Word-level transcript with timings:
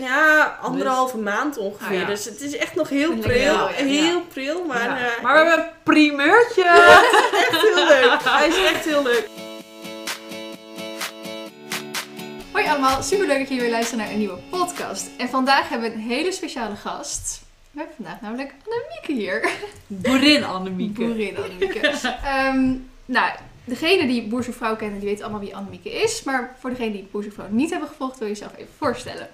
ja, 0.00 0.58
anderhalve 0.62 1.18
maand 1.18 1.56
ongeveer. 1.58 1.86
Ah, 1.96 2.00
ja. 2.02 2.06
Dus 2.06 2.24
het 2.24 2.40
is 2.40 2.56
echt 2.56 2.74
nog 2.74 2.88
heel 2.88 3.16
pril. 3.16 3.40
ja. 3.52 3.66
Heel 3.66 4.20
pril, 4.20 4.64
maar, 4.64 4.82
Ja. 4.84 4.96
eh, 5.16 5.22
maar 5.22 5.32
we 5.44 5.48
hebben 5.50 5.64
een 5.66 5.70
primeurtje. 5.82 6.64
echt 7.44 7.60
heel 7.60 7.86
leuk. 7.86 8.18
Hij 8.24 8.48
is 8.48 8.64
echt 8.64 8.84
heel 8.84 9.02
leuk. 9.02 9.28
Hoi 12.52 12.66
allemaal, 12.68 13.02
superleuk 13.02 13.38
dat 13.38 13.48
jullie 13.48 13.62
weer 13.62 13.72
luisteren 13.72 14.04
naar 14.04 14.12
een 14.12 14.18
nieuwe 14.18 14.38
podcast. 14.50 15.06
En 15.18 15.28
vandaag 15.28 15.68
hebben 15.68 15.88
we 15.90 15.94
een 15.94 16.00
hele 16.02 16.32
speciale 16.32 16.76
gast. 16.76 17.40
We 17.70 17.78
hebben 17.78 17.96
vandaag 17.96 18.20
namelijk 18.20 18.54
Annemieke 18.66 19.12
hier. 19.12 19.50
Boerin 19.86 20.44
Annemieke. 20.44 21.04
Boerin 21.04 21.36
Annemieke. 21.36 21.80
Ehm, 22.24 22.74
nou, 23.04 23.30
degene 23.64 24.06
die 24.06 24.22
Boerzoekvrouw 24.28 24.76
kennen, 24.76 24.98
die 25.00 25.08
weten 25.08 25.24
allemaal 25.24 25.42
wie 25.42 25.56
Annemieke 25.56 25.90
is. 25.90 26.22
Maar 26.22 26.56
voor 26.60 26.70
degene 26.70 26.92
die 26.92 27.08
Boerzoekvrouw 27.10 27.46
niet 27.50 27.70
hebben 27.70 27.88
gevolgd, 27.88 28.18
wil 28.18 28.28
je 28.28 28.32
jezelf 28.34 28.52
even 28.56 28.72
voorstellen. 28.78 29.28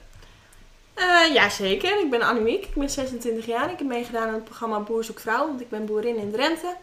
Eh 0.94 1.34
ja, 1.34 1.48
zeker. 1.50 1.98
Ik 2.00 2.10
ben 2.10 2.22
Annemiek. 2.22 2.64
Ik 2.64 2.74
ben 2.74 2.90
26 2.90 3.46
jaar. 3.46 3.70
Ik 3.70 3.78
heb 3.78 3.86
meegedaan 3.86 4.28
aan 4.28 4.34
het 4.34 4.44
programma 4.44 4.78
Boer 4.80 5.04
zoekt 5.04 5.20
vrouw, 5.20 5.46
want 5.46 5.60
ik 5.60 5.68
ben 5.68 5.86
boerin 5.86 6.16
in 6.16 6.32
Drenthe. 6.32 6.74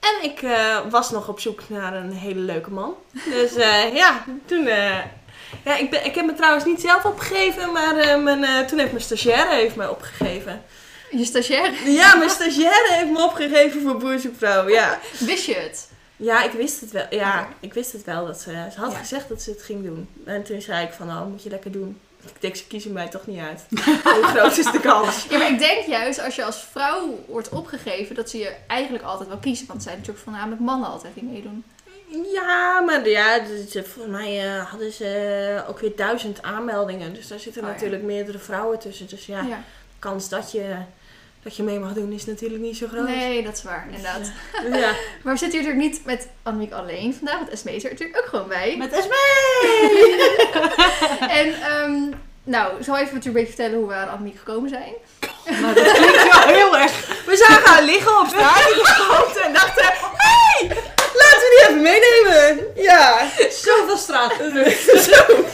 En 0.00 0.24
ik 0.30 0.42
eh, 0.42 0.78
was 0.90 1.10
nog 1.10 1.28
op 1.28 1.40
zoek 1.40 1.60
naar 1.68 1.94
een 1.94 2.12
hele 2.12 2.40
leuke 2.40 2.70
man. 2.70 2.94
Dus 3.30 3.54
eh, 3.54 3.94
ja, 4.02 4.24
toen... 4.44 4.64
ja, 5.64 5.76
ik, 5.78 5.90
ben, 5.90 6.04
ik 6.04 6.14
heb 6.14 6.24
me 6.26 6.34
trouwens 6.34 6.64
niet 6.64 6.80
zelf 6.80 7.04
opgegeven, 7.04 7.72
maar 7.72 8.20
mijn, 8.20 8.66
toen 8.66 8.78
heeft 8.78 8.90
mijn 8.92 9.04
stagiaire 9.04 9.54
heeft 9.54 9.76
mij 9.76 9.88
opgegeven. 9.88 10.62
Je 11.10 11.24
stagiair, 11.24 11.72
Ja, 11.90 12.14
mijn 12.16 12.30
stagiaire 12.30 12.88
heeft 12.92 13.10
me 13.10 13.22
opgegeven 13.24 13.82
voor 13.82 13.96
Boer 13.96 14.18
zoekt 14.18 14.38
vrouw, 14.38 14.68
ja. 14.68 14.98
wist 15.18 15.44
je 15.46 15.54
het? 15.54 15.88
Ja, 16.16 16.42
ik 16.44 16.50
wist 16.52 16.80
het 16.80 16.90
wel. 16.90 17.06
Ja, 17.10 17.48
ik 17.60 17.74
wist 17.74 17.92
het 17.92 18.04
wel. 18.04 18.26
Dat 18.26 18.40
ze, 18.40 18.50
ze 18.74 18.80
had 18.80 18.92
Ja. 18.92 18.98
gezegd 18.98 19.28
dat 19.28 19.42
ze 19.42 19.50
het 19.50 19.62
ging 19.62 19.84
doen. 19.84 20.08
En 20.24 20.42
toen 20.44 20.60
zei 20.60 20.86
ik 20.86 20.92
van, 20.92 21.08
oh, 21.08 21.26
moet 21.26 21.42
je 21.42 21.50
lekker 21.50 21.72
doen. 21.72 22.00
Ik 22.34 22.40
denk, 22.40 22.56
ze 22.56 22.66
kiezen 22.66 22.92
mij 22.92 23.08
toch 23.08 23.26
niet 23.26 23.38
uit. 23.40 23.64
Hoe 24.14 24.22
groot 24.22 24.56
is 24.58 24.70
de 24.72 24.80
kans? 24.80 25.26
Ja, 25.30 25.38
maar 25.38 25.50
ik 25.50 25.58
denk 25.58 25.86
juist 25.86 26.20
als 26.24 26.36
je 26.36 26.44
als 26.44 26.64
vrouw 26.70 27.24
wordt 27.28 27.48
opgegeven, 27.48 28.14
dat 28.14 28.30
ze 28.30 28.38
je 28.38 28.56
eigenlijk 28.66 29.04
altijd 29.04 29.28
wel 29.28 29.38
kiezen. 29.38 29.66
Want 29.66 29.78
het 29.78 29.88
zijn 29.88 29.96
natuurlijk 29.98 30.24
voornamelijk 30.24 30.60
mannen 30.60 30.88
altijd 30.90 31.14
die 31.14 31.24
meedoen. 31.24 31.64
Ja, 32.32 32.80
maar 32.80 33.08
ja, 33.08 33.40
volgens 33.72 34.06
mij 34.06 34.44
eh, 34.54 34.70
hadden 34.70 34.92
ze 34.92 35.62
ook 35.68 35.78
weer 35.78 35.96
duizend 35.96 36.42
aanmeldingen. 36.42 37.14
Dus 37.14 37.28
daar 37.28 37.38
zitten 37.38 37.62
Oh, 37.62 37.68
ja. 37.68 37.74
natuurlijk 37.74 38.02
meerdere 38.02 38.38
vrouwen 38.38 38.78
tussen. 38.78 39.06
Dus 39.08 39.26
Ja. 39.26 39.44
kans 39.98 40.28
dat 40.28 40.52
je, 40.52 40.74
dat 41.46 41.56
je 41.56 41.62
mee 41.62 41.78
mag 41.78 41.92
doen 41.92 42.12
is 42.12 42.24
natuurlijk 42.24 42.62
niet 42.62 42.76
zo 42.76 42.86
groot. 42.86 43.08
Nee, 43.08 43.42
dat 43.42 43.56
is 43.56 43.62
waar, 43.62 43.86
inderdaad. 43.86 44.30
Ja. 44.80 44.94
Maar 45.22 45.32
we 45.32 45.38
zitten 45.38 45.60
hier 45.60 45.68
natuurlijk 45.68 45.92
niet 45.92 46.04
met 46.04 46.28
Annemiek 46.42 46.72
alleen 46.72 47.14
vandaag, 47.14 47.38
want 47.38 47.50
Esme 47.50 47.74
is 47.74 47.84
er 47.84 47.90
natuurlijk 47.90 48.18
ook 48.18 48.26
gewoon 48.26 48.48
bij. 48.48 48.76
Met 48.78 48.92
Esme. 48.92 49.14
En, 51.40 51.54
ehm, 51.62 52.16
nou, 52.44 52.82
zal 52.82 52.94
even 52.94 53.14
natuurlijk 53.14 53.24
een 53.24 53.32
beetje 53.32 53.46
vertellen 53.46 53.78
hoe 53.78 53.88
we 53.88 53.94
aan 53.94 54.08
Annemiek 54.08 54.38
gekomen 54.38 54.68
zijn. 54.68 54.92
Nou, 55.60 55.74
dat 55.74 55.92
klinkt 55.92 56.32
wel 56.32 56.54
heel 56.54 56.76
erg. 56.76 57.24
We 57.26 57.36
zagen 57.36 57.70
haar 57.70 57.82
liggen 57.82 58.20
op 58.20 58.26
straat 58.26 58.70
in 58.70 58.76
de 58.76 59.40
en 59.46 59.52
dachten, 59.52 59.84
hey, 60.16 60.68
laten 61.14 61.40
we 61.40 61.54
die 61.56 61.68
even 61.68 61.82
meenemen. 61.82 62.66
Ja. 62.76 63.30
Zoveel 63.50 63.96
straat. 63.96 64.32
Zo. 65.08 65.44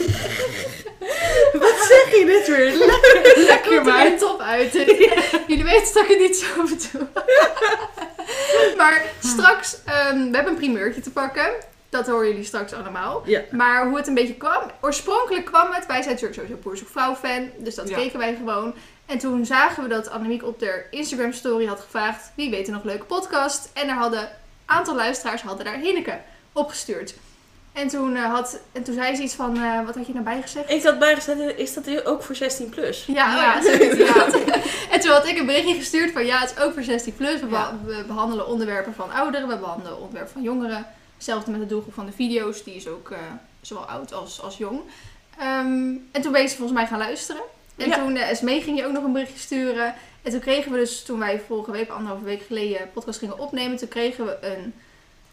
Wat 1.63 1.85
zeg 1.87 2.09
je 2.17 2.25
dit 2.25 2.47
weer? 2.47 2.75
Lekker. 3.47 3.47
Dat 3.47 3.83
komt 3.83 3.87
er 3.87 4.09
weer 4.09 4.17
top 4.17 4.39
uit. 4.39 4.71
Jullie 5.47 5.63
weten 5.63 5.93
dat 5.93 6.03
ik 6.03 6.09
het 6.09 6.19
niet 6.19 6.35
zo 6.37 6.63
bedoel. 6.63 7.07
maar 8.77 9.03
straks, 9.19 9.77
ehm, 9.85 10.17
we 10.29 10.35
hebben 10.35 10.47
een 10.53 10.55
primeurtje 10.59 11.01
te 11.01 11.11
pakken. 11.11 11.51
Dat 11.89 12.07
horen 12.07 12.27
jullie 12.27 12.43
straks 12.43 12.73
allemaal. 12.73 13.21
Ja. 13.25 13.41
Maar 13.51 13.87
hoe 13.87 13.97
het 13.97 14.07
een 14.07 14.13
beetje 14.13 14.35
kwam. 14.35 14.71
Oorspronkelijk 14.81 15.45
kwam 15.45 15.71
het. 15.71 15.85
Wij 15.85 16.01
zijn 16.01 16.13
natuurlijk 16.13 16.41
sowieso 16.41 16.61
Boer 16.63 16.77
Vrouw 16.91 17.15
fan. 17.15 17.49
Dus 17.57 17.75
dat 17.75 17.89
Ja. 17.89 17.95
keken 17.95 18.19
wij 18.19 18.35
gewoon. 18.35 18.73
En 19.05 19.17
toen 19.17 19.45
zagen 19.45 19.83
we 19.83 19.89
dat 19.89 20.09
Annemiek 20.09 20.43
op 20.43 20.61
haar 20.61 20.87
Instagram 20.91 21.31
story 21.33 21.65
had 21.65 21.79
gevraagd. 21.79 22.31
Wie 22.35 22.49
weet 22.49 22.67
er 22.67 22.73
nog 22.73 22.83
leuke 22.83 23.05
podcast. 23.05 23.69
En 23.73 23.87
er 23.89 23.95
hadden 23.95 24.19
een 24.19 24.27
aantal 24.65 24.95
luisteraars 24.95 25.41
hadden 25.41 25.65
daar 25.65 25.77
Hinneke 25.77 26.17
opgestuurd. 26.53 27.13
En 27.73 27.87
toen, 27.87 28.15
eh, 28.15 28.23
had, 28.33 28.59
en 28.71 28.83
toen 28.83 28.93
zei 28.93 29.15
ze 29.15 29.21
iets 29.21 29.33
van, 29.33 29.57
eh, 29.57 29.85
wat 29.85 29.95
had 29.95 30.07
je 30.07 30.13
nou 30.13 30.25
bijgezegd? 30.25 30.69
Ik 30.69 30.83
had 30.83 30.99
bijgezet, 30.99 31.53
is 31.57 31.73
dat 31.73 32.05
ook 32.05 32.23
voor 32.23 32.35
16 32.35 32.69
plus? 32.69 33.05
Ja, 33.05 33.35
Ja. 33.35 33.61
ja. 34.05 34.25
En 34.91 34.99
toen 34.99 35.11
had 35.11 35.27
ik 35.27 35.37
een 35.37 35.45
berichtje 35.45 35.75
gestuurd 35.75 36.11
van 36.11 36.25
ja, 36.25 36.39
het 36.39 36.53
is 36.57 36.63
ook 36.63 36.73
voor 36.73 36.83
16 36.83 37.15
plus. 37.15 37.39
We, 37.39 37.45
Ja. 37.45 37.49
beha- 37.49 37.77
we 37.85 38.03
behandelen 38.07 38.47
onderwerpen 38.47 38.93
van 38.93 39.11
ouderen, 39.11 39.47
we 39.47 39.57
behandelen 39.57 39.97
onderwerpen 39.97 40.31
van 40.33 40.41
jongeren. 40.41 40.85
Hetzelfde 41.15 41.51
met 41.51 41.59
de 41.59 41.65
doelgroep 41.65 41.93
van 41.93 42.05
de 42.05 42.11
video's, 42.11 42.63
die 42.63 42.75
is 42.75 42.87
ook 42.87 43.09
eh, 43.11 43.17
zowel 43.61 43.83
oud 43.85 44.13
als, 44.13 44.41
als 44.41 44.57
jong. 44.57 44.79
Ehm, 45.39 45.91
en 46.11 46.21
toen 46.21 46.31
ben 46.31 46.41
je 46.41 46.49
volgens 46.49 46.71
mij 46.71 46.87
gaan 46.87 46.97
luisteren. 46.99 47.41
En 47.77 47.87
Ja. 47.89 47.95
toen 47.97 48.15
uh, 48.15 48.29
Esmee 48.29 48.61
ging 48.61 48.77
je 48.79 48.85
ook 48.85 48.91
nog 48.93 49.03
een 49.03 49.11
berichtje 49.13 49.39
sturen. 49.39 49.93
En 50.21 50.31
toen 50.31 50.39
kregen 50.39 50.71
we 50.71 50.77
dus, 50.77 51.03
toen 51.03 51.19
wij 51.19 51.41
vorige 51.47 51.71
week, 51.71 51.89
anderhalve 51.89 52.23
week 52.23 52.41
geleden, 52.47 52.89
podcast 52.93 53.19
gingen 53.19 53.39
opnemen, 53.39 53.77
toen 53.77 53.87
kregen 53.87 54.25
we 54.25 54.37
een, 54.41 54.73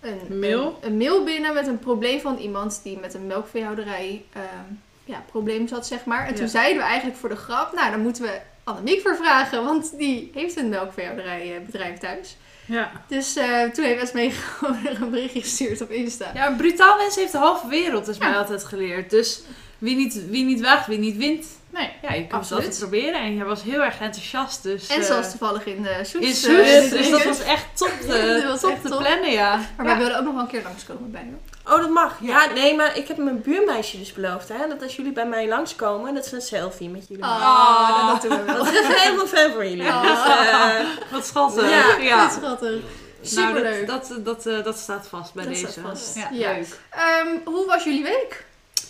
een, 0.00 0.38
Mail? 0.38 0.78
een, 0.80 0.90
een 0.90 0.96
mail 0.96 1.24
binnen 1.24 1.54
met 1.54 1.66
een 1.66 1.78
probleem 1.78 2.20
van 2.20 2.36
iemand 2.36 2.80
die 2.82 2.98
met 2.98 3.14
een 3.14 3.26
melkveehouderij 3.26 4.24
ehm 4.32 4.74
ja, 5.10 5.24
probleem 5.30 5.68
zat, 5.68 5.86
zeg 5.86 6.04
maar. 6.04 6.26
En 6.26 6.34
toen 6.34 6.48
zeiden 6.48 6.82
we 6.82 6.88
eigenlijk 6.88 7.18
voor 7.18 7.28
de 7.28 7.36
grap, 7.36 7.72
nou, 7.72 7.90
dan 7.90 8.00
moeten 8.00 8.22
we 8.22 8.40
Annemiek 8.64 9.00
voor 9.00 9.16
vragen, 9.16 9.64
want 9.64 9.98
die 9.98 10.30
heeft 10.34 10.56
een 10.56 10.68
melkveehouderijbedrijf 10.68 11.98
thuis. 11.98 12.36
Ja. 12.66 12.90
Dus 13.06 13.36
eh, 13.36 13.62
toen 13.62 13.84
heeft 13.84 14.02
Esmee 14.02 14.30
gewoon 14.58 14.78
een 14.86 15.10
berichtje 15.10 15.40
gestuurd 15.40 15.80
op 15.80 15.90
Insta. 15.90 16.30
ja, 16.34 16.46
een 16.46 16.56
brutaal 16.56 16.96
mens 16.96 17.16
heeft 17.16 17.32
de 17.32 17.38
halve 17.38 17.68
wereld, 17.68 18.08
is 18.08 18.18
mij 18.18 18.36
altijd 18.36 18.64
geleerd. 18.64 19.10
Dus 19.10 19.42
wie 19.78 19.96
niet, 19.96 20.28
wie 20.28 20.44
niet 20.44 20.60
waagt, 20.60 20.86
wie 20.86 20.98
niet 20.98 21.16
wint. 21.16 21.46
Nee. 21.72 21.90
Ja, 22.02 22.12
je 22.12 22.26
kunt 22.26 22.42
het 22.42 22.52
altijd 22.52 22.78
proberen. 22.78 23.20
En 23.20 23.34
jij 23.36 23.44
was 23.44 23.62
heel 23.62 23.80
erg 23.82 24.00
enthousiast. 24.00 24.62
Dus, 24.62 24.86
En 24.86 25.00
eh, 25.00 25.06
zoals 25.06 25.30
toevallig 25.30 25.66
in 25.66 25.82
de 25.82 25.88
in 25.88 25.94
eh, 25.94 26.04
Soes. 26.04 26.40
dit 26.42 26.90
dus 26.90 27.10
dat 27.16 27.24
was 27.24 27.40
echt 27.42 27.64
top 27.74 27.90
Dat 28.06 28.08
te, 28.10 28.44
was 28.48 28.60
top 28.60 28.70
echt 28.70 28.82
te 28.82 28.88
top. 28.88 28.98
plannen, 28.98 29.30
ja. 29.30 29.56
Maar 29.76 29.86
Ja. 29.86 29.92
wij 29.92 29.96
wilden 29.96 30.18
ook 30.18 30.24
nog 30.24 30.32
wel 30.34 30.42
een 30.42 30.48
keer 30.48 30.62
langskomen 30.62 31.10
bij 31.10 31.24
je. 31.24 31.70
Oh, 31.72 31.78
dat 31.80 31.90
mag. 31.90 32.16
Ja, 32.20 32.46
nee, 32.54 32.76
maar 32.76 32.96
ik 32.96 33.08
heb 33.08 33.16
mijn 33.16 33.42
buurmeisje 33.42 33.98
dus 33.98 34.12
beloofd, 34.12 34.48
hè. 34.48 34.68
Dat 34.68 34.82
als 34.82 34.96
jullie 34.96 35.12
bij 35.12 35.26
mij 35.26 35.48
langskomen, 35.48 36.14
dat 36.14 36.26
ze 36.26 36.34
een 36.34 36.40
selfie 36.42 36.88
met 36.88 37.04
jullie 37.08 37.22
maken. 37.24 37.46
Ah, 37.46 38.06
dat 38.08 38.22
doen 38.22 38.38
we 38.46 38.52
wel. 38.52 38.66
Ik 38.66 38.72
ben 38.88 38.98
helemaal 39.00 39.26
fan 39.26 39.52
van 39.52 39.68
jullie. 39.68 39.86
Oh. 39.86 40.02
Dus, 40.02 40.24
eh, 40.24 40.80
Wat 41.12 41.26
schattig. 41.26 41.70
Ja, 41.70 41.96
ja. 42.00 42.22
Wat 42.24 42.32
schattig. 42.32 42.70
Nou, 42.70 42.82
Superleuk. 43.22 43.86
dat, 43.86 44.06
dat, 44.08 44.24
dat, 44.24 44.46
eh, 44.46 44.64
dat 44.64 44.78
staat 44.78 45.06
vast 45.08 45.34
bij 45.34 45.44
Dat 45.44 45.52
deze. 45.54 45.66
staat 45.70 45.84
vast. 45.88 46.14
Ja, 46.16 46.28
Ja. 46.32 46.52
leuk. 46.52 46.78
Ehm, 46.90 47.26
hoe 47.44 47.66
was 47.66 47.84
jullie 47.84 48.02
week? 48.02 48.44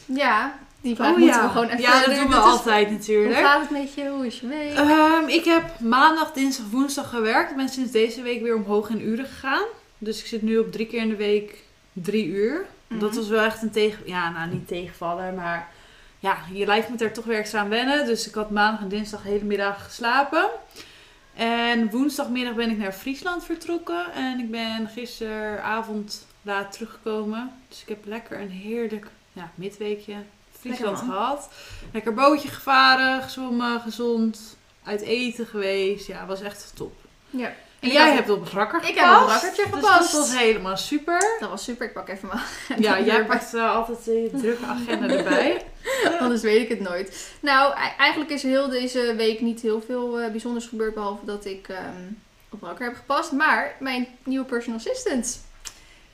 Ja, 0.05 0.55
die 0.81 0.95
vraag 0.95 1.11
Oh 1.13 1.17
moeten 1.19 1.37
ja. 1.37 1.43
we 1.43 1.49
gewoon 1.49 1.67
even 1.69 1.81
ja, 1.81 2.05
dat 2.05 2.15
doen 2.15 2.29
we 2.29 2.35
is- 2.37 2.41
altijd 2.41 2.87
Hoe 2.89 2.97
natuurlijk. 2.97 3.35
gaat 3.39 3.61
het 3.61 3.71
met 3.71 3.95
je? 3.95 4.09
Hoe 4.09 4.27
is 4.27 4.41
je 4.41 4.47
week? 4.47 4.75
Ehm, 4.75 5.27
ik 5.29 5.45
heb 5.45 5.81
maandag, 5.81 6.33
dinsdag, 6.33 6.67
woensdag 6.71 7.09
gewerkt. 7.11 7.51
Ik 7.51 7.57
ben 7.57 7.69
sinds 7.69 7.91
deze 7.93 8.23
week 8.23 8.43
weer 8.43 8.55
omhoog 8.57 8.89
in 8.89 9.01
uren 9.01 9.27
gegaan. 9.27 9.65
Dus 9.99 10.21
ik 10.21 10.27
zit 10.27 10.43
nu 10.43 10.59
op 10.59 10.73
drie 10.73 10.87
keer 10.87 11.01
in 11.01 11.09
de 11.09 11.17
week 11.17 11.55
drie 11.93 12.27
uur. 12.27 12.67
Mhm. 12.87 13.01
Dat 13.01 13.15
was 13.15 13.29
wel 13.29 13.45
echt 13.45 13.63
een 13.63 13.71
tegen... 13.71 14.03
Ja, 14.07 14.31
nou 14.31 14.51
niet 14.51 14.69
tegenvallen, 14.69 15.35
maar... 15.35 15.69
Ja, 16.19 16.39
je 16.53 16.67
lijf 16.67 16.89
moet 16.89 17.01
er 17.01 17.13
toch 17.13 17.25
weer 17.25 17.39
extra 17.39 17.61
aan 17.61 17.69
wennen. 17.69 18.07
Dus 18.07 18.29
ik 18.29 18.35
had 18.35 18.51
maandag 18.51 18.81
en 18.83 18.89
dinsdag 18.89 19.23
de 19.23 19.29
hele 19.29 19.45
middag 19.45 19.85
geslapen. 19.85 20.49
En 21.35 21.91
woensdagmiddag 21.91 22.55
ben 22.55 22.71
ik 22.71 22.79
naar 22.79 22.93
Friesland 22.93 23.45
vertrokken. 23.45 24.13
En 24.15 24.39
ik 24.39 24.51
ben 24.51 24.89
gisteravond 24.95 26.27
laat 26.43 26.73
teruggekomen. 26.73 27.53
Dus 27.69 27.83
ik 27.83 27.89
heb 27.89 27.99
lekker 28.07 28.41
een 28.41 28.51
heerlijk 28.51 29.07
ja, 29.33 29.51
midweekje 29.55 30.15
Friesland 30.61 30.99
gehad. 30.99 31.49
Lekker 31.93 32.15
bootje 32.15 32.49
gevaren, 32.49 33.23
gezwommen, 33.23 33.81
gezond. 33.81 34.57
Uit 34.85 35.01
eten 35.01 35.47
geweest. 35.47 36.07
Ja, 36.07 36.27
was 36.27 36.43
echt 36.43 36.73
top. 36.75 36.93
Ja. 37.31 37.47
En 37.81 37.89
Ik 37.89 37.93
jij 37.93 38.07
had- 38.07 38.15
hebt 38.15 38.31
op 38.31 38.41
het 38.45 38.53
rakker 38.53 38.81
Ik 38.81 38.87
gepast. 38.99 39.03
heb 39.03 39.21
op 39.23 39.29
het 39.29 39.33
rakkertje 39.33 39.63
Dus 39.65 39.75
gepast. 39.91 40.13
dat 40.13 40.21
was 40.21 40.39
helemaal 40.39 40.77
super. 40.77 41.37
Dat 41.41 41.49
was 41.51 41.65
super. 41.65 41.87
Ik 41.87 41.93
pak 41.93 42.09
even 42.09 42.29
mijn... 42.29 42.81
Ja, 42.83 43.01
jij 43.01 43.25
pakt 43.25 43.55
eh, 43.55 43.75
altijd 43.75 44.05
de 44.05 44.31
drukke 44.41 44.65
agenda 44.67 45.15
erbij. 45.17 45.65
Anders 46.21 46.41
weet 46.43 46.63
ik 46.63 46.69
het 46.69 46.81
nooit. 46.81 47.29
Nou, 47.41 47.73
e- 47.73 47.95
eigenlijk 47.99 48.31
is 48.31 48.43
heel 48.43 48.69
deze 48.69 49.15
week 49.17 49.41
niet 49.41 49.61
heel 49.61 49.83
veel 49.87 50.21
eh, 50.21 50.31
bijzonders 50.31 50.67
gebeurd. 50.67 50.95
Behalve 50.95 51.25
dat 51.25 51.45
ik 51.45 51.69
ehm, 51.69 52.03
op 52.51 52.63
rakker 52.63 52.85
heb 52.87 52.97
gepast. 52.97 53.33
Maar 53.33 53.77
mijn 53.79 54.07
nieuwe 54.25 54.45
personal 54.45 54.79
assistant. 54.79 55.41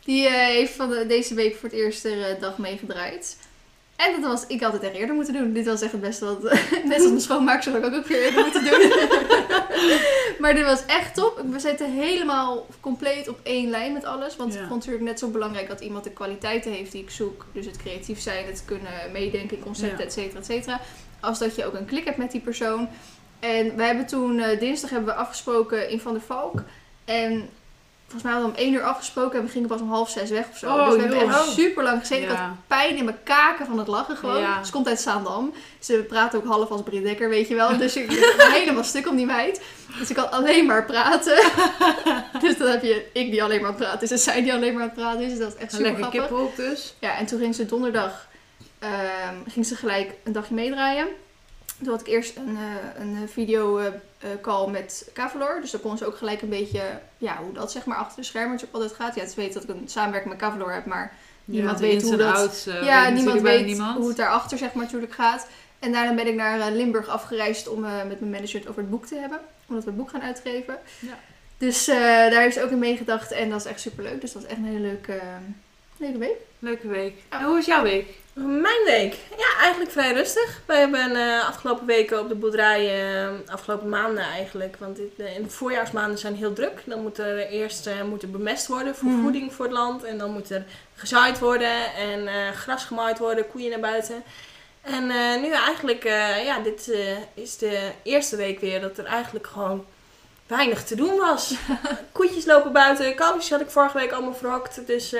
Die 0.04 0.26
eh, 0.26 0.32
heeft 0.34 0.72
van 0.74 0.90
de- 0.90 1.06
deze 1.06 1.34
week 1.34 1.54
voor 1.56 1.68
het 1.68 1.78
eerst 1.78 2.04
er 2.04 2.22
eh, 2.30 2.40
dag 2.40 2.58
meegedraaid. 2.58 3.36
En 3.96 4.20
dat 4.20 4.30
was, 4.30 4.46
ik 4.46 4.60
had 4.60 4.72
het 4.72 4.82
echt 4.82 4.94
eerder 4.94 5.14
moeten 5.14 5.34
doen. 5.34 5.52
Dit 5.52 5.66
was 5.66 5.80
echt 5.80 5.92
het 5.92 6.00
beste 6.00 6.24
wat, 6.24 6.42
net 6.84 6.94
als 6.98 7.06
mijn 7.08 7.20
schoonmaakster 7.20 7.72
had 7.72 7.84
ik 7.92 7.94
ook 7.98 8.06
weer 8.06 8.22
eerder 8.24 8.42
moeten 8.42 8.64
doen. 8.64 8.92
maar 10.40 10.54
dit 10.54 10.64
was 10.64 10.86
echt 10.86 11.14
top. 11.14 11.42
We 11.50 11.58
zitten 11.58 11.92
helemaal 11.92 12.66
compleet 12.80 13.28
op 13.28 13.38
één 13.42 13.70
lijn 13.70 13.92
met 13.92 14.04
alles. 14.04 14.36
Want 14.36 14.54
Ja. 14.54 14.60
ik 14.60 14.66
vond 14.66 14.82
het 14.84 14.92
natuurlijk 14.92 15.04
net 15.04 15.18
zo 15.18 15.28
belangrijk 15.28 15.68
dat 15.68 15.80
iemand 15.80 16.04
de 16.04 16.10
kwaliteiten 16.10 16.72
heeft 16.72 16.92
die 16.92 17.02
ik 17.02 17.10
zoek. 17.10 17.46
Dus 17.52 17.66
het 17.66 17.76
creatief 17.76 18.20
zijn, 18.20 18.46
het 18.46 18.62
kunnen 18.64 18.92
meedenken 19.12 19.56
in 19.56 19.62
concepten, 19.62 19.98
Ja. 19.98 20.04
et 20.04 20.12
cetera, 20.12 20.38
et 20.38 20.46
cetera. 20.46 20.80
Als 21.20 21.38
dat 21.38 21.54
je 21.56 21.66
ook 21.66 21.74
een 21.74 21.84
klik 21.86 22.04
hebt 22.04 22.16
met 22.16 22.30
die 22.30 22.40
persoon. 22.40 22.88
En 23.40 23.76
we 23.76 23.82
hebben 23.82 24.06
toen, 24.06 24.38
eh, 24.40 24.58
dinsdag 24.60 24.90
hebben 24.90 25.08
we 25.14 25.20
afgesproken 25.20 25.88
in 25.90 26.00
Van 26.00 26.12
der 26.12 26.22
Valk. 26.22 26.62
En 27.04 27.48
volgens 28.08 28.22
mij 28.22 28.32
hadden 28.32 28.50
we 28.52 28.56
om 28.58 28.64
één 28.64 28.74
uur 28.74 28.82
afgesproken 28.82 29.38
en 29.38 29.44
we 29.44 29.50
gingen 29.50 29.68
pas 29.68 29.80
om 29.80 29.90
half 29.90 30.10
zes 30.10 30.30
weg 30.30 30.48
of 30.50 30.56
zo. 30.56 30.66
Oh, 30.66 30.86
dus 30.86 30.94
we 30.94 31.00
hebben 31.00 31.28
echt 31.28 31.52
super 31.52 31.82
lang 31.82 32.00
gezeten. 32.00 32.22
Ik 32.22 32.36
had 32.36 32.50
pijn 32.66 32.96
in 32.96 33.04
mijn 33.04 33.22
kaken 33.22 33.66
van 33.66 33.78
het 33.78 33.86
lachen 33.88 34.16
gewoon. 34.16 34.40
Ja. 34.40 34.64
Ze 34.64 34.72
komt 34.72 34.88
uit 34.88 35.00
Zaandam. 35.00 35.52
Ze 35.78 36.04
praat 36.08 36.34
ook 36.34 36.46
half 36.46 36.70
als 36.70 36.82
Britt 36.82 37.04
Dekker, 37.04 37.28
weet 37.28 37.48
je 37.48 37.54
wel. 37.54 37.76
Dus 37.78 37.96
ik 37.96 38.06
ben 38.06 38.52
helemaal 38.52 38.84
stuk 38.84 39.08
om 39.08 39.16
die 39.16 39.26
meid. 39.26 39.62
Dus 39.98 40.10
ik 40.10 40.16
kan 40.16 40.30
alleen 40.30 40.66
maar 40.66 40.84
praten. 40.84 41.36
dus 42.40 42.56
dan 42.58 42.68
heb 42.68 42.82
je 42.82 43.06
ik 43.12 43.30
die 43.30 43.42
alleen 43.42 43.62
maar 43.62 43.74
praten 43.74 44.02
is 44.02 44.10
en 44.10 44.18
zij 44.18 44.42
die 44.42 44.52
alleen 44.52 44.72
maar 44.72 44.82
aan 44.82 44.88
het 44.88 44.98
praten 44.98 45.20
is. 45.20 45.30
Dus 45.30 45.38
dat 45.38 45.48
is 45.48 45.60
echt 45.60 45.72
Een 45.72 45.78
super 45.78 45.84
lekker 45.84 46.00
grappig. 46.04 46.20
kippenhok 46.20 46.56
dus. 46.56 46.94
Ja, 46.98 47.16
en 47.16 47.26
toen 47.26 47.38
ging 47.38 47.54
ze 47.54 47.66
donderdag 47.66 48.26
ehm, 48.78 49.34
ging 49.48 49.66
ze 49.66 49.76
gelijk 49.76 50.12
een 50.24 50.32
dagje 50.32 50.54
meedraaien. 50.54 51.06
Toen 51.78 51.88
had 51.88 52.00
ik 52.00 52.06
eerst 52.06 52.36
een, 52.36 52.56
eh, 52.56 53.00
een 53.00 53.28
video 53.28 53.78
eh, 53.78 53.86
call 54.42 54.70
met 54.70 55.10
Cavalor. 55.14 55.60
Dus 55.60 55.70
dan 55.70 55.80
kon 55.80 55.98
ze 55.98 56.06
ook 56.06 56.16
gelijk 56.16 56.42
een 56.42 56.48
beetje, 56.48 56.80
ja, 57.18 57.36
hoe 57.36 57.52
dat 57.52 57.72
zeg 57.72 57.84
maar 57.84 57.96
achter 57.96 58.16
de 58.16 58.22
schermen 58.22 58.60
altijd 58.70 58.92
gaat. 58.92 59.14
Ja, 59.14 59.26
ze 59.26 59.34
weet 59.36 59.52
dat 59.52 59.62
ik 59.62 59.68
een 59.68 59.82
samenwerking 59.88 60.32
met 60.32 60.42
Cavalor 60.42 60.72
heb, 60.72 60.86
maar 60.86 61.12
Niemand 61.44 61.80
weet 61.80 62.02
hoe 62.02 62.16
dat- 62.16 62.34
outs, 62.36 62.66
eh, 62.66 62.82
ja, 62.84 63.04
weet 63.04 63.14
niemand 63.14 63.40
weet 63.40 63.66
niemand. 63.66 63.96
hoe 63.98 64.08
het 64.08 64.16
daarachter 64.16 64.58
zeg 64.58 64.72
maar 64.72 64.84
natuurlijk 64.84 65.12
gaat. 65.12 65.46
En 65.78 65.92
daarna 65.92 66.14
ben 66.14 66.26
ik 66.26 66.34
naar 66.34 66.60
eh, 66.60 66.66
Limburg 66.74 67.08
afgereisd 67.08 67.68
om 67.68 67.84
eh, 67.84 67.90
met 68.08 68.20
mijn 68.20 68.30
manager 68.32 68.58
het 68.60 68.68
over 68.68 68.80
het 68.80 68.90
boek 68.90 69.06
te 69.06 69.14
hebben. 69.14 69.38
Omdat 69.68 69.84
we 69.84 69.90
het 69.90 69.98
boek 69.98 70.10
gaan 70.10 70.22
uitgeven. 70.22 70.78
Ja. 70.98 71.18
Dus 71.58 71.88
eh, 71.88 71.96
daar 72.06 72.40
heeft 72.40 72.54
ze 72.54 72.62
ook 72.62 72.70
in 72.70 72.78
meegedacht 72.78 73.32
en 73.32 73.50
dat 73.50 73.60
is 73.60 73.66
echt 73.66 73.80
super 73.80 74.04
leuk. 74.04 74.20
Dus 74.20 74.32
dat 74.32 74.42
was 74.42 74.50
echt 74.50 74.60
een 74.60 74.66
hele 74.66 74.80
leuke, 74.80 75.20
leuke 75.96 76.18
week. 76.18 76.36
Leuke 76.58 76.88
week. 76.88 77.14
En 77.28 77.42
hoe 77.44 77.54
was 77.54 77.66
jouw 77.66 77.82
week? 77.82 78.06
Mijn 78.44 78.84
week? 78.84 79.16
Ja, 79.36 79.60
eigenlijk 79.60 79.90
vrij 79.90 80.12
rustig. 80.12 80.60
We 80.66 80.74
hebben 80.74 81.16
eh, 81.16 81.48
afgelopen 81.48 81.86
weken 81.86 82.20
op 82.20 82.28
de 82.28 82.34
boerderij, 82.34 83.14
eh, 83.24 83.28
afgelopen 83.46 83.88
maanden 83.88 84.24
eigenlijk, 84.24 84.76
want 84.78 84.96
dit, 84.96 85.10
in 85.36 85.42
de 85.42 85.50
voorjaarsmaanden 85.50 86.18
zijn 86.18 86.34
heel 86.34 86.52
druk. 86.52 86.82
Dan 86.84 87.02
moet 87.02 87.18
er 87.18 87.46
eerst 87.48 87.86
eh, 87.86 88.02
moet 88.02 88.22
er 88.22 88.30
bemest 88.30 88.66
worden 88.66 88.94
voor 88.96 89.08
Mhm. 89.08 89.22
voeding 89.22 89.52
voor 89.52 89.64
het 89.64 89.74
land. 89.74 90.04
En 90.04 90.18
dan 90.18 90.30
moet 90.30 90.50
er 90.50 90.64
gezaaid 90.94 91.38
worden 91.38 91.94
en 91.94 92.28
gras 92.54 92.84
gemaaid 92.84 93.18
worden, 93.18 93.48
koeien 93.48 93.70
naar 93.70 93.80
buiten. 93.90 94.22
En 94.80 95.06
nu 95.40 95.52
eigenlijk, 95.52 96.04
ja, 96.44 96.58
dit 96.62 96.90
is 97.34 97.56
de 97.58 97.90
eerste 98.02 98.36
week 98.36 98.60
weer 98.60 98.80
dat 98.80 98.98
er 98.98 99.04
eigenlijk 99.04 99.46
gewoon 99.46 99.84
weinig 100.46 100.84
te 100.84 100.96
doen 100.96 101.16
was. 101.16 101.54
Koetjes 102.12 102.44
lopen 102.44 102.72
buiten, 102.72 103.14
kalfjes 103.14 103.50
had 103.50 103.60
ik 103.60 103.70
vorige 103.70 103.98
week 103.98 104.12
allemaal 104.12 104.34
verhokt. 104.34 104.86
Dus 104.86 105.14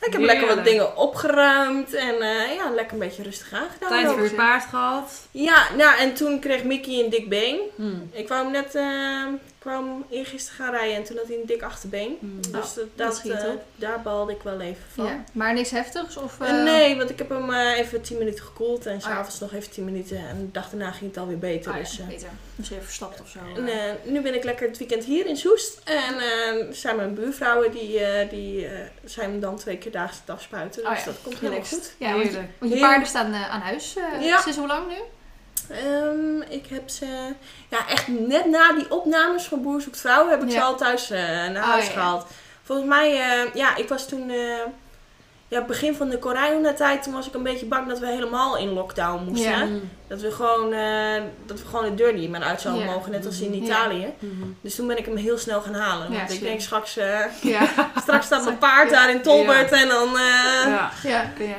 ik 0.00 0.12
heb 0.12 0.20
lekker 0.22 0.46
wat 0.46 0.64
dingen 0.64 0.96
opgeruimd 0.96 1.94
en 1.94 2.20
eh, 2.20 2.54
ja, 2.54 2.70
lekker 2.70 2.92
een 2.92 2.98
beetje 2.98 3.22
rustig 3.22 3.52
aangedaan. 3.52 3.88
Tijd 3.88 4.06
voor 4.06 4.22
je 4.22 4.30
paard 4.30 4.64
gehad. 4.64 5.12
Ja, 5.30 5.66
nou 5.76 5.98
en 5.98 6.14
toen 6.14 6.40
kreeg 6.40 6.64
Mickey 6.64 7.04
een 7.04 7.10
dik 7.10 7.28
been. 7.28 7.60
Hmm. 7.74 8.10
Ik 8.12 8.28
wou 8.28 8.42
hem 8.42 8.52
net, 8.52 8.74
eh, 8.74 9.26
hem 9.64 10.04
eergisteren 10.10 10.58
gaan 10.64 10.74
rijden 10.74 10.96
en 10.96 11.04
toen 11.04 11.16
had 11.16 11.26
hij 11.26 11.36
een 11.36 11.46
dik 11.46 11.62
achterbeen. 11.62 12.16
Hmm. 12.20 12.40
Dus 12.40 12.50
dat, 12.52 12.74
dat 12.74 12.86
dat, 12.94 13.16
schiet 13.16 13.32
eh, 13.32 13.44
daar 13.76 14.00
balde 14.02 14.32
ik 14.32 14.42
wel 14.42 14.60
even 14.60 14.82
van. 14.94 15.04
Ja. 15.06 15.24
Maar 15.32 15.54
niks 15.54 15.70
heftigs? 15.70 16.16
Of, 16.16 16.40
Eh, 16.40 16.48
eh, 16.58 16.64
nee, 16.64 16.96
want 16.96 17.10
ik 17.10 17.18
heb 17.18 17.28
hem 17.28 17.52
even 17.52 18.02
10 18.02 18.18
minuten 18.18 18.44
gekoeld 18.44 18.86
en 18.86 18.92
ja. 18.94 19.00
s'avonds 19.00 19.40
nog 19.40 19.52
even 19.52 19.70
10 19.70 19.84
minuten. 19.84 20.16
En 20.18 20.36
de 20.40 20.50
dag 20.52 20.68
daarna 20.70 20.90
ging 20.90 21.10
het 21.10 21.18
alweer 21.20 21.38
beter. 21.38 21.70
Ah, 21.72 21.76
ja, 21.76 21.82
dus, 21.82 22.06
beter. 22.06 22.28
Misschien 22.54 22.76
even 22.78 22.88
verstapt 22.88 23.20
of 23.20 23.28
zo. 23.28 23.38
en, 23.66 23.98
nu 24.12 24.20
ben 24.20 24.34
ik 24.34 24.44
lekker 24.44 24.68
het 24.68 24.78
weekend 24.78 25.04
hier 25.04 25.26
in 25.26 25.36
Soest. 25.36 25.80
En 25.84 26.14
zijn 26.74 26.96
mijn 26.96 27.14
buurvrouwen 27.14 27.70
die, 27.70 28.00
die 28.30 28.68
zijn 29.04 29.40
dan 29.40 29.56
twee 29.56 29.78
keer 29.78 29.92
daags 29.92 30.18
het 30.20 30.30
afspuiten. 30.30 30.82
Dus 30.82 30.90
Oh 30.90 30.96
ja, 30.98 31.04
dat 31.04 31.14
komt 31.22 31.38
relaxed. 31.38 31.78
goed. 31.78 31.94
Ja, 31.98 32.10
want, 32.12 32.22
je- 32.22 32.28
Heerlijk. 32.28 32.52
want 32.58 32.72
je 32.72 32.78
paarden 32.80 33.08
staan 33.08 33.34
aan 33.34 33.60
huis. 33.60 33.96
Sinds 34.42 34.58
hoe 34.58 34.66
lang 34.66 34.88
nu? 34.88 34.96
Ehm, 35.70 36.40
ik 36.48 36.66
heb 36.66 36.88
ze, 36.88 37.06
ja, 37.68 37.88
echt 37.88 38.08
net 38.08 38.46
na 38.46 38.72
die 38.72 38.90
opnames 38.90 39.44
van 39.44 39.62
Boer 39.62 39.80
zoekt 39.80 40.00
vrouw 40.00 40.28
heb 40.28 40.42
ik 40.42 40.50
ze 40.50 40.60
al 40.62 40.76
thuis 40.76 41.10
eh, 41.10 41.20
naar 41.20 41.62
Oh, 41.62 41.68
huis 41.70 41.86
ja. 41.86 41.92
gehaald. 41.92 42.26
Volgens 42.62 42.88
mij, 42.88 43.12
eh, 43.20 43.54
ja, 43.54 43.76
ik 43.76 43.88
was 43.88 44.08
toen, 44.08 44.30
eh, 44.30 44.36
ja, 45.48 45.64
begin 45.64 45.94
van 45.94 46.08
de 46.08 46.18
corona-tijd, 46.18 47.02
toen 47.02 47.12
was 47.12 47.26
ik 47.26 47.34
een 47.34 47.42
beetje 47.42 47.66
bang 47.66 47.88
dat 47.88 47.98
we 47.98 48.06
helemaal 48.06 48.56
in 48.56 48.68
lockdown 48.72 49.24
moesten. 49.24 49.50
Ja. 49.50 49.66
Dat 50.08 50.20
we 50.20 50.30
gewoon, 50.30 50.72
eh, 50.72 51.22
dat 51.46 51.60
we 51.62 51.66
gewoon 51.68 51.84
de 51.84 51.94
deur 51.94 52.14
niet 52.14 52.30
meer 52.30 52.42
uit 52.42 52.60
zouden 52.60 52.84
Ja. 52.84 52.90
mogen, 52.92 53.10
net 53.10 53.26
als 53.26 53.40
in. 53.40 53.54
Italië. 53.54 54.06
Hmm. 54.18 54.56
Dus 54.60 54.74
toen 54.74 54.86
ben 54.86 54.98
ik 54.98 55.04
hem 55.04 55.16
heel 55.16 55.38
snel 55.38 55.60
gaan 55.60 55.74
halen. 55.74 56.12
Want 56.12 56.32
ik 56.32 56.40
denk 56.40 56.60
straks, 56.60 56.96
eh, 56.96 57.18
straks 58.02 58.26
staat 58.26 58.44
mijn 58.44 58.58
paard 58.68 58.90
daar 58.90 59.10
in 59.10 59.22
Tolbert 59.22 59.72
en 59.72 59.88
dan 59.88 60.18
eh, 60.18 60.84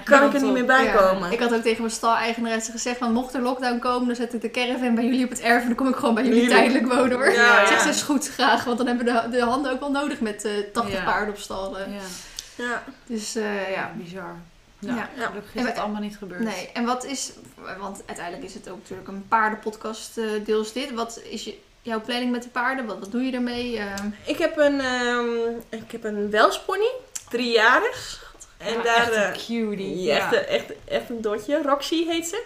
kan 0.03 0.23
ik 0.23 0.33
er 0.33 0.41
niet 0.41 0.53
meer 0.53 0.65
bij 0.65 0.91
komen. 0.97 1.31
Ik 1.31 1.39
had 1.39 1.53
ook 1.53 1.61
tegen 1.61 1.81
mijn 1.81 1.93
stal-eigenaresse 1.93 2.71
gezegd 2.71 2.97
van 2.97 3.13
mocht 3.13 3.33
er 3.33 3.41
lockdown 3.41 3.79
komen, 3.79 4.07
dan 4.07 4.15
zet 4.15 4.33
ik 4.33 4.41
de 4.41 4.51
caravan 4.51 4.95
bij 4.95 5.03
jullie 5.03 5.23
op 5.23 5.29
het 5.29 5.41
erf 5.41 5.61
en 5.61 5.67
dan 5.67 5.75
kom 5.75 5.87
ik 5.87 5.95
gewoon 5.95 6.13
bij 6.15 6.23
jullie 6.23 6.39
Jullie. 6.41 6.55
tijdelijk 6.55 6.93
wonen 6.93 7.11
hoor. 7.17 7.31
Ja, 7.31 7.61
ja. 7.61 7.79
ze 7.79 7.89
is 7.89 8.01
goed 8.01 8.29
graag, 8.29 8.63
want 8.63 8.77
dan 8.77 8.87
hebben 8.87 9.05
we 9.05 9.11
de, 9.11 9.29
de 9.37 9.43
handen 9.43 9.71
ook 9.71 9.79
wel 9.79 9.91
nodig 9.91 10.19
met 10.19 10.45
eh 10.45 10.51
80 10.73 10.93
Ja. 10.93 11.03
paarden 11.03 11.33
op 11.33 11.39
stallen. 11.39 11.87
Ja. 12.63 12.83
Dus 13.05 13.35
eh, 13.35 13.71
ja, 13.71 13.91
bizar. 13.97 14.35
Ja, 14.79 14.95
Ja. 14.95 15.09
gelukkig 15.27 15.55
is 15.55 15.61
we- 15.61 15.67
dat 15.67 15.77
allemaal 15.77 16.01
niet 16.01 16.17
gebeurd. 16.17 16.39
Nee, 16.43 16.69
en 16.73 16.85
wat 16.85 17.05
is, 17.05 17.31
want 17.79 18.01
uiteindelijk 18.05 18.45
is 18.47 18.53
het 18.53 18.69
ook 18.69 18.77
natuurlijk 18.77 19.07
een 19.07 19.27
paardenpodcast 19.27 20.17
eh, 20.17 20.25
deels 20.45 20.73
dit. 20.73 20.91
Wat 20.93 21.21
is 21.29 21.43
je, 21.43 21.57
jouw 21.81 22.01
planning 22.01 22.31
met 22.31 22.43
de 22.43 22.49
paarden? 22.49 22.85
Wat, 22.85 22.99
wat 22.99 23.11
doe 23.11 23.21
je 23.23 23.31
ermee? 23.31 23.77
Eh, 23.79 23.93
Ik 24.25 24.37
heb 24.37 24.57
een, 24.57 24.79
ehm 24.79 25.27
ik 25.69 25.91
heb 25.91 26.03
een 26.03 26.29
welspony, 26.29 26.91
driejarig. 27.29 28.28
En 28.59 28.73
Ja, 28.73 28.81
daar, 28.83 28.95
echt 28.97 29.11
eh, 29.11 29.23
een 29.23 29.31
cutie. 29.33 30.01
ja, 30.01 30.31
echt, 30.33 30.45
echt, 30.45 30.65
echt 30.85 31.09
een 31.09 31.21
dotje. 31.21 31.61
Roxy 31.61 32.05
heet 32.07 32.27
ze. 32.27 32.43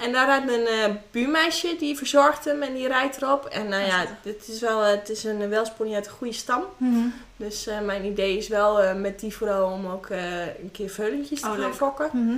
En 0.00 0.12
daar 0.12 0.30
had 0.30 0.42
een 0.50 0.66
eh, 0.66 0.90
buurmeisje 1.10 1.76
die 1.78 1.96
verzorgt 1.96 2.44
hem 2.44 2.62
en 2.62 2.74
die 2.74 2.86
rijdt 2.88 3.22
erop. 3.22 3.44
En 3.44 3.68
nou 3.68 3.82
ja, 3.86 4.04
het 4.22 4.48
is 4.48 4.60
wel 4.60 4.80
het 4.80 5.08
is 5.08 5.24
een 5.24 5.48
welspony 5.48 5.94
uit 5.94 6.06
een 6.06 6.12
goede 6.12 6.32
stam. 6.32 6.64
Mhm. 6.76 7.06
Dus 7.36 7.66
eh, 7.66 7.80
mijn 7.80 8.04
idee 8.04 8.36
is 8.36 8.48
wel 8.48 8.80
eh, 8.82 8.94
met 8.94 9.20
die 9.20 9.36
vooral 9.36 9.70
om 9.70 9.86
ook 9.86 10.06
eh, 10.06 10.40
een 10.46 10.70
keer 10.72 10.90
veulentjes 10.90 11.40
te 11.40 11.46
Oh, 11.46 11.52
gaan 11.52 11.60
leuk. 11.60 11.74
fokken. 11.74 12.10
Mhm. 12.12 12.36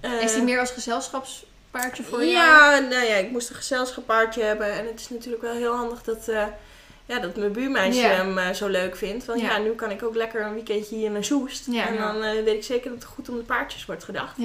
Eh, 0.00 0.22
Is 0.22 0.32
die 0.34 0.42
meer 0.42 0.60
als 0.60 0.70
gezelschapspaardje 0.70 2.02
voor 2.02 2.18
jou? 2.24 2.30
ja, 2.30 2.78
nou 2.78 3.04
ja, 3.04 3.14
ik 3.14 3.30
moest 3.30 3.48
een 3.50 3.56
gezelschappaardje 3.56 4.42
hebben. 4.42 4.72
En 4.72 4.86
het 4.86 5.00
is 5.00 5.08
natuurlijk 5.08 5.42
wel 5.42 5.54
heel 5.54 5.74
handig 5.74 6.02
dat, 6.02 6.28
eh, 6.28 6.44
ja, 7.08 7.18
dat 7.18 7.36
mijn 7.36 7.52
buurmeisje 7.52 8.00
hem 8.00 8.38
eh, 8.38 8.50
zo 8.50 8.66
leuk 8.66 8.96
vindt. 8.96 9.24
Want 9.24 9.40
ja. 9.40 9.50
Ja. 9.50 9.58
nu 9.58 9.70
kan 9.70 9.90
ik 9.90 10.02
ook 10.02 10.14
lekker 10.14 10.42
een 10.42 10.54
weekendje 10.54 10.96
hier 10.96 11.10
naar 11.10 11.24
Soest. 11.24 11.66
Ja. 11.70 11.88
en 11.88 11.96
dan 11.96 12.22
eh, 12.22 12.32
weet 12.44 12.54
ik 12.54 12.64
zeker 12.64 12.90
dat 12.90 12.98
het 13.02 13.08
goed 13.08 13.28
om 13.28 13.36
de 13.36 13.42
paardjes 13.42 13.86
wordt 13.86 14.04
gedacht. 14.04 14.36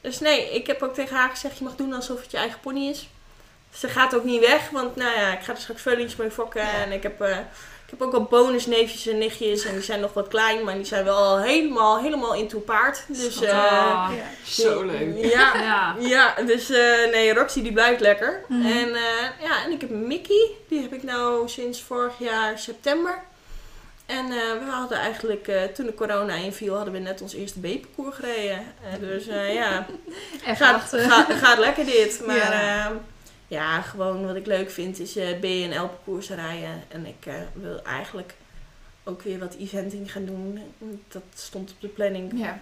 Dus 0.00 0.18
nee, 0.18 0.54
ik 0.54 0.66
heb 0.66 0.82
ook 0.82 0.94
tegen 0.94 1.16
haar 1.16 1.30
gezegd, 1.30 1.58
je 1.58 1.64
mag 1.64 1.76
doen 1.76 1.92
alsof 1.92 2.20
het 2.20 2.30
je 2.30 2.36
eigen 2.36 2.60
pony 2.60 2.88
is. 2.88 3.08
Ze 3.74 3.88
gaat 3.88 4.14
ook 4.14 4.24
niet 4.24 4.40
weg, 4.40 4.70
want 4.70 4.96
nou 4.96 5.14
ja, 5.18 5.32
ik 5.32 5.44
ga 5.44 5.52
er 5.52 5.60
straks 5.60 5.82
veulentjes 5.82 6.16
mee 6.16 6.30
fokken. 6.30 6.62
En 6.62 6.92
ik 6.92 7.02
heb, 7.02 7.20
eh, 7.20 7.38
ik 7.90 7.98
heb 7.98 8.02
ook 8.02 8.14
al 8.14 8.22
bonusneefjes 8.22 9.06
en 9.06 9.18
nichtjes. 9.18 9.64
En 9.64 9.72
die 9.74 9.82
zijn 9.82 10.00
nog 10.00 10.12
wat 10.12 10.28
klein, 10.28 10.64
maar 10.64 10.74
die 10.74 10.84
zijn 10.84 11.04
wel 11.04 11.16
al 11.16 11.38
helemaal, 11.40 11.98
helemaal 11.98 12.34
into 12.34 12.58
paard. 12.58 13.04
Dus 13.08 13.42
eh, 13.42 13.50
Ah, 13.58 14.10
Ja. 14.16 14.24
Zo 14.44 14.82
leuk. 14.84 15.32
Ja, 15.32 15.54
Ja. 15.60 15.96
ja, 15.98 16.34
dus 16.46 16.70
eh, 16.70 17.10
nee, 17.12 17.34
Roxy 17.34 17.62
die 17.62 17.72
blijft 17.72 18.00
lekker. 18.00 18.44
Mhm. 18.48 18.66
En, 18.66 18.94
eh, 18.94 19.02
ja, 19.42 19.64
en 19.64 19.70
ik 19.72 19.80
heb 19.80 19.90
Mickey, 19.90 20.50
die 20.68 20.82
heb 20.82 20.92
ik 20.92 21.02
nou 21.02 21.48
sinds 21.48 21.82
vorig 21.82 22.12
jaar 22.18 22.58
september. 22.58 23.22
En 24.06 24.24
eh, 24.24 24.32
we 24.64 24.70
hadden 24.70 24.98
eigenlijk, 24.98 25.48
eh, 25.48 25.62
toen 25.62 25.86
de 25.86 25.94
corona 25.94 26.34
inviel, 26.34 26.74
hadden 26.74 26.92
we 26.92 26.98
net 26.98 27.22
ons 27.22 27.34
eerste 27.34 27.60
B-parcours 27.60 28.16
gereden. 28.16 28.62
Dus 29.00 29.26
eh, 29.26 29.54
ja, 29.54 29.86
gaat, 30.44 30.82
gaat, 30.92 31.32
gaat 31.32 31.58
lekker 31.58 31.84
dit. 31.84 32.22
Maar 32.26 32.36
Ja. 32.36 32.92
Ja. 33.48 33.80
gewoon 33.80 34.26
wat 34.26 34.36
ik 34.36 34.46
leuk 34.46 34.70
vind 34.70 34.98
is 35.00 35.16
eh 35.16 35.38
B&L-parcours 35.40 36.30
rijden. 36.30 36.82
En 36.88 37.06
ik 37.06 37.26
eh, 37.26 37.34
wil 37.52 37.82
eigenlijk 37.82 38.34
ook 39.04 39.22
weer 39.22 39.38
wat 39.38 39.54
eventing 39.58 40.12
gaan 40.12 40.24
doen. 40.24 40.58
Dat 41.08 41.22
stond 41.34 41.70
op 41.70 41.80
de 41.80 41.88
planning. 41.88 42.32
Ja. 42.34 42.60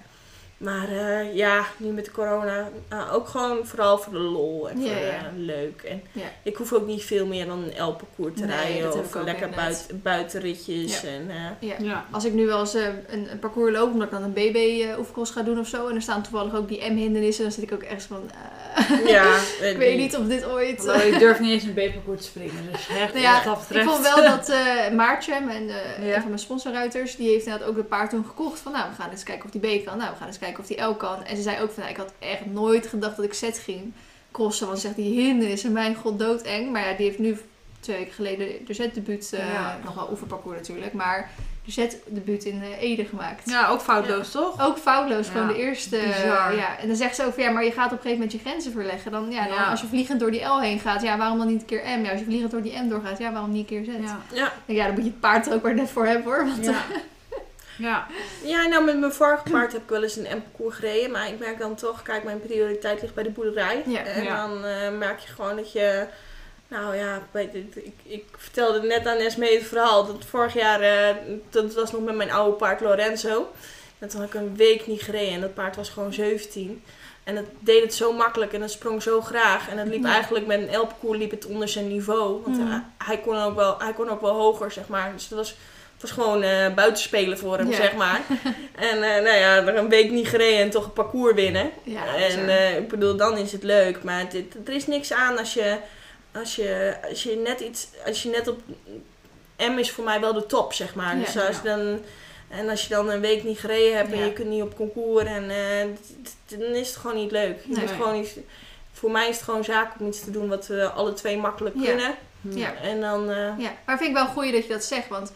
Maar 0.56 0.88
eh, 0.88 1.34
ja, 1.34 1.66
nu 1.76 1.88
met 1.90 2.04
de 2.04 2.10
corona, 2.10 2.68
nou, 2.88 3.10
ook 3.10 3.28
gewoon 3.28 3.66
vooral 3.66 3.98
voor 3.98 4.12
de 4.12 4.18
lol 4.18 4.68
en 4.70 4.80
Ja, 4.80 4.86
voor 4.92 4.96
ja. 5.06 5.12
eh, 5.18 5.22
leuk. 5.36 5.82
En 5.82 6.02
Ja. 6.12 6.22
ik 6.42 6.56
hoef 6.56 6.72
ook 6.72 6.86
niet 6.86 7.02
veel 7.04 7.26
meer 7.26 7.46
dan 7.46 7.58
een 7.62 7.86
L-parcours 7.88 8.34
te 8.34 8.44
Nee, 8.44 8.56
rijden 8.56 8.92
of 8.98 9.14
lekker 9.24 9.50
buiten, 9.50 10.02
buitenritjes. 10.02 11.00
Ja. 11.00 11.08
En, 11.08 11.30
eh, 11.30 11.68
Ja. 11.68 11.74
Ja. 11.78 12.06
Als 12.10 12.24
ik 12.24 12.32
nu 12.32 12.46
wel 12.46 12.60
eens 12.60 12.74
een, 12.74 13.04
een 13.32 13.38
parcours 13.38 13.72
loop, 13.72 13.92
omdat 13.92 14.06
ik 14.06 14.12
dan 14.12 14.22
een 14.22 14.32
BB-oefencross 14.32 15.30
ga 15.32 15.42
doen 15.42 15.58
of 15.58 15.68
zo. 15.68 15.88
En 15.88 15.94
er 15.94 16.02
staan 16.02 16.22
toevallig 16.22 16.54
ook 16.54 16.68
die 16.68 16.90
M-hindernissen. 16.90 17.42
Dan 17.44 17.52
zit 17.52 17.62
ik 17.62 17.72
ook 17.72 17.82
echt 17.82 18.02
van, 18.04 18.30
eh, 18.30 18.36
ja, 19.06 19.38
eh, 19.60 19.70
ik 19.70 19.76
weet 19.76 19.98
niet 19.98 20.16
of 20.16 20.26
dit 20.26 20.44
ooit... 20.44 20.84
Ik 20.84 21.18
durf 21.18 21.40
niet 21.40 21.50
eens 21.50 21.62
een 21.62 21.72
B-parcours 21.72 22.20
te 22.20 22.26
springen. 22.26 22.68
Dus 22.72 22.88
echt, 23.02 23.12
Nou 23.12 23.24
ja, 23.24 23.44
wat 23.44 23.64
dat 23.68 23.76
ik 23.76 23.82
vond 23.88 24.02
wel 24.02 24.16
dat 24.36 24.48
eh, 24.48 24.90
Maartje, 24.90 25.40
mijn, 25.40 25.70
eh, 25.70 26.08
Ja. 26.08 26.14
een 26.14 26.20
van 26.20 26.28
mijn 26.28 26.38
sponsorruiters, 26.38 27.16
die 27.16 27.28
heeft 27.28 27.44
inderdaad 27.44 27.68
ook 27.68 27.76
een 27.76 27.88
paard 27.88 28.10
toen 28.10 28.24
gekocht. 28.24 28.58
Van 28.60 28.72
nou, 28.72 28.90
we 28.90 29.02
gaan 29.02 29.10
eens 29.10 29.22
kijken 29.22 29.44
of 29.44 29.50
die 29.50 29.80
B 29.80 29.84
kan. 29.84 29.98
Nou, 29.98 30.10
we 30.10 30.16
gaan 30.16 30.26
eens 30.26 30.38
kijken 30.38 30.58
of 30.60 30.66
die 30.66 30.82
L 30.82 30.94
kan. 30.94 31.24
En 31.24 31.36
ze 31.36 31.42
zei 31.42 31.62
ook 31.62 31.70
van, 31.72 31.78
nou, 31.82 31.90
ik 31.90 31.96
had 31.96 32.12
echt 32.18 32.46
nooit 32.46 32.86
gedacht 32.86 33.16
dat 33.16 33.24
ik 33.24 33.32
set 33.34 33.58
ging 33.58 33.92
crossen. 34.30 34.66
Want 34.66 34.78
ze 34.78 34.86
zegt, 34.86 34.98
die 34.98 35.20
hindernissen, 35.20 35.72
mijn 35.72 35.94
god, 35.94 36.18
doodeng. 36.18 36.70
Maar 36.72 36.88
ja, 36.88 36.96
die 36.96 37.06
heeft 37.06 37.18
nu 37.18 37.38
twee 37.80 37.96
weken 37.96 38.12
geleden 38.12 38.48
de 38.66 38.74
zetdebuut, 38.74 39.32
eh 39.32 39.52
Ja. 39.52 39.78
nog 39.84 39.94
wel 39.94 40.08
oefenparcours 40.10 40.56
natuurlijk. 40.58 40.92
Maar 40.92 41.30
zetdebuut 41.72 42.44
in 42.44 42.62
eh, 42.62 42.82
Ede 42.82 43.04
gemaakt. 43.04 43.50
Ja, 43.50 43.68
ook 43.68 43.80
foutloos, 43.80 44.30
toch? 44.30 44.66
Ook 44.66 44.78
foutloos, 44.78 45.26
Ja, 45.26 45.32
gewoon 45.32 45.46
de 45.48 45.56
eerste. 45.56 45.96
bizar. 46.06 46.54
ja. 46.56 46.78
En 46.78 46.86
dan 46.86 46.96
zegt 46.96 47.16
ze 47.16 47.24
ook 47.24 47.34
van 47.34 47.42
ja, 47.42 47.50
maar 47.50 47.64
je 47.64 47.70
gaat 47.72 47.84
op 47.86 47.90
een 47.92 47.96
gegeven 47.96 48.18
moment 48.18 48.32
je 48.32 48.38
grenzen 48.48 48.72
verleggen. 48.72 49.10
Dan, 49.10 49.30
ja, 49.30 49.44
dan, 49.46 49.54
Ja. 49.54 49.64
Als 49.70 49.80
je 49.80 49.86
vliegend 49.86 50.20
door 50.20 50.30
die 50.30 50.44
L 50.44 50.60
heen 50.60 50.78
gaat, 50.80 51.02
ja, 51.02 51.16
waarom 51.18 51.38
dan 51.38 51.46
niet 51.46 51.60
een 51.60 51.66
keer 51.66 51.82
M? 51.98 52.04
Ja, 52.04 52.10
als 52.10 52.18
je 52.20 52.24
vliegend 52.26 52.50
door 52.50 52.62
die 52.62 52.78
M 52.82 52.88
doorgaat, 52.88 53.18
ja, 53.18 53.32
waarom 53.32 53.52
niet 53.52 53.70
een 53.70 53.84
keer 53.84 53.94
Z? 53.94 54.04
Ja. 54.04 54.20
Ja. 54.32 54.52
Ja, 54.66 54.84
dan 54.84 54.94
moet 54.94 55.04
je 55.04 55.10
het 55.10 55.20
paard 55.20 55.46
er 55.46 55.52
ook 55.54 55.62
maar 55.62 55.74
net 55.74 55.90
voor 55.90 56.06
hebben 56.06 56.24
hoor. 56.32 56.44
Want, 56.46 56.64
Ja. 56.64 56.82
ja. 57.88 58.06
ja, 58.44 58.66
nou 58.66 58.84
met 58.84 58.98
mijn 58.98 59.12
vorige 59.12 59.50
paard 59.50 59.72
heb 59.72 59.82
ik 59.82 59.88
wel 59.88 60.02
eens 60.02 60.16
een 60.16 60.22
M-parcours 60.36 60.74
gereden. 60.76 61.10
Maar 61.10 61.28
ik 61.28 61.38
merk 61.38 61.58
dan 61.58 61.74
toch, 61.74 62.02
kijk, 62.02 62.24
mijn 62.24 62.40
prioriteit 62.40 63.00
ligt 63.02 63.14
bij 63.14 63.24
de 63.24 63.30
boerderij. 63.30 63.82
Ja. 63.86 64.00
En 64.04 64.22
Ja. 64.24 64.46
dan 64.46 64.64
eh, 64.64 64.90
merk 64.98 65.18
je 65.18 65.28
gewoon 65.32 65.56
dat 65.56 65.72
je... 65.72 66.06
Nou 66.68 66.96
ja, 66.96 67.22
ik, 67.32 67.92
ik 68.02 68.24
vertelde 68.36 68.80
net 68.82 69.06
aan 69.06 69.16
Esmee 69.16 69.54
het 69.58 69.66
verhaal. 69.66 70.06
Dat 70.06 70.24
vorig 70.28 70.54
jaar, 70.54 70.80
eh, 70.80 71.16
dat 71.50 71.74
was 71.74 71.92
nog 71.92 72.02
met 72.02 72.14
mijn 72.16 72.30
oude 72.30 72.56
paard 72.56 72.80
Lorenzo. 72.80 73.48
En 73.98 74.08
toen 74.08 74.20
had 74.20 74.28
ik 74.28 74.34
een 74.34 74.56
week 74.56 74.86
niet 74.86 75.02
gereden. 75.02 75.34
En 75.34 75.40
dat 75.40 75.54
paard 75.54 75.76
was 75.76 75.88
gewoon 75.88 76.12
17. 76.12 76.82
En 77.24 77.34
dat 77.34 77.44
deed 77.58 77.82
het 77.82 77.94
zo 77.94 78.12
makkelijk 78.12 78.52
en 78.52 78.60
dat 78.60 78.70
sprong 78.70 79.02
zo 79.02 79.20
graag. 79.20 79.68
En 79.68 79.78
het 79.78 79.88
liep 79.88 80.02
Ja. 80.04 80.12
eigenlijk 80.12 80.46
met 80.46 80.58
een 80.60 80.78
L-parcours 80.80 81.18
liep 81.18 81.30
het 81.30 81.46
onder 81.46 81.68
zijn 81.68 81.88
niveau. 81.88 82.42
Want 82.44 82.58
hij, 83.04 83.18
kon 83.18 83.42
ook 83.42 83.54
wel, 83.56 83.78
hij 83.78 83.92
kon 83.92 84.08
ook 84.10 84.20
wel 84.20 84.34
hoger, 84.34 84.70
zeg 84.72 84.88
maar. 84.88 85.12
Dus 85.12 85.28
dat 85.28 85.38
was, 85.38 85.48
het 85.92 86.00
was 86.02 86.10
gewoon 86.10 86.42
eh 86.42 86.74
buitenspelen 86.74 87.38
voor 87.38 87.58
hem, 87.58 87.70
Ja. 87.70 87.76
zeg 87.76 87.94
maar. 87.94 88.20
en 88.90 89.02
eh, 89.02 89.22
nou 89.22 89.36
ja, 89.36 89.66
een 89.66 89.88
week 89.88 90.10
niet 90.10 90.28
gereden 90.28 90.58
en 90.60 90.70
toch 90.70 90.84
een 90.84 90.92
parcours 90.92 91.34
winnen. 91.34 91.70
ja, 91.82 92.16
en 92.16 92.76
ik 92.82 92.88
bedoel, 92.88 93.16
dan 93.16 93.36
is 93.36 93.52
het 93.52 93.62
leuk. 93.62 94.02
Maar 94.02 94.28
dit, 94.30 94.54
er 94.66 94.74
is 94.74 94.86
niks 94.86 95.12
aan 95.12 95.38
als 95.38 95.54
je, 95.54 95.76
als 96.38 96.56
je, 96.56 96.96
als 97.08 97.22
je 97.22 97.36
net 97.36 97.60
iets, 97.60 97.88
als 98.06 98.22
je 98.22 98.28
net 98.28 98.48
op 98.48 98.60
M 99.58 99.78
is 99.78 99.90
voor 99.90 100.04
mij 100.04 100.20
wel 100.20 100.32
de 100.32 100.46
top, 100.46 100.72
zeg 100.72 100.94
maar. 100.94 101.16
Ja. 101.18 101.24
dus 101.24 101.38
als 101.46 101.62
dan, 101.62 101.98
en 102.48 102.68
als 102.68 102.82
je 102.82 102.88
dan 102.88 103.10
een 103.10 103.20
week 103.20 103.44
niet 103.44 103.58
gereden 103.58 103.96
hebt 103.96 104.12
en 104.12 104.18
Ja. 104.18 104.24
je 104.24 104.32
kunt 104.32 104.48
niet 104.48 104.62
op 104.62 104.76
concours, 104.76 105.24
en, 105.24 105.50
eh, 105.50 105.86
dan 106.58 106.60
is 106.74 106.88
het 106.88 106.96
gewoon 106.96 107.16
niet 107.16 107.30
leuk. 107.30 107.58
Je 107.64 107.72
Nee. 107.72 107.80
moet 107.80 107.90
gewoon 107.90 108.14
iets, 108.20 108.30
voor 108.92 109.10
mij 109.10 109.28
is 109.28 109.34
het 109.36 109.44
gewoon 109.44 109.64
zaak 109.64 109.92
om 110.00 110.06
iets 110.06 110.24
te 110.24 110.30
doen 110.30 110.48
wat 110.48 110.66
we 110.66 110.88
alle 110.90 111.12
twee 111.12 111.36
makkelijk 111.36 111.76
kunnen. 111.84 112.14
Ja. 112.40 112.74
En 112.74 113.00
dan, 113.00 113.30
eh, 113.30 113.52
Ja, 113.58 113.72
maar 113.86 113.96
vind 113.98 114.08
ik 114.10 114.14
wel 114.16 114.26
goed 114.26 114.52
dat 114.52 114.62
je 114.66 114.72
dat 114.72 114.84
zegt. 114.84 115.08
Want 115.08 115.32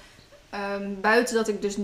ehm, 0.50 0.88
buiten 1.00 1.34
dat 1.34 1.48
ik 1.48 1.62
dus 1.62 1.76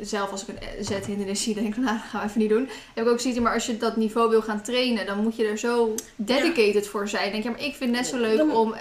zelf 0.00 0.30
als 0.30 0.44
ik 0.44 0.48
een 0.48 0.84
Z-hindernis 0.84 1.42
zie, 1.42 1.54
denk 1.54 1.66
ik, 1.66 1.76
nou, 1.76 1.96
dat 1.96 2.06
gaan 2.10 2.20
we 2.20 2.26
even 2.26 2.40
niet 2.40 2.48
doen. 2.50 2.68
Heb 2.94 3.04
ik 3.06 3.10
ook 3.10 3.20
zoiets, 3.20 3.40
maar 3.40 3.52
als 3.54 3.66
je 3.66 3.76
dat 3.76 3.96
niveau 3.96 4.28
wil 4.30 4.42
gaan 4.42 4.62
trainen, 4.62 5.06
dan 5.06 5.18
moet 5.22 5.36
je 5.36 5.46
er 5.46 5.58
zo 5.58 5.94
dedicated 6.16 6.86
voor 6.88 7.08
zijn. 7.08 7.30
Denk 7.32 7.42
je, 7.42 7.50
maar 7.50 7.60
ik 7.64 7.74
vind 7.74 7.90
het 7.90 8.00
net 8.00 8.06
zo 8.06 8.16
leuk 8.18 8.36
Dan- 8.36 8.50
om 8.56 8.74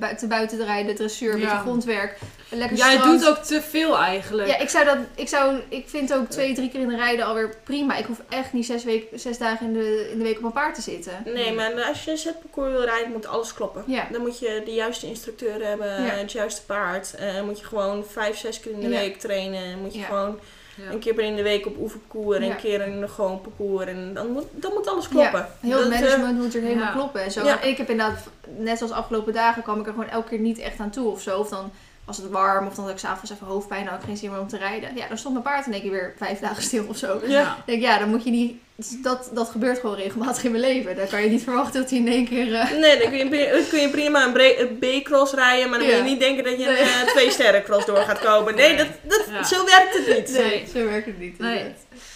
eh, 0.00 0.08
te 0.08 0.26
buiten 0.26 0.58
te 0.58 0.64
rijden, 0.64 0.94
dressuur, 0.94 1.32
Ja. 1.38 1.44
beetje 1.44 1.56
grondwerk, 1.58 2.18
lekker 2.50 2.76
Jij 2.76 2.92
strand. 2.92 3.20
doet 3.20 3.28
ook 3.28 3.36
te 3.44 3.62
veel 3.62 3.98
eigenlijk. 3.98 4.48
Ja, 4.48 4.58
ik 4.58 4.68
zou 4.68 4.84
dat, 4.84 4.96
ik 5.14 5.28
zou, 5.28 5.56
ik 5.68 5.88
vind 5.88 6.14
ook 6.14 6.28
twee, 6.28 6.54
drie 6.54 6.70
keer 6.70 6.80
in 6.80 6.88
de 6.88 6.96
rijden 6.96 7.24
alweer 7.26 7.54
prima. 7.64 7.96
Ik 7.96 8.04
hoef 8.04 8.20
echt 8.28 8.52
niet 8.52 8.66
zes, 8.66 8.84
week, 8.84 9.04
zes 9.14 9.38
dagen 9.38 9.66
in 9.66 9.72
de, 9.72 10.08
in 10.12 10.18
de 10.18 10.24
week 10.24 10.38
op 10.38 10.44
een 10.44 10.52
paard 10.52 10.74
te 10.74 10.80
zitten. 10.82 11.12
nee, 11.24 11.52
maar 11.54 11.82
als 11.84 12.04
je 12.04 12.10
een 12.10 12.18
zetparcours 12.18 12.70
wil 12.72 12.84
rijden, 12.84 13.12
moet 13.12 13.26
alles 13.26 13.54
kloppen. 13.54 13.84
Ja. 13.86 14.06
Dan 14.12 14.20
moet 14.20 14.38
je 14.38 14.62
de 14.64 14.72
juiste 14.74 15.06
instructeur 15.06 15.64
hebben, 15.66 15.88
Ja. 16.02 16.10
het 16.10 16.32
juiste 16.32 16.62
paard. 16.64 17.14
Eh 17.14 17.42
moet 17.42 17.58
je 17.58 17.64
gewoon 17.64 18.04
vijf, 18.04 18.36
zes 18.38 18.60
keer 18.60 18.72
in 18.72 18.80
de 18.80 18.88
Ja. 18.88 18.98
week 18.98 19.18
trainen. 19.20 19.78
Moet 19.78 19.92
je 19.94 19.98
Ja. 20.00 20.04
gewoon 20.06 20.28
Ja. 20.30 20.58
Een 20.92 20.98
keer 20.98 21.14
per 21.14 21.24
in 21.24 21.36
de 21.36 21.42
week 21.42 21.66
op 21.66 21.76
oefenparcours 21.80 22.38
en 22.38 22.44
Ja. 22.44 22.50
een 22.50 22.56
keer 22.56 22.86
in 22.86 23.02
een 23.02 23.08
gewoon 23.08 23.40
parcours. 23.40 23.86
En 23.86 24.14
dan 24.14 24.30
moet, 24.30 24.44
dan 24.50 24.72
moet 24.74 24.88
alles 24.88 25.08
kloppen. 25.08 25.46
Heel 25.60 25.70
het 25.70 25.82
Dat, 25.90 25.92
eh, 25.92 26.00
management 26.00 26.38
moet 26.38 26.54
er 26.54 26.60
helemaal 26.62 26.84
ja. 26.84 26.92
kloppen 26.92 27.22
en 27.22 27.30
zo. 27.30 27.44
Ik 27.62 27.76
heb 27.76 27.90
inderdaad, 27.90 28.28
net 28.58 28.78
zoals 28.78 28.92
afgelopen 28.92 29.32
dagen, 29.32 29.62
kwam 29.62 29.80
ik 29.80 29.86
er 29.86 29.92
gewoon 29.92 30.08
elke 30.08 30.28
keer 30.28 30.38
niet 30.38 30.58
echt 30.58 30.78
aan 30.80 30.90
toe 30.90 31.10
of 31.10 31.20
zo. 31.20 31.38
Of 31.38 31.48
dan 31.48 31.70
was 32.16 32.18
het 32.18 32.30
warm, 32.30 32.66
of 32.66 32.74
dan 32.74 32.84
had 32.84 32.92
ik 32.92 32.98
s'avonds 32.98 33.30
even 33.30 33.46
hoofdpijn 33.46 33.80
en 33.82 33.88
had 33.88 33.98
ik 33.98 34.04
geen 34.04 34.16
zin 34.16 34.30
meer 34.30 34.40
om 34.40 34.48
te 34.48 34.56
rijden. 34.56 34.96
Ja, 34.96 35.08
dan 35.08 35.18
stond 35.18 35.32
mijn 35.34 35.46
paard 35.46 35.66
in 35.66 35.72
één 35.72 35.82
keer 35.82 35.90
weer 35.90 36.14
vijf 36.16 36.38
dagen 36.38 36.62
stil 36.62 36.84
of 36.88 36.96
zo. 36.96 37.20
Ja. 37.26 37.56
Ik 37.56 37.62
denk, 37.66 37.82
ja, 37.82 37.98
dan 37.98 38.08
moet 38.08 38.24
je 38.24 38.30
niet... 38.30 38.56
Dat, 39.02 39.30
dat 39.32 39.48
gebeurt 39.48 39.78
gewoon 39.78 39.96
regelmatig 39.96 40.44
in 40.44 40.50
mijn 40.50 40.62
leven. 40.62 40.96
Dan 40.96 41.06
kan 41.08 41.22
je 41.22 41.28
niet 41.28 41.42
verwachten 41.42 41.80
dat 41.80 41.90
hij 41.90 41.98
in 41.98 42.08
één 42.08 42.28
keer... 42.28 42.54
eh, 42.54 42.70
Nee, 42.70 42.98
dan 42.98 43.08
kun 43.10 43.18
je, 43.18 43.66
kun 43.70 43.80
je 43.80 43.88
prima 43.90 44.32
een 44.34 44.78
B-cross 44.78 45.32
rijden, 45.34 45.70
maar 45.70 45.78
dan 45.78 45.88
Ja. 45.88 45.96
moet 45.96 46.04
je 46.04 46.10
niet 46.10 46.20
denken 46.20 46.44
dat 46.44 46.58
je 46.58 46.66
een 46.66 46.72
Nee. 46.72 46.82
eh, 46.82 47.06
twee 47.06 47.30
sterren 47.30 47.62
cross 47.62 47.86
door 47.86 47.96
gaat 47.96 48.18
kopen. 48.18 48.54
Nee, 48.54 48.76
dat, 48.76 48.86
dat, 49.02 49.24
Ja. 49.30 49.42
zo 49.42 49.64
werkt 49.64 49.96
het 49.96 50.16
niet. 50.16 50.32
Nee, 50.38 50.66
zo 50.74 50.84
werkt 50.84 51.06
het 51.06 51.18
niet. 51.18 51.38
Nee. 51.38 51.64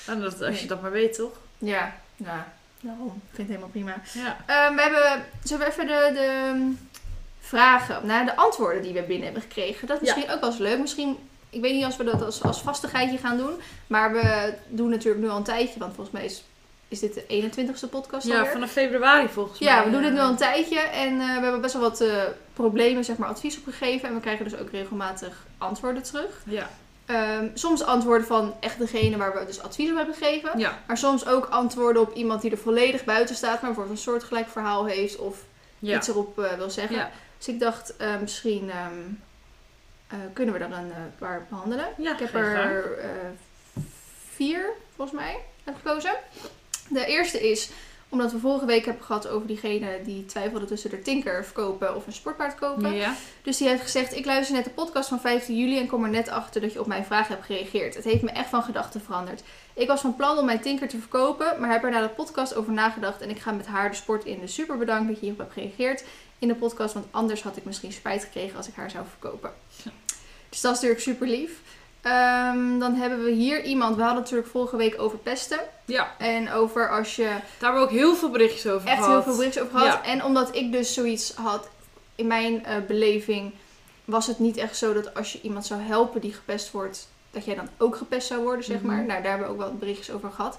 En 0.06 0.20
dat, 0.20 0.42
als 0.42 0.60
je 0.60 0.66
dat 0.66 0.82
maar 0.82 0.90
weet, 0.92 1.14
toch? 1.14 1.32
Ja, 1.58 1.94
ja. 2.16 2.52
Daarom. 2.80 3.06
Ik 3.30 3.34
vind 3.34 3.48
het 3.48 3.56
helemaal 3.56 3.68
prima. 3.68 3.94
Ja. 4.12 4.36
Ehm, 4.46 4.74
we 4.74 4.82
hebben, 4.82 5.24
zullen 5.42 5.66
we 5.66 5.72
even 5.72 5.86
de, 5.86 6.10
de 6.14 6.52
vragen, 7.48 8.06
nou, 8.06 8.24
de 8.24 8.36
antwoorden 8.36 8.82
die 8.82 8.92
we 8.92 9.02
binnen 9.02 9.24
hebben 9.24 9.42
gekregen. 9.42 9.86
Dat 9.86 9.96
is 10.02 10.08
misschien 10.14 10.30
ook 10.34 10.40
wel 10.40 10.50
eens 10.50 10.58
leuk. 10.58 10.78
Misschien, 10.78 11.16
ik 11.50 11.60
weet 11.60 11.72
niet 11.74 11.84
als 11.84 11.96
we 11.96 12.04
dat 12.04 12.22
als, 12.22 12.42
als 12.42 12.60
vastigheidje 12.60 13.18
gaan 13.18 13.36
doen. 13.36 13.60
Maar 13.86 14.12
we 14.12 14.54
doen 14.68 14.90
natuurlijk 14.90 15.24
nu 15.24 15.30
al 15.30 15.36
een 15.36 15.42
tijdje, 15.42 15.78
want 15.78 15.94
volgens 15.94 16.16
mij 16.16 16.24
is, 16.24 16.44
is 16.88 17.00
dit 17.00 17.14
de 17.14 17.50
21ste 17.52 17.90
podcast 17.90 18.26
Ja, 18.26 18.34
alweer. 18.36 18.52
vanaf 18.52 18.70
februari 18.70 19.28
volgens 19.28 19.58
mij. 19.58 19.68
Ja, 19.68 19.84
we 19.84 19.90
doen 19.90 20.02
dit 20.02 20.12
nu 20.12 20.18
al 20.20 20.28
een 20.28 20.36
tijdje 20.36 20.80
en 20.80 21.20
eh, 21.20 21.26
we 21.26 21.42
hebben 21.42 21.60
best 21.60 21.72
wel 21.72 21.82
wat 21.82 22.00
eh, 22.00 22.22
problemen, 22.52 23.04
zeg 23.04 23.16
maar, 23.16 23.28
advies 23.28 23.58
opgegeven. 23.58 24.08
En 24.08 24.14
we 24.14 24.20
krijgen 24.20 24.44
dus 24.44 24.56
ook 24.58 24.70
regelmatig 24.70 25.46
antwoorden 25.58 26.02
terug. 26.02 26.42
Ja. 26.46 26.70
Ehm, 27.06 27.48
soms 27.54 27.82
antwoorden 27.82 28.26
van 28.26 28.54
echt 28.60 28.78
degene 28.78 29.16
waar 29.16 29.34
we 29.38 29.44
dus 29.46 29.60
advies 29.62 29.90
op 29.90 29.96
hebben 29.96 30.14
gegeven. 30.14 30.58
Ja. 30.58 30.78
Maar 30.86 30.98
soms 30.98 31.26
ook 31.26 31.46
antwoorden 31.46 32.02
op 32.02 32.14
iemand 32.14 32.40
die 32.42 32.50
er 32.50 32.58
volledig 32.58 33.04
buiten 33.04 33.34
staat, 33.34 33.52
maar 33.52 33.70
bijvoorbeeld 33.70 33.96
een 33.96 34.02
soortgelijk 34.02 34.48
verhaal 34.48 34.84
heeft 34.84 35.16
of 35.16 35.36
Ja. 35.78 35.96
iets 35.96 36.08
erop 36.08 36.38
eh, 36.38 36.52
wil 36.52 36.70
zeggen. 36.70 36.96
Ja. 36.96 37.10
Dus 37.44 37.54
ik 37.54 37.60
dacht, 37.60 37.96
eh, 37.96 38.20
misschien 38.20 38.70
ehm, 38.70 38.92
eh, 40.06 40.18
kunnen 40.32 40.54
we 40.54 40.60
er 40.60 40.72
een 40.72 40.92
eh, 40.92 40.96
paar 41.18 41.46
behandelen. 41.48 41.86
Ja, 41.96 42.12
ik 42.12 42.18
heb 42.18 42.34
er 42.34 42.84
vier, 44.34 44.66
volgens 44.96 45.20
mij, 45.20 45.38
heb 45.64 45.74
gekozen. 45.76 46.14
De 46.88 47.06
eerste 47.06 47.50
is, 47.50 47.70
omdat 48.14 48.33
we 48.33 48.38
vorige 48.38 48.66
week 48.66 48.85
hebben 48.85 49.04
gehad 49.04 49.28
over 49.28 49.47
diegene 49.47 50.00
die 50.04 50.26
twijfelde 50.26 50.66
tussen 50.66 50.90
de 50.90 51.02
tinker 51.02 51.44
verkopen 51.44 51.97
of 51.97 52.06
een 52.06 52.12
sportpaard 52.12 52.54
kopen. 52.54 52.94
Ja. 52.94 53.14
Dus 53.42 53.56
die 53.56 53.68
heeft 53.68 53.83
gezegd, 53.83 54.16
ik 54.16 54.25
luister 54.25 54.54
net 54.54 54.64
de 54.64 54.71
podcast 54.71 55.09
van 55.09 55.21
15 55.21 55.56
juli 55.56 55.78
en 55.78 55.87
kom 55.87 56.04
er 56.04 56.11
net 56.11 56.28
achter 56.28 56.61
dat 56.61 56.73
je 56.73 56.80
op 56.80 56.87
mijn 56.87 57.04
vraag 57.04 57.28
hebt 57.28 57.44
gereageerd. 57.44 57.94
Het 57.94 58.04
heeft 58.04 58.23
me 58.23 58.30
echt 58.30 58.49
van 58.49 58.62
gedachten 58.62 59.00
veranderd. 59.00 59.42
Ik 59.75 59.88
was 59.88 60.00
van 60.00 60.16
plan 60.16 60.38
om 60.38 60.44
mijn 60.44 60.61
tinker 60.61 60.88
te 60.88 60.99
verkopen, 60.99 61.61
maar 61.61 61.71
heb 61.71 61.85
er 61.85 61.90
na 61.90 62.00
de 62.00 62.09
podcast 62.09 62.54
over 62.54 62.73
nagedacht 62.73 63.21
en 63.21 63.30
ik 63.30 63.38
ga 63.38 63.52
met 63.52 63.66
haar 63.66 63.90
de 63.90 63.97
sport 63.97 64.25
in. 64.25 64.40
Dus 64.40 64.54
super 64.54 64.78
bedankt 64.78 65.06
dat 65.06 65.14
je 65.14 65.21
hierop 65.21 65.38
hebt 65.38 65.52
gereageerd 65.52 66.04
in 66.38 66.49
de 66.49 66.54
podcast, 66.54 66.94
want 66.94 67.06
anders 67.11 67.42
had 67.42 67.56
ik 67.56 67.64
misschien 67.64 67.92
spijt 67.92 68.23
gekregen 68.23 68.56
als 68.56 68.68
ik 68.68 68.75
haar 68.75 68.90
zou 68.90 69.04
verkopen. 69.09 69.52
Dus 70.49 70.61
dat 70.61 70.75
is 70.75 70.80
natuurlijk 70.80 71.00
super 71.00 71.26
lief. 71.26 71.61
Ehm, 72.04 72.78
dan 72.78 72.94
hebben 72.94 73.25
we 73.25 73.30
hier 73.30 73.62
iemand, 73.64 73.96
we 73.96 74.02
hadden 74.02 74.20
natuurlijk 74.23 74.49
vorige 74.49 74.76
week 74.76 74.94
over 75.00 75.18
pesten. 75.18 75.58
ja, 75.84 76.14
En 76.18 76.52
over 76.52 76.90
als 76.90 77.16
je 77.16 77.23
daar 77.25 77.40
hebben 77.58 77.80
we 77.80 77.87
ook 77.87 77.92
heel 77.92 78.14
veel 78.14 78.30
berichtjes 78.30 78.66
over 78.66 78.88
echt 78.88 78.96
gehad. 78.99 79.12
heel 79.12 79.23
veel 79.23 79.37
berichten 79.37 79.62
over 79.62 79.78
gehad. 79.78 79.94
Ja. 80.04 80.11
En 80.11 80.25
omdat 80.25 80.54
ik 80.56 80.73
dus 80.73 80.94
zoiets 80.94 81.34
had, 81.34 81.68
in 82.14 82.26
mijn 82.26 82.64
eh, 82.64 82.75
beleving, 82.87 83.52
was 84.04 84.26
het 84.26 84.38
niet 84.38 84.56
echt 84.56 84.76
zo 84.76 84.92
dat 84.92 85.14
als 85.14 85.32
je 85.32 85.40
iemand 85.40 85.66
zou 85.66 85.80
helpen 85.80 86.20
die 86.20 86.32
gepest 86.32 86.70
wordt, 86.70 87.08
dat 87.30 87.44
jij 87.44 87.54
dan 87.54 87.68
ook 87.78 87.96
gepest 87.96 88.26
zou 88.26 88.42
worden, 88.42 88.64
zeg 88.64 88.76
Mhm. 88.78 88.87
maar. 88.87 88.96
Nou, 89.04 89.23
daar 89.23 89.30
hebben 89.30 89.46
we 89.46 89.52
ook 89.52 89.58
wel 89.58 89.75
berichtjes 89.75 90.11
over 90.11 90.30
gehad. 90.30 90.58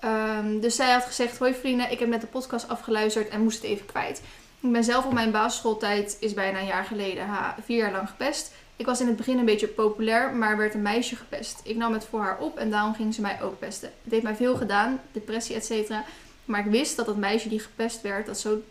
Ehm, 0.00 0.60
dus 0.60 0.76
zij 0.76 0.92
had 0.92 1.04
gezegd, 1.04 1.38
hoi 1.38 1.54
vrienden, 1.54 1.90
ik 1.90 1.98
heb 1.98 2.08
net 2.08 2.20
de 2.20 2.26
podcast 2.26 2.68
afgeluisterd 2.68 3.28
en 3.28 3.42
moest 3.42 3.62
het 3.62 3.70
even 3.70 3.86
kwijt. 3.86 4.22
Ik 4.60 4.72
ben 4.72 4.84
zelf 4.84 5.04
op 5.04 5.12
mijn 5.12 5.30
basisschooltijd, 5.30 6.16
is 6.20 6.34
bijna 6.34 6.58
een 6.58 6.66
jaar 6.66 6.84
geleden, 6.84 7.26
ha, 7.26 7.54
vier 7.64 7.76
jaar 7.76 7.92
lang 7.92 8.08
gepest. 8.08 8.52
Ik 8.76 8.86
was 8.86 9.00
in 9.00 9.06
het 9.06 9.16
begin 9.16 9.38
een 9.38 9.44
beetje 9.44 9.68
populair, 9.68 10.34
maar 10.34 10.56
werd 10.56 10.74
een 10.74 10.82
meisje 10.82 11.16
gepest. 11.16 11.60
Ik 11.64 11.76
nam 11.76 11.92
het 11.92 12.04
voor 12.04 12.20
haar 12.20 12.38
op 12.38 12.58
en 12.58 12.70
daarom 12.70 12.94
ging 12.94 13.14
ze 13.14 13.20
mij 13.20 13.42
ook 13.42 13.58
pesten. 13.58 13.92
Het 14.02 14.12
heeft 14.12 14.24
mij 14.24 14.36
veel 14.36 14.56
gedaan, 14.56 15.00
depressie, 15.12 15.54
et 15.54 15.64
cetera. 15.64 16.04
Maar 16.44 16.60
ik 16.66 16.70
wist 16.70 16.96
dat 16.96 17.06
dat 17.06 17.16
meisje 17.16 17.48
die 17.48 17.60
gepest 17.60 18.02
werd, 18.02 18.26
dat 18.26 18.40
zo, 18.40 18.62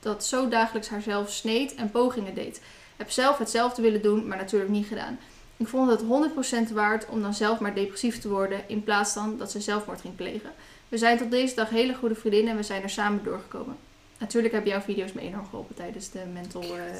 dat 0.00 0.24
zo 0.24 0.48
dagelijks 0.48 0.88
haarzelf 0.88 1.30
sneed 1.30 1.74
en 1.74 1.90
pogingen 1.90 2.34
deed. 2.34 2.60
Heb 2.96 3.10
zelf 3.10 3.38
hetzelfde 3.38 3.82
willen 3.82 4.02
doen, 4.02 4.26
maar 4.26 4.36
natuurlijk 4.36 4.70
niet 4.70 4.86
gedaan. 4.86 5.18
Ik 5.56 5.68
vond 5.68 5.90
het 5.90 6.02
100% 6.70 6.72
waard 6.72 7.06
om 7.06 7.22
dan 7.22 7.34
zelf 7.34 7.58
maar 7.58 7.74
depressief 7.74 8.18
te 8.18 8.28
worden, 8.28 8.60
in 8.66 8.84
plaats 8.84 9.12
van 9.12 9.38
dat 9.38 9.50
ze 9.50 9.60
zelfmoord 9.60 10.00
ging 10.00 10.16
plegen. 10.16 10.52
We 10.88 10.98
zijn 10.98 11.18
tot 11.18 11.30
deze 11.30 11.54
dag 11.54 11.70
hele 11.70 11.94
goede 11.94 12.14
vriendinnen 12.14 12.50
en 12.50 12.56
we 12.56 12.62
zijn 12.62 12.82
er 12.82 12.90
samen 12.90 13.24
doorgekomen. 13.24 13.76
Natuurlijk 14.18 14.52
hebben 14.52 14.70
jouw 14.70 14.80
video's 14.80 15.12
me 15.12 15.20
enorm 15.20 15.44
geholpen 15.44 15.74
tijdens 15.74 16.10
de 16.10 16.20
mental... 16.32 16.62
eh, 16.62 16.98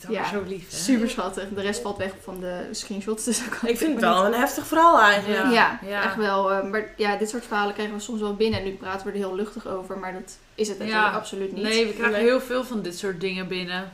Dat 0.00 0.12
Ja, 0.12 0.20
ja, 0.22 0.28
zo 0.28 0.42
lief, 0.46 0.70
hè? 0.70 0.76
super 0.76 1.10
schattig. 1.10 1.44
De 1.54 1.60
rest 1.60 1.80
valt 1.82 1.96
weg 1.96 2.12
van 2.22 2.40
de 2.40 2.60
screenshots. 2.70 3.24
Dus 3.34 3.40
Ik 3.62 3.78
vind 3.78 3.92
het 3.92 4.00
wel 4.00 4.24
niet. 4.24 4.34
een 4.34 4.40
heftig 4.40 4.66
verhaal 4.66 5.00
eigenlijk. 5.00 5.42
Ja. 5.42 5.50
Ja, 5.50 5.78
Ja. 5.88 6.04
echt 6.04 6.16
wel. 6.16 6.52
eh, 6.52 6.70
maar 6.70 6.92
ja, 6.96 7.16
dit 7.16 7.28
soort 7.28 7.44
verhalen 7.46 7.74
krijgen 7.74 7.94
we 7.94 8.00
soms 8.00 8.20
wel 8.20 8.34
binnen. 8.34 8.58
En 8.60 8.64
nu 8.66 8.72
praten 8.72 9.06
we 9.06 9.12
er 9.12 9.18
heel 9.18 9.34
luchtig 9.34 9.66
over, 9.66 9.98
maar 9.98 10.12
dat 10.12 10.36
is 10.54 10.68
het 10.68 10.78
natuurlijk 10.78 11.06
Ja. 11.06 11.12
absoluut 11.12 11.52
niet. 11.52 11.62
Nee, 11.62 11.86
we 11.86 11.92
krijgen 11.92 12.18
heel 12.20 12.40
veel 12.40 12.64
van 12.64 12.82
dit 12.82 12.98
soort 12.98 13.20
dingen 13.20 13.48
binnen. 13.48 13.90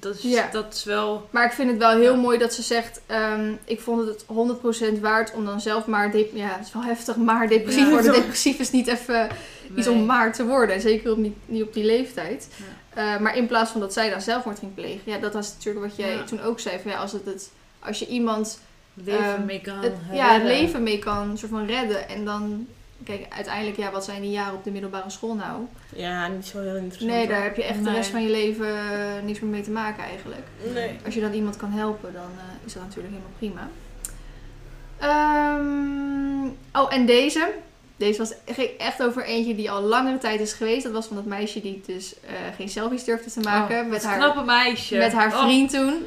Dat 0.00 0.14
is, 0.14 0.22
Ja. 0.22 0.48
dat 0.52 0.74
is 0.74 0.84
wel... 0.84 1.28
Maar 1.30 1.44
ik 1.44 1.52
vind 1.52 1.70
het 1.70 1.78
wel 1.78 1.90
heel 1.90 2.14
Ja. 2.14 2.20
mooi 2.20 2.38
dat 2.38 2.54
ze 2.54 2.62
zegt: 2.62 3.00
ehm, 3.06 3.52
Ik 3.64 3.80
vond 3.80 4.06
het 4.08 4.24
100% 4.26 5.00
waard 5.00 5.32
om 5.34 5.44
dan 5.44 5.60
zelf 5.60 5.86
maar. 5.86 6.10
dep- 6.10 6.34
Ja, 6.34 6.48
het 6.56 6.66
is 6.66 6.72
wel 6.72 6.82
heftig, 6.82 7.16
maar 7.16 7.48
depressief 7.48 7.84
Ja. 7.84 7.90
worden. 7.90 8.12
Depressief 8.12 8.58
is 8.58 8.70
niet 8.70 8.86
even 8.86 9.28
iets 9.76 9.88
om 9.88 10.04
maar 10.06 10.32
te 10.32 10.46
worden. 10.46 10.80
Zeker 10.80 11.10
op 11.12 11.16
niet, 11.18 11.36
niet 11.46 11.62
op 11.62 11.72
die 11.74 11.84
leeftijd. 11.84 12.48
Eh, 12.94 13.18
maar 13.18 13.36
in 13.36 13.46
plaats 13.46 13.70
van 13.70 13.80
dat 13.80 13.92
zij 13.92 14.10
dan 14.10 14.20
zelfmoord 14.20 14.58
ging 14.58 14.74
plegen. 14.74 15.12
Ja, 15.12 15.18
dat 15.18 15.32
was 15.32 15.52
natuurlijk 15.54 15.86
wat 15.86 15.96
jij 15.96 16.14
Ja. 16.14 16.24
toen 16.24 16.40
ook 16.40 16.60
zei. 16.60 16.78
Van, 16.82 16.90
ja, 16.90 16.98
als, 16.98 17.12
het 17.12 17.24
het, 17.24 17.50
als 17.78 17.98
je 17.98 18.06
iemand 18.06 18.58
Leven 18.94 19.24
Ehm, 19.24 19.44
mee 19.44 19.60
kan 19.60 19.78
het, 19.78 19.92
ja, 20.12 20.32
het 20.32 20.42
leven 20.42 20.82
mee 20.82 20.98
kan 20.98 21.38
soort 21.38 21.50
van 21.50 21.66
redden. 21.66 22.08
En 22.08 22.24
dan, 22.24 22.66
kijk, 23.04 23.26
uiteindelijk, 23.28 23.76
ja, 23.76 23.90
wat 23.90 24.04
zijn 24.04 24.22
die 24.22 24.30
jaren 24.30 24.54
op 24.54 24.64
de 24.64 24.70
middelbare 24.70 25.10
school 25.10 25.34
nou? 25.34 25.62
Ja, 25.96 26.28
niet 26.28 26.46
zo 26.46 26.60
heel 26.60 26.76
interessant. 26.76 27.10
Nee, 27.10 27.26
daar 27.28 27.42
heb 27.42 27.56
je 27.56 27.64
echt 27.64 27.84
de 27.84 27.90
rest 27.92 28.10
van 28.10 28.22
je 28.22 28.30
leven 28.30 28.68
eh, 28.68 29.22
niks 29.24 29.40
meer 29.40 29.50
mee 29.50 29.62
te 29.62 29.70
maken 29.70 30.04
eigenlijk. 30.04 30.46
Nee. 30.72 30.98
Als 31.04 31.14
je 31.14 31.20
dan 31.20 31.32
iemand 31.32 31.56
kan 31.56 31.70
helpen, 31.70 32.12
dan 32.12 32.30
eh, 32.38 32.66
is 32.66 32.72
dat 32.72 32.82
natuurlijk 32.82 33.14
helemaal 33.14 33.36
prima. 33.38 33.68
Ehm, 34.98 36.46
oh, 36.82 36.94
en 36.94 37.06
deze. 37.06 37.52
Deze 38.02 38.18
was 38.18 38.32
ging 38.46 38.68
echt 38.78 39.02
over 39.02 39.24
eentje 39.24 39.54
die 39.54 39.70
al 39.70 39.82
langere 39.82 40.18
tijd 40.18 40.40
is 40.40 40.52
geweest. 40.52 40.82
Dat 40.82 40.92
was 40.92 41.06
van 41.06 41.16
dat 41.16 41.24
meisje 41.24 41.60
die 41.60 41.82
dus 41.86 42.14
eh, 42.26 42.32
geen 42.56 42.68
selfies 42.68 43.04
durfde 43.04 43.30
te 43.30 43.40
maken. 43.40 43.80
Oh, 43.80 43.88
met, 43.88 44.00
dat 44.00 44.10
haar, 44.10 44.18
knappe 44.18 44.44
meisje. 44.44 44.96
met 44.96 45.12
haar 45.12 45.34
Oh, 45.34 45.42
vriend 45.42 45.70
toen. 45.70 46.06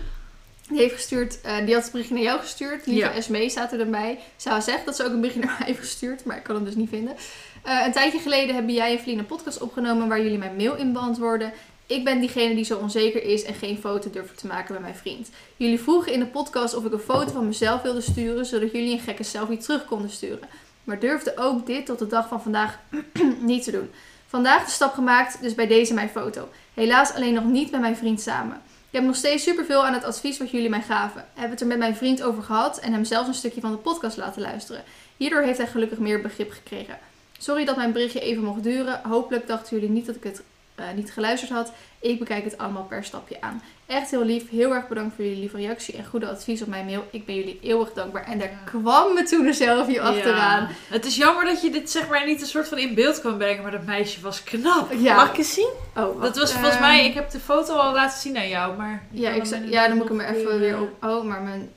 Die 0.70 0.80
heeft 0.80 0.94
gestuurd, 0.94 1.42
eh, 1.42 1.58
die 1.66 1.74
had 1.74 1.84
het 1.84 1.92
berichtje 1.92 2.16
naar 2.16 2.24
jou 2.24 2.40
gestuurd. 2.40 2.86
Lieve 2.86 3.02
Ja. 3.02 3.14
Esmee 3.14 3.50
staat 3.50 3.74
er. 3.74 3.88
Ze 4.36 4.58
zegt 4.62 4.86
dat 4.86 4.96
ze 4.96 5.04
ook 5.04 5.10
een 5.12 5.22
berichtje 5.22 5.44
naar 5.46 5.56
mij 5.58 5.68
heeft 5.68 5.80
gestuurd, 5.80 6.26
maar 6.26 6.38
ik 6.38 6.44
kan 6.44 6.56
hem 6.56 6.66
dus 6.66 6.76
niet 6.76 6.90
vinden. 6.90 7.16
Eh, 7.64 7.82
een 7.86 7.92
tijdje 7.92 8.20
geleden 8.20 8.56
hebben 8.56 8.74
jij 8.74 8.92
en 8.92 9.00
Vlien 9.00 9.20
een 9.20 9.26
podcast 9.26 9.62
opgenomen 9.62 10.08
waar 10.08 10.22
jullie 10.22 10.38
mijn 10.38 10.56
mail 10.56 10.76
in 10.76 10.94
beantwoorden. 10.94 11.54
Ik 11.88 12.04
ben 12.04 12.20
diegene 12.20 12.56
die 12.56 12.66
zo 12.66 12.78
onzeker 12.78 13.24
is 13.24 13.44
en 13.44 13.54
geen 13.54 13.78
foto 13.78 14.10
durfde 14.10 14.36
te 14.36 14.48
maken 14.48 14.74
bij 14.74 14.82
mijn 14.82 14.96
vriend. 14.96 15.30
Jullie 15.58 15.80
vroegen 15.80 16.14
in 16.14 16.20
de 16.20 16.26
podcast 16.26 16.76
of 16.76 16.86
ik 16.86 16.94
een 16.94 17.00
foto 17.00 17.32
van 17.32 17.48
mezelf 17.48 17.82
wilde 17.82 18.02
sturen, 18.02 18.46
zodat 18.46 18.72
jullie 18.72 18.92
een 18.92 19.00
gekke 19.00 19.24
selfie 19.24 19.58
terug 19.58 19.86
konden 19.86 20.10
sturen. 20.10 20.50
Maar 20.86 21.00
durfde 21.00 21.38
ook 21.38 21.66
dit 21.66 21.86
tot 21.86 22.00
de 22.00 22.08
dag 22.08 22.28
van 22.28 22.42
vandaag 22.42 22.80
niet 23.40 23.64
te 23.64 23.72
doen. 23.72 23.92
Vandaag 24.28 24.66
de 24.66 24.72
stap 24.72 24.94
gemaakt, 24.94 25.42
dus 25.42 25.56
bij 25.56 25.68
deze 25.68 25.94
mijn 25.94 26.10
foto. 26.10 26.50
Helaas 26.74 27.14
alleen 27.14 27.34
nog 27.34 27.44
niet 27.44 27.72
met 27.72 27.82
mijn 27.82 27.98
vriend 27.98 28.22
samen. 28.22 28.62
Ik 28.90 29.02
heb 29.02 29.04
nog 29.04 29.16
steeds 29.16 29.44
superveel 29.44 29.86
aan 29.86 29.94
het 29.94 30.04
advies 30.04 30.38
wat 30.38 30.52
jullie 30.52 30.70
mij 30.70 30.82
gaven. 30.82 31.26
Heb 31.34 31.50
het 31.50 31.62
er 31.62 31.68
met 31.68 31.78
mijn 31.78 31.96
vriend 31.96 32.24
over 32.24 32.44
gehad 32.44 32.80
en 32.80 32.94
hem 32.94 33.06
zelfs 33.06 33.28
een 33.28 33.34
stukje 33.34 33.62
van 33.62 33.72
de 33.72 33.78
podcast 33.78 34.18
laten 34.18 34.42
luisteren. 34.42 34.84
Hierdoor 35.18 35.42
heeft 35.42 35.58
hij 35.58 35.68
gelukkig 35.68 35.98
meer 35.98 36.22
begrip 36.22 36.52
gekregen. 36.52 36.98
Sorry 37.38 37.66
dat 37.66 37.76
mijn 37.76 37.92
berichtje 37.92 38.20
even 38.20 38.44
mocht 38.44 38.64
duren. 38.64 39.02
Hopelijk 39.04 39.48
dachten 39.48 39.76
jullie 39.76 39.94
niet 39.94 40.06
dat 40.06 40.16
ik 40.16 40.24
het 40.24 40.42
eh, 40.76 40.86
niet 40.96 41.12
geluisterd 41.12 41.52
had. 41.52 41.72
Ik 42.00 42.20
bekijk 42.20 42.44
het 42.44 42.58
allemaal 42.58 42.84
per 42.84 43.04
stapje 43.04 43.42
aan. 43.42 43.62
Echt 43.86 44.12
heel 44.12 44.24
lief. 44.26 44.50
Heel 44.50 44.74
erg 44.74 44.88
bedankt 44.88 45.16
voor 45.16 45.24
jullie 45.24 45.40
lieve 45.40 45.58
reactie 45.58 45.96
en 45.98 46.06
goede 46.06 46.28
advies 46.30 46.62
op 46.62 46.68
mijn 46.68 46.86
mail. 46.86 47.08
Ik 47.12 47.26
ben 47.26 47.36
jullie 47.36 47.60
eeuwig 47.62 47.94
dankbaar. 47.94 48.24
En 48.26 48.40
daar 48.40 48.50
Ja. 48.50 48.58
kwam 48.80 49.14
me 49.14 49.24
toen 49.24 49.46
een 49.48 49.54
selfie 49.54 50.02
achteraan. 50.02 50.62
Ja. 50.62 50.68
Het 50.88 51.06
is 51.06 51.16
jammer 51.16 51.46
dat 51.46 51.62
je 51.62 51.70
dit 51.72 51.92
zeg 51.92 52.10
maar 52.10 52.26
niet 52.26 52.42
een 52.42 52.48
soort 52.48 52.68
van 52.68 52.78
in 52.78 52.94
beeld 52.96 53.22
kan 53.22 53.38
brengen, 53.38 53.62
maar 53.62 53.72
dat 53.72 53.86
meisje 53.86 54.22
was 54.22 54.44
knap. 54.44 54.92
Ja. 54.94 55.16
Mag 55.16 55.30
ik 55.30 55.38
eens 55.38 55.54
zien? 55.54 55.70
Oh, 55.96 56.04
wacht. 56.14 56.22
Dat 56.22 56.38
was 56.38 56.52
volgens 56.52 56.74
Ehm, 56.74 56.82
mij, 56.82 57.06
ik 57.06 57.14
heb 57.14 57.30
de 57.30 57.40
foto 57.40 57.76
al 57.76 57.94
laten 57.94 58.20
zien 58.20 58.38
aan 58.38 58.48
jou, 58.50 58.78
maar... 58.78 59.04
Ja, 59.12 59.30
ik, 59.32 59.46
ja, 59.70 59.88
dan 59.88 59.98
moet 59.98 60.10
ik 60.12 60.20
hem 60.20 60.36
even 60.36 60.60
weer 60.60 60.82
op. 60.82 61.04
Oh, 61.04 61.24
maar 61.24 61.42
mijn 61.42 61.72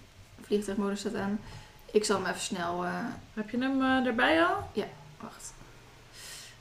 vliegtuigmodus 0.47 1.01
staat 1.01 1.15
aan. 1.15 1.41
Ik 1.93 2.05
zal 2.05 2.17
hem 2.17 2.27
even 2.27 2.41
snel. 2.41 2.85
eh, 2.85 2.91
Heb 3.35 3.51
je 3.51 3.59
hem 3.59 3.83
eh, 3.83 4.07
erbij 4.07 4.43
al? 4.45 4.71
wacht. 5.21 5.53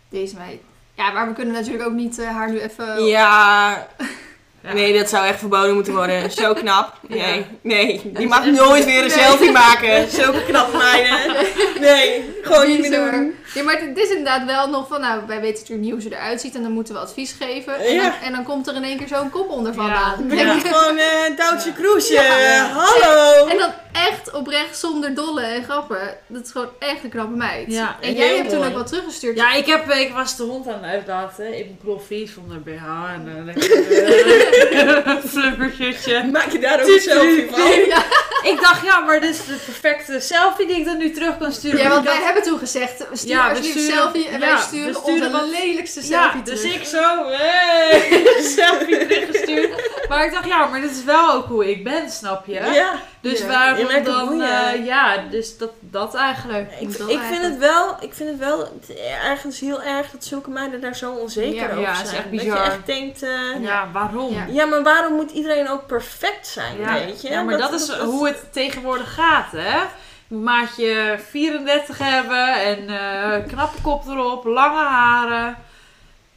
Deze 0.09 0.35
meid. 0.35 0.61
Ja, 0.97 1.11
maar 1.11 1.27
we 1.27 1.33
kunnen 1.33 1.53
natuurlijk 1.53 1.83
ook 1.85 1.93
niet 1.93 2.19
eh, 2.19 2.27
haar 2.27 2.49
nu 2.51 2.59
even. 2.59 3.05
Ja. 3.05 3.87
Ja. 4.67 4.73
Nee, 4.73 4.97
dat 4.97 5.09
zou 5.09 5.25
echt 5.27 5.39
verboden 5.39 5.73
moeten 5.73 5.93
worden. 5.93 6.31
Zo 6.31 6.53
knap. 6.61 6.93
Nee, 7.07 7.19
Ja. 7.19 7.43
nee. 7.61 8.01
Die 8.13 8.27
mag 8.27 8.45
nooit 8.45 8.85
weer 8.85 8.97
een 9.03 9.07
Nee. 9.07 9.19
selfie 9.19 9.51
maken. 9.51 10.09
Zulke 10.21 10.43
knappe 10.47 10.77
meiden. 10.77 11.35
Nee, 11.79 12.29
gewoon 12.41 12.67
niet 12.67 12.79
meer 12.79 13.11
doen. 13.11 13.35
Ja, 13.53 13.63
maar 13.63 13.79
het 13.81 13.97
is 13.97 14.09
inderdaad 14.09 14.45
wel 14.45 14.69
nog 14.69 14.87
van, 14.87 15.01
nou, 15.01 15.21
wij 15.27 15.39
weten 15.41 15.53
natuurlijk 15.59 15.81
niet 15.81 15.91
hoe 15.91 16.01
ze 16.01 16.11
eruit 16.15 16.41
ziet 16.41 16.55
en 16.55 16.61
dan 16.61 16.71
moeten 16.71 16.93
we 16.93 16.99
advies 16.99 17.35
geven. 17.41 17.79
En, 17.79 17.93
Ja. 17.93 18.01
dan, 18.01 18.11
en 18.23 18.31
dan 18.31 18.43
komt 18.43 18.67
er 18.67 18.75
in 18.75 18.83
één 18.83 18.97
keer 18.97 19.07
zo'n 19.07 19.29
kop 19.29 19.49
onder 19.49 19.73
Ja. 19.73 19.77
vandaan. 19.81 20.27
Ben 20.27 20.37
je 20.37 20.59
gewoon 20.63 20.97
eh 20.97 21.37
Duitse 21.37 21.71
Kroes. 21.73 22.09
eh, 22.09 22.15
Ja. 22.55 22.69
Hallo. 22.73 23.47
En 23.47 23.57
dan 23.57 23.71
echt 23.93 24.31
oprecht 24.33 24.77
zonder 24.77 25.13
dolle 25.15 25.41
en 25.41 25.63
grappen. 25.63 26.17
Dat 26.27 26.45
is 26.45 26.51
gewoon 26.51 26.69
echt 26.79 27.03
een 27.03 27.09
knappe 27.09 27.35
meid. 27.35 27.71
Ja, 27.71 27.95
en 28.01 28.13
jij 28.13 28.35
hebt 28.35 28.49
toen 28.49 28.65
ook 28.65 28.73
wat 28.73 28.87
teruggestuurd. 28.87 29.37
Ja, 29.37 29.53
ik, 29.53 29.65
heb, 29.65 29.89
ik 29.91 30.13
was 30.13 30.37
de 30.37 30.43
hond 30.43 30.67
aan 30.67 30.73
het 30.73 30.83
uitlaten 30.91 31.45
in 31.45 31.65
mijn 31.65 31.77
kloffie 31.83 32.29
zonder 32.35 32.61
BH 32.61 33.13
en 33.13 33.27
een 33.27 33.47
lekker 34.73 35.21
flubbershirtje. 35.29 36.23
Maak 36.31 36.51
je 36.51 36.59
daar 36.59 36.81
ook 36.81 36.87
een 36.87 36.99
selfie 36.99 37.47
van? 37.51 37.61
Ja, 37.87 38.03
Ik 38.43 38.59
dacht, 38.61 38.85
ja, 38.85 38.99
maar 38.99 39.19
dit 39.21 39.29
is 39.29 39.37
de 39.45 39.55
perfecte 39.65 40.19
selfie 40.19 40.67
die 40.67 40.75
ik 40.77 40.85
dan 40.85 40.97
nu 40.97 41.11
terug 41.11 41.37
kan 41.37 41.51
sturen. 41.51 41.79
ja, 41.79 41.89
want 41.89 42.03
wij 42.03 42.13
dacht- 42.13 42.25
hebben 42.25 42.43
toen 42.43 42.59
gezegd, 42.59 42.97
we 43.09 43.17
sturen 43.17 43.35
Ja, 43.37 43.43
we 43.43 43.49
alsjeblieft 43.49 43.75
een 43.75 43.81
sturen- 43.83 44.01
selfie 44.03 44.27
en 44.27 44.39
ja, 44.39 44.39
wij 44.39 44.55
we 44.55 44.61
sturen, 44.61 44.95
sturen 44.95 45.33
onze 45.35 45.49
lelijkste 45.61 45.99
Ja, 46.07 46.21
selfie 46.23 46.43
dus 46.43 46.61
terug. 46.61 46.75
ik 46.75 46.83
zo, 46.85 47.25
hey, 47.29 48.21
selfie 48.57 49.07
teruggestuurd. 49.07 49.86
Maar 50.09 50.25
ik 50.25 50.31
dacht, 50.31 50.45
ja, 50.45 50.65
maar 50.65 50.81
dit 50.81 50.91
is 50.91 51.03
wel 51.03 51.31
ook 51.33 51.45
hoe 51.47 51.69
ik 51.71 51.83
ben, 51.83 52.09
snap 52.09 52.45
je? 52.45 52.53
Ja. 52.53 52.93
Dus 53.21 53.39
Ja. 53.39 53.47
Waarom 53.47 54.03
dan, 54.03 54.41
eh, 54.41 54.85
ja, 54.85 55.17
dus 55.29 55.57
dat, 55.57 55.71
dat 55.79 56.15
eigenlijk. 56.15 56.71
Ik, 56.79 56.91
vind 57.21 57.41
het 57.41 57.57
wel, 57.57 57.95
ik 57.99 58.13
vind 58.13 58.29
het 58.29 58.39
wel 58.39 58.67
ergens 59.23 59.59
heel 59.59 59.81
erg 59.83 60.11
dat 60.11 60.23
zulke 60.25 60.49
meiden 60.49 60.81
daar 60.81 60.95
zo 60.95 61.11
onzeker 61.13 61.53
Ja, 61.55 61.65
over 61.69 61.79
ja, 61.79 61.93
zijn. 61.93 62.07
is 62.07 62.13
echt 62.13 62.31
Dat 62.31 62.41
je 62.41 62.51
echt 62.63 62.85
denkt, 62.85 63.23
eh, 63.23 63.61
Ja, 63.61 63.89
waarom? 63.93 64.33
Ja. 64.33 64.45
ja, 64.49 64.65
maar 64.65 64.83
waarom 64.83 65.13
moet 65.13 65.31
iedereen 65.31 65.69
ook 65.69 65.87
perfect 65.87 66.47
zijn, 66.47 66.77
Ja, 66.79 66.93
weet 66.93 67.21
je? 67.21 67.29
ja, 67.29 67.41
maar 67.41 67.57
dat, 67.57 67.73
is 67.73 67.91
hoe 67.91 68.27
het 68.27 68.53
tegenwoordig 68.53 69.13
gaat, 69.13 69.51
hè? 69.51 69.77
Je 70.29 70.35
moet 70.35 70.43
maatje 70.43 71.19
34 71.29 71.97
hebben 71.97 72.53
en 72.53 72.89
eh 72.89 73.47
knappe 73.47 73.81
kop 73.81 74.07
erop, 74.07 74.45
lange 74.45 74.83
haren. 74.85 75.57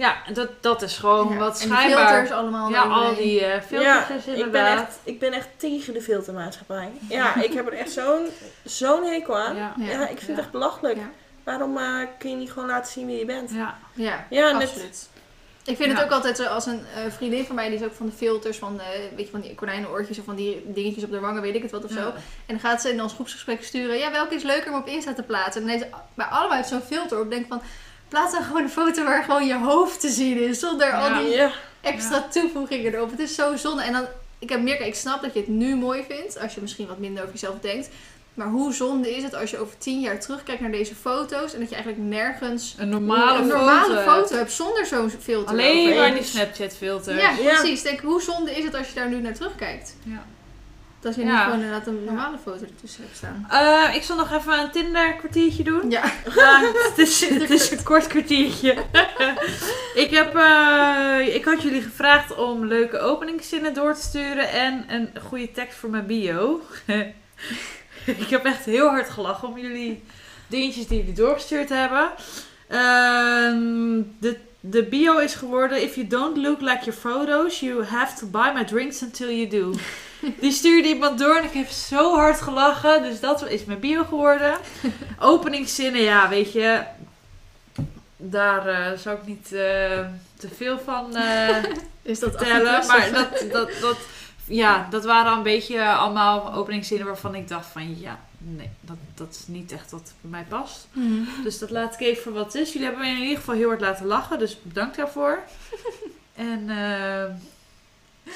Ja, 0.01 0.17
dat, 0.33 0.49
dat 0.61 0.83
is 0.83 0.97
gewoon 0.99 1.33
Ja, 1.33 1.39
wat 1.39 1.59
schijnbaar. 1.59 2.09
filters 2.09 2.31
allemaal. 2.31 2.71
ja, 2.71 2.83
al 2.83 3.15
die 3.15 3.45
eh 3.45 3.61
filters 3.63 3.83
Ja, 4.09 4.09
is 4.11 4.27
ik 4.27 4.35
ben, 4.35 4.45
inderdaad. 4.45 4.79
echt, 4.87 4.99
ik 5.03 5.19
ben 5.19 5.33
echt 5.33 5.49
tegen 5.57 5.93
de 5.93 6.03
filtermaatschappij. 6.03 6.91
Ja, 7.09 7.43
ik 7.43 7.53
heb 7.53 7.67
er 7.67 7.73
echt 7.73 7.91
zo'n 7.93 8.27
zo'n 8.65 9.05
hekel 9.05 9.39
aan. 9.39 9.57
Ja, 9.57 9.75
Ja, 9.77 9.91
Ja. 9.91 10.03
ik 10.09 10.19
vind 10.19 10.27
het 10.31 10.39
echt 10.39 10.51
belachelijk. 10.51 10.97
Ja. 10.97 11.11
Waarom 11.45 11.77
eh, 11.79 11.85
kun 12.19 12.31
je 12.31 12.37
niet 12.37 12.53
gewoon 12.53 12.69
laten 12.69 12.93
zien 12.93 13.07
wie 13.07 13.19
je 13.19 13.25
bent? 13.25 13.51
ja. 13.51 13.79
Ja, 13.95 14.27
Ja, 14.31 14.51
net- 14.53 14.69
absoluut. 14.69 15.09
Ik 15.65 15.77
vind 15.77 15.93
het 15.93 16.05
ook 16.05 16.11
altijd 16.11 16.37
zo 16.37 16.45
als 16.45 16.67
een 16.67 16.81
eh, 16.95 17.13
vriendin 17.13 17.45
van 17.45 17.55
mij, 17.55 17.69
die 17.69 17.79
is 17.79 17.85
ook 17.85 17.95
van 17.95 18.07
de 18.07 18.13
filters, 18.13 18.57
van, 18.59 18.81
eh, 18.81 18.87
weet 19.17 19.25
je, 19.27 19.31
van 19.31 19.41
die 19.41 19.55
konijnenoortjes 19.55 20.19
of 20.19 20.25
van 20.25 20.35
die 20.35 20.63
dingetjes 20.73 21.05
op 21.05 21.11
de 21.11 21.21
wangen, 21.21 21.43
weet 21.43 21.55
ik 21.55 21.63
het 21.63 21.71
wat 21.71 21.85
of 21.85 21.91
zo. 21.91 22.01
En 22.01 22.13
dan 22.47 22.61
gaat 22.61 22.81
ze 22.81 22.91
in 22.93 23.03
ons 23.03 23.13
groepsgesprek 23.13 23.65
sturen, 23.65 23.99
ja, 23.99 24.11
welke 24.11 24.35
is 24.35 24.43
leuker 24.43 24.73
om 24.73 24.79
op 24.79 24.87
Insta 24.87 25.13
te 25.15 25.23
plaatsen? 25.23 25.61
En 25.63 25.69
dan 25.69 25.77
heeft 25.77 25.83
ze 25.91 25.97
bij 26.15 26.27
allemaal 26.27 26.57
heeft 26.57 26.69
zo'n 26.69 26.81
filter 26.81 27.21
op. 27.21 27.31
Denk 27.31 27.47
van, 27.49 27.63
plaats 28.11 28.33
dan 28.33 28.43
gewoon 28.43 28.63
een 28.63 28.71
foto 28.71 29.05
waar 29.05 29.23
gewoon 29.25 29.47
je 29.47 29.55
hoofd 29.59 30.01
te 30.01 30.09
zien 30.09 30.39
is, 30.49 30.59
zonder 30.61 30.93
al 30.93 31.23
die 31.23 31.29
Ja, 31.35 31.51
extra 31.81 32.21
toevoegingen 32.31 32.95
erop. 32.95 33.11
Het 33.11 33.21
is 33.21 33.35
zo 33.35 33.57
zonde. 33.57 33.83
En 33.83 33.93
dan, 33.93 34.05
ik 34.39 34.49
heb 34.49 34.61
meer, 34.61 34.77
kijk, 34.77 34.89
ik 34.89 34.95
snap 34.95 35.23
dat 35.23 35.33
je 35.35 35.39
het 35.41 35.49
nu 35.49 35.77
mooi 35.77 36.05
vindt, 36.09 36.39
als 36.41 36.55
je 36.55 36.61
misschien 36.61 36.87
wat 36.87 36.99
minder 36.99 37.23
over 37.23 37.35
jezelf 37.35 37.55
denkt. 37.61 37.89
Maar 38.35 38.49
hoe 38.49 38.73
zonde 38.75 39.17
is 39.17 39.23
het 39.23 39.35
als 39.35 39.51
je 39.51 39.59
over 39.59 39.79
tien 39.79 40.01
jaar 40.01 40.21
terugkijkt 40.21 40.61
naar 40.61 40.71
deze 40.71 40.95
foto's 40.95 41.53
en 41.55 41.61
dat 41.61 41.69
je 41.69 41.75
eigenlijk 41.75 42.05
nergens 42.05 42.75
Een 42.79 42.89
normale, 42.89 43.39
een 43.41 43.47
normale 43.47 43.95
foto. 43.95 44.11
foto, 44.21 44.37
hebt 44.37 44.53
zonder 44.53 44.87
zo'n 44.87 45.11
filter. 45.21 45.49
Alleen 45.51 45.97
maar 45.97 46.15
die 46.15 46.23
Snapchat 46.23 46.75
filters. 46.77 47.21
Ja, 47.21 47.31
Ja. 47.31 47.55
precies. 47.61 47.83
Denk, 47.83 48.01
hoe 48.01 48.23
zonde 48.23 48.51
is 48.57 48.65
het 48.65 48.75
als 48.75 48.89
je 48.89 48.95
daar 48.95 49.09
nu 49.09 49.21
naar 49.21 49.35
terugkijkt? 49.35 49.95
Ja. 50.05 50.25
Dat 51.01 51.15
je 51.15 51.25
Ja. 51.25 51.33
niet 51.33 51.43
gewoon 51.43 51.61
inderdaad 51.61 51.87
een 51.87 52.05
normale 52.05 52.39
foto 52.39 52.65
ertussen 52.65 53.03
hebt 53.03 53.17
staan. 53.17 53.47
Eh, 53.51 53.95
ik 53.95 54.03
zal 54.03 54.17
nog 54.17 54.33
even 54.33 54.59
een 54.59 54.71
Tinder 54.71 55.15
kwartiertje 55.15 55.63
doen. 55.63 55.91
Ja. 55.91 56.03
Het 56.03 56.99
is, 56.99 57.29
het 57.29 57.51
is 57.51 57.71
een 57.71 57.83
kort 57.83 58.07
kwartiertje. 58.07 58.73
ik, 60.05 60.11
heb, 60.11 60.37
eh, 60.37 61.35
ik 61.35 61.45
had 61.45 61.63
jullie 61.63 61.83
gevraagd 61.83 62.35
om 62.37 62.65
leuke 62.67 62.99
openingszinnen 62.99 63.75
door 63.75 63.95
te 63.95 64.01
sturen 64.03 64.49
en 64.51 64.85
een 64.89 65.11
goede 65.29 65.53
tekst 65.53 65.79
voor 65.79 65.91
mijn 65.91 66.07
bio. 66.07 66.61
ik 68.05 68.29
heb 68.29 68.45
echt 68.45 68.65
heel 68.65 68.89
hard 68.89 69.11
gelachen 69.11 69.49
om 69.49 69.59
jullie 69.59 70.03
dingetjes 70.47 70.87
die 70.87 70.99
jullie 70.99 71.15
doorgestuurd 71.15 71.69
hebben. 71.69 72.11
Ehm, 72.69 74.03
de, 74.19 74.37
de 74.61 74.83
bio 74.85 75.19
is 75.19 75.35
geworden: 75.35 75.83
If 75.83 75.95
you 75.95 76.07
don't 76.07 76.37
look 76.37 76.61
like 76.61 76.85
your 76.85 77.01
photos, 77.01 77.61
you 77.61 77.85
have 77.85 78.19
to 78.19 78.27
buy 78.27 78.51
my 78.55 78.65
drinks 78.65 79.03
until 79.03 79.31
you 79.31 79.49
do. 79.49 79.75
Die 80.41 80.53
stuurde 80.53 80.89
iemand 80.89 81.19
door 81.19 81.37
en 81.37 81.45
ik 81.45 81.53
heb 81.53 81.69
zo 81.69 82.15
hard 82.15 82.41
gelachen. 82.41 83.03
Dus 83.03 83.21
dat 83.21 83.49
is 83.49 83.65
mijn 83.65 83.81
bio 83.81 84.05
geworden. 84.05 84.55
Openingszinnen, 85.19 86.03
ja, 86.03 86.29
weet 86.29 86.53
je. 86.53 86.83
Daar 88.17 88.67
eh, 88.67 88.99
zou 88.99 89.17
ik 89.17 89.27
niet 89.27 89.53
eh, 89.53 90.07
te 90.37 90.49
veel 90.57 90.79
van 90.79 91.17
eh, 91.17 91.57
Is 92.03 92.19
dat 92.19 92.31
vertellen. 92.31 92.75
18 92.75 92.97
plus? 92.97 93.13
Maar 93.13 93.13
dat, 93.13 93.53
dat, 93.53 93.71
dat, 93.81 93.99
ja, 94.47 94.87
dat 94.91 95.05
waren 95.05 95.33
een 95.33 95.43
beetje 95.43 95.89
allemaal 95.89 96.55
openingszinnen 96.55 97.07
waarvan 97.07 97.35
ik 97.35 97.49
dacht 97.49 97.67
van 97.67 98.01
ja, 98.01 98.21
nee, 98.39 98.71
dat, 98.81 98.97
dat 99.15 99.29
is 99.31 99.47
niet 99.47 99.73
echt 99.73 99.91
wat 99.91 100.13
bij 100.21 100.31
mij 100.31 100.45
past. 100.49 100.87
Mhm. 100.93 101.43
Dus 101.43 101.59
dat 101.59 101.71
laat 101.71 101.95
ik 101.95 102.01
even 102.01 102.23
voor 102.23 102.33
wat 102.33 102.53
het 102.53 102.63
is. 102.63 102.73
Jullie 102.73 102.89
hebben 102.89 103.07
me 103.07 103.13
in 103.13 103.23
ieder 103.23 103.37
geval 103.37 103.55
heel 103.55 103.69
hard 103.69 103.81
laten 103.81 104.07
lachen, 104.07 104.39
dus 104.39 104.63
bedankt 104.63 104.97
daarvoor. 104.97 105.39
en 106.35 106.71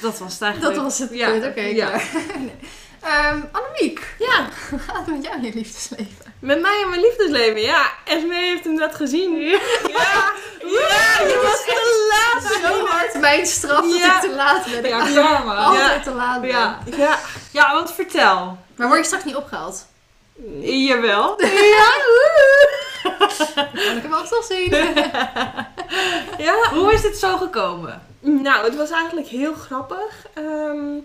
dat 0.03 0.19
was 0.19 0.33
het 0.33 0.43
eigenlijk. 0.43 0.75
Dat 0.75 0.85
was 0.85 0.99
het 0.99 1.11
Ja, 1.13 1.31
punt. 1.31 1.45
Oké, 1.45 1.61
ja. 1.61 1.91
nee. 2.39 2.55
Ehm, 3.05 3.41
Annemiek, 3.53 4.15
ja, 4.19 4.49
hoe 4.71 4.79
gaat 4.79 4.97
het 4.97 5.07
met 5.07 5.25
jou 5.25 5.37
in 5.37 5.43
je 5.45 5.53
liefdesleven? 5.55 6.33
met 6.39 6.61
mij 6.61 6.81
en 6.83 6.89
mijn 6.89 7.01
liefdesleven. 7.01 7.61
Ja, 7.61 7.87
Esme 8.05 8.35
heeft 8.35 8.65
hem 8.65 8.75
net 8.75 8.95
gezien. 8.95 9.41
Ja, 9.41 9.59
ja, 10.59 11.27
je 11.27 11.41
was 11.43 11.65
te 11.65 12.09
laat. 12.11 12.53
Zo 12.63 12.87
hard 12.87 13.21
mijn 13.21 13.47
straf 13.47 13.81
dat 13.81 13.99
Ja. 13.99 14.15
ik 14.15 14.21
te 14.31 14.35
laat 14.35 14.65
ben. 14.65 14.89
Ja, 14.89 15.07
karma. 15.15 15.55
altijd 15.55 16.03
te 16.03 16.11
laat 16.11 16.41
ben. 16.41 16.51
Ja. 16.51 16.79
Ja, 16.97 17.19
Ja, 17.51 17.73
want 17.75 17.93
vertel. 17.95 18.59
Maar 18.77 18.87
word 18.87 18.99
je 19.01 19.07
straks 19.07 19.25
niet 19.25 19.37
opgehaald? 19.37 19.87
Jawel. 20.61 21.37
Kan 23.75 23.97
ik 23.97 24.03
hem 24.03 24.15
ook 24.15 24.31
nog 24.31 24.45
zien? 24.49 24.71
Ja, 26.47 26.55
Hoe 26.73 26.93
is 26.93 27.03
dit 27.03 27.17
zo 27.19 27.37
gekomen? 27.37 28.03
Nou, 28.25 28.65
het 28.65 28.77
was 28.77 28.91
eigenlijk 28.91 29.27
heel 29.27 29.55
grappig. 29.55 30.27
Ehm, 30.35 30.97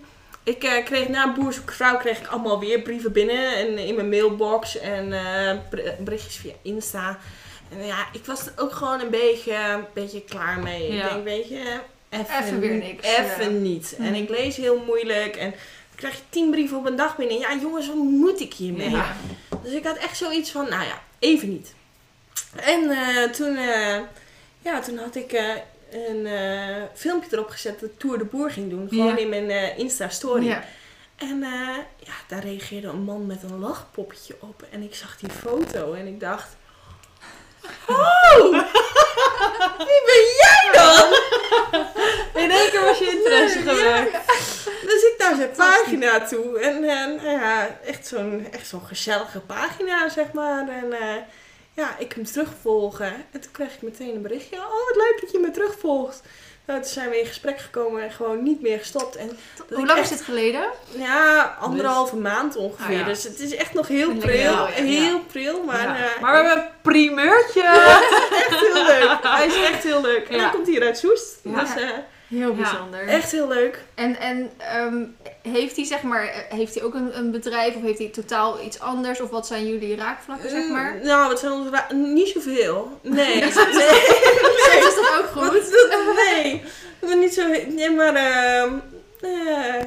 ik 0.42 0.64
eh, 0.64 0.84
kreeg 0.84 1.08
na 1.08 1.32
Boer 1.32 1.54
vrouw 1.66 1.96
kreeg 1.96 2.18
ik 2.20 2.26
allemaal 2.26 2.58
weer 2.60 2.80
brieven 2.80 3.12
binnen 3.12 3.56
en 3.56 3.78
in 3.78 3.94
mijn 3.94 4.08
mailbox 4.08 4.78
en 4.78 5.12
eh, 5.12 5.56
ber- 5.70 5.94
berichtjes 5.98 6.36
via 6.36 6.52
Insta. 6.62 7.18
En 7.78 7.86
ja, 7.86 8.06
ik 8.12 8.24
was 8.24 8.46
er 8.46 8.52
ook 8.56 8.72
gewoon 8.72 9.00
een 9.00 9.10
beetje, 9.10 9.54
een 9.54 9.84
beetje 9.94 10.24
klaar 10.24 10.58
mee. 10.58 10.92
Ja. 10.92 11.04
Ik 11.04 11.10
denk, 11.12 11.24
weet 11.24 11.48
je, 11.48 11.78
Even 12.10 12.60
weer 12.60 12.74
niks, 12.74 13.06
Even 13.06 13.52
ja. 13.54 13.58
niet. 13.60 13.94
En 13.98 14.04
Mhm. 14.04 14.14
ik 14.14 14.28
lees 14.28 14.56
heel 14.56 14.82
moeilijk 14.86 15.36
en 15.36 15.50
dan 15.50 15.58
krijg 15.94 16.14
je 16.14 16.20
tien 16.30 16.50
brieven 16.50 16.76
op 16.78 16.86
een 16.86 16.96
dag 16.96 17.16
binnen. 17.16 17.38
Ja, 17.38 17.54
jongens, 17.60 17.86
wat 17.86 17.96
moet 17.96 18.40
ik 18.40 18.54
hiermee? 18.54 18.90
Ja. 18.90 19.16
Dus 19.62 19.72
ik 19.72 19.84
had 19.84 19.96
echt 19.96 20.16
zoiets 20.16 20.50
van, 20.50 20.68
nou 20.68 20.82
ja, 20.84 21.02
even 21.18 21.48
niet. 21.48 21.74
En 22.56 22.90
eh, 22.90 23.30
toen, 23.30 23.56
eh, 23.56 23.96
ja, 24.62 24.80
toen 24.80 24.98
had 24.98 25.14
ik 25.14 25.32
eh, 25.32 25.44
een 25.90 26.26
eh, 26.26 26.82
filmpje 26.94 27.28
erop 27.36 27.48
gezet 27.48 27.80
dat 27.80 27.90
Tour 27.98 28.18
de 28.18 28.24
Boer 28.24 28.50
ging 28.50 28.70
doen. 28.70 28.88
Gewoon 28.88 29.06
Ja. 29.06 29.16
in 29.16 29.28
mijn 29.28 29.50
eh, 29.50 29.78
Insta-story. 29.78 30.46
Ja. 30.46 30.64
En 31.16 31.42
eh, 31.42 31.76
ja, 31.96 32.12
daar 32.28 32.42
reageerde 32.42 32.88
een 32.88 33.02
man 33.02 33.26
met 33.26 33.42
een 33.42 33.58
lachpoppetje 33.58 34.36
op. 34.40 34.64
En 34.70 34.82
ik 34.82 34.94
zag 34.94 35.16
die 35.16 35.30
foto 35.30 35.92
en 35.92 36.06
ik 36.06 36.20
dacht... 36.20 36.48
Oh! 37.86 38.50
Wie 39.88 40.02
ben 40.06 40.24
jij 40.40 40.70
dan? 40.72 41.18
In 42.42 42.50
één 42.50 42.70
keer 42.70 42.80
was 42.84 42.98
je 42.98 43.10
interesse 43.10 43.58
gewekt. 43.58 44.12
Dus 44.64 45.02
ik 45.02 45.14
naar 45.18 45.34
zijn 45.36 45.50
pagina 45.56 46.26
toe. 46.26 46.58
En 46.60 46.74
eh, 46.84 47.06
nou 47.22 47.28
ja, 47.30 47.78
echt 47.84 48.06
zo'n 48.06 48.46
echt 48.52 48.66
zo'n 48.66 48.86
gezellige 48.86 49.40
pagina, 49.40 50.08
zeg 50.08 50.32
maar. 50.32 50.68
En 50.68 50.92
ja, 51.74 51.96
ik 51.98 52.12
hem 52.12 52.24
terugvolgen. 52.24 53.12
En 53.32 53.40
toen 53.40 53.52
kreeg 53.52 53.74
ik 53.74 53.82
meteen 53.82 54.14
een 54.14 54.22
berichtje. 54.22 54.56
Oh, 54.56 54.62
wat 54.88 54.96
leuk 54.96 55.18
dat 55.20 55.30
je 55.32 55.38
me 55.38 55.50
terugvolgt. 55.50 56.22
Nou, 56.66 56.82
toen 56.82 56.90
zijn 56.90 57.10
we 57.10 57.18
in 57.20 57.26
gesprek 57.26 57.58
gekomen 57.58 58.02
en 58.02 58.10
gewoon 58.10 58.42
niet 58.42 58.60
meer 58.62 58.78
gestopt. 58.78 59.16
En 59.16 59.38
dat 59.56 59.66
Hoe 59.78 59.86
lang 59.86 59.98
echt- 59.98 60.10
is 60.10 60.16
dit 60.16 60.24
geleden? 60.26 60.70
Ja, 60.90 61.56
anderhalve 61.60 62.16
maand 62.16 62.56
ongeveer. 62.56 62.86
Ah, 62.94 63.00
ja. 63.00 63.04
Dus 63.04 63.22
het 63.24 63.40
is 63.40 63.54
echt 63.54 63.74
nog 63.74 63.88
heel 63.88 64.14
pril. 64.14 64.54
wel, 64.54 64.66
ja. 64.68 64.72
Heel 64.72 65.20
pril, 65.20 65.62
maar, 65.64 65.82
Ja. 65.82 65.96
eh, 66.14 66.20
Maar 66.20 66.42
we 66.42 66.48
hebben 66.48 66.64
een 66.64 66.70
primeurtje. 66.82 67.62
echt 68.46 68.60
heel 68.60 68.84
leuk. 68.86 69.18
Hij 69.22 69.46
is 69.46 69.62
echt 69.62 69.82
heel 69.82 70.00
leuk. 70.00 70.28
En 70.28 70.40
hij 70.40 70.50
komt 70.50 70.66
hier 70.66 70.82
uit 70.82 70.98
Soest. 70.98 71.38
Ja. 71.42 71.60
Dus 71.60 71.74
eh, 71.82 71.88
Heel 72.30 72.54
Ja. 72.56 72.62
bijzonder. 72.70 73.06
echt 73.08 73.30
heel 73.32 73.48
leuk. 73.48 73.78
En, 73.94 74.18
en 74.18 74.50
ehm, 74.56 75.02
heeft 75.54 75.76
hij 75.76 75.84
zeg 75.84 76.02
maar, 76.02 76.24
eh, 76.24 76.56
heeft 76.56 76.74
hij 76.74 76.82
ook 76.84 76.94
een, 76.94 77.18
een 77.18 77.30
bedrijf 77.30 77.74
of 77.76 77.82
heeft 77.82 77.98
hij 77.98 78.08
totaal 78.08 78.62
iets 78.64 78.80
anders? 78.80 79.20
Of 79.20 79.30
wat 79.30 79.46
zijn 79.46 79.66
jullie 79.68 79.96
raakvlakken 79.96 80.50
zeg 80.50 80.68
maar? 80.68 80.94
Mm, 80.94 81.06
Nou, 81.06 81.28
wat 81.28 81.38
zijn 81.40 81.52
onze 81.52 81.94
Niet 81.94 82.28
zoveel. 82.28 82.98
Nee. 83.02 83.34
nee. 83.40 83.52
Soms 83.52 83.76
is 84.86 84.94
dat 84.94 85.12
ook 85.18 85.30
Wat- 85.34 85.44
goed. 85.50 85.72
dat- 85.72 86.14
nee, 86.32 86.62
maar 87.06 87.16
niet 87.16 87.34
zo. 87.34 87.46
Nee, 87.68 87.90
maar 87.90 88.14
eh, 88.14 89.82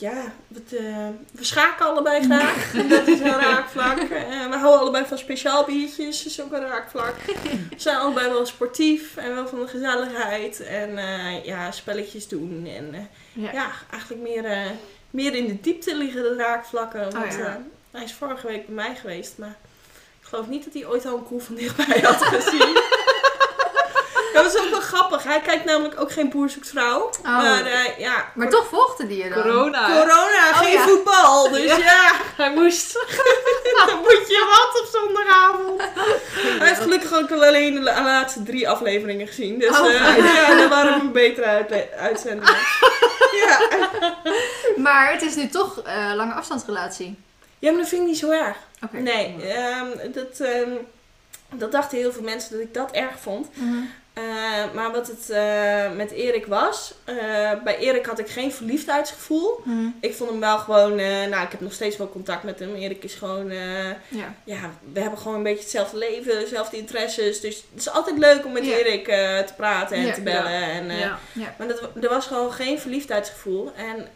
ja, 0.00 0.32
eh, 0.72 1.08
we 1.30 1.44
schaken 1.44 1.86
allebei 1.86 2.22
graag. 2.24 2.72
dat 2.88 3.06
is 3.08 3.20
een 3.20 3.40
raakvlak. 3.40 3.98
Eh, 3.98 4.46
we 4.50 4.56
houden 4.56 4.80
allebei 4.80 5.04
van 5.04 5.18
speciaal 5.18 5.64
biertjes, 5.64 6.18
dat 6.22 6.26
is 6.32 6.40
ook 6.42 6.52
een 6.52 6.60
raakvlak. 6.66 7.14
We 7.24 7.58
zijn 7.76 7.96
allebei 7.96 8.28
wel 8.28 8.46
sportief 8.46 9.16
en 9.16 9.34
wel 9.34 9.48
van 9.48 9.60
de 9.60 9.66
gezelligheid 9.68 10.60
en 10.60 10.98
eh, 10.98 11.44
ja, 11.44 11.70
spelletjes 11.70 12.28
doen. 12.28 12.66
En 12.76 13.08
Ja. 13.32 13.52
ja, 13.52 13.70
eigenlijk 13.90 14.22
meer, 14.22 14.70
meer 15.10 15.34
in 15.34 15.46
de 15.46 15.60
diepte 15.60 15.96
liggen 15.96 16.22
de 16.22 16.34
raakvlakken. 16.36 17.00
Want 17.12 17.14
Oh, 17.34 17.38
ja. 17.38 17.46
eh, 17.46 17.52
hij 17.90 18.04
is 18.04 18.12
vorige 18.14 18.46
week 18.46 18.66
bij 18.66 18.74
mij 18.74 18.94
geweest, 18.94 19.38
maar 19.38 19.56
ik 20.20 20.26
geloof 20.28 20.48
niet 20.48 20.64
dat 20.64 20.74
hij 20.74 20.86
ooit 20.86 21.06
al 21.06 21.16
een 21.16 21.24
koe 21.24 21.40
van 21.40 21.54
dichtbij 21.54 22.00
had 22.00 22.22
gezien. 22.22 22.76
Dat 24.32 24.54
is 24.54 24.60
ook 24.60 24.70
wel 24.70 24.80
grappig. 24.80 25.22
Hij 25.22 25.40
kijkt 25.40 25.64
namelijk 25.64 26.00
ook 26.00 26.12
geen 26.12 26.30
boer 26.30 26.48
zoekt 26.50 26.68
vrouw. 26.68 27.10
Maar 27.22 27.66
eh, 27.66 27.98
ja, 27.98 28.32
Maar 28.34 28.48
toch 28.50 28.66
volgde 28.68 29.06
die 29.06 29.22
je 29.24 29.28
dan? 29.30 29.42
Corona. 29.42 29.86
corona, 29.86 30.48
Oh, 30.50 30.58
geen 30.58 30.72
ja. 30.72 30.82
voetbal. 30.86 31.50
Dus 31.50 31.62
Ja. 31.64 31.76
ja, 31.76 32.12
Hij 32.36 32.52
moest. 32.54 32.92
dan 33.86 33.96
moet 33.98 34.24
je 34.28 34.46
wat 34.48 34.80
op 34.82 34.88
zondagavond. 35.00 35.82
Hij 36.58 36.68
heeft 36.68 36.80
gelukkig 36.80 37.12
ook 37.14 37.30
alleen 37.32 37.74
de 37.74 37.80
la- 37.80 38.02
laatste 38.02 38.42
drie 38.42 38.68
afleveringen 38.68 39.26
gezien. 39.26 39.58
Dus 39.58 39.78
Oh, 39.80 39.86
eh, 39.94 40.16
ja, 40.34 40.56
dan 40.56 40.68
waren 40.68 41.00
we 41.00 41.06
beter 41.10 41.44
uit, 41.44 41.90
uitzendingen. 41.98 42.54
ja. 43.46 43.58
Maar 44.76 45.12
het 45.12 45.22
is 45.22 45.34
nu 45.34 45.48
toch 45.48 45.78
eh 45.82 46.12
lange 46.14 46.32
afstandsrelatie. 46.32 47.18
ja, 47.58 47.70
maar 47.70 47.80
dat 47.80 47.88
vind 47.88 48.02
ik 48.02 48.08
niet 48.08 48.18
zo 48.18 48.30
erg. 48.30 48.56
Oké. 48.84 48.96
Nee, 48.96 49.36
ehm, 49.42 49.86
dat, 50.12 50.40
ehm, 50.40 50.70
dat 51.54 51.72
dachten 51.72 51.98
heel 51.98 52.12
veel 52.12 52.22
mensen 52.22 52.50
dat 52.52 52.60
ik 52.60 52.74
dat 52.74 52.90
erg 52.90 53.12
vond. 53.22 53.48
Mhm. 53.56 53.78
Eh, 54.18 54.74
maar 54.74 54.92
wat 54.92 55.06
het 55.06 55.30
eh, 55.30 55.92
met 55.96 56.10
Erik 56.10 56.46
was, 56.46 56.94
eh, 57.04 57.16
bij 57.64 57.78
Erik 57.78 58.06
had 58.06 58.18
ik 58.18 58.28
geen 58.28 58.52
verliefdheidsgevoel. 58.52 59.60
Mhm. 59.64 59.86
Ik 60.00 60.14
vond 60.14 60.30
hem 60.30 60.40
wel 60.40 60.58
gewoon, 60.58 60.94
nou 60.96 61.44
ik 61.44 61.50
heb 61.50 61.60
nog 61.60 61.72
steeds 61.72 61.96
wel 61.96 62.08
contact 62.08 62.42
met 62.42 62.58
hem. 62.58 62.74
Erik 62.74 63.04
is 63.04 63.14
gewoon, 63.14 63.52
Ja. 64.08 64.34
ja, 64.44 64.70
we 64.92 65.00
hebben 65.00 65.18
gewoon 65.18 65.36
een 65.36 65.42
beetje 65.42 65.62
hetzelfde 65.62 65.96
leven, 65.96 66.40
dezelfde 66.40 66.76
interesses. 66.76 67.40
Dus 67.40 67.56
het 67.56 67.80
is 67.80 67.90
altijd 67.90 68.18
leuk 68.18 68.44
om 68.44 68.52
met 68.52 68.66
Ja. 68.66 68.76
Erik 68.76 69.04
te 69.46 69.52
praten 69.56 69.96
en 69.96 70.06
Ja. 70.06 70.12
te 70.12 70.22
bellen. 70.22 70.62
En. 70.62 70.86
Maar 71.58 71.68
dat, 71.68 71.80
er 72.02 72.08
was 72.08 72.26
gewoon 72.26 72.52
geen 72.52 72.80
verliefdheidsgevoel. 72.80 73.72
En 73.76 74.08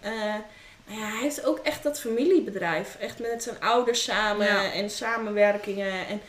ja, 0.87 0.99
hij 0.99 1.21
heeft 1.21 1.45
ook 1.47 1.59
echt 1.59 1.83
dat 1.83 2.01
familiebedrijf. 2.01 2.97
Echt 3.01 3.19
met 3.19 3.43
zijn 3.43 3.61
ouders 3.61 4.03
samen 4.03 4.73
en 4.73 4.91
samenwerkingen. 4.91 6.07
En 6.07 6.21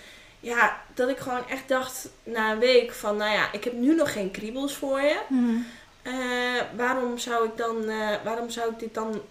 ja, 0.43 0.81
dat 0.93 1.09
ik 1.09 1.17
gewoon 1.17 1.47
echt 1.49 1.67
dacht 1.67 2.09
na 2.23 2.51
een 2.51 2.59
week 2.59 2.93
van, 2.93 3.17
nou 3.17 3.31
ja, 3.31 3.51
ik 3.51 3.63
heb 3.63 3.73
nu 3.73 3.95
nog 3.95 4.11
geen 4.11 4.31
kriebels 4.31 4.75
voor 4.75 5.01
je. 5.01 5.19
Mhm. 5.29 5.55
Eh, 6.01 6.13
waarom 6.75 7.17
zou 7.17 7.45
ik 7.45 7.57
dan, 7.57 7.89
eh, 7.89 8.07
waarom 8.23 8.49
zou 8.49 8.71
ik 8.71 8.79
dit 8.79 8.93
dan, 8.93 9.21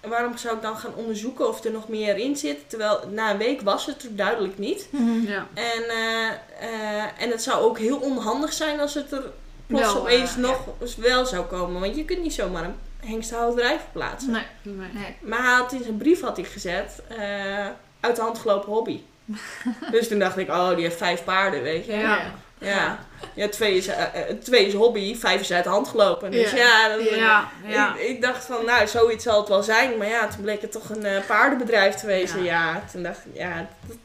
waarom 0.00 0.36
zou 0.36 0.56
ik 0.56 0.62
dan 0.62 0.76
gaan 0.76 0.94
onderzoeken 0.94 1.48
of 1.48 1.64
er 1.64 1.70
nog 1.70 1.88
meer 1.88 2.16
in 2.16 2.36
zit? 2.36 2.70
Terwijl 2.70 3.00
na 3.10 3.30
een 3.30 3.38
week 3.38 3.60
was 3.60 3.86
het 3.86 4.02
er 4.02 4.16
duidelijk 4.16 4.58
niet. 4.58 4.88
Mhm. 4.90 5.26
Ja. 5.26 5.46
En, 5.54 5.88
eh, 5.88 6.28
eh, 6.60 7.22
en 7.22 7.30
het 7.30 7.42
zou 7.42 7.62
ook 7.62 7.78
heel 7.78 7.98
onhandig 7.98 8.52
zijn 8.52 8.80
als 8.80 8.94
het 8.94 9.12
er 9.12 9.22
plots 9.66 9.92
Wel, 9.92 10.00
opeens 10.00 10.36
nog 10.36 10.58
eens 10.80 10.96
wel 10.96 11.26
zou 11.26 11.44
komen. 11.44 11.80
Want 11.80 11.96
je 11.96 12.04
kunt 12.04 12.22
niet 12.22 12.34
zomaar 12.34 12.64
een 12.64 12.76
hengstenhouderij 13.08 13.78
verplaatsen. 13.78 14.32
Nee. 14.32 14.44
Nee. 14.62 14.92
nee. 14.92 15.16
Maar 15.20 15.42
hij 15.42 15.54
had 15.54 15.72
in 15.72 15.82
zijn 15.82 15.96
brief 15.96 16.20
had 16.20 16.36
hij 16.36 16.46
gezet, 16.46 17.02
eh, 17.08 17.66
uit 18.00 18.16
de 18.16 18.22
hand 18.22 18.38
gelopen 18.38 18.72
hobby. 18.72 19.00
dus 19.92 20.08
toen 20.08 20.18
dacht 20.18 20.36
ik, 20.38 20.48
oh, 20.48 20.68
die 20.74 20.84
heeft 20.84 20.96
vijf 20.96 21.24
paarden, 21.24 21.62
weet 21.62 21.86
je. 21.86 21.92
Ja. 21.92 22.18
Ja, 22.58 22.98
ja 23.34 23.48
twee, 23.48 23.76
is, 23.76 23.86
eh, 23.86 24.02
eh, 24.02 24.36
twee 24.42 24.66
is 24.66 24.72
hobby, 24.74 25.16
vijf 25.16 25.40
is 25.40 25.52
uit 25.52 25.64
de 25.64 25.70
hand 25.70 25.88
gelopen. 25.88 26.30
Dus 26.30 26.50
Ja. 26.50 26.56
ja, 26.56 26.96
dat- 26.96 27.08
Ja. 27.08 27.48
Ja. 27.66 27.94
Ik, 27.96 28.08
ik 28.08 28.22
dacht 28.22 28.44
van, 28.44 28.64
nou, 28.64 28.86
zoiets 28.86 29.24
zal 29.24 29.38
het 29.40 29.48
wel 29.48 29.62
zijn. 29.62 29.96
Maar 29.98 30.06
ja, 30.08 30.26
toen 30.28 30.42
bleek 30.42 30.60
het 30.60 30.72
toch 30.72 30.90
een 30.90 31.04
eh, 31.04 31.26
paardenbedrijf 31.26 31.94
te 31.94 32.06
wezen. 32.06 32.42
Ja. 32.42 32.82
toen 32.92 33.02
dacht 33.02 33.18
ik, 33.18 33.40
ja, 33.40 33.66
dat, 33.86 33.96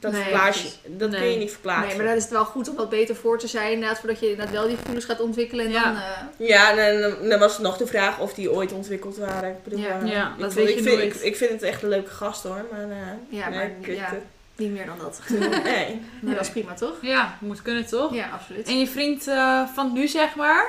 dat, 0.00 0.12
Nee, 0.12 0.22
verplaats 0.22 0.62
je, 0.62 0.68
dat 0.96 1.10
kun 1.10 1.30
je 1.30 1.36
niet 1.36 1.50
verplaatsen. 1.50 1.86
Nee, 1.88 1.96
maar 1.96 2.06
dan 2.06 2.14
is 2.16 2.22
het 2.22 2.32
wel 2.32 2.44
goed 2.44 2.68
om 2.68 2.76
wat 2.76 2.90
beter 2.90 3.16
voor 3.16 3.38
te 3.38 3.46
zijn, 3.46 3.72
inderdaad, 3.72 3.98
voordat 3.98 4.20
je 4.20 4.30
inderdaad 4.30 4.54
wel 4.54 4.66
die 4.66 4.76
gevoelens 4.76 5.04
gaat 5.04 5.20
ontwikkelen. 5.20 5.64
En 5.66 5.70
Ja. 5.72 5.82
dan, 5.84 6.46
Ja, 6.46 6.76
en 6.78 7.00
dan, 7.00 7.28
dan 7.28 7.38
was 7.38 7.52
het 7.52 7.62
nog 7.62 7.76
de 7.76 7.86
vraag 7.86 8.18
of 8.18 8.34
die 8.34 8.50
ooit 8.52 8.72
ontwikkeld 8.72 9.16
waren. 9.16 9.50
Ik 9.50 9.62
bedoel, 9.64 9.78
Ja. 9.78 9.98
Ja, 10.04 10.22
ik 10.34 10.40
dat 10.40 10.52
vond- 10.52 10.54
weet 10.54 10.68
ik 10.68 10.74
je 10.76 10.82
vind, 10.82 10.98
nooit. 10.98 11.14
Ik, 11.14 11.20
ik 11.20 11.36
vind 11.36 11.50
het 11.50 11.62
echt 11.62 11.82
een 11.82 11.88
leuke 11.88 12.10
gast 12.10 12.42
hoor, 12.42 12.64
maar... 12.70 12.80
eh, 12.82 12.96
Ja, 13.28 13.48
nee, 13.48 13.58
maar 13.58 13.66
ik 13.80 13.86
weet 13.86 13.96
ja. 13.96 14.04
het. 14.04 14.20
Niet 14.56 14.70
meer 14.70 14.86
dan 14.86 14.98
dat. 14.98 15.20
Nee. 15.64 16.02
Nee, 16.20 16.34
dat 16.34 16.44
is 16.44 16.50
prima, 16.50 16.74
toch? 16.74 16.94
Ja, 17.00 17.36
moet 17.40 17.62
kunnen 17.62 17.86
toch? 17.86 18.14
Ja, 18.14 18.28
absoluut. 18.32 18.66
En 18.68 18.78
je 18.78 18.86
vriend 18.86 19.26
eh, 19.26 19.62
van 19.74 19.92
nu, 19.92 20.08
zeg 20.08 20.34
maar, 20.34 20.66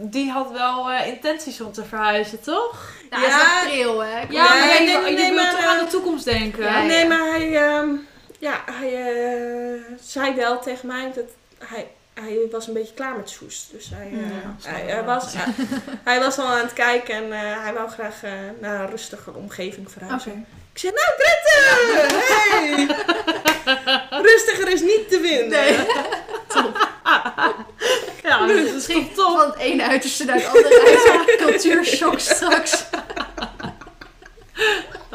die 0.00 0.30
had 0.30 0.50
wel 0.52 0.90
eh, 0.90 1.06
intenties 1.08 1.60
om 1.60 1.72
te 1.72 1.84
verhuizen, 1.84 2.40
toch? 2.40 2.90
Ja, 3.10 3.16
is 3.26 3.26
Ja. 3.26 3.36
wel 3.62 3.70
pril, 3.72 4.00
hè? 4.04 4.20
Ja, 4.28 4.48
maar 4.48 4.58
Nee, 4.66 4.80
je, 4.88 4.98
nee, 4.98 5.10
je 5.10 5.16
nee, 5.16 5.30
wilt 5.30 5.34
maar, 5.34 5.50
toch 5.50 5.60
eh, 5.60 5.66
aan 5.68 5.84
de 5.84 5.90
toekomst 5.90 6.24
denken? 6.24 6.64
Ja, 6.64 6.78
ja. 6.78 6.84
Nee, 6.86 7.06
maar 7.08 7.28
hij, 7.30 7.56
ehm, 7.64 7.88
ja, 8.38 8.62
hij 8.70 8.94
eh, 8.94 9.80
zei 10.00 10.34
wel 10.34 10.58
tegen 10.60 10.86
mij 10.86 11.12
dat 11.14 11.24
hij, 11.68 11.86
hij 12.14 12.38
was 12.50 12.66
een 12.66 12.74
beetje 12.74 12.94
klaar 12.94 13.16
met 13.16 13.30
Soest. 13.30 13.70
Dus 13.72 13.88
hij, 13.94 14.10
eh, 14.12 14.20
Ja, 14.20 14.54
snap 14.58 14.74
hij, 14.74 15.04
was, 15.04 15.34
hij 16.04 16.20
was 16.20 16.38
al 16.38 16.46
aan 16.46 16.58
het 16.58 16.72
kijken 16.72 17.14
en 17.14 17.32
eh, 17.32 17.62
hij 17.62 17.72
wou 17.74 17.88
graag 17.90 18.22
eh, 18.22 18.32
naar 18.60 18.80
een 18.80 18.90
rustige 18.90 19.32
omgeving 19.34 19.90
verhuizen. 19.92 20.46
Ik 20.76 20.82
zei, 20.82 20.92
nou 20.94 21.12
Drenthe! 21.18 22.16
Hey! 22.32 22.86
Rustiger 24.30 24.68
is 24.72 24.80
niet 24.80 25.08
te 25.08 25.20
vinden. 25.20 25.48
Nee. 25.48 25.76
Ja, 28.22 28.46
dus 28.46 28.56
dat 28.56 28.66
is 28.66 28.72
Misschien 28.72 29.14
toch 29.14 29.26
top. 29.26 29.38
van 29.38 29.50
het 29.50 29.58
ene 29.58 29.82
uiterste 29.84 30.24
naar 30.24 30.36
het 30.36 30.46
andere 30.46 30.96
uit. 31.08 31.36
Cultuurshock 31.42 32.18
straks. 32.18 32.84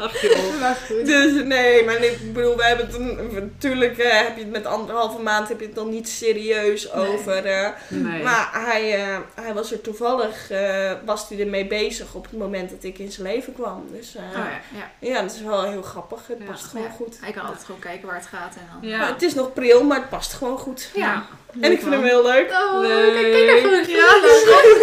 Ach 0.02 0.20
joh. 0.22 0.60
Maar 0.60 0.74
goed. 0.86 0.96
goed. 0.96 1.06
Dus 1.06 1.44
nee, 1.44 1.84
maar 1.84 2.02
ik 2.04 2.32
bedoel, 2.32 2.56
we 2.56 2.64
hebben 2.64 2.86
het 2.86 2.94
een- 2.94 3.30
natuurlijk 3.34 3.98
eh, 3.98 4.10
heb 4.22 4.36
je 4.36 4.42
het 4.42 4.50
met 4.52 4.66
anderhalve 4.66 5.22
maand 5.22 5.48
heb 5.48 5.60
je 5.60 5.66
het 5.66 5.74
dan 5.74 5.88
niet 5.90 6.08
serieus 6.08 6.88
Nee. 6.94 7.06
over. 7.08 7.46
eh, 7.46 7.68
Nee. 7.88 8.22
Maar 8.22 8.48
hij, 8.52 8.94
eh, 9.04 9.16
hij 9.34 9.54
was 9.54 9.72
er 9.72 9.80
toevallig, 9.80 10.50
eh, 10.50 10.92
was 11.04 11.28
hij 11.28 11.40
ermee 11.40 11.66
bezig 11.66 12.14
op 12.14 12.24
het 12.24 12.38
moment 12.38 12.70
dat 12.70 12.84
ik 12.84 12.98
in 12.98 13.12
zijn 13.12 13.26
leven 13.26 13.52
kwam. 13.54 13.86
Dus 13.92 14.14
eh, 14.16 14.22
Oh 14.22 14.32
ja, 14.34 14.60
ja. 15.00 15.08
ja, 15.14 15.22
dat 15.22 15.32
is 15.34 15.40
wel 15.42 15.62
heel 15.70 15.82
grappig. 15.82 16.20
Het 16.26 16.38
Ja. 16.38 16.44
past 16.50 16.64
gewoon 16.64 16.84
Ja. 16.86 16.90
goed. 16.90 17.16
Hij 17.20 17.32
kan 17.32 17.44
altijd 17.44 17.64
gewoon 17.64 17.80
kijken 17.80 18.06
waar 18.06 18.16
het 18.16 18.26
gaat 18.26 18.54
en 18.54 18.68
dan... 18.80 18.90
Ja. 18.90 18.98
Maar 18.98 19.08
het 19.08 19.22
is 19.22 19.34
nog 19.34 19.52
pril, 19.52 19.84
maar 19.84 19.98
het 19.98 20.08
past 20.08 20.32
gewoon 20.32 20.58
goed. 20.58 20.90
Ja. 20.94 21.26
En 21.60 21.72
ik 21.72 21.80
vind 21.80 21.92
hem 21.94 22.02
heel 22.02 22.22
leuk. 22.22 22.50
Oh, 22.50 22.80
Leuk. 22.80 23.12
kijk, 23.12 23.32
kijk 23.32 23.46
daar 23.46 23.56
gewoon 23.58 23.78
een 23.78 23.90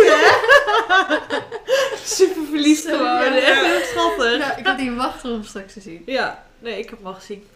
Ja, 0.05 1.19
Super 2.03 2.41
verliefd 2.49 2.85
geworden. 2.85 3.33
ja. 3.35 3.47
Echt 3.47 3.61
heel 3.65 3.81
schattig. 3.85 4.37
Ja, 4.37 4.55
ik 4.57 4.65
had 4.65 4.77
niet 4.77 4.95
wachten 5.11 5.33
om 5.33 5.43
straks 5.43 5.73
te 5.73 5.81
zien. 5.81 6.03
Ja, 6.05 6.43
nee, 6.59 6.79
ik 6.79 6.89
heb 6.89 6.97
hem 6.97 7.07
al 7.07 7.13
gezien. 7.13 7.47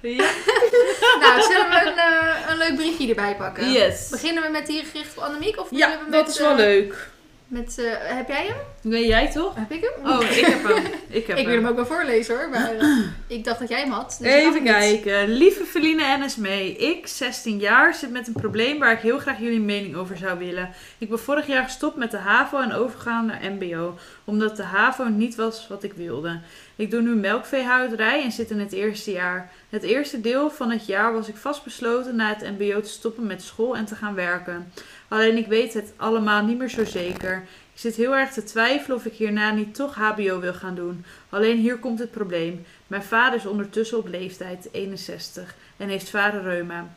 Ja. 0.00 0.16
nou, 1.22 1.42
zullen 1.42 1.68
we 1.68 1.82
een, 1.86 1.98
eh, 1.98 2.50
een 2.50 2.56
leuk 2.56 2.74
briefje 2.74 3.08
erbij 3.08 3.36
pakken? 3.36 3.72
Yes. 3.72 4.08
Beginnen 4.08 4.42
we 4.42 4.48
met 4.48 4.66
die 4.66 4.84
gericht 4.84 5.16
op 5.16 5.22
Annemiek? 5.22 5.60
Of 5.60 5.66
Ja, 5.70 5.98
we 5.98 6.02
met, 6.02 6.12
dat 6.12 6.28
is 6.28 6.38
wel 6.38 6.50
eh, 6.50 6.56
leuk. 6.56 7.10
Met, 7.48 7.78
eh, 7.78 7.84
heb 8.16 8.28
jij 8.28 8.46
hem? 8.46 8.56
Nee, 8.80 9.06
jij 9.06 9.30
toch? 9.30 9.54
Heb 9.54 9.70
ik 9.70 9.90
hem? 9.94 10.12
Oh, 10.12 10.22
ik 10.22 10.46
heb 10.46 10.62
hem. 10.62 10.84
Ik 11.08 11.26
heb 11.26 11.36
ik 11.38 11.46
wil 11.46 11.54
hem. 11.54 11.66
ook 11.66 11.76
wel 11.76 11.86
voorlezen 11.86 12.36
hoor, 12.36 12.48
maar 12.48 12.74
eh, 12.74 12.98
ik 13.38 13.44
dacht 13.44 13.58
dat 13.58 13.68
jij 13.68 13.80
hem 13.80 13.90
had. 13.90 14.16
dus 14.20 14.32
Even 14.32 14.52
niet. 14.62 14.72
kijken. 14.72 15.28
Lieve 15.28 15.64
Feline 15.64 16.04
en 16.04 16.22
Esmee. 16.22 16.76
Ik, 16.76 17.06
16 17.06 17.58
jaar, 17.58 17.94
zit 17.94 18.10
met 18.10 18.26
een 18.26 18.32
probleem 18.32 18.78
waar 18.78 18.92
ik 18.92 18.98
heel 18.98 19.18
graag 19.18 19.38
jullie 19.38 19.60
mening 19.60 19.96
over 19.96 20.16
zou 20.16 20.38
willen. 20.38 20.70
Ik 20.98 21.08
ben 21.08 21.18
vorig 21.18 21.46
jaar 21.46 21.64
gestopt 21.64 21.96
met 21.96 22.10
de 22.10 22.16
HAVO 22.16 22.60
en 22.60 22.72
overgegaan 22.72 23.26
naar 23.26 23.40
MBO. 23.58 23.98
Omdat 24.24 24.56
de 24.56 24.62
HAVO 24.62 25.04
niet 25.04 25.34
was 25.34 25.66
wat 25.68 25.82
ik 25.82 25.92
wilde. 25.92 26.40
Ik 26.76 26.90
doe 26.90 27.00
nu 27.00 27.14
melkveehouderij 27.14 28.22
en 28.22 28.32
zit 28.32 28.50
in 28.50 28.60
het 28.60 28.72
eerste 28.72 29.10
jaar. 29.10 29.50
Het 29.68 29.82
eerste 29.82 30.20
deel 30.20 30.50
van 30.50 30.70
het 30.70 30.86
jaar 30.86 31.12
was 31.12 31.28
ik 31.28 31.36
vastbesloten 31.36 32.16
na 32.16 32.28
het 32.28 32.58
MBO 32.58 32.80
te 32.80 32.88
stoppen 32.88 33.26
met 33.26 33.42
school 33.42 33.76
en 33.76 33.84
te 33.84 33.94
gaan 33.94 34.14
werken. 34.14 34.72
Alleen 35.08 35.36
ik 35.36 35.46
weet 35.46 35.74
het 35.74 35.92
allemaal 35.96 36.44
niet 36.44 36.58
meer 36.58 36.68
zo 36.68 36.84
zeker. 36.84 37.36
Ik 37.72 37.80
zit 37.80 37.96
heel 37.96 38.16
erg 38.16 38.32
te 38.32 38.44
twijfelen 38.44 38.96
of 38.96 39.04
ik 39.04 39.12
hierna 39.12 39.50
niet 39.50 39.74
toch 39.74 39.94
HBO 39.94 40.40
wil 40.40 40.54
gaan 40.54 40.74
doen. 40.74 41.04
Alleen 41.28 41.58
hier 41.58 41.78
komt 41.78 41.98
het 41.98 42.10
probleem. 42.10 42.64
Mijn 42.86 43.02
vader 43.02 43.38
is 43.38 43.46
ondertussen 43.46 43.98
op 43.98 44.08
leeftijd, 44.08 44.68
61, 44.72 45.54
en 45.76 45.88
heeft 45.88 46.06
zware 46.06 46.40
reuma. 46.40 46.88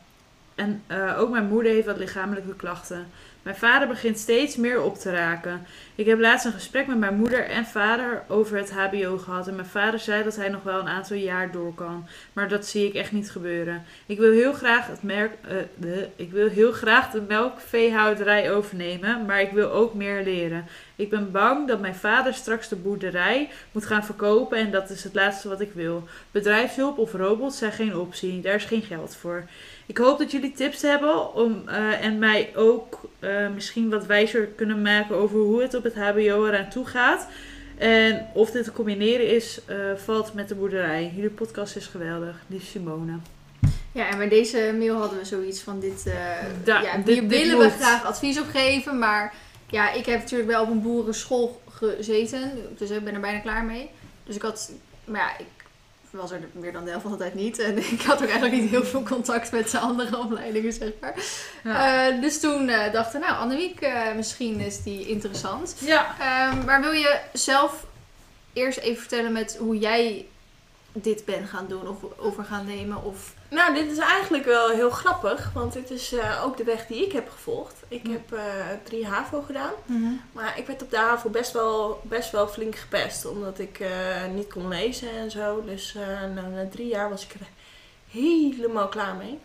En 0.54 0.82
eh, 0.86 1.18
ook 1.20 1.30
mijn 1.30 1.46
moeder 1.46 1.72
heeft 1.72 1.86
wat 1.86 1.98
lichamelijke 1.98 2.56
klachten. 2.56 3.06
Mijn 3.42 3.56
vader 3.56 3.88
begint 3.88 4.18
steeds 4.18 4.56
meer 4.56 4.82
op 4.82 4.98
te 4.98 5.10
raken. 5.10 5.66
Ik 5.94 6.06
heb 6.06 6.20
laatst 6.20 6.46
een 6.46 6.52
gesprek 6.52 6.86
met 6.86 6.98
mijn 6.98 7.16
moeder 7.16 7.44
en 7.44 7.64
vader 7.64 8.22
over 8.28 8.56
het 8.56 8.72
HBO 8.72 9.18
gehad. 9.18 9.48
En 9.48 9.54
mijn 9.54 9.66
vader 9.66 10.00
zei 10.00 10.24
dat 10.24 10.36
hij 10.36 10.48
nog 10.48 10.62
wel 10.62 10.80
een 10.80 10.88
aantal 10.88 11.16
jaar 11.16 11.52
door 11.52 11.74
kan. 11.74 12.06
Maar 12.32 12.48
dat 12.48 12.66
zie 12.66 12.86
ik 12.86 12.94
echt 12.94 13.12
niet 13.12 13.30
gebeuren. 13.30 13.84
Ik 14.06 14.18
wil 14.18 14.32
heel 14.32 14.52
graag, 14.52 14.86
het 14.86 15.02
merk, 15.02 15.32
eh, 15.48 15.56
de, 15.76 16.08
ik 16.16 16.30
wil 16.30 16.48
heel 16.48 16.72
graag 16.72 17.10
de 17.10 17.20
melkveehouderij 17.20 18.52
overnemen, 18.52 19.26
maar 19.26 19.40
ik 19.40 19.50
wil 19.50 19.70
ook 19.70 19.94
meer 19.94 20.24
leren. 20.24 20.66
Ik 20.96 21.10
ben 21.10 21.30
bang 21.30 21.68
dat 21.68 21.80
mijn 21.80 21.94
vader 21.94 22.34
straks 22.34 22.68
de 22.68 22.76
boerderij 22.76 23.50
moet 23.72 23.86
gaan 23.86 24.04
verkopen 24.04 24.58
en 24.58 24.70
dat 24.70 24.90
is 24.90 25.04
het 25.04 25.14
laatste 25.14 25.48
wat 25.48 25.60
ik 25.60 25.72
wil. 25.72 26.08
Bedrijfshulp 26.30 26.98
of 26.98 27.12
robots 27.12 27.58
zijn 27.58 27.72
geen 27.72 27.96
optie, 27.96 28.40
daar 28.40 28.54
is 28.54 28.64
geen 28.64 28.82
geld 28.82 29.16
voor. 29.16 29.44
Ik 29.86 29.98
hoop 29.98 30.18
dat 30.18 30.30
jullie 30.30 30.52
tips 30.52 30.82
hebben 30.82 31.34
om, 31.34 31.62
eh, 31.68 32.04
en 32.04 32.18
mij 32.18 32.52
ook 32.56 33.00
eh, 33.18 33.48
misschien 33.54 33.90
wat 33.90 34.06
wijzer 34.06 34.46
kunnen 34.46 34.82
maken 34.82 35.16
over 35.16 35.38
hoe 35.38 35.62
het 35.62 35.74
op 35.74 35.82
het 35.84 35.94
HBO 35.94 36.46
eraan 36.46 36.68
toe 36.70 36.86
gaat. 36.86 37.26
En 37.78 38.26
of 38.34 38.50
dit 38.50 38.64
te 38.64 38.72
combineren 38.72 39.28
is, 39.34 39.60
eh, 39.66 39.76
valt 39.96 40.34
met 40.34 40.48
de 40.48 40.54
boerderij. 40.54 41.12
Jullie 41.14 41.30
podcast 41.30 41.76
is 41.76 41.86
geweldig. 41.86 42.36
Lief 42.46 42.64
Simone. 42.64 43.12
Ja, 43.92 44.08
en 44.08 44.18
bij 44.18 44.28
deze 44.28 44.74
mail 44.78 44.96
hadden 44.96 45.18
we 45.18 45.24
zoiets 45.24 45.60
van 45.60 45.80
dit... 45.80 46.04
Da- 46.64 46.80
ja, 46.80 46.96
dit- 46.96 47.06
hier 47.06 47.28
dit 47.28 47.40
willen 47.40 47.58
we 47.58 47.70
graag 47.70 48.04
advies 48.04 48.40
op 48.40 48.46
geven, 48.48 48.98
maar 48.98 49.34
ja, 49.70 49.92
ik 49.92 50.06
heb 50.06 50.18
natuurlijk 50.20 50.50
wel 50.50 50.62
op 50.62 50.70
een 50.70 50.82
boerenschool 50.82 51.60
gezeten, 51.70 52.50
dus 52.78 52.90
ik 52.90 53.04
ben 53.04 53.14
er 53.14 53.20
bijna 53.20 53.38
klaar 53.38 53.64
mee. 53.64 53.90
Dus 54.24 54.36
ik 54.36 54.42
had, 54.42 54.72
maar 55.04 55.20
ja, 55.20 55.38
ik 55.38 55.46
was 56.12 56.30
er 56.30 56.40
meer 56.52 56.72
dan 56.72 56.84
de 56.84 56.90
helft 56.90 57.02
van 57.02 57.12
de 57.12 57.18
tijd 57.18 57.34
niet 57.34 57.58
en 57.58 57.78
ik 57.92 58.02
had 58.02 58.22
ook 58.22 58.28
eigenlijk 58.28 58.60
niet 58.60 58.70
heel 58.70 58.84
veel 58.84 59.02
contact 59.02 59.52
met 59.52 59.70
de 59.70 59.78
andere 59.78 60.18
opleidingen, 60.18 60.72
zeg 60.72 60.92
maar. 61.00 61.14
Ja. 61.64 62.08
Eh, 62.08 62.20
dus 62.20 62.40
toen 62.40 62.68
eh, 62.68 62.92
dachten 62.92 63.20
we, 63.20 63.26
nou, 63.26 63.38
Annemiek, 63.38 63.80
eh, 63.80 64.14
misschien 64.14 64.60
is 64.60 64.82
die 64.82 65.08
interessant. 65.08 65.76
ja. 65.78 66.14
Ehm, 66.18 66.64
maar 66.64 66.80
wil 66.80 66.92
je 66.92 67.20
zelf 67.32 67.86
eerst 68.52 68.78
even 68.78 69.00
vertellen 69.00 69.32
met 69.32 69.56
hoe 69.56 69.78
jij 69.78 70.26
dit 70.92 71.24
bent 71.24 71.48
gaan 71.48 71.66
doen 71.68 71.88
of 71.88 72.18
over 72.18 72.44
gaan 72.44 72.66
nemen? 72.66 73.04
Of... 73.04 73.34
Nou, 73.52 73.74
dit 73.74 73.90
is 73.90 73.98
eigenlijk 73.98 74.44
wel 74.44 74.68
heel 74.68 74.90
grappig, 74.90 75.50
want 75.54 75.72
dit 75.72 75.90
is 75.90 76.12
eh, 76.12 76.42
ook 76.44 76.56
de 76.56 76.64
weg 76.64 76.86
die 76.86 77.04
ik 77.06 77.12
heb 77.12 77.30
gevolgd. 77.30 77.74
Ik 77.88 78.06
Ja. 78.06 78.12
heb 78.12 78.32
eh, 78.32 78.44
drie 78.82 79.06
HAVO 79.06 79.42
gedaan, 79.42 79.72
maar 80.32 80.58
ik 80.58 80.66
werd 80.66 80.82
op 80.82 80.90
de 80.90 80.96
HAVO 80.96 81.28
best 81.28 81.52
wel, 81.52 82.00
best 82.04 82.30
wel 82.30 82.48
flink 82.48 82.76
gepest, 82.76 83.26
omdat 83.26 83.58
ik 83.58 83.80
eh, 83.80 83.90
niet 84.34 84.52
kon 84.52 84.68
lezen 84.68 85.10
en 85.10 85.30
zo. 85.30 85.62
Dus 85.64 85.94
nou, 86.34 86.48
na 86.48 86.66
drie 86.70 86.86
jaar 86.88 87.08
was 87.10 87.24
ik 87.24 87.34
er 87.34 87.46
helemaal 88.10 88.88
klaar 88.88 89.14
mee. 89.14 89.40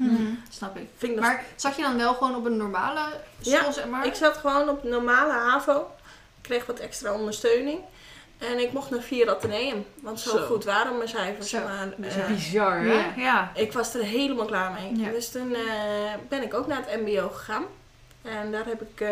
Snap 0.49 0.77
ik. 0.77 0.87
Vind 0.97 1.13
ik 1.13 1.19
Maar 1.19 1.45
zat 1.55 1.75
je 1.75 1.81
dan 1.81 1.97
wel 1.97 2.13
gewoon 2.13 2.35
op 2.35 2.45
een 2.45 2.57
normale 2.57 3.01
school, 3.41 3.53
Ja, 3.53 3.71
zeg 3.71 3.87
maar? 3.87 4.05
Ik 4.05 4.13
zat 4.15 4.37
gewoon 4.37 4.69
op 4.69 4.81
de 4.81 4.87
normale 4.89 5.31
HAVO. 5.33 5.79
Ik 6.37 6.41
kreeg 6.41 6.65
wat 6.65 6.79
extra 6.79 7.13
ondersteuning. 7.13 7.79
En 8.37 8.59
ik 8.59 8.71
mocht 8.73 8.89
naar 8.89 9.01
vier 9.01 9.29
ateneum. 9.29 9.85
Want 10.01 10.19
zo, 10.19 10.29
Zo. 10.37 10.45
goed 10.45 10.63
waren 10.63 10.97
mijn 10.97 11.09
cijfers. 11.09 11.49
Zo, 11.49 11.57
Maar, 11.63 11.87
bizar. 11.97 12.23
eh, 12.23 12.27
Bizar, 12.27 12.79
hè? 12.79 12.93
Ja. 12.93 13.11
Ja. 13.15 13.51
ik 13.55 13.73
was 13.73 13.93
er 13.93 14.03
helemaal 14.03 14.45
klaar 14.45 14.71
mee. 14.71 15.05
Ja. 15.05 15.09
Dus 15.11 15.31
toen 15.31 15.53
eh, 15.53 15.61
ben 16.29 16.43
ik 16.43 16.53
ook 16.53 16.67
naar 16.67 16.81
het 16.85 17.01
mbo 17.01 17.29
gegaan. 17.29 17.65
En 18.21 18.51
daar 18.51 18.65
heb 18.65 18.81
ik 18.81 19.01
eh, 19.01 19.07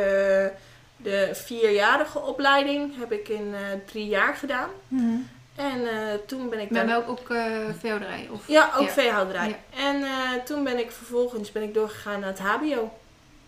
de 0.98 1.30
vierjarige 1.34 2.20
opleiding 2.20 2.98
heb 3.00 3.12
ik 3.12 3.28
in 3.30 3.54
eh, 3.54 3.60
drie 3.86 4.06
jaar 4.08 4.36
gedaan. 4.36 4.70
Mhm. 4.88 5.16
En 5.56 5.88
eh, 5.88 5.96
toen 6.28 6.50
ben 6.50 6.60
ik 6.60 6.74
daar... 6.74 6.86
welk 6.86 7.10
ook 7.10 7.30
uh, 7.30 7.46
veehouderij? 7.80 8.28
Of... 8.32 8.48
Ja, 8.48 8.70
ook 8.78 8.88
Ja. 8.88 8.94
veehouderij. 8.94 9.48
Ja. 9.48 9.56
En 9.90 10.04
eh, 10.04 10.10
toen 10.46 10.64
ben 10.64 10.80
ik 10.80 10.92
vervolgens 10.92 11.52
ben 11.52 11.64
ik 11.64 11.74
doorgegaan 11.74 12.20
naar 12.20 12.30
het 12.30 12.40
hbo. 12.40 12.92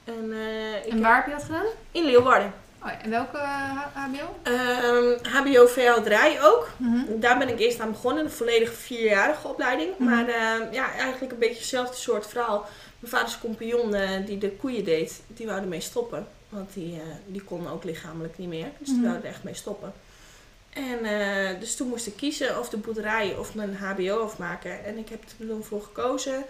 En, 0.04 0.32
eh, 0.34 0.86
ik 0.86 0.92
En 0.92 1.02
waar 1.02 1.16
heb 1.16 1.26
je 1.26 1.32
dat 1.32 1.44
gedaan? 1.44 1.66
In 1.92 2.04
Leeuwarden. 2.06 2.54
Oh, 2.84 2.88
ja. 2.90 3.02
En 3.02 3.10
welke 3.10 3.38
HBO? 3.94 4.36
HBO 5.24 5.68
veehouderij 5.68 6.44
ook. 6.44 6.70
Mhm. 6.78 7.20
Daar 7.20 7.38
ben 7.38 7.48
ik 7.50 7.60
eerst 7.60 7.80
aan 7.80 7.92
begonnen, 7.92 8.24
een 8.24 8.32
volledige 8.32 8.74
vierjarige 8.74 9.48
opleiding. 9.48 9.90
Mhm. 9.98 10.10
Maar 10.10 10.28
ehm, 10.28 10.74
ja, 10.74 10.92
eigenlijk 10.92 11.32
een 11.32 11.40
beetje 11.40 11.56
hetzelfde 11.58 11.96
soort 11.96 12.28
verhaal. 12.28 12.66
Mijn 13.00 13.12
vaders 13.14 13.40
compagnon 13.40 13.94
eh, 13.94 14.26
die 14.26 14.38
de 14.38 14.52
koeien 14.52 14.84
deed, 14.84 15.22
die 15.28 15.46
wou 15.48 15.62
ermee 15.62 15.80
stoppen. 15.82 16.28
Want 16.50 16.74
die, 16.74 16.94
eh, 16.96 17.02
die 17.26 17.42
kon 17.44 17.70
ook 17.70 17.84
lichamelijk 17.84 18.38
niet 18.38 18.48
meer. 18.50 18.68
Dus 18.78 18.88
die 18.88 18.98
Mhm. 18.98 19.06
wou 19.08 19.18
er 19.18 19.26
echt 19.26 19.44
mee 19.44 19.54
stoppen. 19.54 19.94
En 20.74 21.06
eh, 21.06 21.60
dus 21.60 21.76
toen 21.76 21.88
moest 21.88 22.08
ik 22.08 22.16
kiezen 22.16 22.60
of 22.60 22.70
de 22.70 22.78
boerderij 22.78 23.36
of 23.40 23.56
mijn 23.56 23.76
HBO 23.76 24.20
afmaken. 24.24 24.86
En 24.86 24.98
ik 24.98 25.10
heb 25.10 25.24
er 25.24 25.48
toen 25.48 25.64
voor 25.64 25.82
gekozen 25.82 26.44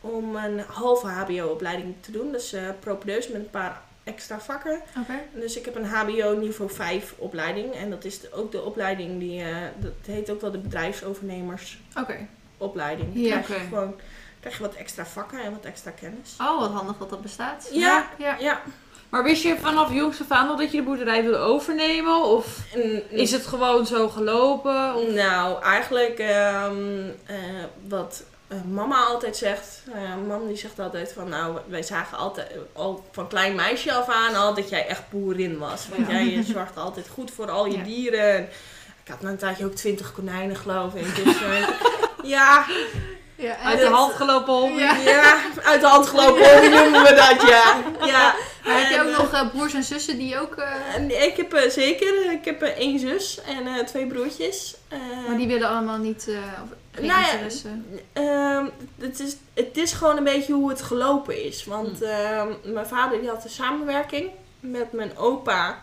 om 0.00 0.36
een 0.36 0.58
halve 0.60 1.06
HBO-opleiding 1.06 1.94
te 2.00 2.10
doen. 2.10 2.32
Dus 2.32 2.54
propedeus 2.80 3.28
met 3.28 3.40
een 3.40 3.50
paar 3.50 3.80
extra 4.08 4.40
vakken. 4.40 4.80
Oké. 5.00 5.14
Dus 5.40 5.56
ik 5.56 5.64
heb 5.64 5.74
een 5.76 5.84
HBO 5.84 6.36
niveau 6.38 6.70
5 6.70 7.14
opleiding. 7.18 7.74
En 7.74 7.90
dat 7.90 8.04
is 8.04 8.20
de- 8.20 8.32
ook 8.32 8.52
de 8.52 8.62
opleiding 8.62 9.18
die, 9.20 9.42
eh, 9.42 9.56
dat 9.78 9.92
heet 10.06 10.30
ook 10.30 10.40
wel 10.40 10.50
de 10.50 10.58
bedrijfsovernemers 10.58 11.78
Oké. 12.00 12.16
opleiding. 12.58 13.08
Ja, 13.14 13.38
krijg 13.38 13.60
je 13.62 13.66
gewoon 13.68 13.94
krijg 14.40 14.56
je 14.56 14.62
wat 14.62 14.74
extra 14.74 15.06
vakken 15.06 15.42
en 15.42 15.50
wat 15.50 15.64
extra 15.64 15.90
kennis. 15.90 16.34
Oh, 16.40 16.60
wat 16.60 16.70
handig 16.70 16.96
dat 16.98 17.10
dat 17.10 17.22
bestaat. 17.22 17.68
Ja. 17.72 18.08
Ja. 18.18 18.36
Ja. 18.38 18.60
Maar 19.08 19.22
wist 19.22 19.42
je 19.42 19.56
vanaf 19.60 19.92
jongs 19.92 20.20
af 20.20 20.30
aan 20.30 20.48
al 20.48 20.56
dat 20.56 20.70
je 20.70 20.76
de 20.76 20.82
boerderij 20.84 21.22
wilde 21.22 21.36
overnemen? 21.38 22.22
Of 22.24 22.58
is 23.08 23.30
het 23.30 23.46
gewoon 23.46 23.86
zo 23.86 24.08
gelopen? 24.08 24.94
Of- 24.94 25.08
Nou, 25.14 25.62
eigenlijk 25.62 26.18
ehm, 26.18 27.08
eh, 27.26 27.36
wat 27.88 28.24
eh, 28.48 28.56
mama 28.70 29.04
altijd 29.04 29.36
zegt. 29.36 29.82
eh 29.94 30.26
mam 30.28 30.46
die 30.46 30.56
zegt 30.56 30.78
altijd 30.78 31.12
van 31.12 31.28
nou, 31.28 31.58
wij 31.66 31.82
zagen 31.82 32.18
altijd 32.18 32.50
al 32.72 33.04
van 33.12 33.28
klein 33.28 33.54
meisje 33.54 33.92
af 33.92 34.08
aan 34.08 34.34
al 34.34 34.54
dat 34.54 34.68
jij 34.68 34.86
echt 34.86 35.02
boerin 35.10 35.58
was. 35.58 35.86
Want 35.96 36.10
Ja. 36.10 36.20
jij 36.20 36.42
zorgde 36.42 36.80
altijd 36.80 37.08
goed 37.08 37.30
voor 37.30 37.50
al 37.50 37.66
je 37.66 37.76
Ja. 37.76 37.82
dieren. 37.82 38.36
En 38.36 38.48
Ik 39.04 39.14
had 39.14 39.22
na 39.22 39.30
een 39.30 39.36
tijdje 39.38 39.64
ook 39.64 39.74
twintig 39.74 40.12
konijnen 40.12 40.56
geloof 40.56 40.94
ik. 40.94 41.16
Dus 41.24 41.42
eh, 41.42 41.68
ja, 42.34 42.64
Ja, 43.36 43.56
Uit 43.58 43.78
de 43.80 43.86
hand 43.86 44.12
gelopen 44.12 44.54
hobby? 44.54 44.80
Ja. 45.04 45.36
uit 45.64 45.80
de 45.80 45.86
hand 45.86 46.06
gelopen, 46.06 46.58
hoe 46.58 46.68
noemen 46.68 47.02
we 47.02 47.14
dat, 47.14 47.48
ja. 47.48 47.76
ja. 48.12 48.34
Maar 48.64 48.80
heb 48.80 48.90
je 48.90 49.00
ook 49.10 49.16
nog 49.18 49.32
eh, 49.32 49.48
broers 49.50 49.74
en 49.74 49.82
zussen 49.84 50.18
die 50.18 50.40
ook... 50.40 50.62
ik 51.08 51.34
heb 51.36 51.70
zeker, 51.70 52.30
ik 52.32 52.44
heb 52.44 52.62
één 52.62 52.98
zus 52.98 53.40
en 53.46 53.86
twee 53.86 54.06
broertjes. 54.06 54.76
Maar 55.28 55.36
die 55.36 55.46
willen 55.46 55.68
allemaal 55.68 55.98
niet... 55.98 56.28
geen 56.98 57.06
Nou 57.06 57.20
ja. 57.22 57.46
Ehm, 58.12 58.66
het, 58.98 59.20
is, 59.20 59.36
het 59.54 59.76
is 59.76 59.92
gewoon 59.92 60.16
een 60.16 60.24
beetje 60.24 60.52
hoe 60.52 60.68
het 60.68 60.82
gelopen 60.82 61.44
is. 61.44 61.64
Want 61.64 61.98
Hm. 61.98 62.04
ehm, 62.04 62.48
mijn 62.62 62.86
vader 62.86 63.20
die 63.20 63.28
had 63.28 63.44
een 63.44 63.50
samenwerking 63.50 64.30
met 64.60 64.92
mijn 64.92 65.16
opa 65.16 65.82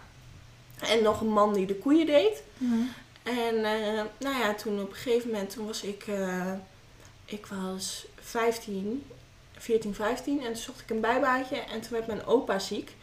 en 0.80 1.04
nog 1.04 1.22
een 1.22 1.32
man 1.32 1.54
die 1.54 1.66
de 1.66 1.76
koeien 1.76 2.06
deed. 2.06 2.44
Mhm. 2.58 2.82
En 3.24 3.66
eh, 3.66 4.02
nou 4.18 4.38
ja, 4.38 4.54
toen 4.54 4.82
op 4.82 4.90
een 4.90 4.96
gegeven 4.96 5.30
moment, 5.30 5.50
toen 5.50 5.66
was 5.66 5.82
ik, 5.82 6.04
eh, 6.08 6.52
ik 7.26 7.46
was 7.46 8.06
15, 8.20 9.06
14, 9.58 9.94
15 9.94 10.40
en 10.40 10.46
toen 10.46 10.56
zocht 10.56 10.82
ik 10.82 10.90
een 10.90 11.00
bijbaantje 11.00 11.56
en 11.56 11.82
toen 11.82 11.92
werd 11.92 12.08
mijn 12.08 12.26
opa 12.26 12.60
ziek. 12.60 12.96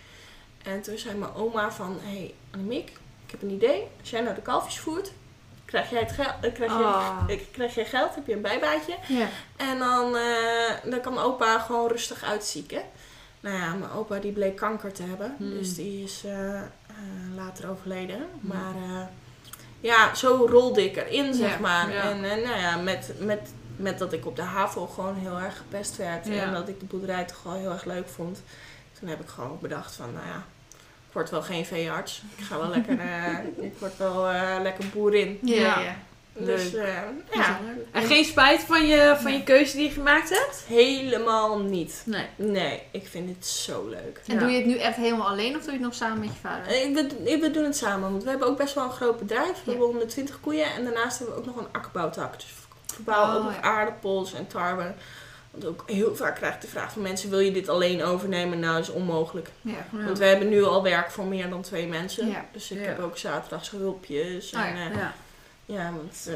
En 0.62 0.82
toen 0.82 0.98
zei 0.98 1.14
mijn 1.14 1.34
oma 1.34 1.72
van, 1.72 1.98
hé 2.02 2.16
hey, 2.16 2.34
Annemiek, 2.50 2.88
ik 3.24 3.30
heb 3.30 3.42
een 3.42 3.50
idee. 3.50 3.86
Als 4.00 4.10
jij 4.10 4.20
nou 4.20 4.34
de 4.34 4.42
kalfjes 4.42 4.78
voert, 4.78 5.12
krijg 5.72 5.90
jij, 5.90 6.00
het 6.00 6.12
geld, 6.12 6.28
eh, 6.40 6.52
krijg, 6.52 6.72
je, 6.72 6.84
Ah. 6.84 7.18
krijg 7.52 7.74
jij 7.74 7.84
geld, 7.84 8.14
heb 8.14 8.26
je 8.26 8.32
een 8.34 8.40
bijbaantje. 8.42 8.96
Ja. 9.08 9.26
En 9.56 9.78
dan, 9.78 10.16
eh, 10.16 10.90
dan 10.90 11.00
kan 11.00 11.18
opa 11.18 11.58
gewoon 11.58 11.88
rustig 11.88 12.22
uitzieken. 12.24 12.82
Nou 13.40 13.56
ja, 13.56 13.74
mijn 13.74 13.90
opa 13.90 14.18
die 14.18 14.32
bleek 14.32 14.56
kanker 14.56 14.92
te 14.92 15.02
hebben. 15.02 15.34
Hmm. 15.38 15.50
Dus 15.50 15.74
die 15.74 16.04
is 16.04 16.24
eh, 16.24 16.60
later 17.34 17.70
overleden. 17.70 18.26
Maar 18.40 18.74
eh, 18.74 19.06
ja, 19.80 20.14
zo 20.14 20.46
rolde 20.50 20.84
ik 20.84 20.96
erin, 20.96 21.34
zeg 21.34 21.52
Ja, 21.52 21.58
maar. 21.58 21.92
ja. 21.92 22.02
En 22.02 22.20
nou 22.20 22.58
ja, 22.58 22.76
met, 22.76 23.12
met, 23.18 23.50
met 23.76 23.98
dat 23.98 24.12
ik 24.12 24.26
op 24.26 24.36
de 24.36 24.42
HAVO 24.42 24.86
gewoon 24.86 25.16
heel 25.16 25.38
erg 25.40 25.56
gepest 25.56 25.96
werd. 25.96 26.28
En 26.28 26.52
dat 26.52 26.68
ik 26.68 26.80
de 26.80 26.86
boerderij 26.86 27.24
toch 27.24 27.42
wel 27.42 27.52
heel 27.54 27.70
erg 27.72 27.84
leuk 27.84 28.08
vond. 28.08 28.42
Toen 28.98 29.08
heb 29.08 29.20
ik 29.20 29.28
gewoon 29.28 29.58
bedacht 29.60 29.94
van, 29.94 30.12
nou 30.12 30.26
ja, 30.26 30.44
ik 31.12 31.18
word 31.18 31.30
wel 31.30 31.42
geen 31.42 31.66
veearts. 31.66 32.22
Ik 32.36 32.44
ga 32.44 32.58
wel 32.58 32.68
lekker, 32.68 32.98
eh, 33.00 33.64
ik 33.64 33.72
word 33.78 33.96
wel 33.96 34.28
eh, 34.28 34.56
lekker 34.62 34.84
boerin. 34.94 35.38
Ja, 35.42 35.54
Ja. 35.56 35.80
ja. 35.80 35.94
Dus 36.34 36.70
Leuk. 36.70 36.82
eh, 36.84 36.92
ja, 37.32 37.58
En 37.92 38.02
geen 38.02 38.24
spijt 38.24 38.60
van 38.60 38.86
je, 38.86 39.16
van 39.20 39.32
je 39.32 39.42
keuze 39.42 39.76
die 39.76 39.84
je 39.86 39.90
gemaakt 39.92 40.28
hebt? 40.28 40.64
helemaal 40.66 41.58
niet. 41.58 42.02
Nee. 42.06 42.26
Nee, 42.36 42.82
ik 42.90 43.06
vind 43.06 43.28
het 43.36 43.46
zo 43.46 43.88
leuk. 43.88 44.20
En 44.26 44.34
Ja. 44.34 44.40
doe 44.40 44.50
je 44.50 44.56
het 44.56 44.66
nu 44.66 44.76
echt 44.78 44.96
helemaal 44.96 45.28
alleen 45.28 45.56
of 45.56 45.62
doe 45.62 45.72
je 45.72 45.76
het 45.78 45.86
nog 45.86 45.94
samen 45.94 46.18
met 46.18 46.28
je 46.28 46.40
vader? 46.40 46.66
We, 46.66 47.08
we- 47.24 47.38
we 47.38 47.50
doen 47.50 47.64
het 47.64 47.76
samen, 47.76 48.10
want 48.10 48.22
we 48.24 48.30
hebben 48.30 48.48
ook 48.48 48.56
best 48.56 48.74
wel 48.74 48.84
een 48.84 48.90
groot 48.90 49.18
bedrijf. 49.18 49.46
We 49.48 49.56
Ja. 49.64 49.70
hebben 49.70 49.86
120 49.86 50.40
koeien 50.40 50.66
en 50.74 50.84
daarnaast 50.84 51.18
hebben 51.18 51.36
we 51.36 51.40
ook 51.42 51.46
nog 51.46 51.56
een 51.64 51.72
akkerbouwtak. 51.72 52.32
Dus 52.34 52.46
we 52.86 52.94
verbouwen 52.94 53.30
Oh, 53.30 53.36
ook 53.36 53.42
nog 53.44 53.54
ja. 53.54 53.60
aardappels 53.62 54.34
en 54.34 54.46
tarwe. 54.46 54.92
Want 55.52 55.66
ook 55.66 55.82
heel 55.86 56.16
vaak 56.16 56.34
krijg 56.34 56.54
ik 56.54 56.60
de 56.60 56.66
vraag 56.66 56.92
van 56.92 57.02
mensen: 57.02 57.30
wil 57.30 57.38
je 57.38 57.52
dit 57.52 57.68
alleen 57.68 58.02
overnemen? 58.02 58.58
Nou, 58.58 58.74
dat 58.74 58.82
is 58.82 58.94
onmogelijk. 58.94 59.48
Ja. 59.60 59.86
Want 59.90 60.18
we 60.18 60.24
hebben 60.24 60.48
nu 60.48 60.62
al 60.62 60.82
werk 60.82 61.10
voor 61.10 61.24
meer 61.24 61.50
dan 61.50 61.62
twee 61.62 61.86
mensen. 61.86 62.36
Dus 62.52 62.70
ik 62.70 62.84
heb 62.84 62.98
ook 62.98 63.18
zaterdags 63.18 63.70
hulpjes. 63.70 64.54
Ah, 64.54 64.66
en, 64.66 64.92
eh, 64.92 65.06
ja. 65.64 65.92
want. 65.96 66.26
Eh, 66.28 66.34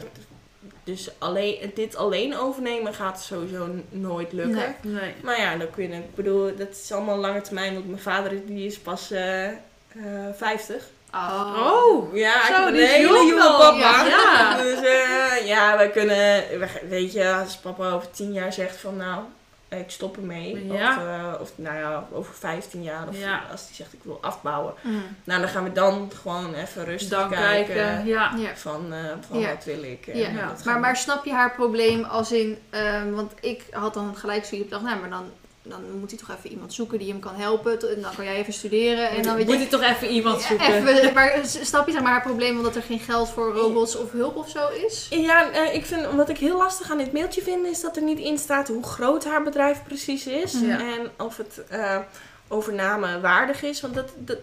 dus 0.85 1.11
alleen, 1.19 1.71
dit 1.75 1.97
alleen 1.97 2.37
overnemen 2.37 2.95
gaat 2.95 3.23
sowieso 3.23 3.69
nooit 3.89 4.33
lukken. 4.33 4.75
Nee. 4.83 5.15
Maar 5.23 5.41
ja, 5.41 5.57
dan 5.57 5.71
kun 5.71 5.89
je. 5.91 5.97
Ik 5.97 6.15
bedoel, 6.15 6.57
dat 6.57 6.71
is 6.71 6.93
allemaal 6.93 7.17
lange 7.17 7.41
termijn. 7.41 7.75
Want 7.75 7.87
mijn 7.87 8.01
vader 8.01 8.47
die 8.47 8.67
is 8.67 8.79
pas 8.79 9.11
eh, 9.11 9.49
uh, 9.49 10.33
50. 10.33 10.85
Oh. 11.17 11.57
oh, 11.67 12.17
ja, 12.17 12.49
ik 12.49 12.55
heb 12.55 12.67
een 12.67 12.75
hele 12.75 13.37
papa. 13.37 14.05
Ja. 14.07 14.57
Dus 14.57 14.79
eh, 14.79 15.47
ja, 15.47 15.77
wij 15.77 15.91
kunnen, 15.91 16.45
weet 16.89 17.13
je, 17.13 17.35
als 17.35 17.57
papa 17.57 17.91
over 17.91 18.11
tien 18.11 18.33
jaar 18.33 18.53
zegt 18.53 18.77
van 18.77 18.97
nou, 18.97 19.23
ik 19.69 19.91
stop 19.91 20.17
ermee. 20.17 20.67
Of, 20.71 20.81
eh, 20.81 21.33
of 21.41 21.53
nou 21.55 21.79
ja, 21.79 22.07
over 22.13 22.35
15 22.35 22.83
jaar. 22.83 23.09
Of 23.09 23.17
als 23.51 23.61
hij 23.67 23.75
zegt 23.75 23.93
ik 23.93 24.01
wil 24.03 24.19
afbouwen. 24.21 24.75
Mm. 24.83 25.03
Nou, 25.25 25.41
dan 25.41 25.49
gaan 25.49 25.65
we 25.65 25.73
dan 25.73 26.11
gewoon 26.21 26.55
even 26.55 26.85
rustig 26.85 27.29
kijken. 27.29 28.07
Ja. 28.07 28.33
Van, 28.55 28.93
eh, 28.93 28.99
van 29.29 29.45
wat 29.45 29.65
wil 29.65 29.83
ik. 29.83 30.07
En 30.07 30.35
maar, 30.65 30.81
maar 30.81 30.97
snap 30.97 31.25
je 31.25 31.33
haar 31.33 31.53
probleem 31.53 32.05
als 32.05 32.33
in... 32.33 32.59
Want 33.15 33.33
ik 33.41 33.65
had 33.71 33.95
dan 33.95 34.17
gelijk 34.17 34.45
zoiets 34.45 34.67
op 34.67 34.71
dacht, 34.71 34.85
nou, 34.85 35.01
maar 35.01 35.11
dan 35.11 35.31
dan 35.69 35.99
moet 35.99 36.11
hij 36.11 36.19
toch 36.19 36.37
even 36.37 36.51
iemand 36.51 36.75
zoeken 36.75 36.99
die 36.99 37.09
hem 37.09 37.21
kan 37.21 37.35
helpen. 37.35 37.95
En 37.95 38.03
dan 38.03 38.15
kan 38.15 38.25
jij 38.25 38.37
even 38.37 38.53
studeren. 38.53 39.11
En 39.11 39.23
dan 39.23 39.37
weet 39.37 39.47
Moet 39.47 39.55
je... 39.55 39.61
je 39.61 39.69
toch 39.69 39.83
even 39.83 40.09
iemand 40.09 40.43
zoeken? 40.43 40.67
even, 40.75 41.15
maar 41.15 41.41
snap 41.45 41.87
je 41.87 41.93
zeg 41.93 42.03
maar 42.03 42.13
haar 42.13 42.23
probleem 42.23 42.57
omdat 42.57 42.77
er 42.77 42.83
geen 42.83 43.01
geld 43.01 43.29
voor 43.29 43.53
robots 43.53 43.97
of 43.97 44.13
hulp 44.13 44.37
of 44.37 44.49
zo 44.49 44.69
is? 44.87 45.07
Ja, 45.11 45.51
eh, 45.53 45.75
ik 45.75 45.87
vind, 45.87 46.07
wat 46.13 46.29
ik 46.29 46.39
heel 46.39 46.57
lastig 46.57 46.91
aan 46.91 46.99
dit 46.99 47.13
mailtje 47.13 47.43
vind, 47.43 47.67
is 47.67 47.81
dat 47.81 47.97
er 47.97 48.03
niet 48.03 48.19
in 48.19 48.39
staat 48.39 48.69
hoe 48.69 48.83
groot 48.83 49.25
haar 49.25 49.43
bedrijf 49.43 49.83
precies 49.83 50.27
is. 50.27 50.53
Ja. 50.53 50.79
En 50.79 51.11
of 51.19 51.37
het 51.37 51.61
eh, 51.69 51.99
overname 52.49 53.21
waardig 53.21 53.63
is. 53.63 53.81
Want 53.81 53.95
dat, 53.95 54.13
dat, 54.17 54.39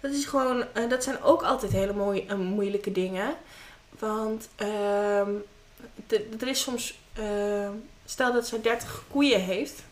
dat, 0.00 0.12
is 0.12 0.24
gewoon, 0.24 0.64
eh, 0.72 0.88
dat 0.88 1.04
zijn 1.04 1.22
ook 1.22 1.42
altijd 1.42 1.72
hele 1.72 1.92
mooie, 1.92 2.24
eh, 2.26 2.36
moeilijke 2.36 2.92
dingen. 2.92 3.34
Want 3.98 4.48
ehm, 4.56 5.30
er 6.40 6.48
is 6.48 6.60
soms, 6.60 6.98
eh, 7.12 7.68
stel 8.10 8.32
dat 8.32 8.46
zij 8.46 8.60
30 8.60 9.02
koeien 9.10 9.40
heeft, 9.40 9.82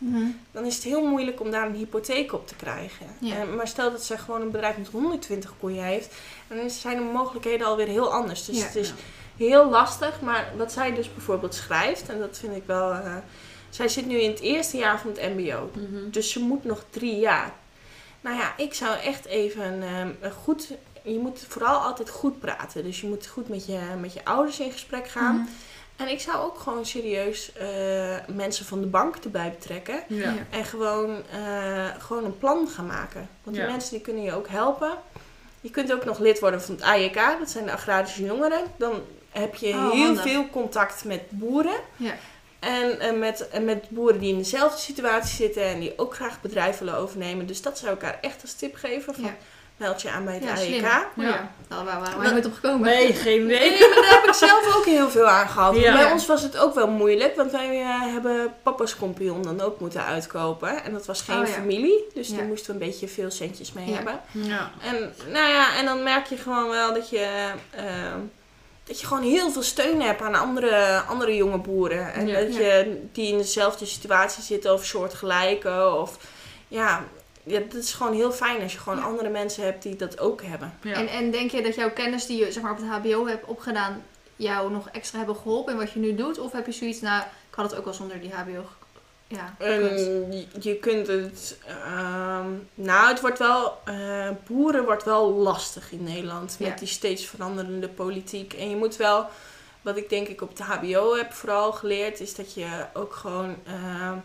dan 0.51 0.65
is 0.65 0.75
het 0.75 0.83
heel 0.83 1.05
moeilijk 1.07 1.39
om 1.41 1.51
daar 1.51 1.65
een 1.65 1.75
hypotheek 1.75 2.33
op 2.33 2.47
te 2.47 2.55
krijgen. 2.55 3.05
Ja. 3.19 3.35
Eh, 3.35 3.53
maar 3.55 3.67
stel 3.67 3.91
dat 3.91 4.03
zij 4.03 4.17
gewoon 4.17 4.41
een 4.41 4.51
bedrijf 4.51 4.77
met 4.77 4.87
120 4.87 5.53
koeien 5.59 5.83
heeft, 5.83 6.15
dan 6.47 6.69
zijn 6.69 6.97
de 6.97 7.03
mogelijkheden 7.03 7.67
alweer 7.67 7.87
heel 7.87 8.13
anders. 8.13 8.45
Dus 8.45 8.57
Ja. 8.57 8.65
het 8.65 8.75
is 8.75 8.93
heel 9.37 9.69
lastig. 9.69 10.21
Maar 10.21 10.51
wat 10.57 10.71
zij 10.71 10.93
dus 10.93 11.13
bijvoorbeeld 11.13 11.55
schrijft, 11.55 12.09
en 12.09 12.19
dat 12.19 12.37
vind 12.37 12.55
ik 12.55 12.63
wel. 12.65 12.91
eh, 12.91 13.15
zij 13.69 13.87
zit 13.87 14.05
nu 14.05 14.19
in 14.19 14.29
het 14.29 14.39
eerste 14.39 14.77
jaar 14.77 14.99
van 14.99 15.09
het 15.09 15.21
MBO. 15.37 15.69
Mhm. 15.73 16.09
Dus 16.11 16.31
ze 16.31 16.39
moet 16.39 16.63
nog 16.63 16.83
drie 16.89 17.15
jaar. 17.19 17.51
Nou 18.21 18.37
ja, 18.37 18.53
ik 18.57 18.73
zou 18.73 18.97
echt 18.99 19.25
even 19.25 19.83
ehm, 19.83 20.31
goed. 20.43 20.71
Je 21.03 21.19
moet 21.19 21.45
vooral 21.47 21.77
altijd 21.79 22.09
goed 22.09 22.39
praten. 22.39 22.83
Dus 22.83 23.01
je 23.01 23.07
moet 23.07 23.27
goed 23.27 23.49
met 23.49 23.65
je, 23.65 23.79
met 24.01 24.13
je 24.13 24.25
ouders 24.25 24.59
in 24.59 24.71
gesprek 24.71 25.07
gaan. 25.07 25.35
Mhm. 25.35 25.45
En 25.97 26.07
ik 26.07 26.19
zou 26.19 26.37
ook 26.37 26.57
gewoon 26.59 26.85
serieus 26.85 27.53
eh, 27.53 28.15
mensen 28.27 28.65
van 28.65 28.81
de 28.81 28.87
bank 28.87 29.15
erbij 29.15 29.49
betrekken. 29.49 30.03
Ja. 30.07 30.33
En 30.49 30.65
gewoon, 30.65 31.21
eh, 31.31 31.85
gewoon 31.97 32.25
een 32.25 32.37
plan 32.37 32.67
gaan 32.67 32.85
maken. 32.85 33.29
Want 33.43 33.55
die 33.55 33.65
Ja. 33.65 33.71
mensen 33.71 33.91
die 33.91 34.01
kunnen 34.01 34.23
je 34.23 34.33
ook 34.33 34.47
helpen. 34.47 34.91
Je 35.61 35.69
kunt 35.69 35.93
ook 35.93 36.05
nog 36.05 36.19
lid 36.19 36.39
worden 36.39 36.61
van 36.61 36.73
het 36.75 36.83
AJK. 36.83 37.39
Dat 37.39 37.49
zijn 37.49 37.65
de 37.65 37.71
agrarische 37.71 38.23
jongeren. 38.23 38.61
Dan 38.77 39.01
heb 39.31 39.55
je 39.55 39.67
Oh, 39.73 39.91
heel 39.91 40.05
handig. 40.05 40.23
veel 40.23 40.49
contact 40.49 41.03
met 41.05 41.21
boeren. 41.29 41.79
Ja. 41.95 42.13
En, 42.59 42.99
eh, 42.99 43.17
met, 43.17 43.49
en 43.49 43.65
met 43.65 43.89
boeren 43.89 44.19
die 44.19 44.31
in 44.31 44.37
dezelfde 44.37 44.79
situatie 44.81 45.35
zitten. 45.35 45.63
En 45.63 45.79
die 45.79 45.93
ook 45.97 46.15
graag 46.15 46.41
bedrijf 46.41 46.77
willen 46.77 46.95
overnemen. 46.97 47.45
Dus 47.45 47.61
dat 47.61 47.77
zou 47.77 47.95
ik 47.95 48.01
haar 48.01 48.17
echt 48.21 48.41
als 48.41 48.53
tip 48.53 48.75
geven. 48.75 49.13
Van, 49.15 49.23
Ja. 49.23 49.35
Meld 49.77 50.01
je 50.01 50.11
aan 50.11 50.25
bij 50.25 50.33
het 50.33 50.43
Ja, 50.43 50.55
slim. 50.55 50.81
Ja. 50.81 51.07
Ja. 51.15 51.51
Nou, 51.69 51.85
waar 51.85 51.99
waren 51.99 52.19
wij 52.19 52.31
nooit 52.31 52.45
op 52.45 52.53
gekomen? 52.53 52.81
Nee, 52.81 53.13
geen 53.13 53.43
idee. 53.45 53.69
Nee, 53.69 53.79
maar 53.79 54.01
daar 54.01 54.11
heb 54.11 54.23
ik 54.27 54.33
zelf 54.33 54.75
ook 54.77 54.85
heel 54.85 55.09
veel 55.09 55.27
aan 55.27 55.49
gehad. 55.49 55.75
Ja. 55.75 55.93
Bij 55.93 56.11
ons 56.11 56.25
was 56.25 56.41
het 56.41 56.57
ook 56.57 56.75
wel 56.75 56.87
moeilijk, 56.87 57.35
want 57.35 57.51
wij 57.51 57.81
eh, 57.81 58.01
hebben 58.01 58.53
papa's 58.63 58.95
compagnon 58.95 59.43
dan 59.43 59.61
ook 59.61 59.79
moeten 59.79 60.03
uitkopen. 60.05 60.83
En 60.83 60.93
dat 60.93 61.05
was 61.05 61.21
geen 61.21 61.39
Oh, 61.39 61.45
familie, 61.45 62.03
dus 62.13 62.27
daar 62.27 62.45
moesten 62.45 62.67
we 62.67 62.81
een 62.81 62.87
beetje 62.87 63.07
veel 63.07 63.31
centjes 63.31 63.73
mee 63.73 63.93
hebben. 63.93 64.19
Ja. 64.31 64.71
En 64.81 65.13
nou 65.31 65.47
ja, 65.49 65.75
en 65.77 65.85
dan 65.85 66.03
merk 66.03 66.25
je 66.25 66.37
gewoon 66.37 66.69
wel 66.69 66.93
dat 66.93 67.09
je, 67.09 67.51
eh, 67.69 67.83
dat 68.83 68.99
je 68.99 69.07
gewoon 69.07 69.23
heel 69.23 69.51
veel 69.51 69.63
steun 69.63 70.01
hebt 70.01 70.21
aan 70.21 70.35
andere, 70.35 71.01
andere 71.07 71.35
jonge 71.35 71.57
boeren. 71.57 72.13
En 72.13 72.27
dat 72.33 72.55
je 72.55 73.01
die 73.11 73.31
in 73.31 73.37
dezelfde 73.37 73.85
situatie 73.85 74.43
zitten 74.43 74.73
of 74.73 74.85
soortgelijke. 74.85 75.93
Of 75.93 76.17
ja, 76.67 77.03
ja, 77.47 77.59
dat 77.59 77.73
is 77.83 77.93
gewoon 77.93 78.13
heel 78.13 78.31
fijn 78.31 78.61
als 78.61 78.73
je 78.73 78.79
gewoon 78.79 78.97
Ja. 78.99 79.03
andere 79.05 79.29
mensen 79.29 79.63
hebt 79.63 79.83
die 79.83 79.95
dat 79.95 80.19
ook 80.19 80.41
hebben. 80.43 80.73
Ja. 80.81 80.93
En, 80.93 81.07
en 81.07 81.31
denk 81.31 81.51
je 81.51 81.61
dat 81.61 81.75
jouw 81.75 81.91
kennis 81.91 82.25
die 82.25 82.39
je 82.45 82.51
zeg 82.51 82.63
maar, 82.63 82.71
op 82.71 82.77
het 82.77 82.87
HBO 82.87 83.27
hebt 83.27 83.45
opgedaan, 83.45 84.03
jou 84.35 84.71
nog 84.71 84.89
extra 84.89 85.17
hebben 85.17 85.35
geholpen 85.35 85.73
in 85.73 85.79
wat 85.79 85.91
je 85.91 85.99
nu 85.99 86.15
doet? 86.15 86.39
Of 86.39 86.51
heb 86.51 86.65
je 86.65 86.71
zoiets, 86.71 87.01
nou, 87.01 87.21
ik 87.21 87.55
had 87.55 87.69
het 87.69 87.79
ook 87.79 87.85
wel 87.85 87.93
zonder 87.93 88.19
die 88.21 88.33
HBO 88.33 88.65
ja, 89.27 89.55
gekund? 89.59 89.91
En 89.91 90.31
je, 90.31 90.45
je 90.59 90.75
kunt 90.75 91.07
het. 91.07 91.57
ehm, 91.65 92.47
nou, 92.73 93.07
het 93.09 93.21
wordt 93.21 93.39
wel. 93.39 93.77
eh, 93.85 94.29
boeren 94.47 94.85
wordt 94.85 95.03
wel 95.03 95.31
lastig 95.33 95.91
in 95.91 96.03
Nederland. 96.03 96.55
Met 96.59 96.67
Ja. 96.69 96.75
die 96.75 96.87
steeds 96.87 97.25
veranderende 97.25 97.87
politiek. 97.89 98.53
En 98.53 98.69
je 98.69 98.75
moet 98.75 98.95
wel. 98.95 99.25
Wat 99.81 99.97
ik 99.97 100.09
denk 100.09 100.27
ik 100.27 100.41
op 100.41 100.57
de 100.57 100.63
HBO 100.63 101.15
heb 101.15 101.33
vooral 101.33 101.71
geleerd. 101.71 102.19
Is 102.19 102.35
dat 102.35 102.53
je 102.53 102.85
ook 102.93 103.13
gewoon. 103.15 103.55
ehm, 103.65 104.17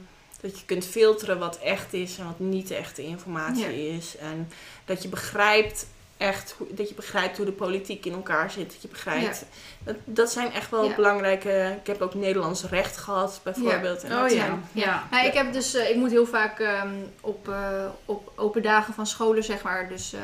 dat 0.42 0.58
je 0.58 0.64
kunt 0.66 0.86
filteren 0.86 1.38
wat 1.38 1.58
echt 1.58 1.92
is 1.92 2.18
en 2.18 2.24
wat 2.26 2.38
niet 2.38 2.70
echte 2.70 3.02
informatie 3.02 3.88
is. 3.88 4.16
En 4.16 4.48
dat 4.84 5.02
je 5.02 5.08
begrijpt. 5.08 5.86
Echt, 6.16 6.54
hoe- 6.58 6.66
dat 6.74 6.88
je 6.88 6.94
begrijpt 6.94 7.36
hoe 7.36 7.46
de 7.46 7.52
politiek 7.52 8.04
in 8.06 8.12
elkaar 8.12 8.50
zit. 8.50 8.72
Dat 8.72 8.82
je 8.82 8.88
begrijpt. 8.88 9.44
Dat, 9.84 9.96
dat 10.04 10.32
zijn 10.32 10.52
echt 10.52 10.70
wel 10.70 10.84
Ja. 10.88 10.94
belangrijke. 10.94 11.76
Ik 11.80 11.86
heb 11.86 12.00
ook 12.00 12.14
Nederlands 12.14 12.64
recht 12.64 12.96
gehad, 12.96 13.40
bijvoorbeeld. 13.42 14.02
En 14.02 14.12
Oh 14.12 14.20
dat 14.22 14.30
ja. 14.32 14.36
zijn- 14.36 14.64
Ja. 14.72 15.06
Nou, 15.10 15.26
ik 15.26 15.32
heb 15.32 15.52
dus, 15.52 15.74
eh, 15.74 15.90
ik 15.90 15.96
moet 15.96 16.10
heel 16.10 16.26
vaak 16.26 16.58
ehm, 16.60 16.88
op, 17.20 17.48
eh, 17.48 17.84
op 18.04 18.32
open 18.36 18.62
dagen 18.62 18.94
van 18.94 19.06
scholen, 19.06 19.44
zeg 19.44 19.62
maar, 19.62 19.88
dus 19.88 20.12
eh, 20.12 20.20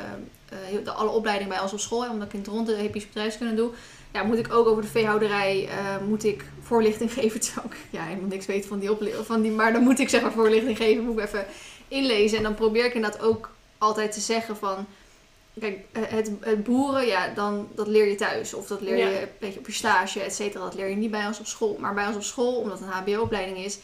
eh, 0.49 0.59
heel- 0.65 0.83
de, 0.85 0.91
alle 0.91 1.11
opleidingen 1.11 1.53
bij 1.53 1.63
ons 1.63 1.73
op 1.73 1.81
school, 1.81 2.09
omdat 2.11 2.27
ik 2.29 2.35
in 2.35 2.43
Toronto 2.43 2.77
de 2.77 2.83
epische 2.83 3.09
bedrijfskunde 3.09 3.55
doe, 3.55 3.71
ja, 4.19 4.25
moet 4.25 4.39
ik 4.39 4.53
ook 4.53 4.67
over 4.67 4.83
de 4.83 4.89
veehouderij, 4.89 5.69
eh, 5.69 5.97
moet 6.07 6.25
ik 6.25 6.45
voorlichting 6.63 7.13
geven. 7.19 7.41
Terwijl 7.41 7.67
ik 7.67 7.77
ja, 7.91 8.03
helemaal 8.03 8.29
niks 8.29 8.47
weet 8.47 8.67
van 8.67 8.79
die, 8.79 8.91
van 9.23 9.41
die, 9.43 9.51
maar 9.51 9.73
dan 9.73 9.83
moet 9.83 9.99
ik 9.99 10.09
zeg 10.09 10.23
maar 10.23 10.33
voorlichting 10.33 10.77
geven, 10.77 11.05
moet 11.05 11.19
ik 11.19 11.25
even 11.25 11.47
inlezen. 11.89 12.37
En 12.37 12.43
dan 12.43 12.55
probeer 12.55 12.85
ik 12.85 12.95
inderdaad 12.95 13.23
ook 13.23 13.51
altijd 13.79 14.13
te 14.13 14.21
zeggen 14.21 14.57
van, 14.57 14.87
kijk, 15.61 15.79
eh, 15.93 16.03
het, 16.07 16.31
het 16.41 16.65
boeren, 16.65 17.07
ja, 17.07 17.29
dan, 17.35 17.69
dat 17.75 17.87
leer 17.87 18.09
je 18.09 18.15
thuis. 18.15 18.55
Of 18.55 18.67
dat 18.67 18.81
leer 18.81 18.97
je 18.97 19.05
Ja. 19.05 19.21
een 19.21 19.29
beetje 19.39 19.59
op 19.59 19.67
je 19.67 19.73
stage, 19.73 20.21
et 20.21 20.35
cetera. 20.35 20.65
Dat 20.65 20.75
leer 20.75 20.89
je 20.89 20.97
niet 20.97 21.11
bij 21.11 21.27
ons 21.27 21.39
op 21.39 21.47
school. 21.47 21.77
Maar 21.81 21.95
bij 21.95 22.07
ons 22.07 22.17
op 22.17 22.23
school, 22.23 22.55
omdat 22.55 22.79
het 22.79 22.89
een 22.89 22.95
hbo-opleiding 23.15 23.59
is, 23.59 23.79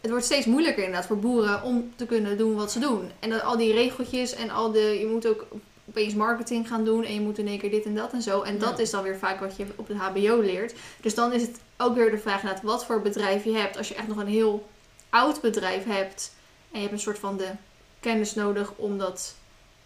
het 0.00 0.10
wordt 0.10 0.26
steeds 0.26 0.46
moeilijker 0.46 0.84
inderdaad 0.84 1.06
voor 1.06 1.18
boeren 1.18 1.62
om 1.62 1.92
te 1.96 2.06
kunnen 2.06 2.38
doen 2.38 2.54
wat 2.54 2.72
ze 2.72 2.78
doen. 2.78 3.10
En 3.18 3.30
dat 3.30 3.42
al 3.42 3.56
die 3.56 3.72
regeltjes 3.72 4.34
en 4.34 4.50
al 4.50 4.72
de, 4.72 4.98
je 5.00 5.06
moet 5.06 5.26
ook 5.26 5.46
opeens 5.92 6.14
marketing 6.14 6.68
gaan 6.68 6.84
doen 6.84 7.04
en 7.04 7.14
je 7.14 7.20
moet 7.20 7.38
in 7.38 7.46
één 7.48 7.58
keer 7.58 7.70
dit 7.70 7.84
en 7.84 7.94
dat 7.94 8.12
en 8.12 8.22
zo. 8.22 8.42
En 8.42 8.58
dat 8.58 8.78
is 8.78 8.90
dan 8.90 9.02
weer 9.02 9.18
vaak 9.18 9.40
wat 9.40 9.56
je 9.56 9.64
op 9.76 9.88
het 9.88 9.96
HBO 9.96 10.40
leert. 10.40 10.74
Dus 11.00 11.14
dan 11.14 11.32
is 11.32 11.42
het 11.42 11.58
ook 11.76 11.94
weer 11.94 12.10
de 12.10 12.18
vraag 12.18 12.40
inderdaad 12.40 12.62
wat 12.64 12.84
voor 12.84 13.02
bedrijf 13.02 13.44
je 13.44 13.52
hebt. 13.56 13.76
Als 13.76 13.88
je 13.88 13.94
echt 13.94 14.08
nog 14.08 14.16
een 14.16 14.26
heel 14.26 14.68
oud 15.10 15.40
bedrijf 15.40 15.84
hebt 15.84 16.32
en 16.70 16.76
je 16.76 16.80
hebt 16.80 16.92
een 16.92 17.00
soort 17.00 17.18
van 17.18 17.36
de 17.36 17.48
kennis 18.00 18.34
nodig 18.34 18.72
om 18.76 18.98
dat 18.98 19.34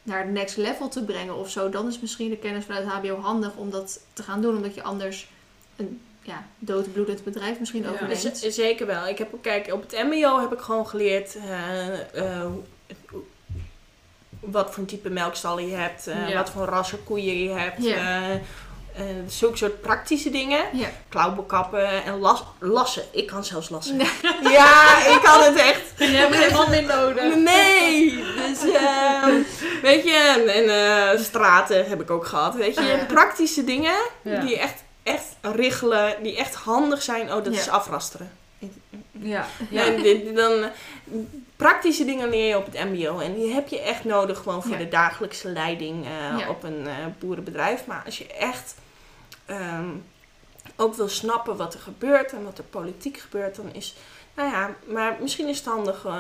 naar 0.03 0.19
het 0.19 0.31
next 0.31 0.57
level 0.57 0.89
te 0.89 1.05
brengen 1.05 1.37
of 1.37 1.51
zo, 1.51 1.69
dan 1.69 1.89
is 1.89 2.01
misschien 2.01 2.31
de 2.31 2.37
kennis 2.39 2.65
vanuit 2.65 2.87
HBO 2.87 3.17
handig 3.21 3.55
om 3.57 3.71
dat 3.71 4.01
te 4.13 4.23
gaan 4.23 4.41
doen, 4.43 4.57
omdat 4.57 4.75
je 4.75 4.83
anders 4.83 5.29
een 5.77 6.01
ja, 6.23 6.47
doodbloedend 6.59 7.25
bedrijf 7.25 7.59
misschien 7.59 7.83
Ja. 7.83 7.91
overneemt. 7.91 8.39
Zeker 8.49 8.87
wel. 8.87 9.07
Ik 9.07 9.19
heb 9.19 9.35
ook, 9.35 9.43
kijk, 9.43 9.73
op 9.73 9.83
het 9.83 9.93
MBO 10.11 10.41
heb 10.41 10.53
ik 10.53 10.59
gewoon 10.61 10.87
geleerd 10.87 11.37
eh, 11.37 12.41
eh, 12.43 12.47
hoe- 13.11 13.23
wat 14.41 14.69
voor 14.71 14.79
een 14.79 14.87
type 14.89 15.09
melkstallen 15.11 15.69
je 15.69 15.75
hebt, 15.77 16.07
eh, 16.07 16.29
Ja. 16.29 16.37
wat 16.37 16.51
voor 16.51 16.65
rassen 16.65 17.05
koeien 17.05 17.43
je 17.43 17.51
hebt. 17.51 17.83
Ja. 17.83 17.95
eh, 17.97 18.35
eh, 18.35 19.03
zulke 19.29 19.57
soort 19.57 19.81
praktische 19.81 20.31
dingen. 20.31 20.65
Ja. 20.73 20.89
Klauwbekappen 21.09 22.05
en 22.05 22.19
las, 22.19 22.45
lassen. 22.59 23.03
Ik 23.13 23.27
kan 23.27 23.45
zelfs 23.45 23.69
lassen. 23.69 23.99
Ja, 24.43 25.07
ik 25.07 25.21
kan 25.23 25.43
het 25.43 25.57
echt. 25.57 25.83
Je 25.99 26.05
hebt 26.17 26.35
helemaal 26.35 26.69
niet 26.69 26.87
nodig. 26.87 27.35
Nee! 27.37 28.25
Dus, 28.37 28.73
ehm, 28.73 29.35
weet 29.83 30.05
je, 30.05 30.35
en, 30.47 30.69
en, 30.69 31.25
straten 31.25 31.89
heb 31.89 32.01
ik 32.01 32.11
ook 32.11 32.27
gehad. 32.27 32.55
Weet 32.55 32.75
je, 32.75 32.83
Ja. 32.83 33.05
praktische 33.05 33.65
dingen 33.65 33.95
Ja. 34.23 34.41
die 34.41 34.59
echt, 34.59 34.83
echt 35.03 35.25
riggelen, 35.43 36.15
die 36.23 36.37
echt 36.37 36.55
handig 36.55 37.03
zijn. 37.03 37.23
Oh, 37.33 37.45
dat 37.45 37.53
is 37.53 37.69
afrasteren. 37.69 38.31
Ja. 39.13 39.47
Ja. 39.71 39.91
dit, 39.91 40.37
dan, 40.37 40.53
praktische 41.57 42.05
dingen 42.05 42.29
leer 42.29 42.49
je 42.49 42.57
op 42.57 42.65
het 42.67 42.85
MBO. 42.85 43.19
En 43.19 43.35
die 43.35 43.53
heb 43.55 43.69
je 43.69 43.81
echt 43.81 44.05
nodig 44.05 44.39
gewoon 44.39 44.63
voor 44.63 44.73
Ja. 44.73 44.79
de 44.79 44.89
dagelijkse 44.89 45.49
leiding 45.49 46.05
eh, 46.05 46.39
Ja. 46.39 46.49
op 46.49 46.63
een 46.63 46.87
eh, 46.87 46.95
boerenbedrijf. 47.19 47.87
Maar 47.87 48.03
als 48.05 48.19
je 48.19 48.27
echt 48.27 48.75
ehm, 49.47 49.89
ook 50.77 50.95
wil 50.95 51.09
snappen 51.09 51.57
wat 51.57 51.75
er 51.75 51.81
gebeurt 51.81 52.33
en 52.33 52.45
wat 52.45 52.59
er 52.59 52.65
politiek 52.65 53.19
gebeurt, 53.19 53.57
dan 53.57 53.73
is. 53.73 53.95
Nou 54.37 54.51
ja, 54.51 54.75
maar 54.87 55.17
misschien 55.21 55.49
is 55.49 55.57
het 55.57 55.67
handig 55.67 56.05
eh, 56.05 56.13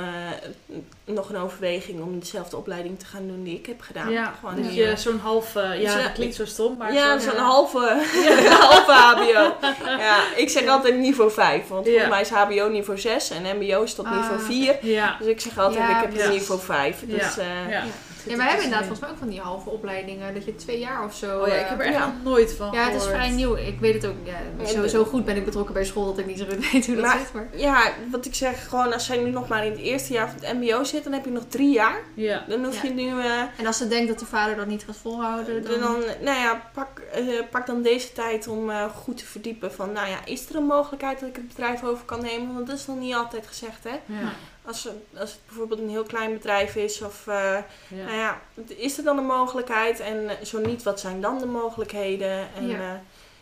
nog 1.05 1.29
een 1.29 1.37
overweging 1.37 2.01
om 2.03 2.19
dezelfde 2.19 2.57
opleiding 2.57 2.99
te 2.99 3.07
gaan 3.07 3.27
doen 3.27 3.43
die 3.43 3.59
ik 3.59 3.67
heb 3.67 3.81
gedaan. 3.81 4.11
Ja, 4.11 4.35
Gewoon 4.41 4.55
dat 4.57 4.65
die, 4.71 4.75
je 4.81 4.87
eh, 4.87 4.97
zo'n 4.97 5.19
half... 5.19 5.57
eh, 5.57 5.83
ja, 5.83 6.03
dat 6.03 6.13
klinkt 6.13 6.35
zo 6.35 6.45
stom, 6.45 6.77
maar 6.79 6.93
ja, 6.93 7.19
zo'n- 7.19 7.35
ja. 7.35 7.41
halve, 7.41 7.79
halve 8.61 8.93
HBO. 8.93 9.57
Ja, 9.99 10.19
ik 10.37 10.49
zeg 10.49 10.67
altijd 10.69 10.95
niveau 10.97 11.31
5, 11.31 11.69
want 11.69 11.85
volgens 11.87 12.09
mij 12.09 12.21
is 12.21 12.29
HBO 12.31 12.69
niveau 12.69 12.99
6 12.99 13.31
en 13.31 13.57
MBO 13.59 13.83
is 13.83 13.95
tot 13.95 14.07
Ah, 14.07 14.13
niveau 14.21 14.41
4. 14.41 14.79
Ja. 14.83 15.17
Dus 15.19 15.27
ik 15.29 15.41
zeg 15.41 15.59
altijd, 15.59 15.91
ik 15.91 15.97
heb 16.17 16.29
niveau 16.31 16.61
5. 16.61 17.03
Dus, 17.07 17.35
Ja. 17.69 17.85
Eh, 18.27 18.33
Ja. 18.33 18.33
Ja, 18.33 18.37
wij 18.37 18.47
hebben 18.47 18.65
inderdaad 18.65 18.87
volgens 18.87 19.01
mij 19.01 19.11
ook 19.11 19.19
van 19.19 19.29
die 19.29 19.41
halve 19.41 19.71
opleidingen, 19.71 20.35
dat 20.35 20.45
je 20.45 20.55
twee 20.57 20.79
jaar 20.79 21.05
of 21.05 21.15
zo... 21.15 21.41
Oh 21.41 21.47
ja, 21.49 21.55
ik 21.55 21.61
eh, 21.63 21.69
heb 21.69 21.79
er 21.79 21.85
echt 21.85 21.95
Ja. 21.95 22.07
nog 22.07 22.23
nooit 22.23 22.53
van 22.53 22.73
Ja, 22.73 22.85
het 22.85 22.95
is 22.95 23.03
gehoord. 23.03 23.17
vrij 23.21 23.31
nieuw. 23.31 23.57
Ik 23.57 23.79
weet 23.81 23.95
het 23.95 24.07
ook. 24.07 24.15
Ja, 24.25 24.39
Ja, 24.59 24.67
sowieso 24.67 25.05
goed 25.05 25.25
ben 25.25 25.37
ik 25.37 25.45
betrokken 25.45 25.75
bij 25.75 25.85
school 25.85 26.05
dat 26.05 26.19
ik 26.19 26.27
niet 26.27 26.39
zo 26.39 26.45
goed 26.45 26.55
weet 26.73 26.87
hoe 26.87 26.95
dat 26.95 27.05
Maar- 27.05 27.19
zit. 27.19 27.33
Maar... 27.33 27.47
ja, 27.53 27.93
wat 28.11 28.25
ik 28.27 28.35
zeg, 28.35 28.69
gewoon 28.69 28.93
als 28.93 29.07
zij 29.07 29.19
nu 29.23 29.31
nog 29.31 29.49
maar 29.49 29.65
in 29.67 29.71
het 29.71 29.81
eerste 29.81 30.13
jaar 30.13 30.31
van 30.31 30.39
het 30.45 30.59
MBO 30.61 30.85
zit, 30.85 31.05
dan 31.05 31.13
heb 31.13 31.25
je 31.25 31.31
nog 31.31 31.45
drie 31.49 31.73
jaar. 31.73 31.97
Ja. 32.15 32.45
Dan 32.49 32.65
hoef 32.65 32.83
Ja. 32.83 32.89
je 32.89 32.95
nu. 32.95 33.09
eh, 33.21 33.41
En 33.57 33.67
als 33.67 33.77
ze 33.77 33.89
denkt 33.89 34.09
dat 34.09 34.19
de 34.19 34.27
vader 34.27 34.57
dat 34.57 34.67
niet 34.67 34.85
gaat 34.85 34.97
volhouden, 34.97 35.63
dan... 35.65 35.81
dan, 35.81 35.97
nou 36.21 36.39
ja, 36.39 36.63
pak, 36.75 36.99
eh, 37.13 37.25
pak 37.51 37.67
dan 37.67 37.83
deze 37.83 38.13
tijd 38.13 38.49
om 38.49 38.71
eh, 38.71 38.85
goed 38.85 39.17
te 39.17 39.25
verdiepen 39.25 39.73
van, 39.73 39.93
nou 39.93 40.09
ja, 40.09 40.17
is 40.25 40.49
er 40.49 40.57
een 40.57 40.65
mogelijkheid 40.67 41.21
dat 41.21 41.29
ik 41.29 41.37
het 41.37 41.49
bedrijf 41.49 41.85
over 41.85 42.05
kan 42.05 42.23
nemen? 42.23 42.55
Want 42.55 42.67
dat 42.67 42.79
is 42.79 42.87
nog 42.87 42.99
niet 42.99 43.15
altijd 43.15 43.47
gezegd, 43.47 43.85
hè? 43.85 43.91
Ja. 44.07 44.33
Als, 44.67 44.89
als 45.19 45.31
het 45.31 45.41
bijvoorbeeld 45.47 45.81
een 45.81 45.89
heel 45.91 46.03
klein 46.03 46.33
bedrijf 46.33 46.75
is 46.77 47.03
of, 47.03 47.27
eh, 47.27 47.35
Ja. 47.89 48.05
nou 48.05 48.17
ja, 48.17 48.41
is 48.67 48.99
er 48.99 49.05
dan 49.05 49.19
een 49.19 49.27
mogelijkheid? 49.27 50.01
En 50.01 50.29
eh, 50.29 50.45
zo 50.45 50.59
niet, 50.61 50.83
wat 50.83 51.01
zijn 51.01 51.21
dan 51.21 51.39
de 51.39 51.47
mogelijkheden? 51.47 52.47
En 52.57 52.67
Ja. 52.67 52.79
eh, 52.79 52.91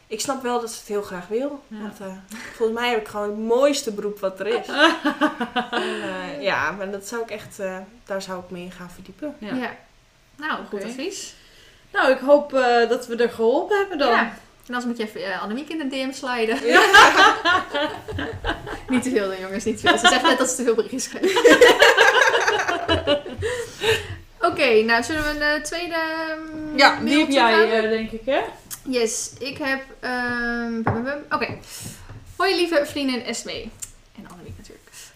ik 0.07 0.21
snap 0.21 0.43
wel 0.43 0.61
dat 0.61 0.71
ze 0.73 0.79
het 0.79 0.89
heel 0.89 1.03
graag 1.03 1.27
wil. 1.29 1.63
Ja. 1.69 1.81
Want 1.81 2.01
eh, 2.01 2.07
volgens 2.55 2.79
mij 2.79 2.91
heb 2.91 3.01
ik 3.01 3.09
gewoon 3.09 3.29
het 3.29 3.39
mooiste 3.39 3.93
beroep 3.93 4.19
wat 4.21 4.41
er 4.41 4.47
is. 4.47 4.67
En, 5.71 6.03
eh, 6.03 6.43
ja, 6.43 6.71
maar 6.71 6.91
dat 6.91 7.07
zou 7.09 7.23
ik 7.23 7.31
echt, 7.31 7.59
eh, 7.59 7.77
daar 8.05 8.23
zou 8.23 8.41
ik 8.45 8.51
me 8.51 8.59
in 8.59 8.71
gaan 8.73 8.91
verdiepen. 8.91 9.37
Ja. 9.39 9.55
Ja. 9.55 9.77
Nou, 10.37 10.65
goed 10.67 10.85
advies. 10.85 11.35
Nou, 11.93 12.11
ik 12.13 12.19
hoop 12.19 12.55
eh, 12.55 12.89
dat 12.89 13.07
we 13.07 13.17
er 13.17 13.31
geholpen 13.31 13.79
hebben 13.79 13.99
dan. 13.99 14.31
En 14.67 14.75
anders 14.75 14.85
moet 14.85 14.97
je 14.97 15.05
even 15.05 15.33
eh, 15.33 15.43
Annemiek 15.43 15.69
in 15.69 15.79
de 15.79 15.89
DM 15.89 16.13
sliden. 16.13 16.59
niet 18.89 19.03
te 19.03 19.11
veel 19.11 19.29
dan 19.29 19.41
jongens, 19.41 19.65
niet 19.65 19.81
te 19.81 19.89
veel. 19.89 19.99
Ze 19.99 20.09
zegt 20.09 20.23
net 20.23 20.39
dat 20.39 20.51
ze 20.51 20.57
te 20.57 20.63
veel 20.63 20.75
berichtjes 20.75 21.05
schrijft. 21.05 21.39
Oké, 24.51 24.83
nou 24.83 25.03
zullen 25.03 25.23
we 25.23 25.29
een 25.29 25.41
eh, 25.41 25.63
tweede 25.63 25.97
mm, 26.53 26.79
Ja, 26.79 27.01
die 27.01 27.19
heb 27.19 27.31
jij, 27.31 27.83
eh, 27.83 27.91
denk 27.91 28.11
ik, 28.11 28.21
hè? 28.25 28.41
Yes, 28.83 29.33
ik 29.39 29.59
heb... 29.59 29.83
ehm. 30.01 30.83
Oké. 31.31 31.59
Hoi 32.37 32.55
lieve 32.57 32.83
vriendin 32.87 33.25
Esme. 33.25 33.65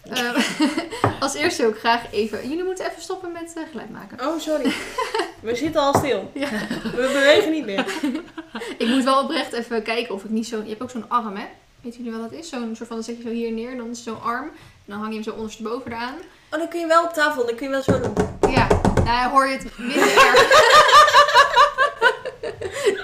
Ehm, 0.03 0.41
als 1.19 1.33
eerste 1.33 1.61
wil 1.61 1.71
ik 1.71 1.77
graag 1.77 2.11
even... 2.11 2.49
Jullie 2.49 2.63
moeten 2.63 2.89
even 2.89 3.01
stoppen 3.01 3.31
met 3.31 3.53
eh, 3.55 3.63
geluid 3.71 3.89
maken. 3.89 4.27
Oh, 4.27 4.39
sorry. 4.39 4.71
We 5.41 5.55
zitten 5.55 5.81
al 5.81 5.93
stil. 5.93 6.31
Ja. 6.33 6.49
We 6.83 7.09
bewegen 7.13 7.51
niet 7.51 7.65
meer. 7.65 7.85
Ik 8.77 8.87
moet 8.87 9.03
wel 9.03 9.23
oprecht 9.23 9.53
even 9.53 9.83
kijken 9.83 10.13
of 10.15 10.23
ik 10.23 10.29
niet 10.29 10.47
zo... 10.47 10.61
Je 10.63 10.69
hebt 10.69 10.81
ook 10.81 10.89
zo'n 10.89 11.09
arm, 11.09 11.35
hè? 11.35 11.45
Weet 11.81 11.95
jullie 11.95 12.11
wat 12.11 12.21
dat 12.21 12.39
is? 12.39 12.49
Zo'n 12.49 12.75
soort 12.75 12.87
van... 12.87 12.95
Dan 12.95 13.03
zet 13.05 13.17
je 13.17 13.23
zo 13.23 13.29
hier 13.29 13.51
neer, 13.51 13.77
dan 13.77 13.89
is 13.89 14.03
zo'n 14.03 14.21
arm. 14.21 14.45
En 14.45 14.85
dan 14.85 14.97
hang 14.97 15.09
je 15.09 15.13
hem 15.13 15.23
zo 15.23 15.31
ondersteboven 15.31 15.91
eraan. 15.91 16.15
Oh, 16.51 16.59
dan 16.59 16.69
kun 16.69 16.79
je 16.79 16.87
wel 16.87 17.03
op 17.03 17.13
tafel, 17.13 17.45
dan 17.45 17.55
kun 17.55 17.65
je 17.65 17.71
wel 17.71 17.83
zo 17.83 17.99
doen. 17.99 18.13
Ja, 18.51 18.67
nou 19.03 19.31
hoor 19.31 19.47
je 19.47 19.53
het 19.53 19.77
minder 19.77 20.17
erg. 20.17 20.47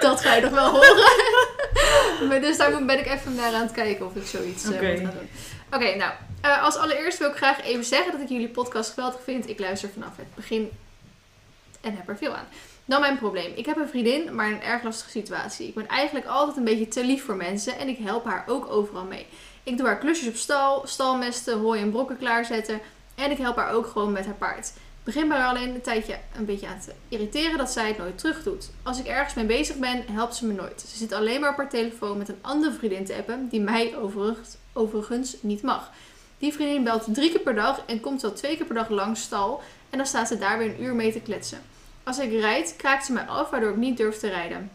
dat 0.00 0.20
ga 0.20 0.34
je 0.34 0.40
nog 0.40 0.50
wel 0.50 0.70
horen. 0.70 2.28
maar 2.28 2.40
dus 2.40 2.56
daar 2.56 2.84
ben 2.84 2.98
ik 2.98 3.06
even 3.06 3.34
naar 3.34 3.54
aan 3.54 3.62
het 3.62 3.72
kijken 3.72 4.06
of 4.06 4.14
ik 4.14 4.26
zoiets 4.26 4.64
eh, 4.64 4.70
Oké. 4.70 4.90
moet 4.90 5.00
gaan 5.00 5.14
doen. 5.18 5.28
Oké, 5.72 5.96
nou. 5.96 6.12
Eh, 6.46 6.62
als 6.62 6.76
allereerst 6.76 7.18
wil 7.18 7.28
ik 7.30 7.36
graag 7.36 7.64
even 7.64 7.84
zeggen 7.84 8.12
dat 8.12 8.20
ik 8.20 8.28
jullie 8.28 8.48
podcast 8.48 8.90
geweldig 8.90 9.20
vind. 9.24 9.48
Ik 9.48 9.58
luister 9.58 9.88
vanaf 9.88 10.16
het 10.16 10.34
begin 10.34 10.70
en 11.80 11.96
heb 11.96 12.08
er 12.08 12.16
veel 12.16 12.34
aan. 12.34 12.46
Dan 12.84 13.00
mijn 13.00 13.18
probleem. 13.18 13.52
Ik 13.54 13.66
heb 13.66 13.76
een 13.76 13.88
vriendin, 13.88 14.34
maar 14.34 14.46
in 14.46 14.52
een 14.52 14.62
erg 14.62 14.82
lastige 14.82 15.10
situatie. 15.10 15.68
Ik 15.68 15.74
ben 15.74 15.88
eigenlijk 15.88 16.26
altijd 16.26 16.56
een 16.56 16.64
beetje 16.64 16.88
te 16.88 17.04
lief 17.04 17.24
voor 17.24 17.36
mensen 17.36 17.78
en 17.78 17.88
ik 17.88 17.98
help 17.98 18.24
haar 18.24 18.44
ook 18.46 18.70
overal 18.70 19.04
mee. 19.04 19.26
Ik 19.62 19.76
doe 19.76 19.86
haar 19.86 19.98
klusjes 19.98 20.28
op 20.28 20.36
stal, 20.36 20.86
stalmesten, 20.86 21.58
hooi 21.58 21.80
en 21.80 21.90
brokken 21.90 22.18
klaarzetten. 22.18 22.80
En 23.14 23.30
ik 23.30 23.38
help 23.38 23.56
haar 23.56 23.72
ook 23.72 23.86
gewoon 23.86 24.12
met 24.12 24.24
haar 24.24 24.34
paard. 24.34 24.66
Ik 24.66 25.12
begin 25.12 25.28
bij 25.28 25.44
alleen 25.44 25.74
een 25.74 25.80
tijdje 25.80 26.18
een 26.36 26.44
beetje 26.44 26.66
aan 26.66 26.80
te 26.80 26.92
irriteren 27.08 27.58
dat 27.58 27.70
zij 27.70 27.88
het 27.88 27.98
nooit 27.98 28.18
terug 28.18 28.42
doet. 28.42 28.70
Als 28.82 28.98
ik 28.98 29.06
ergens 29.06 29.34
mee 29.34 29.44
bezig 29.44 29.76
ben, 29.76 30.04
helpt 30.10 30.34
ze 30.34 30.46
me 30.46 30.52
nooit. 30.52 30.84
Ze 30.88 30.96
zit 30.96 31.12
alleen 31.12 31.40
maar 31.40 31.50
op 31.50 31.56
haar 31.56 31.68
telefoon 31.68 32.18
met 32.18 32.28
een 32.28 32.38
andere 32.40 32.72
vriendin 32.72 33.04
te 33.04 33.14
appen, 33.14 33.48
die 33.48 33.60
mij 33.60 33.96
overigens, 33.96 34.56
overigens 34.72 35.36
niet 35.40 35.62
mag. 35.62 35.90
Die 36.38 36.52
vriendin 36.52 36.84
belt 36.84 37.14
drie 37.14 37.30
keer 37.30 37.40
per 37.40 37.54
dag 37.54 37.82
en 37.86 38.00
komt 38.00 38.22
wel 38.22 38.32
twee 38.32 38.56
keer 38.56 38.66
per 38.66 38.74
dag 38.74 38.88
langs 38.88 39.22
stal. 39.22 39.62
En 39.90 39.98
dan 39.98 40.06
staat 40.06 40.28
ze 40.28 40.38
daar 40.38 40.58
weer 40.58 40.68
een 40.68 40.82
uur 40.82 40.94
mee 40.94 41.12
te 41.12 41.20
kletsen. 41.20 41.58
Als 42.02 42.18
ik 42.18 42.40
rijd, 42.40 42.74
kraakt 42.76 43.06
ze 43.06 43.12
mij 43.12 43.26
af, 43.26 43.50
waardoor 43.50 43.70
ik 43.70 43.76
niet 43.76 43.96
durf 43.96 44.18
te 44.18 44.28
rijden. 44.28 44.70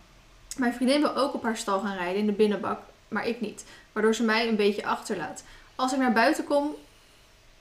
Mijn 0.57 0.73
vriendin 0.73 1.01
wil 1.01 1.15
ook 1.15 1.33
op 1.33 1.43
haar 1.43 1.57
stal 1.57 1.79
gaan 1.79 1.97
rijden 1.97 2.19
in 2.19 2.25
de 2.25 2.31
binnenbak, 2.31 2.79
maar 3.07 3.27
ik 3.27 3.41
niet. 3.41 3.65
Waardoor 3.91 4.15
ze 4.15 4.23
mij 4.23 4.47
een 4.47 4.55
beetje 4.55 4.85
achterlaat. 4.85 5.43
Als 5.75 5.93
ik 5.93 5.99
naar 5.99 6.13
buiten 6.13 6.43
kom, 6.43 6.75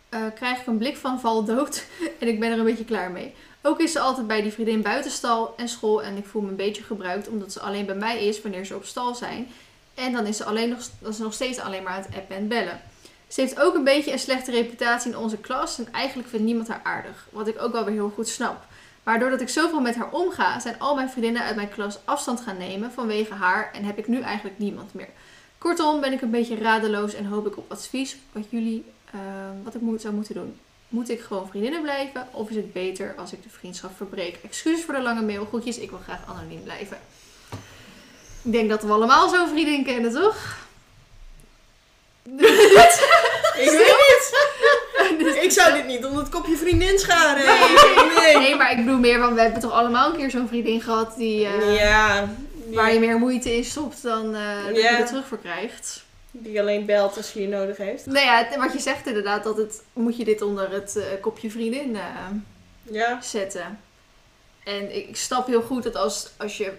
eh, 0.09 0.21
krijg 0.35 0.61
ik 0.61 0.67
een 0.67 0.79
blik 0.79 0.97
van 0.97 1.21
val 1.21 1.45
dood 1.45 1.85
en 2.21 2.29
ik 2.29 2.41
ben 2.41 2.53
er 2.53 2.59
een 2.59 2.65
beetje 2.65 2.85
klaar 2.85 3.11
mee. 3.11 3.35
Ook 3.63 3.81
is 3.81 3.93
ze 3.93 4.01
altijd 4.01 4.27
bij 4.27 4.43
die 4.43 4.53
vriendin 4.53 4.83
buitenstal 4.83 5.55
en 5.57 5.69
school 5.69 6.03
en 6.03 6.17
ik 6.17 6.27
voel 6.27 6.43
me 6.43 6.49
een 6.49 6.57
beetje 6.57 6.83
gebruikt 6.83 7.29
omdat 7.29 7.53
ze 7.53 7.61
alleen 7.61 7.87
bij 7.87 7.95
mij 7.95 8.27
is 8.27 8.43
wanneer 8.43 8.65
ze 8.65 8.77
op 8.77 8.85
stal 8.85 9.15
zijn. 9.15 9.49
En 9.95 10.13
dan 10.13 10.27
is 10.27 10.37
ze, 10.37 10.45
alleen 10.45 10.69
nog, 10.69 10.79
dan 10.99 11.11
is 11.11 11.17
ze 11.17 11.23
nog 11.23 11.35
steeds 11.35 11.59
alleen 11.59 11.83
maar 11.83 11.93
aan 11.93 12.03
het 12.03 12.17
appen 12.17 12.37
en 12.37 12.49
bellen. 12.49 12.81
Ze 13.31 13.41
heeft 13.41 13.61
ook 13.61 13.75
een 13.75 13.85
beetje 13.85 14.13
een 14.13 14.19
slechte 14.19 14.51
reputatie 14.51 15.11
in 15.11 15.19
onze 15.19 15.37
klas 15.37 15.79
en 15.79 15.93
eigenlijk 15.93 16.29
vindt 16.29 16.45
niemand 16.45 16.69
haar 16.69 16.81
aardig. 16.83 17.27
Wat 17.31 17.49
ik 17.49 17.63
ook 17.63 17.73
wel 17.73 17.85
weer 17.85 17.95
heel 17.95 18.13
goed 18.15 18.29
snap. 18.29 18.65
Maar 19.03 19.19
doordat 19.19 19.41
ik 19.41 19.49
zoveel 19.49 19.81
met 19.81 19.95
haar 19.95 20.13
omga, 20.13 20.61
zijn 20.61 20.79
al 20.79 20.95
mijn 20.95 21.11
vriendinnen 21.11 21.43
uit 21.43 21.57
mijn 21.57 21.69
klas 21.69 21.99
afstand 22.05 22.41
gaan 22.41 22.57
nemen 22.57 22.93
vanwege 22.93 23.35
haar 23.35 23.71
en 23.73 23.85
heb 23.85 23.99
ik 23.99 24.09
nu 24.09 24.21
eigenlijk 24.21 24.59
niemand 24.59 24.95
meer. 24.95 25.09
Kortom 25.59 26.01
ben 26.01 26.13
ik 26.13 26.21
een 26.21 26.31
beetje 26.31 26.59
radeloos 26.59 27.15
en 27.15 27.25
hoop 27.25 27.47
ik 27.47 27.57
op 27.57 27.71
advies 27.71 28.17
wat 28.33 28.45
jullie, 28.49 28.85
eh, 29.11 29.21
wat 29.65 29.75
ik 29.75 29.81
moet, 29.81 30.01
zou 30.01 30.15
moeten 30.15 30.35
doen. 30.35 30.59
Moet 30.89 31.09
ik 31.09 31.21
gewoon 31.21 31.49
vriendinnen 31.49 31.83
blijven 31.83 32.29
of 32.31 32.51
is 32.51 32.57
het 32.57 32.73
beter 32.73 33.15
als 33.17 33.33
ik 33.33 33.43
de 33.43 33.49
vriendschap 33.49 33.97
verbreek? 33.97 34.39
Excuses 34.45 34.85
voor 34.85 34.95
de 34.95 35.03
lange 35.03 35.23
mail, 35.23 35.45
groetjes, 35.45 35.79
ik 35.79 35.91
wil 35.91 36.01
graag 36.03 36.21
anoniem 36.27 36.63
blijven. 36.63 36.99
Ik 38.43 38.53
denk 38.53 38.69
dat 38.69 38.83
we 38.83 38.93
allemaal 38.93 39.29
zo'n 39.29 39.49
vriendin 39.49 39.85
kennen, 39.85 40.13
toch? 40.13 40.59
Ik 45.47 45.51
zou 45.51 45.73
dit 45.73 45.87
niet 45.87 46.05
onder 46.05 46.21
het 46.23 46.29
kopje 46.33 46.57
vriendin 46.57 46.99
scharen. 46.99 47.45
Nee. 48.15 48.39
Nee, 48.39 48.57
maar 48.57 48.71
ik 48.71 48.77
bedoel 48.77 48.99
meer 48.99 49.19
van, 49.19 49.35
we 49.35 49.41
hebben 49.41 49.61
toch 49.61 49.73
allemaal 49.73 50.11
een 50.11 50.17
keer 50.17 50.31
zo'n 50.31 50.49
vriendin 50.49 50.81
gehad 50.81 51.17
die, 51.17 51.47
eh, 51.47 51.75
Ja. 51.77 52.29
waar 52.73 52.93
je 52.93 53.01
meer 53.01 53.19
moeite 53.19 53.57
in 53.57 53.65
stopt 53.65 54.03
dan 54.03 54.35
eh 54.35 54.65
dat 54.67 54.77
je 54.77 54.89
er 54.89 55.07
terug 55.07 55.27
voor 55.27 55.39
krijgt. 55.39 56.05
Die 56.31 56.61
alleen 56.61 56.87
belt 56.87 57.17
als 57.17 57.33
je 57.33 57.41
je 57.41 57.49
nodig 57.49 57.77
heeft. 57.77 58.07
Nou 58.07 58.25
ja, 58.27 58.47
wat 58.59 58.73
je 58.73 58.79
zegt 58.81 59.07
inderdaad, 59.07 59.45
dat 59.45 59.57
het, 59.57 59.83
moet 59.93 60.17
je 60.17 60.25
dit 60.25 60.43
onder 60.43 60.71
het 60.73 60.97
eh, 60.97 61.05
kopje 61.21 61.51
vriendin 61.51 61.97
Ja. 62.83 63.19
zetten. 63.23 63.81
En 64.65 64.97
ik, 64.97 65.09
ik 65.09 65.17
snap 65.17 65.47
heel 65.47 65.63
goed 65.63 65.83
dat 65.83 65.97
als, 65.97 66.31
als 66.37 66.57
je 66.57 66.73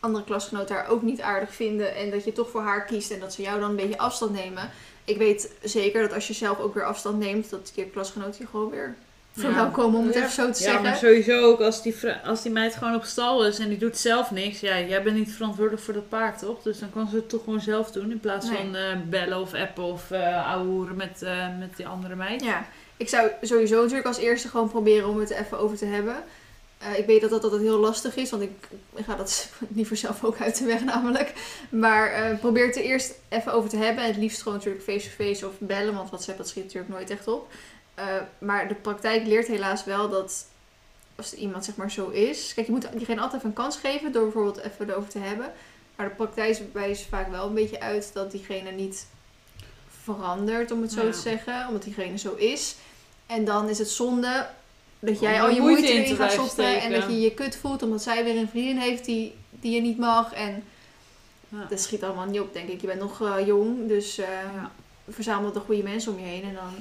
andere 0.00 0.24
klasgenoten 0.24 0.74
haar 0.74 0.88
ook 0.88 1.02
niet 1.02 1.20
aardig 1.20 1.54
vinden 1.54 1.94
en 1.96 2.10
dat 2.10 2.24
je 2.24 2.32
toch 2.32 2.50
voor 2.50 2.62
haar 2.62 2.84
kiest 2.84 3.10
en 3.10 3.20
dat 3.20 3.34
ze 3.34 3.42
jou 3.42 3.60
dan 3.60 3.70
een 3.70 3.76
beetje 3.76 3.98
afstand 3.98 4.32
nemen. 4.32 4.70
Ik 5.04 5.16
weet 5.16 5.50
zeker 5.62 6.02
dat 6.02 6.12
als 6.12 6.26
je 6.26 6.32
zelf 6.34 6.58
ook 6.60 6.74
weer 6.74 6.84
afstand 6.84 7.18
neemt, 7.18 7.50
dat 7.50 7.72
je 7.74 7.84
klasgenoten 7.84 8.34
je 8.38 8.46
gewoon 8.46 8.70
weer 8.70 8.94
verwelkomen, 9.36 9.98
om 10.00 10.06
het 10.06 10.14
Ja. 10.14 10.20
even 10.20 10.32
zo 10.32 10.50
te 10.50 10.62
Ja, 10.62 10.72
maar 10.72 10.82
zeggen. 10.82 11.08
sowieso 11.08 11.44
ook 11.50 11.60
als 11.60 11.82
die, 11.82 11.94
als 12.24 12.42
die 12.42 12.52
meid 12.52 12.74
gewoon 12.74 12.94
op 12.94 13.04
stal 13.04 13.46
is 13.46 13.58
en 13.58 13.68
die 13.68 13.78
doet 13.78 13.96
zelf 13.98 14.30
niks. 14.30 14.60
Ja, 14.60 14.80
jij 14.80 15.02
bent 15.02 15.16
niet 15.16 15.32
verantwoordelijk 15.32 15.82
voor 15.82 15.94
dat 15.94 16.08
paard, 16.08 16.38
toch? 16.38 16.62
Dus 16.62 16.78
dan 16.78 16.90
kan 16.92 17.08
ze 17.08 17.16
het 17.16 17.28
toch 17.28 17.44
gewoon 17.44 17.60
zelf 17.60 17.90
doen 17.90 18.10
in 18.10 18.20
plaats 18.20 18.48
Nee. 18.48 18.56
van 18.56 18.74
eh, 18.76 18.82
bellen 19.08 19.40
of 19.40 19.54
appen 19.54 19.84
of 19.84 20.10
eh 20.10 20.48
ouwe 20.52 20.66
hoeren 20.68 20.96
met, 20.96 21.22
eh, 21.22 21.46
met 21.58 21.76
die 21.76 21.86
andere 21.86 22.14
meid. 22.14 22.44
Ja, 22.44 22.66
ik 22.96 23.08
zou 23.08 23.30
sowieso 23.42 23.76
natuurlijk 23.80 24.06
als 24.06 24.18
eerste 24.18 24.48
gewoon 24.48 24.68
proberen 24.70 25.08
om 25.08 25.20
het 25.20 25.30
er 25.30 25.38
even 25.40 25.58
over 25.58 25.76
te 25.76 25.86
hebben. 25.86 26.16
Eh, 26.84 26.98
ik 26.98 27.06
weet 27.06 27.20
dat 27.20 27.30
dat 27.30 27.44
altijd 27.44 27.62
heel 27.62 27.78
lastig 27.78 28.16
is, 28.16 28.30
want 28.30 28.42
ik, 28.42 28.50
ga 28.94 29.14
dat 29.14 29.48
liever 29.76 29.96
zelf 29.96 30.24
ook 30.24 30.40
uit 30.40 30.58
de 30.58 30.64
weg 30.64 30.84
namelijk. 30.84 31.32
Maar 31.68 32.12
eh, 32.12 32.38
probeer 32.38 32.66
het 32.66 32.76
er 32.76 32.82
eerst 32.82 33.14
even 33.28 33.52
over 33.52 33.70
te 33.70 33.76
hebben. 33.76 34.02
En 34.04 34.10
het 34.10 34.18
liefst 34.18 34.42
gewoon 34.42 34.58
natuurlijk 34.58 34.84
face-to-face 34.84 35.46
of 35.46 35.52
bellen, 35.58 35.94
want 35.94 36.08
WhatsApp 36.10 36.38
dat 36.38 36.48
schiet 36.48 36.64
natuurlijk 36.64 36.92
nooit 36.92 37.10
echt 37.10 37.28
op. 37.28 37.52
Eh, 37.94 38.04
maar 38.38 38.68
de 38.68 38.74
praktijk 38.74 39.26
leert 39.26 39.46
helaas 39.46 39.84
wel 39.84 40.08
dat 40.08 40.46
als 41.16 41.34
iemand 41.34 41.64
zeg 41.64 41.76
maar 41.76 41.90
zo 41.90 42.08
is... 42.08 42.54
Kijk, 42.54 42.66
je 42.66 42.72
moet 42.72 42.88
diegene 42.92 43.20
altijd 43.20 43.36
even 43.36 43.48
een 43.48 43.62
kans 43.62 43.76
geven 43.76 44.12
door 44.12 44.22
bijvoorbeeld 44.22 44.60
even 44.60 44.90
erover 44.90 45.10
te 45.10 45.18
hebben. 45.18 45.52
Maar 45.96 46.08
de 46.08 46.14
praktijk 46.14 46.60
wijst 46.72 47.06
vaak 47.08 47.30
wel 47.30 47.46
een 47.46 47.54
beetje 47.54 47.80
uit 47.80 48.10
dat 48.12 48.30
diegene 48.30 48.70
niet 48.70 49.06
verandert, 50.02 50.70
om 50.70 50.82
het 50.82 50.92
zo 50.92 51.04
Ja. 51.04 51.12
te 51.12 51.18
zeggen. 51.18 51.66
Omdat 51.66 51.82
diegene 51.82 52.18
zo 52.18 52.34
is. 52.34 52.76
En 53.26 53.44
dan 53.44 53.68
is 53.68 53.78
het 53.78 53.88
zonde 53.88 54.46
dat 55.04 55.20
jij 55.20 55.40
al 55.42 55.50
je 55.50 55.60
moeite 55.60 55.80
moeite 55.82 56.04
in 56.10 56.16
gaat 56.16 56.32
stoppen. 56.32 56.80
En 56.80 56.92
dat 56.92 57.02
je 57.02 57.20
je 57.20 57.34
kut 57.34 57.56
voelt 57.56 57.82
omdat 57.82 58.02
zij 58.02 58.24
weer 58.24 58.36
een 58.36 58.48
vriendin 58.48 58.76
heeft 58.78 59.04
die, 59.04 59.34
die 59.50 59.74
je 59.74 59.80
niet 59.80 59.98
mag. 59.98 60.32
En 60.32 60.64
Ja. 61.48 61.66
dat 61.68 61.80
schiet 61.80 62.02
allemaal 62.02 62.26
niet 62.26 62.40
op, 62.40 62.52
denk 62.52 62.68
ik. 62.68 62.80
Je 62.80 62.86
bent 62.86 63.00
nog 63.00 63.20
eh, 63.22 63.46
jong, 63.46 63.88
dus 63.88 64.18
eh, 64.18 64.28
Ja. 64.54 64.70
verzamel 65.08 65.52
de 65.52 65.60
goede 65.60 65.82
mensen 65.82 66.12
om 66.12 66.18
je 66.18 66.24
heen. 66.24 66.42
En 66.42 66.54
dan 66.54 66.74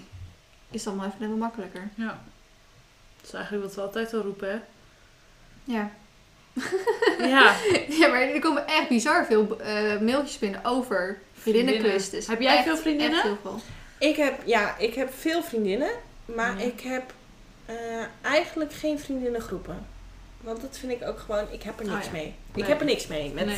is 0.72 0.80
het 0.80 0.88
allemaal 0.88 1.06
even 1.06 1.18
helemaal 1.20 1.38
makkelijker. 1.40 1.90
Ja. 1.96 2.22
Dat 3.18 3.28
is 3.28 3.34
eigenlijk 3.34 3.66
wat 3.66 3.76
we 3.76 3.82
altijd 3.82 4.14
al 4.14 4.22
roepen, 4.22 4.50
hè? 4.50 4.58
Ja. 5.74 5.92
Ja. 7.20 7.56
ja, 8.00 8.08
maar 8.08 8.22
er 8.22 8.40
komen 8.40 8.68
echt 8.68 8.88
bizar 8.90 9.26
veel 9.26 9.60
eh, 9.60 10.00
mailtjes 10.00 10.40
binnen 10.40 10.66
over 10.66 11.20
vriendinnenkwesties. 11.34 12.28
Heb 12.28 12.42
jij 12.42 12.56
Echt, 12.56 12.64
veel 12.64 12.78
vriendinnen? 12.78 13.18
Echt 13.18 13.28
heel 13.28 13.38
veel. 13.42 13.60
Ik 14.00 14.16
heb, 14.16 14.42
ja, 14.46 14.78
ik 14.78 14.94
heb 14.94 15.14
veel 15.14 15.44
vriendinnen, 15.44 15.90
maar 16.26 16.58
Ja. 16.60 16.66
ik 16.66 16.82
heb 16.82 17.14
eh, 17.78 18.32
eigenlijk 18.32 18.74
geen 18.74 19.00
vriendinnengroepen. 19.00 19.86
Want 20.42 20.62
dat 20.62 20.78
vind 20.80 20.92
ik 20.92 21.08
ook 21.08 21.20
gewoon, 21.20 21.46
ik 21.52 21.64
heb 21.64 21.80
er 21.80 21.86
Oh 21.86 21.92
niks 21.94 22.06
ja. 22.06 22.12
mee. 22.12 22.34
Ik 22.56 22.66
heb 22.66 22.80
er 22.80 22.86
niks 22.86 23.08
mee. 23.08 23.32
Met, 23.34 23.46
Nee. 23.46 23.56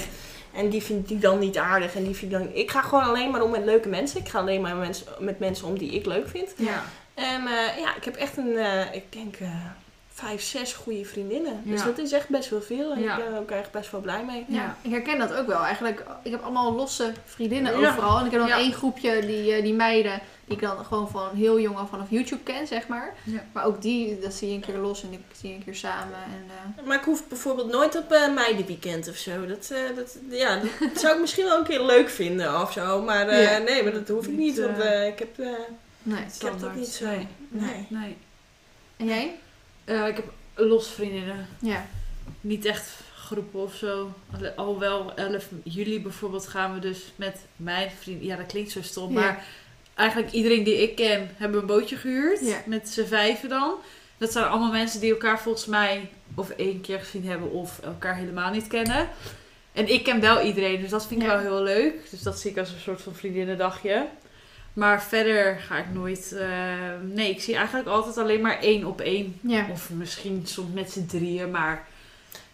En 0.53 0.69
die 0.69 0.81
vind 0.83 1.09
ik 1.11 1.21
dan 1.21 1.39
niet 1.39 1.57
aardig. 1.57 1.95
En 1.95 2.03
die 2.03 2.15
vind 2.15 2.31
ik 2.31 2.37
dan, 2.39 2.49
ik 2.53 2.71
ga 2.71 2.81
gewoon 2.81 3.03
alleen 3.03 3.31
maar 3.31 3.41
om 3.41 3.51
met 3.51 3.65
leuke 3.65 3.87
mensen. 3.89 4.19
Ik 4.19 4.29
ga 4.29 4.39
alleen 4.39 4.61
maar 4.61 4.75
met 4.75 4.85
mensen, 4.85 5.05
met 5.19 5.39
mensen 5.39 5.67
om 5.67 5.77
die 5.77 5.91
ik 5.91 6.05
leuk 6.05 6.27
vind. 6.29 6.53
Ja. 6.57 6.83
En 7.13 7.47
eh, 7.47 7.77
ja, 7.79 7.95
ik 7.95 8.03
heb 8.03 8.15
echt 8.15 8.37
een, 8.37 8.57
eh, 8.57 8.93
ik 8.93 9.03
denk, 9.11 9.35
eh, 9.35 9.49
vijf, 10.13 10.41
zes 10.41 10.73
goede 10.73 11.05
vriendinnen. 11.05 11.61
Dus 11.63 11.79
Ja. 11.79 11.85
dat 11.85 11.97
is 11.97 12.11
echt 12.11 12.29
best 12.29 12.49
wel 12.49 12.61
veel. 12.61 12.91
En 12.93 13.01
Ja. 13.01 13.17
ik 13.17 13.23
ben 13.23 13.33
er 13.33 13.39
ook 13.39 13.51
echt 13.51 13.71
best 13.71 13.91
wel 13.91 14.01
blij 14.01 14.23
mee. 14.23 14.45
Ja, 14.47 14.55
Ja. 14.55 14.75
ik 14.81 14.91
herken 14.91 15.17
dat 15.19 15.33
ook 15.33 15.47
wel. 15.47 15.63
Eigenlijk, 15.63 16.03
ik 16.23 16.31
heb 16.31 16.43
allemaal 16.43 16.73
losse 16.73 17.11
vriendinnen 17.25 17.79
Ja. 17.79 17.89
overal. 17.89 18.19
En 18.19 18.25
ik 18.25 18.31
heb 18.31 18.39
dan 18.39 18.49
Ja. 18.49 18.57
één 18.57 18.73
groepje, 18.73 19.19
die, 19.25 19.61
die 19.61 19.73
meiden, 19.73 20.19
die 20.45 20.55
ik 20.55 20.61
dan 20.61 20.85
gewoon 20.85 21.09
van 21.09 21.35
heel 21.35 21.59
jong 21.59 21.77
al 21.77 21.87
vanaf 21.87 22.09
YouTube 22.09 22.43
ken, 22.43 22.67
zeg 22.67 22.87
maar. 22.87 23.13
Ja. 23.23 23.43
Maar 23.53 23.65
ook 23.65 23.81
die, 23.81 24.19
dat 24.19 24.33
zie 24.33 24.47
je 24.49 24.53
een 24.55 24.59
keer 24.61 24.77
los 24.77 25.03
en 25.03 25.09
die 25.09 25.19
zie 25.39 25.49
je 25.49 25.55
een 25.55 25.63
keer 25.63 25.75
samen. 25.75 26.15
En, 26.23 26.45
eh, 26.77 26.85
Maar 26.87 26.97
ik 26.97 27.03
hoef 27.03 27.27
bijvoorbeeld 27.27 27.71
nooit 27.71 27.97
op 27.97 28.11
eh 28.11 28.33
meidenweekend 28.33 29.07
of 29.09 29.15
zo. 29.15 29.45
Dat, 29.45 29.69
eh, 29.71 29.95
dat, 29.95 30.17
ja, 30.29 30.55
dat 30.79 30.99
zou 31.01 31.13
ik 31.15 31.21
misschien 31.21 31.45
wel 31.45 31.57
een 31.57 31.63
keer 31.65 31.81
leuk 31.83 32.09
vinden 32.09 32.61
of 32.61 32.71
zo. 32.71 33.01
Maar 33.01 33.27
eh, 33.27 33.43
Ja. 33.43 33.57
nee, 33.57 33.83
maar 33.83 33.93
dat 33.93 34.07
hoef 34.07 34.27
ik 34.27 34.33
Niet. 34.33 34.59
Want 34.59 34.77
ik 35.07 35.19
heb, 35.19 35.39
eh, 35.39 35.47
nee. 36.03 36.19
ik 36.35 36.41
heb 36.41 36.59
dat 36.59 36.75
niet 36.75 36.87
zo. 36.87 37.05
Nee. 37.05 37.27
Nee. 37.49 37.85
nee. 37.89 38.17
En 38.97 39.05
jij? 39.05 39.35
Eh, 39.85 40.07
ik 40.07 40.15
heb 40.15 40.25
los 40.55 40.87
vriendinnen. 40.89 41.47
Ja. 41.59 41.85
Niet 42.41 42.65
echt 42.65 42.89
groepen 43.15 43.59
of 43.61 43.73
zo. 43.75 44.11
Alle- 44.35 44.55
Alhoewel 44.55 45.13
11 45.15 45.45
juli 45.63 46.01
bijvoorbeeld 46.01 46.47
gaan 46.47 46.73
we 46.73 46.79
dus 46.79 47.13
met 47.15 47.37
mijn 47.55 47.91
vriend. 47.99 48.23
Ja, 48.23 48.35
dat 48.35 48.45
klinkt 48.45 48.71
zo 48.71 48.81
stom. 48.81 49.13
Ja. 49.13 49.19
Maar 49.19 49.45
eigenlijk 49.95 50.31
iedereen 50.31 50.63
die 50.63 50.81
ik 50.81 50.95
ken 50.95 51.29
hebben 51.37 51.59
een 51.59 51.65
bootje 51.65 51.95
gehuurd. 51.95 52.39
Ja. 52.41 52.57
Met 52.65 52.89
z'n 52.89 53.05
vijven 53.05 53.49
dan. 53.49 53.73
Dat 54.17 54.31
zijn 54.31 54.45
allemaal 54.45 54.71
mensen 54.71 54.99
die 54.99 55.11
elkaar 55.11 55.39
volgens 55.39 55.65
mij 55.65 56.09
of 56.35 56.49
één 56.49 56.81
keer 56.81 56.99
gezien 56.99 57.25
hebben 57.27 57.51
of 57.51 57.79
elkaar 57.83 58.15
helemaal 58.15 58.51
niet 58.51 58.67
kennen. 58.67 59.09
En 59.73 59.89
ik 59.93 60.03
ken 60.03 60.19
wel 60.21 60.41
iedereen, 60.41 60.81
dus 60.81 60.89
dat 60.89 61.07
vind 61.07 61.21
ik 61.21 61.27
Ja. 61.27 61.33
wel 61.33 61.43
heel 61.43 61.63
leuk. 61.63 62.09
Dus 62.09 62.21
dat 62.21 62.39
zie 62.39 62.51
ik 62.51 62.57
als 62.57 62.71
een 62.71 62.79
soort 62.79 63.01
van 63.01 63.15
vriendinnendagje. 63.15 64.05
Maar 64.73 65.03
verder 65.03 65.57
ga 65.59 65.77
ik 65.77 65.85
nooit... 65.93 66.33
eh, 66.39 66.47
nee, 67.01 67.29
ik 67.29 67.41
zie 67.41 67.55
eigenlijk 67.55 67.87
altijd 67.87 68.17
alleen 68.17 68.41
maar 68.41 68.59
één 68.59 68.85
op 68.85 69.01
één. 69.01 69.39
Ja. 69.41 69.65
Of 69.71 69.89
misschien 69.89 70.41
soms 70.45 70.73
met 70.73 70.91
z'n 70.91 71.05
drieën, 71.05 71.51
maar... 71.51 71.87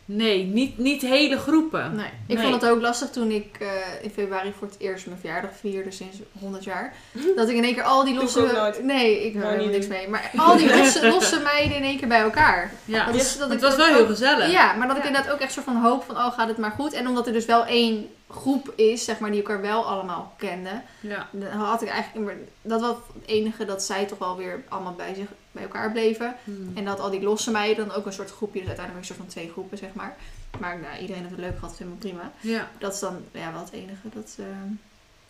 Nee, 0.05 0.43
niet, 0.45 0.77
niet 0.77 1.01
hele 1.01 1.37
groepen. 1.37 1.95
Nee. 1.95 2.05
Ik 2.27 2.37
Nee. 2.37 2.47
vond 2.47 2.61
het 2.61 2.71
ook 2.71 2.81
lastig 2.81 3.09
toen 3.09 3.31
ik 3.31 3.57
eh, 3.59 3.67
in 4.01 4.09
februari 4.09 4.53
voor 4.57 4.67
het 4.67 4.75
eerst 4.79 5.05
mijn 5.05 5.19
verjaardag 5.19 5.51
vierde 5.59 5.91
sinds 5.91 6.17
100 6.39 6.63
jaar. 6.63 6.93
Dat 7.35 7.49
ik 7.49 7.55
in 7.55 7.63
één 7.63 7.73
keer 7.73 7.83
al 7.83 8.03
die 8.05 8.13
ik 8.13 8.21
losse... 8.21 8.49
nooit. 8.55 8.83
Nee, 8.83 9.25
ik 9.25 9.33
hou 9.33 9.45
helemaal 9.45 9.65
niet 9.65 9.75
niks 9.75 9.87
mee. 9.87 10.07
Maar 10.09 10.31
al 10.37 10.57
die 10.57 10.77
losse, 10.77 11.07
losse 11.13 11.39
meiden 11.39 11.77
in 11.77 11.83
één 11.83 11.97
keer 11.97 12.07
bij 12.07 12.21
elkaar. 12.21 12.71
Ja, 12.85 13.05
Dat 13.05 13.15
is- 13.15 13.37
dat 13.37 13.49
het 13.49 13.57
ik 13.57 13.63
was 13.65 13.75
wel 13.75 13.85
heel 13.85 14.05
gezellig. 14.05 14.51
Ja, 14.51 14.73
maar 14.73 14.87
dat 14.87 14.97
ik 14.97 15.05
inderdaad 15.05 15.31
ook 15.33 15.39
echt 15.39 15.51
soort 15.51 15.65
van 15.65 15.75
hoop 15.75 16.03
van, 16.03 16.15
oh 16.17 16.33
gaat 16.33 16.47
het 16.47 16.57
maar 16.57 16.71
goed. 16.71 16.93
En 16.93 17.07
omdat 17.07 17.27
er 17.27 17.33
dus 17.33 17.45
wel 17.45 17.65
één 17.65 18.07
groep 18.31 18.73
is, 18.75 19.03
zeg 19.03 19.19
maar, 19.19 19.31
die 19.31 19.39
elkaar 19.41 19.61
wel 19.61 19.85
allemaal 19.87 20.33
kenden. 20.37 20.83
Ja. 20.99 21.27
Dan 21.31 21.51
had 21.51 21.81
ik 21.81 21.87
eigenlijk, 21.89 22.37
dat 22.61 22.81
was 22.81 22.95
het 23.13 23.25
enige 23.25 23.65
dat 23.65 23.83
zij 23.83 24.05
toch 24.05 24.17
wel 24.17 24.37
weer 24.37 24.63
allemaal 24.69 24.93
bij, 24.93 25.13
zich, 25.13 25.27
bij 25.51 25.63
elkaar 25.63 25.91
bleven. 25.91 26.35
Hmm. 26.43 26.71
En 26.75 26.85
dat 26.85 26.99
al 26.99 27.09
die 27.09 27.21
losse 27.21 27.51
meiden 27.51 27.87
dan 27.87 27.95
ook 27.97 28.05
een 28.05 28.13
soort 28.13 28.31
groepje, 28.31 28.59
dus 28.59 28.67
uiteindelijk 28.67 29.07
een 29.07 29.13
soort 29.15 29.25
van 29.27 29.35
twee 29.35 29.49
groepen, 29.51 29.77
zeg 29.77 29.93
maar. 29.93 30.15
Maar 30.59 30.79
nou, 30.79 30.97
iedereen 30.99 31.21
heeft 31.21 31.35
het 31.35 31.45
leuk 31.45 31.59
gehad, 31.59 31.77
helemaal 31.77 31.97
prima. 31.99 32.31
Ja, 32.39 32.69
Dat 32.77 32.93
is 32.93 32.99
dan 32.99 33.21
ja, 33.31 33.51
wel 33.51 33.61
het 33.61 33.71
enige, 33.71 34.09
dat, 34.13 34.35
eh, 34.39 34.45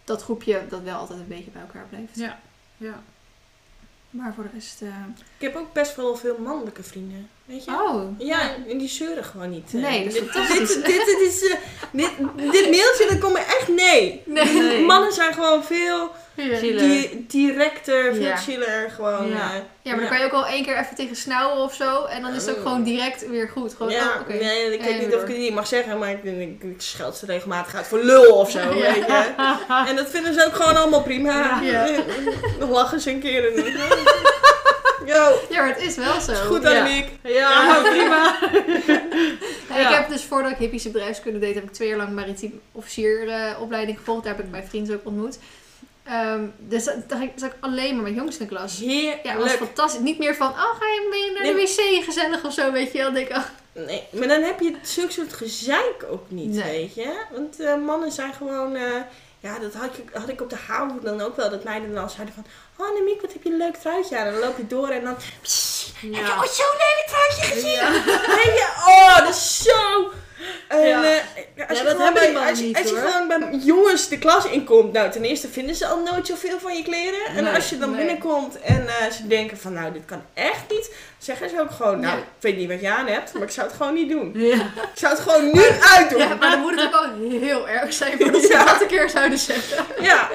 dat 0.04 0.24
groepje 0.24 0.62
dat 0.70 0.82
wel 0.82 0.98
altijd 0.98 1.20
een 1.20 1.28
beetje 1.28 1.52
bij 1.52 1.62
elkaar 1.62 1.86
bleef. 1.90 2.10
ja, 2.14 2.40
ja. 2.78 3.02
Maar 4.10 4.34
voor 4.34 4.44
de 4.44 4.50
rest... 4.54 4.82
eh, 4.82 4.88
Ik 5.38 5.42
heb 5.42 5.56
ook 5.56 5.74
best 5.74 5.96
wel 5.96 6.16
veel 6.16 6.38
mannelijke 6.38 6.84
vrienden. 6.84 7.30
Weet 7.52 7.66
je? 7.66 7.72
Oh, 7.72 8.04
Ja, 8.18 8.40
en 8.70 8.78
die 8.78 8.88
zeuren 8.90 9.24
gewoon 9.24 9.50
niet. 9.50 9.74
Nee, 9.74 10.04
dat 10.04 10.14
is 10.14 10.20
dit, 10.20 10.30
fantastisch. 10.32 10.74
Dit, 10.76 10.86
dit, 10.86 11.06
dit 11.06 11.20
is, 11.20 11.50
eh, 11.50 11.56
dit, 11.92 12.10
dit 12.52 12.70
mailtje, 12.70 13.06
dat 13.10 13.20
komt 13.20 13.34
me 13.34 13.40
echt 13.40 13.68
nee. 13.68 14.22
Nee. 14.26 14.54
Nee. 14.54 14.82
Mannen 14.82 15.12
zijn 15.14 15.34
gewoon 15.34 15.64
veel 15.64 16.12
di- 16.36 17.26
directer, 17.28 18.14
veel 18.14 18.24
Ja. 18.24 18.38
chiller. 18.38 18.90
Gewoon, 18.96 19.28
Ja. 19.28 19.36
eh, 19.54 19.60
Ja, 19.84 19.92
maar 19.92 20.00
dan 20.00 20.10
kan 20.10 20.20
je 20.20 20.26
ook 20.26 20.32
al 20.32 20.46
één 20.46 20.64
keer 20.66 20.78
even 20.78 20.96
tegen 20.96 21.16
snauwen 21.16 21.64
of 21.64 21.74
zo. 21.74 22.04
En 22.06 22.22
dan 22.22 22.34
is 22.34 22.42
het 22.46 22.50
ook 22.52 22.56
Oh. 22.58 22.62
gewoon 22.68 22.84
direct 22.84 23.28
weer 23.30 23.50
goed. 23.50 23.74
Gewoon, 23.74 23.92
ja, 23.92 24.08
oh, 24.22 24.28
nee, 24.28 24.74
ik 24.74 24.82
weet 24.84 25.00
niet 25.00 25.16
of 25.16 25.22
ik 25.22 25.28
het 25.28 25.38
niet 25.38 25.54
mag 25.54 25.68
zeggen, 25.68 25.98
maar 26.00 26.12
ik, 26.12 26.24
ik, 26.24 26.64
ik 26.64 26.76
scheld 26.82 27.16
ze 27.18 27.26
regelmatig 27.26 27.76
uit 27.76 27.88
voor 27.88 28.00
lul 28.04 28.34
of 28.34 28.52
zo, 28.52 28.60
Ja. 28.60 28.70
weet 28.74 28.96
je. 28.96 29.34
En 29.90 29.96
dat 29.96 30.10
vinden 30.10 30.34
ze 30.34 30.46
ook 30.46 30.56
gewoon 30.56 30.78
allemaal 30.78 31.02
prima. 31.02 31.60
Ja. 31.62 31.88
Nog 32.60 32.70
lachen 32.70 33.00
ze 33.02 33.10
een 33.10 33.20
keer. 33.20 33.48
En, 33.56 33.64
Yo, 35.06 35.40
Ja, 35.50 35.60
maar 35.62 35.68
het 35.76 35.82
is 35.82 35.96
wel 35.96 36.22
zo. 36.22 36.32
is 36.32 36.38
goed 36.40 36.62
Ja. 36.64 36.70
Annemiek. 36.70 37.08
Ja, 37.24 37.82
prima. 37.84 38.36
Ja, 39.70 39.80
Ja. 39.80 39.90
Ik 39.90 39.96
heb 39.96 40.10
dus 40.10 40.24
voordat 40.24 40.52
ik 40.52 40.58
hippische 40.58 40.90
bedrijfskunde 40.90 41.40
deed, 41.40 41.54
heb 41.56 41.64
ik 41.64 41.72
twee 41.72 41.88
jaar 41.88 41.98
lang 41.98 42.14
maritiem 42.14 42.62
officier 42.72 43.30
eh, 43.30 43.62
opleiding 43.62 43.98
gevolgd. 43.98 44.24
Daar 44.24 44.36
heb 44.36 44.46
ik 44.46 44.52
mijn 44.52 44.68
vrienden 44.68 44.96
ook 44.96 45.06
ontmoet. 45.06 45.38
Ehm, 46.04 46.42
dus 46.58 46.84
dat- 46.84 47.10
daar 47.10 47.28
zat 47.36 47.50
ik 47.52 47.56
alleen 47.60 47.96
maar 47.96 48.04
met 48.04 48.16
jongens 48.16 48.38
in 48.38 48.48
de 48.48 48.56
klas. 48.56 48.78
Heerlijk. 48.80 49.20
Ja, 49.24 49.34
dat 49.34 49.42
was 49.44 49.52
fantastisch. 49.52 50.02
Niet 50.02 50.20
meer 50.20 50.36
van, 50.36 50.48
oh, 50.50 50.56
ga 50.80 50.86
je 50.86 51.08
mee 51.10 51.32
naar 51.32 51.44
de 51.44 51.54
Nee. 51.78 51.98
wc 52.00 52.04
gezellig 52.04 52.44
of 52.46 52.54
zo, 52.54 52.72
weet 52.72 52.92
je 52.92 52.98
wel. 52.98 53.06
Dan 53.06 53.14
denk 53.14 53.28
ik, 53.28 53.36
oh, 53.36 53.44
Nee, 53.74 54.04
maar 54.12 54.28
dan 54.28 54.42
heb 54.42 54.60
je 54.60 54.76
zulke 54.82 55.12
soort 55.12 55.34
gezeik 55.34 56.06
ook 56.10 56.26
niet, 56.28 56.50
Nee. 56.50 56.64
weet 56.64 56.96
je. 56.96 57.14
Want 57.32 57.60
eh, 57.60 57.76
mannen 57.86 58.12
zijn 58.12 58.34
gewoon... 58.34 58.76
eh, 58.76 58.96
ja, 59.40 59.60
dat 59.60 59.74
had 59.74 59.98
ik, 59.98 60.10
had 60.14 60.30
ik 60.30 60.42
op 60.42 60.50
de 60.50 60.56
HAVO 60.68 61.00
dan 61.02 61.22
ook 61.22 61.36
wel. 61.36 61.50
Dat 61.50 61.64
meiden 61.64 61.94
dan 61.94 62.10
zeiden 62.10 62.34
van... 62.34 62.46
Oh, 62.82 62.88
Annemiek, 62.88 63.22
wat 63.22 63.34
heb 63.34 63.44
je 63.44 63.50
een 63.50 63.58
leuk 63.58 63.76
truitje 63.78 64.18
aan. 64.18 64.26
En 64.26 64.32
dan 64.32 64.42
loop 64.42 64.58
je 64.58 64.68
door 64.68 64.90
en 64.90 65.04
dan... 65.04 65.18
"Psst, 65.42 65.92
Heb 66.02 66.12
je 66.26 66.36
ooit 66.40 66.50
zo'n 66.52 66.78
lelijk 66.78 67.08
truitje 67.08 67.54
gezien? 67.54 67.72
Ja. 67.72 67.92
Weet 68.42 68.56
je? 68.62 68.68
Oh, 68.88 69.18
dat 69.18 69.30
is 69.30 69.64
zo... 69.64 70.12
En, 70.68 70.88
Ja. 70.88 71.04
eh, 71.04 71.10
als 71.70 71.78
Ja, 71.78 71.84
je 71.84 71.84
dat 71.84 71.96
gewoon 71.96 72.14
bij, 72.14 72.24
die 72.26 72.32
mannen 72.34 72.50
als 72.50 72.60
je, 72.60 72.66
niet, 72.66 72.78
als 72.78 72.90
je 72.90 73.00
hoor. 73.00 73.10
gewoon 73.10 73.28
bij 73.28 73.58
jongens 73.60 74.08
de 74.08 74.18
klas 74.18 74.46
inkomt, 74.46 74.94
nou 74.94 75.12
ten 75.12 75.24
eerste 75.24 75.48
vinden 75.48 75.76
ze 75.76 75.88
al 75.88 76.04
nooit 76.04 76.28
zoveel 76.28 76.60
van 76.60 76.76
je 76.76 76.84
kleren. 76.84 77.26
En 77.36 77.44
Nee, 77.44 77.54
als 77.54 77.70
je 77.70 77.78
dan 77.78 77.90
nee. 77.90 77.98
binnenkomt 78.06 78.60
en 78.60 78.88
eh, 78.88 79.10
ze 79.12 79.28
denken 79.28 79.58
van 79.58 79.74
nou 79.74 79.94
dit 79.94 80.02
kan 80.06 80.24
echt 80.34 80.64
niet, 80.70 80.96
zeggen 81.18 81.50
ze 81.50 81.60
ook 81.60 81.72
gewoon 81.72 82.00
nou 82.00 82.18
ik 82.18 82.24
weet 82.40 82.58
niet 82.58 82.70
wat 82.70 82.82
je 82.82 82.90
aan 82.92 83.08
hebt, 83.08 83.34
maar 83.34 83.44
ik 83.44 83.52
zou 83.52 83.68
het 83.68 83.76
gewoon 83.76 83.94
niet 83.94 84.10
doen. 84.10 84.32
Ja. 84.36 84.56
Ik 84.74 84.90
zou 84.94 85.14
het 85.14 85.22
gewoon 85.22 85.44
nu 85.54 85.62
uitdoen. 85.96 86.20
ja, 86.20 86.36
maar 86.36 86.50
dan 86.52 86.60
moet 86.60 86.76
het 86.82 86.86
ook 86.86 86.92
wel 87.20 87.40
heel 87.40 87.70
erg 87.70 87.94
zijn 87.94 88.18
voordat 88.20 88.42
ze 88.42 88.48
Ja. 88.52 88.66
dat 88.66 88.82
een 88.82 88.88
keer 88.88 89.10
zouden 89.10 89.38
zeggen. 89.38 89.86
Ja. 90.02 90.30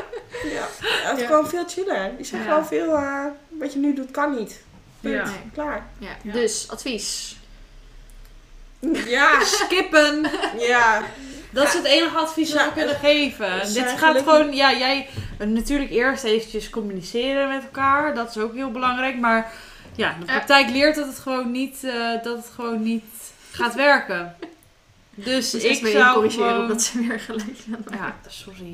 ja. 0.45 0.51
ja 0.53 0.69
het 1.09 1.17
is 1.17 1.23
Ja. 1.23 1.27
gewoon 1.27 1.49
veel 1.49 1.65
chiller. 1.67 2.11
Die 2.19 2.29
Ja. 2.37 2.43
gewoon 2.43 2.67
veel, 2.67 2.95
eh, 2.95 3.25
wat 3.49 3.73
je 3.73 3.79
nu 3.79 3.95
doet 3.95 4.11
kan 4.11 4.37
niet. 4.37 4.61
Punt. 5.01 5.15
Ja. 5.15 5.25
Nee. 5.25 5.51
Klaar. 5.55 5.87
Ja. 5.99 6.09
Ja. 6.23 6.33
Dus, 6.33 6.67
advies. 6.71 7.37
Ja, 9.07 9.41
Skippen. 9.65 10.27
ja. 10.59 11.03
Dat 11.51 11.67
is 11.67 11.75
het 11.75 11.85
enige 11.85 12.17
advies 12.19 12.51
dat 12.51 12.65
we 12.65 12.73
kunnen 12.73 12.97
geven. 12.97 13.59
Dit 13.59 13.83
gaat 13.85 13.99
gelukkig- 13.99 14.23
gewoon, 14.23 14.55
ja, 14.55 14.73
jij 14.77 15.09
natuurlijk 15.39 15.91
eerst 15.91 16.25
eventjes 16.25 16.71
communiceren 16.71 17.49
met 17.49 17.63
elkaar. 17.63 18.15
Dat 18.15 18.31
is 18.31 18.39
ook 18.43 18.55
heel 18.55 18.71
belangrijk. 18.71 19.19
Maar 19.19 19.53
ja, 19.95 20.17
de 20.21 20.25
praktijk 20.25 20.71
leert 20.71 20.97
dat 20.97 21.07
het 21.07 21.19
gewoon 21.19 21.51
niet, 21.51 21.85
eh, 21.85 22.23
dat 22.23 22.37
het 22.37 22.51
gewoon 22.55 22.83
niet 22.83 23.05
gaat 23.51 23.75
werken. 23.75 24.37
Dus 25.15 25.55
ik 25.55 25.63
ik 25.63 25.87
zou 25.87 26.15
corrigeren 26.15 26.49
gewoon... 26.49 26.61
omdat 26.63 26.83
ze 26.83 27.07
weer 27.07 27.21
gelijk. 27.21 27.57
Ja, 27.91 28.17
sorry. 28.29 28.73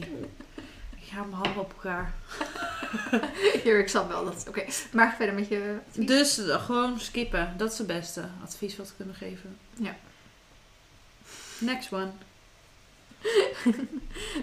Ik 0.96 1.08
ga 1.12 1.16
mijn 1.22 1.32
handen 1.42 1.58
op 1.62 1.72
elkaar. 1.82 2.12
Hier, 3.62 3.78
ik 3.78 3.88
snap 3.88 4.08
wel 4.08 4.24
dat. 4.24 4.44
Oké, 4.48 4.64
maar 4.92 5.14
verder 5.16 5.34
met 5.34 5.48
je. 5.48 5.76
advies. 5.92 6.06
Dus 6.06 6.40
gewoon 6.44 7.00
skippen. 7.00 7.54
Dat 7.56 7.72
is 7.72 7.78
het 7.78 7.86
beste 7.86 8.28
advies 8.42 8.76
wat 8.76 8.88
we 8.88 8.94
kunnen 8.96 9.14
geven. 9.14 9.56
Ja. 9.74 9.96
Next 11.58 11.92
one. 11.92 12.10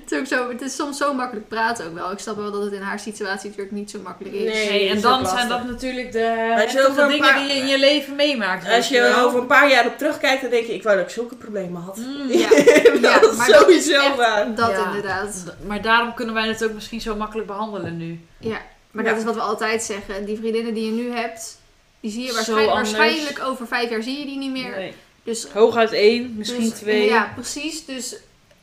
Het 0.02 0.12
is, 0.12 0.18
ook 0.20 0.26
zo, 0.26 0.50
het 0.50 0.62
is 0.62 0.76
soms 0.76 0.98
zo 0.98 1.14
makkelijk 1.14 1.48
praten 1.48 1.86
ook 1.88 1.94
wel. 1.94 2.12
Ik 2.12 2.20
snap 2.20 2.36
wel 2.36 2.52
dat 2.52 2.64
het 2.64 2.74
in 2.74 2.82
haar 2.82 3.00
situatie 3.00 3.50
natuurlijk 3.50 3.76
niet 3.76 3.92
zo 3.92 4.00
makkelijk 4.04 4.36
is. 4.36 4.54
Nee. 4.54 4.90
En 4.90 4.96
is 4.96 5.02
dan 5.02 5.28
zijn 5.28 5.48
dat 5.50 5.66
natuurlijk 5.68 6.12
de 6.12 6.56
Als 6.64 6.72
je 6.72 6.88
over 6.88 7.08
dingen 7.08 7.20
paar- 7.30 7.38
die 7.40 7.48
je 7.48 7.54
in 7.54 7.68
je 7.68 7.80
leven 7.80 8.16
meemaakt. 8.16 8.68
Als 8.70 8.88
je 8.90 9.00
wel. 9.02 9.26
over 9.26 9.40
een 9.40 9.48
paar 9.48 9.70
jaar 9.70 9.86
op 9.88 9.98
terugkijkt, 9.98 10.42
dan 10.42 10.50
denk 10.50 10.66
je, 10.66 10.74
ik 10.74 10.84
wou 10.84 10.96
dat 10.98 11.06
ik 11.06 11.12
zulke 11.12 11.36
problemen 11.36 11.82
had. 11.82 11.98
Mm, 11.98 12.32
Ja, 12.40 12.50
dat 12.90 13.00
ja, 13.02 13.22
is 13.22 13.36
maar 13.38 13.48
dat 13.48 13.70
is 13.70 13.86
sowieso 13.86 14.06
echt- 14.06 14.16
waar. 14.16 14.56
Dat 14.56 14.70
Ja. 14.70 14.86
inderdaad. 14.86 15.44
Maar 15.68 15.82
daarom 15.82 16.14
kunnen 16.14 16.34
wij 16.34 16.48
het 16.48 16.64
ook 16.64 16.74
misschien 16.74 17.02
zo 17.02 17.16
makkelijk 17.16 17.48
behandelen 17.48 17.98
nu. 17.98 18.20
Ja, 18.40 18.62
maar 18.92 19.04
Ja. 19.04 19.10
dat 19.10 19.20
is 19.20 19.26
wat 19.26 19.36
we 19.36 19.42
altijd 19.42 19.84
zeggen. 19.84 20.26
Die 20.26 20.38
vriendinnen 20.38 20.74
die 20.74 20.86
je 20.86 20.92
nu 21.04 21.12
hebt, 21.12 21.58
die 22.00 22.12
zie 22.12 22.26
je 22.26 22.34
waarschijnlijk 22.34 23.40
over 23.44 23.68
vijf 23.68 23.90
jaar 23.90 24.04
zie 24.04 24.20
je 24.20 24.26
die 24.26 24.38
niet 24.38 24.52
meer. 24.52 24.76
Nee. 24.76 24.94
Dus 25.24 25.48
Hooguit 25.54 25.92
één, 25.92 26.34
misschien 26.38 26.70
Dus, 26.70 26.74
twee. 26.80 27.06
Ja, 27.10 27.32
precies. 27.36 27.86
Dus 27.86 28.16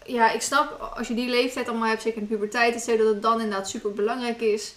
ja, 0.07 0.31
ik 0.31 0.43
snap 0.43 0.93
als 0.97 1.09
je 1.09 1.15
die 1.15 1.29
leeftijd 1.29 1.69
allemaal 1.69 1.89
hebt, 1.89 2.03
zeker 2.03 2.21
in 2.21 2.27
de 2.27 2.35
puberteit, 2.35 2.75
et 2.75 2.83
cetera, 2.83 3.05
dat 3.05 3.13
het 3.15 3.23
dan 3.23 3.41
inderdaad 3.41 3.69
super 3.69 3.93
belangrijk 3.93 4.41
is. 4.41 4.75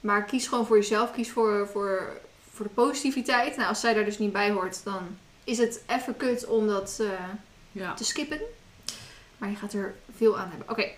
Maar 0.00 0.24
kies 0.24 0.46
gewoon 0.46 0.66
voor 0.66 0.76
jezelf. 0.76 1.10
Kies 1.12 1.30
voor, 1.30 1.68
voor, 1.72 2.20
voor 2.52 2.64
de 2.66 2.70
positiviteit. 2.74 3.56
Nou, 3.56 3.68
als 3.68 3.80
zij 3.80 3.94
daar 3.94 4.04
dus 4.04 4.18
niet 4.18 4.32
bij 4.32 4.50
hoort, 4.50 4.84
dan 4.84 5.16
is 5.44 5.58
het 5.58 5.82
even 5.86 6.16
kut 6.16 6.46
om 6.46 6.66
dat 6.66 6.98
eh, 7.00 7.06
Ja. 7.72 7.94
te 7.94 8.04
skippen. 8.04 8.40
Maar 9.38 9.50
je 9.50 9.56
gaat 9.56 9.72
er 9.72 9.94
veel 10.16 10.38
aan 10.38 10.48
hebben. 10.48 10.70
Oké. 10.70 10.88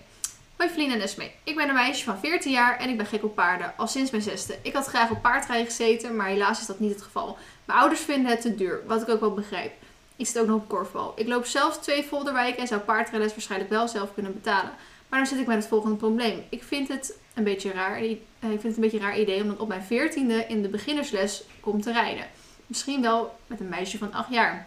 Hoi 0.56 0.70
Feline 0.70 0.94
en 0.94 1.00
Esme. 1.00 1.30
Ik 1.44 1.56
ben 1.56 1.68
een 1.68 1.74
meisje 1.74 2.04
van 2.04 2.18
14 2.18 2.52
jaar 2.52 2.78
en 2.78 2.88
ik 2.88 2.96
ben 2.96 3.06
gek 3.06 3.24
op 3.24 3.34
paarden. 3.34 3.72
Al 3.76 3.86
sinds 3.86 4.10
mijn 4.10 4.22
zesde. 4.22 4.58
Ik 4.62 4.72
had 4.72 4.86
graag 4.86 5.10
op 5.10 5.22
paardrijden 5.22 5.66
gezeten, 5.66 6.16
maar 6.16 6.26
helaas 6.26 6.60
is 6.60 6.66
dat 6.66 6.78
niet 6.80 6.92
het 6.94 7.02
geval. 7.02 7.38
Mijn 7.64 7.78
ouders 7.78 8.00
vinden 8.00 8.30
het 8.30 8.40
te 8.40 8.54
duur, 8.54 8.82
wat 8.86 9.02
ik 9.02 9.08
ook 9.08 9.20
wel 9.20 9.34
begrijp. 9.34 9.72
Ik 10.16 10.26
zit 10.26 10.38
ook 10.38 10.46
nog 10.46 10.56
op 10.56 10.68
korfbal. 10.68 11.12
Ik 11.16 11.26
loop 11.26 11.44
zelf 11.46 11.78
twee 11.78 12.04
Volderwijk 12.04 12.56
en 12.56 12.66
zou 12.66 12.80
paardrijles 12.80 13.32
waarschijnlijk 13.32 13.70
wel 13.70 13.88
zelf 13.88 14.14
kunnen 14.14 14.32
betalen. 14.34 14.72
Maar 15.08 15.18
dan 15.18 15.28
zit 15.28 15.38
ik 15.38 15.46
met 15.46 15.56
het 15.56 15.66
volgende 15.66 15.96
probleem. 15.96 16.42
Ik 16.48 16.62
vind 16.62 16.88
het 16.88 17.16
een 17.34 17.44
beetje 17.44 17.72
raar. 17.72 17.96
eh, 17.96 18.10
Ik 18.10 18.20
vind 18.40 18.62
het 18.62 18.74
een 18.74 18.80
beetje 18.80 18.98
raar 18.98 19.18
idee 19.18 19.40
om 19.42 19.46
dan 19.46 19.58
op 19.58 19.68
mijn 19.68 19.82
veertiende 19.82 20.44
in 20.48 20.62
de 20.62 20.68
beginnersles 20.68 21.44
kom 21.60 21.80
te 21.80 21.92
rijden. 21.92 22.24
Misschien 22.66 23.02
wel 23.02 23.36
met 23.46 23.60
een 23.60 23.68
meisje 23.68 23.98
van 23.98 24.12
8 24.12 24.30
jaar. 24.30 24.66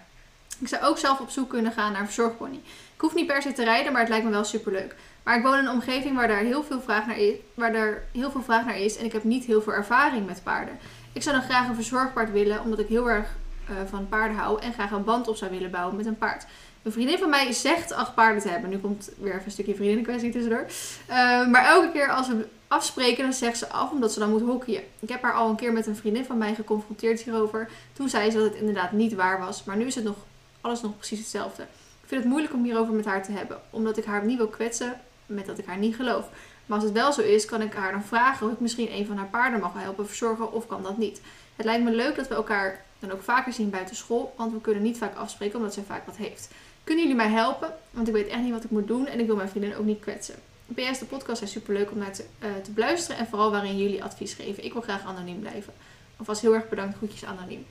Ik 0.60 0.68
zou 0.68 0.84
ook 0.84 0.98
zelf 0.98 1.20
op 1.20 1.30
zoek 1.30 1.50
kunnen 1.50 1.72
gaan 1.72 1.92
naar 1.92 2.02
een 2.02 2.06
verzorgpony. 2.08 2.60
Ik 2.96 3.02
hoef 3.02 3.14
niet 3.14 3.28
per 3.28 3.42
se 3.42 3.54
te 3.54 3.64
rijden, 3.64 3.92
maar 3.92 4.02
het 4.02 4.10
lijkt 4.10 4.26
me 4.26 4.32
wel 4.32 4.44
superleuk. 4.44 4.96
Maar 5.24 5.38
ik 5.38 5.44
woon 5.44 5.58
in 5.58 5.66
een 5.66 5.72
omgeving 5.72 6.16
waar 6.16 6.28
daar 6.28 6.38
heel 6.38 6.64
veel 6.64 6.82
vraag 6.82 7.06
naar 7.08 7.18
is, 7.18 7.36
waar 7.54 7.74
er 7.74 8.04
heel 8.12 8.32
veel 8.32 8.42
vraag 8.44 8.66
naar 8.66 8.80
is 8.80 8.98
en 8.98 9.06
ik 9.06 9.12
heb 9.12 9.24
niet 9.24 9.46
heel 9.46 9.62
veel 9.62 9.74
ervaring 9.74 10.26
met 10.26 10.44
paarden. 10.44 10.80
Ik 11.14 11.24
zou 11.24 11.36
dan 11.36 11.46
graag 11.46 11.68
een 11.68 11.76
verzorgpaard 11.76 12.32
willen, 12.32 12.62
omdat 12.62 12.80
ik 12.80 12.88
heel 12.88 13.10
erg 13.10 13.28
eh, 13.70 13.76
van 13.90 14.08
paarden 14.10 14.38
hou 14.38 14.62
en 14.62 14.74
graag 14.74 14.92
een 14.92 15.04
band 15.04 15.28
op 15.28 15.36
zou 15.36 15.52
willen 15.52 15.72
bouwen 15.72 15.96
met 15.96 16.06
een 16.06 16.18
paard. 16.18 16.46
Een 16.84 16.92
vriendin 16.92 17.18
van 17.18 17.30
mij 17.30 17.52
zegt 17.52 17.92
acht 17.92 18.14
paarden 18.16 18.42
te 18.42 18.50
hebben. 18.50 18.70
Nu 18.70 18.78
komt 18.78 19.10
weer 19.18 19.34
even 19.34 19.46
een 19.46 19.52
stukje 19.52 19.76
vriendinnenkwestie 19.76 20.32
tussendoor. 20.32 20.66
Eh, 21.06 21.48
maar 21.48 21.66
elke 21.66 21.92
keer 21.92 22.12
als 22.12 22.28
we 22.28 22.48
afspreken, 22.68 23.24
dan 23.24 23.34
zegt 23.34 23.58
ze 23.58 23.68
af 23.68 23.92
omdat 23.92 24.14
ze 24.14 24.20
dan 24.20 24.30
moet 24.30 24.42
hockeyen. 24.42 24.84
Ik 25.00 25.10
heb 25.10 25.22
haar 25.22 25.34
al 25.34 25.50
een 25.50 25.56
keer 25.56 25.74
met 25.74 25.88
een 25.88 25.96
vriendin 25.96 26.26
van 26.26 26.38
mij 26.38 26.56
geconfronteerd 26.56 27.22
hierover. 27.22 27.70
Toen 27.94 28.10
zei 28.10 28.32
ze 28.32 28.38
dat 28.38 28.46
het 28.46 28.56
inderdaad 28.56 28.92
niet 28.92 29.14
waar 29.14 29.40
was. 29.40 29.64
Maar 29.64 29.78
nu 29.78 29.86
is 29.86 29.96
het 29.96 30.04
nog, 30.04 30.16
alles 30.62 30.82
nog 30.82 30.98
precies 30.98 31.20
hetzelfde. 31.20 31.64
Ik 32.02 32.08
vind 32.08 32.22
het 32.22 32.30
moeilijk 32.30 32.54
om 32.54 32.64
hierover 32.64 32.94
met 32.94 33.06
haar 33.06 33.24
te 33.24 33.32
hebben. 33.32 33.62
Omdat 33.70 33.98
ik 33.98 34.06
haar 34.06 34.26
niet 34.26 34.38
wil 34.38 34.48
kwetsen 34.48 35.00
met 35.26 35.46
dat 35.46 35.58
ik 35.58 35.66
haar 35.66 35.78
niet 35.78 35.96
geloof. 35.96 36.30
Maar 36.66 36.78
als 36.78 36.86
het 36.86 36.94
wel 36.94 37.14
zo 37.14 37.22
is, 37.22 37.46
kan 37.46 37.62
ik 37.62 37.74
haar 37.74 37.92
dan 37.92 38.04
vragen 38.04 38.48
of 38.48 38.54
ik 38.54 38.60
misschien 38.60 38.92
een 38.92 39.06
van 39.06 39.18
haar 39.18 39.28
paarden 39.28 39.60
mag 39.60 39.72
helpen 39.74 40.08
verzorgen 40.08 40.52
of 40.52 40.68
kan 40.68 40.84
dat 40.84 40.98
niet. 40.98 41.22
Het 41.56 41.66
lijkt 41.66 41.84
me 41.84 41.92
leuk 41.92 42.16
dat 42.16 42.28
we 42.28 42.36
elkaar 42.36 42.86
dan 43.00 43.12
ook 43.12 43.24
vaker 43.24 43.54
zien 43.54 43.70
buiten 43.70 43.96
school, 43.96 44.34
want 44.38 44.52
we 44.52 44.62
kunnen 44.62 44.84
niet 44.84 44.98
vaak 44.98 45.16
afspreken 45.16 45.58
omdat 45.58 45.74
zij 45.74 45.84
vaak 45.84 46.06
wat 46.06 46.18
heeft. 46.18 46.50
Kunnen 46.84 47.04
jullie 47.04 47.20
mij 47.20 47.30
helpen? 47.30 47.74
Want 47.92 48.08
ik 48.08 48.14
weet 48.14 48.28
echt 48.28 48.42
niet 48.42 48.52
wat 48.52 48.64
ik 48.64 48.70
moet 48.70 48.88
doen 48.88 49.08
en 49.08 49.20
ik 49.20 49.26
wil 49.26 49.36
mijn 49.36 49.50
vriendin 49.50 49.76
ook 49.76 49.86
niet 49.86 50.00
kwetsen. 50.00 50.36
PS, 50.74 51.00
de 51.00 51.06
podcast 51.06 51.42
is 51.42 51.52
superleuk 51.52 51.92
om 51.92 51.98
naar 51.98 52.14
te, 52.14 52.26
eh, 52.40 52.50
te 52.64 52.72
beluisteren 52.72 53.18
en 53.18 53.28
vooral 53.28 53.52
waarin 53.52 53.78
jullie 53.78 54.04
advies 54.04 54.34
geven. 54.34 54.66
Ik 54.66 54.74
wil 54.74 54.82
graag 54.82 55.06
anoniem 55.06 55.40
blijven. 55.40 55.74
Alvast 56.18 56.42
heel 56.42 56.54
erg 56.54 56.70
bedankt, 56.70 56.98
groetjes 56.98 57.26
anoniem. 57.26 57.66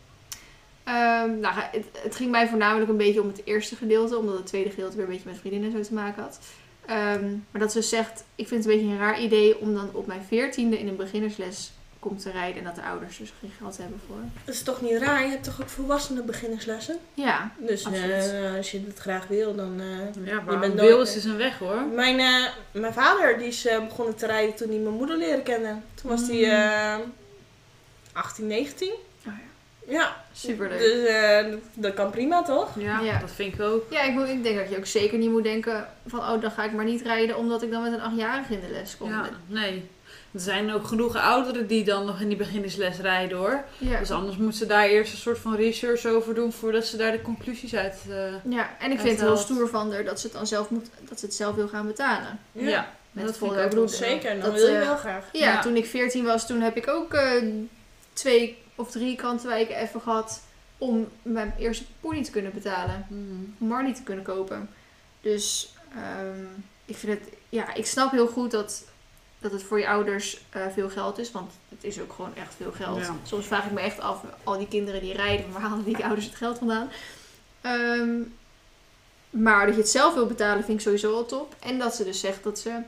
Ehm, 0.84 1.40
nou, 1.40 1.54
het, 1.54 1.86
het 1.92 2.16
ging 2.16 2.30
mij 2.30 2.48
voornamelijk 2.48 2.90
een 2.90 2.96
beetje 2.96 3.22
om 3.22 3.28
het 3.28 3.42
eerste 3.44 3.76
gedeelte, 3.76 4.18
omdat 4.18 4.36
het 4.36 4.46
tweede 4.46 4.70
gedeelte 4.70 4.96
weer 4.96 5.04
een 5.04 5.10
beetje 5.10 5.28
met 5.30 5.38
vriendinnen 5.38 5.72
zo 5.72 5.80
te 5.80 5.94
maken 5.94 6.22
had. 6.22 6.38
Ehm, 6.86 7.30
maar 7.50 7.60
dat 7.60 7.72
ze 7.72 7.82
zegt, 7.82 8.24
ik 8.34 8.48
vind 8.48 8.64
het 8.64 8.72
een 8.72 8.78
beetje 8.78 8.94
een 8.94 9.00
raar 9.00 9.20
idee 9.20 9.58
om 9.58 9.74
dan 9.74 9.90
op 9.92 10.06
mijn 10.06 10.22
veertiende 10.22 10.78
in 10.78 10.88
een 10.88 10.96
beginnersles 10.96 11.72
komt 11.98 12.22
te 12.22 12.30
rijden 12.30 12.58
en 12.58 12.64
dat 12.64 12.74
de 12.74 12.82
ouders 12.82 13.16
dus 13.18 13.32
geen 13.40 13.52
geld 13.58 13.76
hebben 13.78 14.00
voor. 14.06 14.16
Dat 14.44 14.54
is 14.54 14.62
toch 14.62 14.80
niet 14.82 14.96
raar? 14.98 15.22
Je 15.22 15.28
hebt 15.30 15.44
toch 15.44 15.60
ook 15.62 15.68
volwassenen 15.68 16.26
beginnerslessen? 16.26 16.98
Ja, 17.14 17.50
Dus 17.58 17.82
eh, 17.84 18.54
als 18.56 18.70
je 18.70 18.84
dat 18.86 18.98
graag 18.98 19.26
wil, 19.26 19.54
dan... 19.54 19.80
eh, 19.80 19.86
Ja, 20.26 20.34
Je 20.34 20.40
maar 20.46 20.58
bent 20.58 20.80
wil 20.80 21.00
is 21.02 21.12
dus 21.12 21.24
een 21.24 21.36
weg 21.36 21.58
hoor. 21.58 21.80
Mijn, 21.94 22.18
eh, 22.20 22.44
mijn 22.80 22.92
vader 22.92 23.38
die 23.38 23.46
is 23.46 23.66
eh, 23.66 23.84
begonnen 23.84 24.14
te 24.16 24.26
rijden 24.26 24.54
toen 24.54 24.68
hij 24.68 24.78
mijn 24.78 24.94
moeder 24.94 25.16
leren 25.16 25.42
kende. 25.42 25.74
Toen 25.94 26.10
was 26.10 26.28
hij 26.28 26.50
eh 26.52 26.98
18, 28.12 28.46
19. 28.46 28.92
Oh 29.26 29.32
Ja, 29.88 30.24
superleuk. 30.32 30.78
dus 30.78 31.06
eh, 31.06 31.50
dat- 31.50 31.60
dat 31.74 31.94
kan 31.94 32.10
prima 32.10 32.42
toch? 32.42 32.70
Ja, 32.78 33.00
Ja. 33.00 33.18
dat 33.18 33.30
vind 33.30 33.54
ik 33.54 33.60
ook. 33.60 33.82
Ja, 33.90 34.02
ik, 34.02 34.12
moet, 34.12 34.28
ik 34.28 34.42
denk 34.42 34.58
dat 34.58 34.68
je 34.70 34.76
ook 34.76 34.86
zeker 34.86 35.18
niet 35.18 35.30
moet 35.30 35.42
denken 35.42 35.88
van, 36.06 36.18
oh, 36.20 36.40
dan 36.40 36.50
ga 36.50 36.64
ik 36.64 36.72
maar 36.72 36.84
niet 36.84 37.02
rijden 37.02 37.36
omdat 37.36 37.62
ik 37.62 37.70
dan 37.70 37.82
met 37.82 37.92
een 37.92 38.00
achtjarige 38.00 38.54
in 38.54 38.60
de 38.60 38.68
les 38.72 38.96
kom. 38.96 39.08
Ja, 39.10 39.28
nee. 39.46 39.88
Er 40.36 40.42
zijn 40.42 40.72
ook 40.72 40.86
genoeg 40.86 41.16
ouderen 41.16 41.66
die 41.66 41.84
dan 41.84 42.06
nog 42.06 42.20
in 42.20 42.28
die 42.28 42.36
beginnersles 42.36 42.98
rijden 42.98 43.38
hoor. 43.38 43.64
Ja. 43.78 43.98
Dus 43.98 44.10
anders 44.10 44.36
moeten 44.36 44.58
ze 44.58 44.66
daar 44.66 44.84
eerst 44.86 45.12
een 45.12 45.18
soort 45.18 45.38
van 45.38 45.54
research 45.56 46.06
over 46.06 46.34
doen 46.34 46.52
voordat 46.52 46.84
ze 46.86 46.96
daar 46.96 47.12
de 47.12 47.22
conclusies 47.22 47.74
uit. 47.74 47.96
eh, 48.10 48.52
ja, 48.52 48.70
en 48.78 48.90
ik 48.92 48.98
vind 49.00 49.10
het 49.18 49.28
heel 49.28 49.36
stoer 49.36 49.68
van 49.68 49.92
haar 49.92 50.04
dat 50.04 50.20
ze 50.20 50.26
het 50.26 50.36
dan 50.36 50.46
zelf 50.46 50.70
moet, 50.70 50.86
dat 51.08 51.18
ze 51.20 51.26
het 51.26 51.34
zelf 51.34 51.54
wil 51.54 51.68
gaan 51.68 51.86
betalen. 51.86 52.38
ja. 52.52 52.94
Met 53.12 53.24
dat 53.26 53.36
volle 53.36 53.60
vind 53.60 53.72
ik 53.72 53.78
ook. 53.78 53.88
Zeker, 53.88 54.30
dan 54.30 54.40
Dat, 54.40 54.52
wil 54.60 54.68
je 54.70 54.76
eh, 54.78 54.86
wel 54.86 54.96
graag. 54.96 55.24
Ja, 55.32 55.52
Ja. 55.52 55.60
toen 55.60 55.76
ik 55.76 55.86
14 55.86 56.24
was, 56.24 56.46
toen 56.46 56.60
heb 56.60 56.76
ik 56.76 56.88
ook 56.88 57.14
eh, 57.14 57.42
twee 58.12 58.58
of 58.74 58.90
drie 58.90 59.16
kantwijken 59.16 59.76
even 59.76 60.00
gehad 60.00 60.40
om 60.78 61.08
mijn 61.22 61.54
eerste 61.58 61.84
pony 62.00 62.24
te 62.24 62.30
kunnen 62.30 62.52
betalen. 62.52 63.06
Mhm. 63.08 63.20
Om 63.58 63.66
Marley 63.68 63.94
te 63.94 64.02
kunnen 64.02 64.24
kopen. 64.24 64.68
Dus 65.20 65.72
ehm, 65.94 66.44
ik 66.84 66.96
vind 66.96 67.12
het, 67.20 67.28
ja, 67.48 67.74
ik 67.74 67.86
snap 67.86 68.10
heel 68.10 68.26
goed 68.26 68.50
dat, 68.50 68.84
dat 69.50 69.60
het 69.60 69.68
voor 69.68 69.78
je 69.78 69.88
ouders 69.88 70.40
eh, 70.50 70.62
veel 70.72 70.88
geld 70.88 71.18
is. 71.18 71.30
Want 71.32 71.52
het 71.68 71.84
is 71.84 72.00
ook 72.00 72.12
gewoon 72.12 72.34
echt 72.34 72.54
veel 72.54 72.72
geld. 72.72 72.98
Ja. 72.98 73.14
Soms 73.22 73.46
vraag 73.46 73.64
ik 73.66 73.72
me 73.72 73.80
echt 73.80 74.00
af, 74.00 74.20
al 74.44 74.58
die 74.58 74.68
kinderen 74.68 75.00
die 75.00 75.12
rijden, 75.14 75.52
waar 75.52 75.62
halen 75.62 75.84
die 75.84 76.04
ouders 76.04 76.26
het 76.26 76.34
geld 76.34 76.58
vandaan? 76.58 76.88
Ehm, 77.60 78.14
maar 79.30 79.66
dat 79.66 79.74
je 79.74 79.80
het 79.80 79.90
zelf 79.90 80.14
wil 80.14 80.26
betalen 80.26 80.64
vind 80.64 80.78
ik 80.78 80.84
sowieso 80.84 81.14
al 81.14 81.26
top. 81.26 81.54
En 81.58 81.78
dat 81.78 81.94
ze 81.94 82.04
dus 82.04 82.20
zegt 82.20 82.42
dat 82.44 82.58
ze 82.58 82.80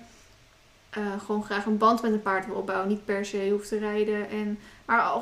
eh, 0.91 1.03
gewoon 1.27 1.45
graag 1.45 1.65
een 1.67 1.79
band 1.79 2.03
met 2.03 2.13
een 2.13 2.23
paard 2.23 2.47
wil 2.47 2.55
opbouwen. 2.55 2.89
Niet 2.89 3.05
per 3.05 3.25
se 3.25 3.49
hoeft 3.51 3.69
te 3.69 3.79
rijden. 3.79 4.31
En, 4.31 4.59
maar 4.85 5.13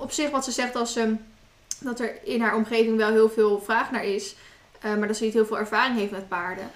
op 0.00 0.12
zich 0.12 0.30
wat 0.30 0.44
ze 0.44 0.50
zegt 0.50 0.76
als 0.76 0.92
ze, 0.92 1.14
dat 1.80 2.00
er 2.00 2.24
in 2.24 2.40
haar 2.40 2.56
omgeving 2.56 2.96
wel 2.96 3.10
heel 3.10 3.30
veel 3.30 3.60
vraag 3.60 3.90
naar 3.90 4.04
is. 4.04 4.34
eh, 4.80 4.94
maar 4.94 5.08
dat 5.08 5.16
ze 5.16 5.24
niet 5.24 5.32
heel 5.32 5.46
veel 5.46 5.58
ervaring 5.58 5.98
heeft 5.98 6.10
met 6.10 6.28
paarden. 6.28 6.70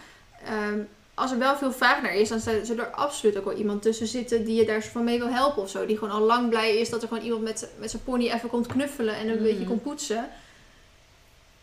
Ehm, 0.44 0.78
als 1.20 1.30
er 1.30 1.38
wel 1.38 1.56
veel 1.56 1.72
vraag 1.72 2.02
naar 2.02 2.14
is, 2.14 2.28
dan 2.28 2.40
zal 2.40 2.54
er 2.78 2.86
absoluut 2.90 3.38
ook 3.38 3.44
wel 3.44 3.54
iemand 3.56 3.82
tussen 3.82 4.06
zitten 4.06 4.44
die 4.44 4.54
je 4.56 4.64
daar 4.64 4.82
van 4.82 5.04
mee 5.04 5.18
wil 5.18 5.28
helpen 5.28 5.62
of 5.62 5.70
zo. 5.70 5.86
Die 5.86 5.98
gewoon 5.98 6.14
al 6.14 6.20
lang 6.20 6.48
blij 6.48 6.76
is 6.76 6.90
dat 6.90 7.02
er 7.02 7.08
gewoon 7.08 7.24
iemand 7.24 7.42
met, 7.42 7.68
met 7.78 7.90
zijn 7.90 8.02
pony 8.04 8.30
even 8.30 8.48
komt 8.48 8.66
knuffelen 8.66 9.14
en 9.14 9.28
een 9.28 9.34
Mhm. 9.34 9.42
beetje 9.42 9.64
komt 9.64 9.82
poetsen. 9.82 10.28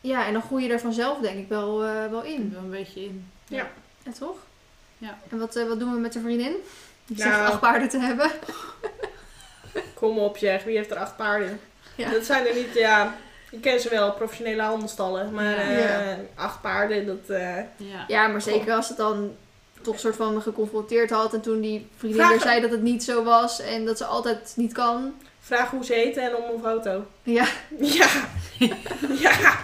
Ja, 0.02 0.26
en 0.26 0.34
dan 0.34 0.42
groei 0.42 0.64
je 0.64 0.72
er 0.74 0.80
vanzelf 0.80 1.18
denk 1.20 1.38
ik 1.38 1.48
wel, 1.50 1.84
eh, 1.84 2.06
wel 2.10 2.24
in. 2.24 2.50
wil 2.52 2.60
een 2.60 2.70
beetje 2.70 3.04
in. 3.04 3.30
Ja. 3.48 3.68
Ja, 4.04 4.12
toch? 4.12 4.36
Ja. 4.98 5.18
En 5.30 5.40
wat, 5.40 5.56
eh, 5.56 5.68
wat 5.68 5.80
doen 5.80 5.94
we 5.94 6.00
met 6.00 6.14
de 6.14 6.20
vriendin? 6.20 6.56
Die 7.06 7.18
Nou. 7.18 7.30
zegt 7.32 7.46
acht 7.52 7.60
paarden 7.60 7.90
te 7.90 8.00
hebben. 8.00 8.32
Kom 9.94 10.18
op 10.20 10.38
zeg, 10.38 10.64
wie 10.64 10.76
heeft 10.78 10.92
er 10.92 10.98
acht 10.98 11.16
paarden? 11.18 11.60
Ja. 11.96 12.10
Dat 12.10 12.26
zijn 12.26 12.48
er 12.48 12.56
niet, 12.56 12.74
ja... 12.74 13.16
Ik 13.52 13.62
ken 13.62 13.80
ze 13.80 13.90
wel, 13.90 14.14
professionele 14.14 14.62
handelstallen. 14.62 15.32
Maar 15.34 15.72
Ja. 15.72 16.02
eh, 16.02 16.18
acht 16.36 16.62
paarden, 16.62 17.06
dat... 17.06 17.38
Ja. 17.78 18.06
Ja, 18.08 18.28
maar 18.28 18.42
zeker 18.42 18.74
als 18.74 18.88
het 18.88 18.98
dan 18.98 19.36
toch 19.92 20.00
soort 20.00 20.16
van 20.16 20.34
me 20.34 20.42
geconfronteerd 20.42 21.10
had. 21.10 21.34
En 21.34 21.42
toen 21.42 21.62
die 21.62 21.88
vriendin 21.98 22.20
Vraag- 22.20 22.30
weer 22.32 22.42
zei 22.42 22.62
dat 22.62 22.72
het 22.72 22.82
niet 22.82 23.04
zo 23.04 23.24
was. 23.24 23.60
En 23.62 23.86
dat 23.86 23.98
ze 23.98 24.06
altijd 24.06 24.54
niet 24.56 24.74
kan. 24.74 25.14
vraag 25.40 25.70
hoe 25.70 25.86
ze 25.86 25.94
heten 25.94 26.24
en 26.24 26.36
om 26.36 26.44
een 26.54 26.62
foto. 26.64 27.06
Ja, 27.24 27.46
Ja. 27.80 28.08
ja. 29.20 29.58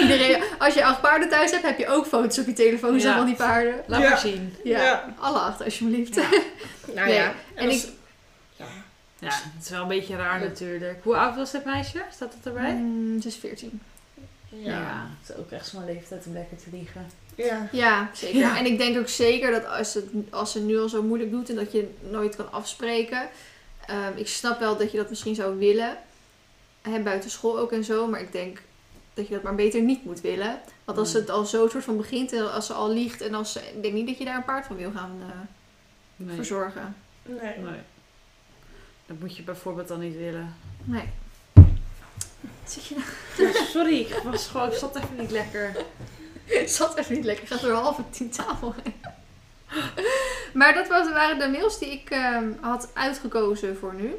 iedereen... 0.00 0.42
Als 0.58 0.74
je 0.74 0.84
acht 0.84 1.00
paarden 1.00 1.28
thuis 1.28 1.50
hebt, 1.50 1.62
heb 1.62 1.78
je 1.78 1.86
ook 1.88 2.06
foto's 2.06 2.38
op 2.38 2.46
je 2.46 2.52
telefoon 2.52 2.98
Ja. 2.98 3.16
van 3.16 3.26
die 3.26 3.34
paarden. 3.34 3.74
Laat 3.86 4.02
Ja. 4.02 4.08
maar 4.08 4.18
zien. 4.18 4.54
Ja, 4.64 4.82
Ja. 4.82 5.14
alle 5.18 5.38
acht 5.38 5.62
alsjeblieft. 5.64 6.14
Ja. 6.14 6.28
Nou 6.94 7.06
Nee, 7.06 7.14
ja. 7.16 7.32
en 7.54 7.66
als- 7.68 7.84
ik- 7.84 7.90
Ja. 8.56 8.64
Ja, 9.18 9.28
het 9.28 9.64
is 9.64 9.70
wel 9.70 9.82
een 9.82 9.88
beetje 9.88 10.16
raar 10.16 10.40
natuurlijk. 10.40 11.00
Hoe 11.02 11.16
oud 11.16 11.36
was 11.36 11.50
dat 11.52 11.64
meisje? 11.64 12.02
Staat 12.14 12.34
het 12.34 12.46
erbij? 12.46 12.72
Mm, 12.72 13.14
het 13.14 13.24
is 13.24 13.36
14. 13.36 13.80
Ja. 14.58 15.06
het 15.20 15.30
is 15.30 15.36
ook 15.36 15.50
echt 15.50 15.66
zo'n 15.66 15.84
leeftijd 15.84 16.26
om 16.26 16.32
lekker 16.32 16.56
te 16.56 16.64
liegen. 16.72 17.06
Ja. 17.34 17.68
Ja, 17.72 18.10
zeker. 18.14 18.38
Ja. 18.38 18.58
En 18.58 18.66
ik 18.66 18.78
denk 18.78 18.98
ook 18.98 19.08
zeker 19.08 19.50
dat 19.50 19.66
als, 19.66 19.94
het, 19.94 20.04
als 20.30 20.52
ze 20.52 20.60
nu 20.60 20.78
al 20.78 20.88
zo 20.88 21.02
moeilijk 21.02 21.30
doet 21.30 21.48
en 21.50 21.54
dat 21.56 21.72
je 21.72 21.90
nooit 22.10 22.36
kan 22.36 22.52
afspreken. 22.52 23.28
ehm, 23.86 24.12
ik 24.16 24.28
snap 24.28 24.58
wel 24.58 24.76
dat 24.76 24.90
je 24.92 24.96
dat 24.98 25.08
misschien 25.08 25.34
zou 25.34 25.58
willen. 25.58 25.96
Hè, 26.82 27.00
buiten 27.00 27.30
school 27.30 27.58
ook 27.58 27.72
en 27.72 27.84
zo. 27.84 28.06
Maar 28.06 28.20
ik 28.20 28.32
denk 28.32 28.60
dat 29.14 29.28
je 29.28 29.34
dat 29.34 29.42
maar 29.42 29.54
beter 29.54 29.82
niet 29.82 30.04
moet 30.04 30.20
willen. 30.20 30.60
Want 30.84 30.98
als 30.98 31.12
Nee. 31.12 31.22
het 31.22 31.30
al 31.30 31.44
zo 31.44 31.68
soort 31.68 31.84
van 31.84 31.96
begint 31.96 32.32
en 32.32 32.52
als 32.52 32.66
ze 32.66 32.72
al 32.72 32.90
liegt. 32.92 33.20
En 33.20 33.34
als 33.34 33.52
ze, 33.52 33.60
ik 33.60 33.82
denk 33.82 33.94
niet 33.94 34.06
dat 34.06 34.18
je 34.18 34.24
daar 34.24 34.36
een 34.36 34.44
paard 34.44 34.66
van 34.66 34.76
wil 34.76 34.90
gaan 34.94 35.16
eh, 35.20 35.26
Nee. 36.16 36.36
verzorgen. 36.36 36.96
Nee. 37.22 37.58
nee. 37.58 37.80
Dat 39.06 39.18
moet 39.20 39.36
je 39.36 39.42
bijvoorbeeld 39.42 39.88
dan 39.88 40.00
niet 40.00 40.16
willen. 40.16 40.54
Nee. 40.84 41.08
Zit 42.66 42.86
je 42.86 42.94
Ja, 43.38 43.64
sorry, 43.64 44.00
ik 44.00 44.20
was 44.24 44.46
gewoon, 44.46 44.68
ik 44.72 44.78
zat 44.78 44.96
even 44.96 45.16
niet 45.16 45.30
lekker. 45.30 45.76
Het 46.44 46.70
zat 46.70 46.96
even 46.96 47.14
niet 47.14 47.24
lekker. 47.24 47.42
Ik 47.44 47.50
ga 47.50 47.66
door 47.66 47.72
half 47.76 47.98
tien 48.10 48.30
tafel 48.30 48.74
heen. 48.82 48.94
Maar 50.54 50.74
dat 50.74 50.88
was, 50.88 51.10
waren 51.10 51.38
de 51.38 51.48
mails 51.48 51.78
die 51.78 51.90
ik 51.92 52.10
ehm, 52.10 52.52
had 52.60 52.90
uitgekozen 52.94 53.76
voor 53.76 53.94
nu. 53.94 54.14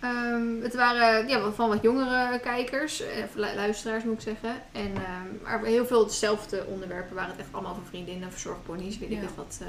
Ehm, 0.00 0.60
het 0.62 0.74
waren 0.74 1.28
ja, 1.28 1.50
van 1.52 1.68
wat 1.68 1.82
jongere 1.82 2.38
kijkers, 2.40 3.00
eh, 3.00 3.24
of 3.24 3.34
lu- 3.34 3.54
luisteraars 3.54 4.04
moet 4.04 4.14
ik 4.14 4.20
zeggen. 4.20 4.62
En, 4.72 4.92
ehm, 4.94 5.42
maar 5.42 5.64
heel 5.64 5.86
veel 5.86 6.06
dezelfde 6.06 6.64
onderwerpen 6.66 7.14
waren 7.14 7.30
het 7.30 7.40
echt 7.40 7.48
allemaal 7.52 7.74
van 7.74 7.86
vriendinnen, 7.88 8.30
verzorgponies, 8.32 8.98
weet 8.98 9.10
ik 9.10 9.16
Ja. 9.16 9.22
het 9.22 9.34
wat. 9.36 9.58
eh, 9.60 9.66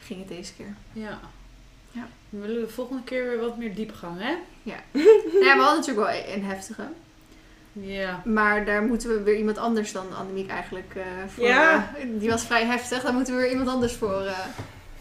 ging 0.00 0.18
het 0.18 0.28
deze 0.28 0.52
keer. 0.54 0.74
Ja. 0.92 1.20
Ja. 1.92 2.06
We 2.28 2.38
willen 2.46 2.60
de 2.60 2.68
volgende 2.72 3.02
keer 3.02 3.28
weer 3.28 3.40
wat 3.40 3.56
meer 3.56 3.74
diepgang, 3.74 4.20
hè? 4.20 4.34
Nou 5.32 5.44
ja, 5.44 5.54
we 5.56 5.62
hadden 5.62 5.80
natuurlijk 5.80 6.06
wel 6.26 6.34
een 6.34 6.44
heftige. 6.44 6.82
Ja. 7.72 8.22
Maar 8.24 8.64
daar 8.64 8.82
moeten 8.82 9.08
we 9.08 9.22
weer 9.22 9.36
iemand 9.36 9.58
anders 9.58 9.92
dan 9.92 10.16
Annemiek 10.16 10.50
eigenlijk 10.50 10.94
eh, 10.94 11.02
voor. 11.34 11.46
Ja. 11.46 11.92
eh, 11.98 12.04
die 12.14 12.30
was 12.30 12.44
vrij 12.44 12.64
heftig. 12.64 13.02
Daar 13.02 13.12
moeten 13.12 13.34
we 13.36 13.40
weer 13.40 13.50
iemand 13.50 13.68
anders 13.68 13.92
voor 13.92 14.22
eh, 14.24 14.38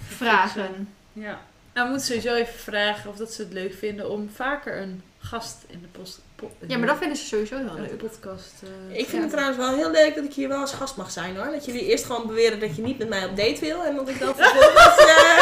vragen. 0.08 0.90
Ja. 1.14 1.40
Nou, 1.74 1.86
we 1.88 1.90
moeten 1.94 2.08
sowieso 2.08 2.34
even 2.36 2.60
vragen 2.60 3.10
of 3.10 3.16
dat 3.16 3.34
ze 3.34 3.42
het 3.42 3.54
leuk 3.54 3.74
vinden 3.74 4.10
om 4.10 4.30
vaker 4.36 4.82
een 4.82 5.02
gast 5.20 5.58
in 5.68 5.80
de 5.82 5.88
post... 6.00 6.20
po- 6.36 6.52
Ja, 6.68 6.78
maar 6.78 6.88
dat 6.88 6.98
vinden 6.98 7.18
ze 7.18 7.26
sowieso 7.26 7.58
heel 7.58 7.74
leuk. 7.76 7.98
podcast. 7.98 8.54
eh, 8.90 9.00
Ik 9.00 9.06
vind 9.06 9.12
Ja. 9.12 9.20
het 9.22 9.30
trouwens 9.30 9.58
wel 9.58 9.76
heel 9.76 9.92
leuk 9.92 10.16
dat 10.16 10.24
ik 10.24 10.34
hier 10.34 10.48
wel 10.48 10.60
als 10.60 10.74
gast 10.74 10.96
mag 10.98 11.12
zijn 11.12 11.36
hoor. 11.38 11.52
Dat 11.52 11.66
jullie 11.66 11.86
eerst 11.86 12.06
gewoon 12.06 12.28
beweren 12.28 12.60
dat 12.60 12.76
je 12.76 12.82
niet 12.82 12.98
met 12.98 13.10
mij 13.10 13.26
op 13.26 13.36
date 13.38 13.60
wil. 13.60 13.84
En 13.86 13.96
dat 13.96 14.10
ik 14.10 14.20
dan 14.20 14.36
vervolgens 14.36 14.96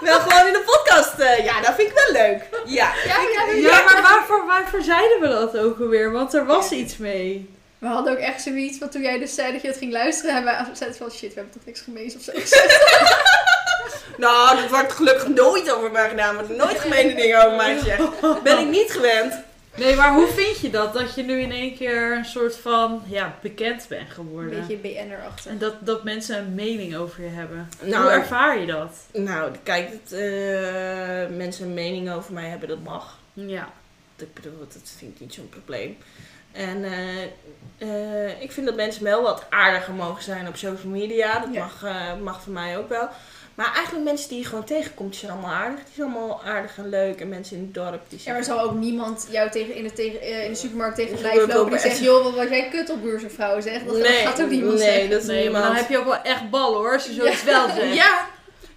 wel 0.00 0.20
gewoon 0.20 0.46
in 0.46 0.52
de 0.52 0.62
podcast. 0.64 1.18
eh, 1.18 1.44
ja, 1.44 1.60
dat 1.60 1.74
vind 1.74 1.90
ik 1.90 1.94
wel 2.04 2.12
leuk. 2.22 2.42
Ja. 2.64 2.92
Ja, 3.06 3.16
ja, 3.34 3.52
ja. 3.52 3.68
Ja, 3.68 3.82
maar 3.84 4.02
waarvoor, 4.02 4.46
waarvoor 4.46 4.82
zeiden 4.82 5.20
we 5.20 5.28
dat 5.28 5.58
ook 5.58 5.80
alweer? 5.80 6.12
Want 6.12 6.34
er 6.34 6.46
was 6.46 6.70
iets 6.70 6.96
mee. 6.96 7.50
We 7.78 7.86
hadden 7.86 8.12
ook 8.12 8.18
echt 8.18 8.42
zoiets, 8.42 8.78
want 8.78 8.92
toen 8.92 9.02
jij 9.02 9.18
dus 9.18 9.34
zei 9.34 9.52
dat 9.52 9.62
je 9.62 9.68
het 9.68 9.76
ging 9.76 9.92
luisteren, 9.92 10.34
hebben 10.34 10.52
we 10.70 10.76
zeiden 10.76 10.98
van 10.98 11.10
shit, 11.10 11.34
we 11.34 11.40
hebben 11.40 11.52
toch 11.52 11.64
niks 11.66 11.80
gemeens 11.80 12.14
of 12.16 12.22
zo. 12.22 12.32
Nou, 14.16 14.56
dat 14.60 14.70
wordt 14.70 14.92
gelukkig 14.92 15.28
nooit 15.28 15.72
over 15.72 15.90
mij 15.90 16.08
gedaan. 16.08 16.28
Er 16.28 16.46
worden 16.46 16.56
nooit 16.56 16.80
gemene 16.80 17.14
dingen 17.14 17.44
over 17.44 17.56
mij 17.56 17.78
gezegd. 17.78 18.02
Ben 18.42 18.58
ik 18.58 18.66
niet 18.66 18.90
gewend. 18.92 19.34
Nee, 19.76 19.96
maar 19.96 20.14
hoe 20.14 20.26
vind 20.26 20.58
je 20.60 20.70
dat? 20.70 20.92
Dat 20.92 21.14
je 21.14 21.22
nu 21.22 21.40
in 21.40 21.50
één 21.52 21.76
keer 21.76 22.12
een 22.16 22.24
soort 22.24 22.56
van 22.56 23.02
ja, 23.06 23.38
bekend 23.42 23.86
bent 23.88 24.08
Een 24.08 24.14
geworden. 24.14 24.50
beetje 24.60 24.76
BN'er-achtig. 24.76 25.46
En 25.52 25.58
dat, 25.58 25.74
dat 25.80 26.04
mensen 26.04 26.38
een 26.38 26.54
mening 26.54 26.96
over 26.96 27.22
je 27.22 27.28
hebben. 27.28 27.68
Nou, 27.82 28.02
hoe 28.02 28.10
ervaar 28.12 28.58
je 28.60 28.66
dat? 28.66 28.96
Nou, 29.12 29.52
kijk, 29.62 29.90
dat 29.90 30.18
eh, 30.18 31.36
mensen 31.36 31.64
een 31.64 31.74
mening 31.74 32.10
over 32.12 32.32
mij 32.32 32.48
hebben, 32.48 32.68
dat 32.68 32.82
mag. 32.84 33.18
Ja. 33.32 33.68
Ik 34.16 34.34
bedoel, 34.34 34.58
dat 34.58 34.78
vind 34.98 35.14
ik 35.14 35.20
niet 35.20 35.34
zo'n 35.34 35.48
probleem. 35.48 35.96
En 36.52 36.84
eh, 36.84 37.22
eh, 37.78 38.42
ik 38.42 38.52
vind 38.52 38.66
dat 38.66 38.76
mensen 38.76 39.04
wel 39.04 39.22
wat 39.22 39.46
aardiger 39.50 39.94
mogen 39.94 40.22
zijn 40.22 40.48
op 40.48 40.56
social 40.56 40.90
media. 40.92 41.38
Dat 41.38 41.48
Ja. 41.52 41.60
mag, 41.60 41.82
eh, 41.84 42.16
mag 42.22 42.42
voor 42.42 42.52
mij 42.52 42.78
ook 42.78 42.88
wel. 42.88 43.08
Maar 43.54 43.74
eigenlijk 43.74 44.04
mensen 44.04 44.28
die 44.28 44.38
je 44.38 44.44
gewoon 44.44 44.64
tegenkomt, 44.64 45.10
die 45.10 45.18
zijn 45.20 45.32
allemaal 45.32 45.50
aardig. 45.50 45.84
Die 45.84 45.94
zijn 45.94 46.08
allemaal 46.08 46.42
aardig 46.44 46.78
en 46.78 46.88
leuk. 46.88 47.20
En 47.20 47.28
mensen 47.28 47.56
in 47.56 47.62
het 47.62 47.74
dorp, 47.74 48.00
die 48.08 48.18
Ja, 48.18 48.24
zijn... 48.24 48.34
maar 48.34 48.44
zal 48.44 48.60
ook 48.60 48.74
niemand 48.74 49.26
jou 49.30 49.50
tegen, 49.50 49.74
in, 49.74 49.84
de, 49.84 49.92
tegen, 49.92 50.20
eh, 50.20 50.44
in 50.44 50.50
de 50.50 50.56
supermarkt 50.56 50.96
tegen 50.96 51.16
gebeurt 51.16 51.52
lopen 51.52 51.64
die 51.64 51.74
echt. 51.74 51.82
zegt, 51.82 51.98
joh, 51.98 52.24
wat 52.24 52.34
was 52.34 52.48
jij 52.48 52.68
kut 52.68 52.90
op 52.90 53.02
buurzenvrouw 53.02 53.60
zegt. 53.60 53.86
Dat, 53.86 53.96
dat 53.96 54.06
gaat 54.06 54.42
ook 54.42 54.50
niemand 54.50 54.78
nee, 54.78 54.84
zeggen. 54.84 55.10
dat 55.10 55.20
is 55.20 55.26
Nee, 55.26 55.36
maar 55.36 55.42
niemand. 55.42 55.64
dan 55.64 55.74
heb 55.74 55.88
je 55.88 55.98
ook 55.98 56.04
wel 56.04 56.22
echt 56.22 56.50
ballen 56.50 56.78
hoor, 56.78 56.92
als 56.92 57.06
je 57.06 57.12
zoiets 57.12 57.44
wel 57.44 57.68
zegt. 57.68 57.94
Ja. 57.94 58.28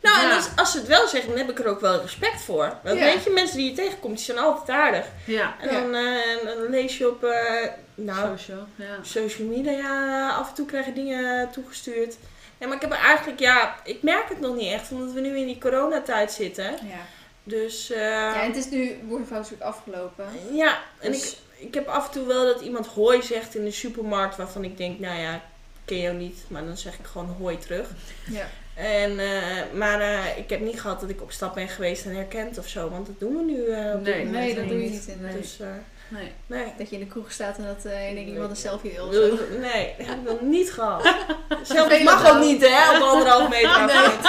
Nou, 0.03 0.25
en 0.29 0.35
als, 0.35 0.49
als 0.55 0.71
ze 0.71 0.77
het 0.77 0.87
wel 0.87 1.07
zeggen, 1.07 1.29
dan 1.29 1.39
heb 1.39 1.49
ik 1.49 1.59
er 1.59 1.67
ook 1.67 1.79
wel 1.79 2.01
respect 2.01 2.41
voor. 2.41 2.77
Want 2.83 2.99
Ja. 2.99 3.03
weet 3.05 3.23
je, 3.23 3.29
mensen 3.29 3.57
die 3.57 3.69
je 3.69 3.75
tegenkomt, 3.75 4.15
die 4.15 4.25
zijn 4.25 4.37
altijd 4.37 4.77
aardig. 4.77 5.05
Ja. 5.25 5.55
En 5.59 5.71
Ja. 5.71 5.79
dan, 5.81 5.95
eh, 5.95 6.45
dan 6.57 6.69
lees 6.69 6.97
je 6.97 7.09
op, 7.09 7.23
eh, 7.23 7.67
nou, 7.95 8.37
Social, 8.37 8.67
ja. 8.75 8.97
social 9.01 9.47
media, 9.47 10.29
af 10.29 10.49
en 10.49 10.55
toe 10.55 10.65
krijg 10.65 10.85
je 10.85 10.93
dingen 10.93 11.51
toegestuurd. 11.51 12.15
Ja, 12.57 12.67
maar 12.67 12.75
ik 12.75 12.81
heb 12.81 12.91
er 12.91 12.97
eigenlijk, 12.97 13.39
ja, 13.39 13.75
ik 13.83 14.03
merk 14.03 14.29
het 14.29 14.39
nog 14.39 14.55
niet 14.55 14.71
echt, 14.71 14.91
omdat 14.91 15.11
we 15.13 15.19
nu 15.19 15.37
in 15.37 15.45
die 15.45 15.57
coronatijd 15.57 16.31
zitten. 16.31 16.63
Ja. 16.63 17.05
Dus, 17.43 17.91
eh, 17.91 17.99
ja, 18.01 18.41
en 18.41 18.47
het 18.47 18.55
is 18.57 18.69
nu 18.69 18.97
natuurlijk 19.29 19.61
afgelopen. 19.61 20.25
ja, 20.53 20.77
en 20.99 21.11
Dus- 21.11 21.31
ik, 21.57 21.67
ik 21.67 21.73
heb 21.73 21.87
af 21.87 22.05
en 22.05 22.11
toe 22.11 22.25
wel 22.27 22.45
dat 22.45 22.61
iemand 22.61 22.87
hoi 22.87 23.21
zegt 23.21 23.55
in 23.55 23.63
de 23.63 23.71
supermarkt, 23.71 24.35
waarvan 24.35 24.63
ik 24.63 24.77
denk, 24.77 24.99
nou 24.99 25.19
ja, 25.19 25.41
ken 25.85 25.99
jou 25.99 26.15
niet, 26.15 26.39
maar 26.47 26.65
dan 26.65 26.77
zeg 26.77 26.93
ik 26.93 27.05
gewoon 27.05 27.35
hoi 27.39 27.57
terug. 27.57 27.87
Ja. 28.25 28.47
En, 28.75 29.19
eh, 29.19 29.27
maar 29.73 29.99
eh, 30.01 30.37
ik 30.37 30.49
heb 30.49 30.59
niet 30.59 30.81
gehad 30.81 30.99
dat 30.99 31.09
ik 31.09 31.21
op 31.21 31.31
stap 31.31 31.53
ben 31.53 31.67
geweest 31.67 32.05
en 32.05 32.15
herkend 32.15 32.57
of 32.57 32.67
zo, 32.67 32.89
want 32.89 33.05
dat 33.05 33.19
doen 33.19 33.35
we 33.37 33.43
nu 33.43 33.65
eh, 33.65 33.93
op 33.95 34.05
dit 34.05 34.15
Nee, 34.15 34.25
Nee, 34.25 34.55
dat 34.55 34.67
doe 34.67 34.83
je 34.83 34.89
niet. 34.89 35.07
inderdaad. 35.07 35.41
Dus, 35.41 35.59
eh, 35.59 35.67
Nee. 36.07 36.31
nee. 36.45 36.73
Dat 36.77 36.89
je 36.89 36.95
in 36.95 37.01
de 37.01 37.07
kroeg 37.07 37.31
staat 37.31 37.57
en 37.57 37.63
dat 37.63 37.85
eh, 37.91 38.11
ik 38.17 38.27
iemand 38.27 38.49
een 38.49 38.55
selfie 38.55 38.91
wil. 38.91 39.05
of 39.05 39.09
Wil- 39.11 39.37
zo. 39.37 39.43
Nee, 39.59 39.93
dat 39.97 40.07
heb 40.07 40.15
ik 40.17 40.23
nog 40.29 40.41
niet 40.41 40.71
gehad. 40.73 41.01
Vervelend 41.63 42.03
mag 42.03 42.31
ook 42.33 42.39
niet, 42.43 42.67
hè, 42.67 42.95
op 42.97 43.01
anderhalf 43.03 43.49
meter 43.49 43.69
afstand. 43.95 44.19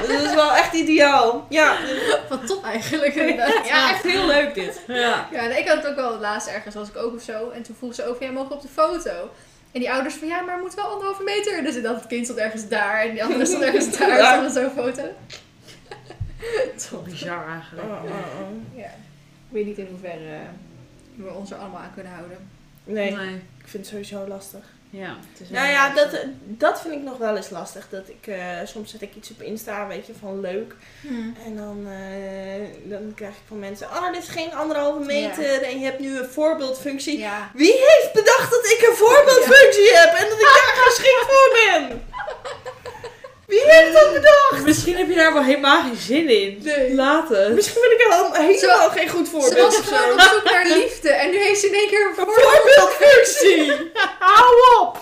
Dat 0.00 0.20
is 0.20 0.34
wel 0.34 0.52
echt 0.52 0.72
ideaal. 0.74 1.46
Ja, 1.48 1.76
Wat 2.28 2.46
top 2.46 2.64
eigenlijk 2.64 3.14
inderdaad. 3.14 3.66
ja 3.66 3.90
echt 3.90 4.02
heel 4.02 4.26
leuk 4.26 4.54
dit. 4.54 4.80
Ja. 4.86 5.28
Ja, 5.32 5.42
ik 5.42 5.68
had 5.68 5.76
het 5.76 5.86
ook 5.86 5.94
wel 5.96 6.18
laatst 6.18 6.48
ergens, 6.48 6.74
was 6.74 6.88
ik 6.88 6.96
ook 6.96 7.14
of 7.14 7.22
zo. 7.22 7.50
En 7.50 7.62
toen 7.62 7.76
vroeg 7.78 7.94
ze 7.94 8.06
ook, 8.06 8.20
ja, 8.22 8.30
mogen 8.30 8.52
op 8.52 8.62
de 8.62 8.68
foto? 8.68 9.30
En 9.72 9.80
die 9.80 9.90
ouders 9.92 10.14
van, 10.14 10.28
ja, 10.28 10.40
maar 10.40 10.54
het 10.54 10.62
moet 10.62 10.74
wel 10.74 10.84
anderhalve 10.84 11.22
meter. 11.22 11.62
Dus 11.62 11.82
dat 11.82 11.96
het 11.96 12.06
kind 12.06 12.24
stond 12.24 12.38
ergens 12.38 12.68
daar 12.68 13.00
en 13.04 13.10
die 13.10 13.24
andere 13.24 13.46
stond 13.46 13.62
ergens 13.68 13.98
daar. 13.98 14.08
Ja. 14.08 14.34
Ja. 14.42 14.48
zo'n 14.48 14.70
foto. 14.70 15.02
Het 16.38 16.72
is 16.76 16.90
wel 16.90 17.02
bizar 17.02 17.48
eigenlijk. 17.48 17.88
Oh, 17.88 18.04
oh, 18.04 18.10
oh. 18.40 18.78
Ja. 18.78 18.84
Ik 18.86 19.56
weet 19.56 19.66
niet 19.66 19.78
in 19.78 19.86
hoeverre 19.90 20.38
we 21.14 21.30
ons 21.32 21.50
er 21.50 21.56
allemaal 21.56 21.80
aan 21.80 21.94
kunnen 21.94 22.12
houden. 22.12 22.38
Nee, 22.84 23.12
Nee. 23.16 23.34
ik 23.34 23.66
vind 23.68 23.72
het 23.72 23.86
sowieso 23.86 24.28
lastig. 24.28 24.64
Ja. 24.90 25.16
Het 25.32 25.40
is 25.40 25.48
Nou 25.48 25.68
ja, 25.68 25.94
dat, 25.94 26.16
dat 26.42 26.80
vind 26.80 26.94
ik 26.94 27.02
nog 27.02 27.18
wel 27.18 27.36
eens 27.36 27.50
lastig. 27.50 27.88
Dat 27.90 28.08
ik, 28.08 28.26
eh, 28.26 28.58
soms 28.64 28.90
zet 28.90 29.02
ik 29.02 29.14
iets 29.14 29.30
op 29.30 29.42
Insta, 29.42 29.86
weet 29.86 30.06
je, 30.06 30.12
van 30.20 30.40
leuk. 30.40 30.74
En 31.44 31.56
dan, 31.56 31.86
eh, 31.88 32.90
dan 32.90 33.12
krijg 33.14 33.34
ik 33.34 33.42
van 33.46 33.58
mensen, 33.58 33.86
oh, 33.86 34.12
dit 34.12 34.22
is 34.22 34.28
geen 34.28 34.54
anderhalve 34.54 35.04
meter 35.04 35.62
en 35.62 35.78
je 35.78 35.84
hebt 35.84 36.00
nu 36.00 36.18
een 36.18 36.28
voorbeeldfunctie. 36.28 37.18
Ja. 37.18 37.50
Wie 37.54 37.72
heeft 37.72 38.12
bedacht 38.12 38.50
dat 38.50 38.64
ik 38.64 38.86
een 38.88 38.96
voorbeeldfunctie 39.06 39.90
heb 39.92 40.14
en 40.14 40.28
dat 40.28 40.38
ik 40.38 40.46
daar 40.46 40.82
geschikt 40.84 41.24
voor 41.28 41.60
ben? 41.64 42.02
Wie 43.50 43.62
heeft 43.64 43.92
dat 43.92 44.12
bedacht? 44.12 44.64
Misschien 44.64 44.96
heb 44.96 45.08
je 45.08 45.14
daar 45.14 45.32
wel 45.32 45.42
helemaal 45.42 45.82
geen 45.82 45.96
zin 45.96 46.28
in. 46.28 46.60
Nee. 46.62 47.00
Het. 47.00 47.54
Misschien 47.54 47.80
ben 47.80 47.92
ik 47.92 47.98
helemaal, 47.98 48.90
geen 48.90 49.08
goed 49.08 49.26
Ze 49.26 49.30
voorbeeld 49.30 49.66
was 49.66 49.78
of 49.78 49.84
zo. 49.84 49.94
gewoon 49.94 50.12
op 50.14 50.20
zoek 50.20 50.44
naar 50.44 50.66
liefde. 50.66 51.08
En 51.10 51.30
nu 51.30 51.36
heeft 51.38 51.60
ze 51.60 51.66
in 51.66 51.74
één 51.74 51.88
keer 51.88 52.00
een 52.00 52.08
Een 52.08 52.14
voorbeeld. 52.14 52.40
voorbeeldfunctie! 52.40 53.90
Hou 54.18 54.54
op! 54.80 54.98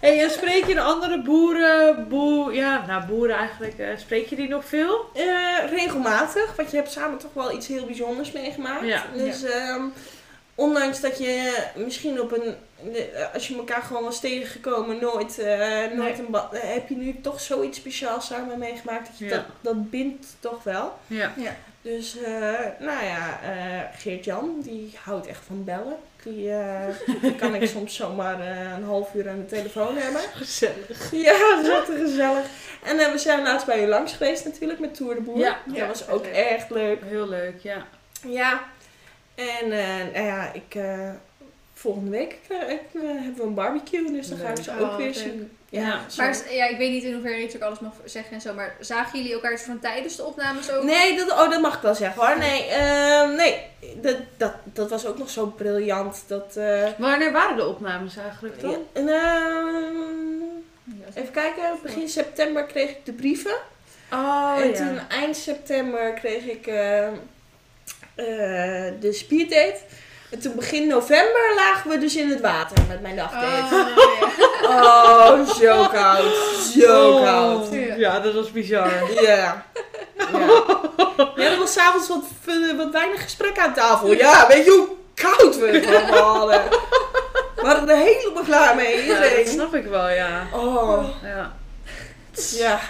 Hey, 0.00 0.22
en 0.22 0.30
spreek 0.30 0.66
je 0.66 0.74
de 0.74 0.80
andere 0.80 1.22
boeren, 1.22 2.06
boer, 2.08 2.54
ja, 2.54 2.84
nou 2.86 3.02
boeren 3.06 3.36
eigenlijk, 3.36 3.78
eh, 3.78 3.86
spreek 3.98 4.28
je 4.28 4.36
die 4.36 4.48
nog 4.48 4.64
veel? 4.64 5.04
Eh, 5.14 5.24
regelmatig, 5.70 6.52
want 6.56 6.70
je 6.70 6.76
hebt 6.76 6.92
samen 6.92 7.18
toch 7.18 7.30
wel 7.32 7.52
iets 7.52 7.66
heel 7.66 7.84
bijzonders 7.86 8.32
meegemaakt. 8.32 8.86
Ja. 8.86 9.04
Dus 9.16 9.42
ehm, 9.44 9.82
ondanks 10.54 11.00
dat 11.00 11.18
je 11.18 11.56
misschien 11.74 12.20
op 12.20 12.32
een, 12.32 12.56
als 13.34 13.48
je 13.48 13.56
elkaar 13.56 13.82
gewoon 13.82 14.02
was 14.04 14.20
tegengekomen, 14.20 14.98
nooit, 15.00 15.38
eh, 15.38 15.90
nooit 15.96 16.18
een 16.18 16.34
eh, 16.34 16.48
heb 16.52 16.88
je 16.88 16.96
nu 16.96 17.20
toch 17.20 17.40
zoiets 17.40 17.78
speciaals 17.78 18.26
samen 18.26 18.58
meegemaakt. 18.58 19.06
Dat, 19.08 19.18
je 19.18 19.24
Ja. 19.24 19.30
dat, 19.36 19.44
dat 19.60 19.90
bindt 19.90 20.26
toch 20.40 20.62
wel. 20.62 20.92
Ja. 21.06 21.32
Dus, 21.82 22.16
eh, 22.22 22.30
nou 22.78 23.04
ja, 23.04 23.40
eh 23.42 24.00
Geert-Jan, 24.00 24.60
die 24.62 24.94
houdt 25.04 25.26
echt 25.26 25.40
van 25.46 25.64
bellen. 25.64 25.96
Die, 26.22 26.50
eh, 26.52 26.86
die 27.22 27.34
kan 27.36 27.54
ik 27.54 27.68
soms 27.74 27.94
zomaar 27.94 28.40
eh, 28.40 28.72
een 28.76 28.84
half 28.84 29.14
uur 29.14 29.28
aan 29.28 29.38
de 29.38 29.46
telefoon 29.46 29.96
hebben. 29.96 30.20
Gezellig. 30.20 31.10
Ja, 31.12 31.62
dat 31.62 31.88
is 31.88 32.00
gezellig. 32.00 32.44
En 32.82 32.96
we 32.96 33.18
zijn 33.18 33.42
laatst 33.42 33.66
bij 33.66 33.84
u 33.84 33.86
langs 33.86 34.12
geweest 34.12 34.44
natuurlijk 34.44 34.78
met 34.80 34.94
Tour 34.94 35.14
de 35.14 35.20
Boer. 35.20 35.38
Ja. 35.38 35.58
dat 35.66 35.76
Ja, 35.76 35.86
was 35.86 36.08
ook 36.08 36.24
leuk. 36.24 36.34
echt 36.34 36.70
leuk. 36.70 36.98
Heel 37.04 37.28
leuk, 37.28 37.60
ja. 37.62 37.86
Ja. 38.26 38.62
En 39.34 39.72
eh, 39.72 40.12
nou 40.12 40.26
ja, 40.26 40.52
ik 40.52 40.74
eh, 40.74 41.10
volgende 41.82 42.10
week 42.10 42.36
eh, 42.48 42.56
eh, 42.58 42.78
hebben 42.92 43.36
we 43.36 43.42
een 43.42 43.54
barbecue, 43.54 44.12
dus 44.12 44.28
dan 44.28 44.38
gaan 44.38 44.54
we 44.54 44.62
ze 44.62 44.70
ook 44.72 44.80
Oh, 44.80 44.96
weer 44.96 45.14
zien. 45.14 45.50
Ja. 45.68 45.80
Ja, 45.80 46.00
Maar 46.16 46.36
ja, 46.50 46.68
ik 46.68 46.76
weet 46.78 46.90
niet 46.90 47.02
in 47.02 47.12
hoeverre 47.12 47.36
je 47.36 47.44
natuurlijk 47.44 47.70
alles 47.70 47.80
mag 47.80 47.92
zeggen 48.04 48.32
en 48.32 48.40
zo, 48.40 48.54
maar 48.54 48.76
zagen 48.80 49.18
jullie 49.18 49.34
elkaar 49.34 49.58
van 49.58 49.80
tijdens 49.80 50.16
de 50.16 50.24
opnames 50.24 50.70
ook? 50.70 50.82
Nee, 50.82 51.16
dat, 51.16 51.30
oh, 51.30 51.50
dat 51.50 51.60
mag 51.60 51.74
ik 51.76 51.82
wel 51.82 51.94
zeggen 51.94 52.26
hoor. 52.26 52.38
Nee, 52.38 52.64
ehm, 52.64 53.36
nee 53.36 53.60
dat, 53.96 54.16
dat, 54.36 54.52
dat 54.64 54.90
was 54.90 55.06
ook 55.06 55.18
nog 55.18 55.30
zo 55.30 55.46
briljant. 55.46 56.24
Dat, 56.26 56.56
eh, 56.56 56.88
Wanneer 56.98 57.32
waren 57.32 57.56
de 57.56 57.66
opnames 57.66 58.16
eigenlijk 58.16 58.60
dan? 58.60 58.70
ja, 58.70 58.76
en, 58.92 59.08
ehm, 59.08 61.02
even 61.14 61.32
kijken, 61.32 61.62
begin 61.82 62.08
september 62.08 62.64
kreeg 62.64 62.90
ik 62.90 63.04
de 63.04 63.12
brieven. 63.12 63.56
Oh 64.12 64.58
en 64.60 64.74
toen 64.74 64.98
eind 65.08 65.36
september 65.36 66.12
kreeg 66.12 66.44
ik 66.44 66.66
eh, 66.66 67.06
eh, 67.06 67.14
de 69.00 69.12
speeddate. 69.12 69.78
En 70.32 70.40
toen 70.40 70.54
begin 70.56 70.86
november 70.86 71.52
lagen 71.56 71.90
we 71.90 71.98
dus 71.98 72.16
in 72.16 72.30
het 72.30 72.40
water 72.40 72.76
met 72.88 73.02
mijn 73.02 73.16
dagdate. 73.16 73.74
Oh, 73.74 73.88
ja. 74.62 75.32
Oh, 75.32 75.46
zo 75.48 75.86
koud. 75.86 76.34
Zo 76.78 77.22
koud. 77.22 77.72
Ja. 77.72 77.94
Ja, 77.94 78.20
dat 78.20 78.34
was 78.34 78.50
bizar. 78.52 79.12
Ja. 79.14 79.20
Ja, 79.22 79.64
ja 81.36 81.50
er 81.50 81.58
was 81.58 81.72
s'avonds 81.72 82.08
wat, 82.08 82.24
eh, 82.46 82.76
wat 82.76 82.90
weinig 82.92 83.22
gesprek 83.22 83.58
aan 83.58 83.74
tafel. 83.74 84.12
Ja, 84.12 84.46
weet 84.48 84.64
je 84.64 84.70
hoe 84.70 84.88
koud 85.14 85.56
we 85.58 85.66
het 85.66 85.86
allemaal 85.86 86.36
hadden? 86.38 86.62
We 87.56 87.62
waren 87.62 87.88
er 87.88 87.96
helemaal 87.96 88.42
klaar 88.42 88.76
mee. 88.76 89.06
Ja, 89.06 89.20
dat 89.20 89.48
snap 89.48 89.74
ik 89.74 89.84
wel, 89.84 90.08
ja. 90.08 90.46
Oh, 90.52 91.04
Ja. 91.22 91.52
ja. 92.34 92.80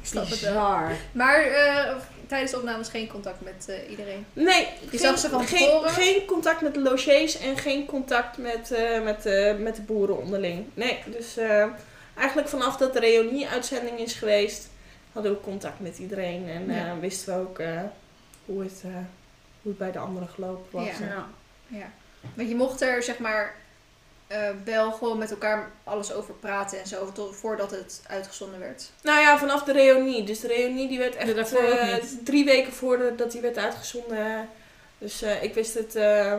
Ik 0.00 0.06
snap 0.06 0.28
het 0.30 0.40
wel. 0.40 0.78
Maar 1.12 1.40
eh, 1.40 1.92
tijdens 2.30 2.50
de 2.50 2.56
opnames 2.58 2.88
geen 2.88 3.08
contact 3.08 3.40
met 3.40 3.68
eh, 3.68 3.90
iedereen. 3.90 4.26
Nee, 4.32 4.66
Je 4.80 4.88
geen, 4.88 4.98
zag 4.98 5.18
ze 5.18 5.28
van 5.28 5.44
geen, 5.46 5.58
tevoren? 5.68 5.90
geen 5.90 6.24
contact 6.26 6.60
met 6.60 6.74
de 6.74 6.80
logiers 6.80 7.38
en 7.38 7.56
geen 7.58 7.86
contact 7.86 8.38
met, 8.38 8.70
eh, 8.72 9.02
met, 9.02 9.26
eh, 9.26 9.56
met 9.56 9.76
de 9.76 9.82
boeren 9.82 10.18
onderling. 10.18 10.66
Nee, 10.74 10.98
dus 11.06 11.36
eh, 11.36 11.66
eigenlijk 12.16 12.48
vanaf 12.48 12.76
dat 12.76 12.92
de 12.92 13.00
reunie-uitzending 13.00 13.98
is 13.98 14.12
geweest, 14.14 14.68
hadden 15.12 15.32
we 15.32 15.40
contact 15.40 15.80
met 15.80 15.98
iedereen. 15.98 16.48
En 16.48 16.66
Ja. 16.74 16.86
eh, 16.86 16.92
wisten 17.00 17.34
we 17.34 17.40
ook 17.40 17.58
eh, 17.58 17.80
hoe, 18.44 18.62
het, 18.62 18.80
eh, 18.84 18.90
hoe 19.62 19.70
het 19.72 19.78
bij 19.78 19.92
de 19.92 19.98
anderen 19.98 20.28
gelopen 20.28 20.66
was. 20.70 20.84
Ja. 20.98 21.06
Ja. 21.06 21.26
Ja. 21.66 21.90
Want 22.34 22.48
je 22.48 22.54
mocht 22.54 22.80
er 22.80 23.02
zeg 23.02 23.18
maar 23.18 23.54
eh, 24.30 24.48
wel 24.64 24.92
gewoon 24.92 25.18
met 25.18 25.30
elkaar 25.30 25.70
alles 25.84 26.12
over 26.12 26.34
praten 26.34 26.80
en 26.80 26.86
zo, 26.86 27.12
tot, 27.12 27.36
voordat 27.36 27.70
het 27.70 28.02
uitgezonden 28.06 28.60
werd. 28.60 28.90
Nou 29.02 29.20
ja, 29.20 29.38
vanaf 29.38 29.62
de 29.62 29.72
reunie. 29.72 30.24
Dus 30.24 30.40
de 30.40 30.46
reunie 30.48 30.88
die 30.88 30.98
werd 30.98 31.16
echt 31.16 31.52
eh, 31.54 31.92
niet. 31.94 32.24
drie 32.24 32.44
weken 32.44 32.72
voordat 32.72 33.32
die 33.32 33.40
werd 33.40 33.58
uitgezonden. 33.58 34.48
Dus 34.98 35.22
eh, 35.22 35.42
ik 35.42 35.54
wist 35.54 35.74
het... 35.74 35.94
eh, 35.96 36.34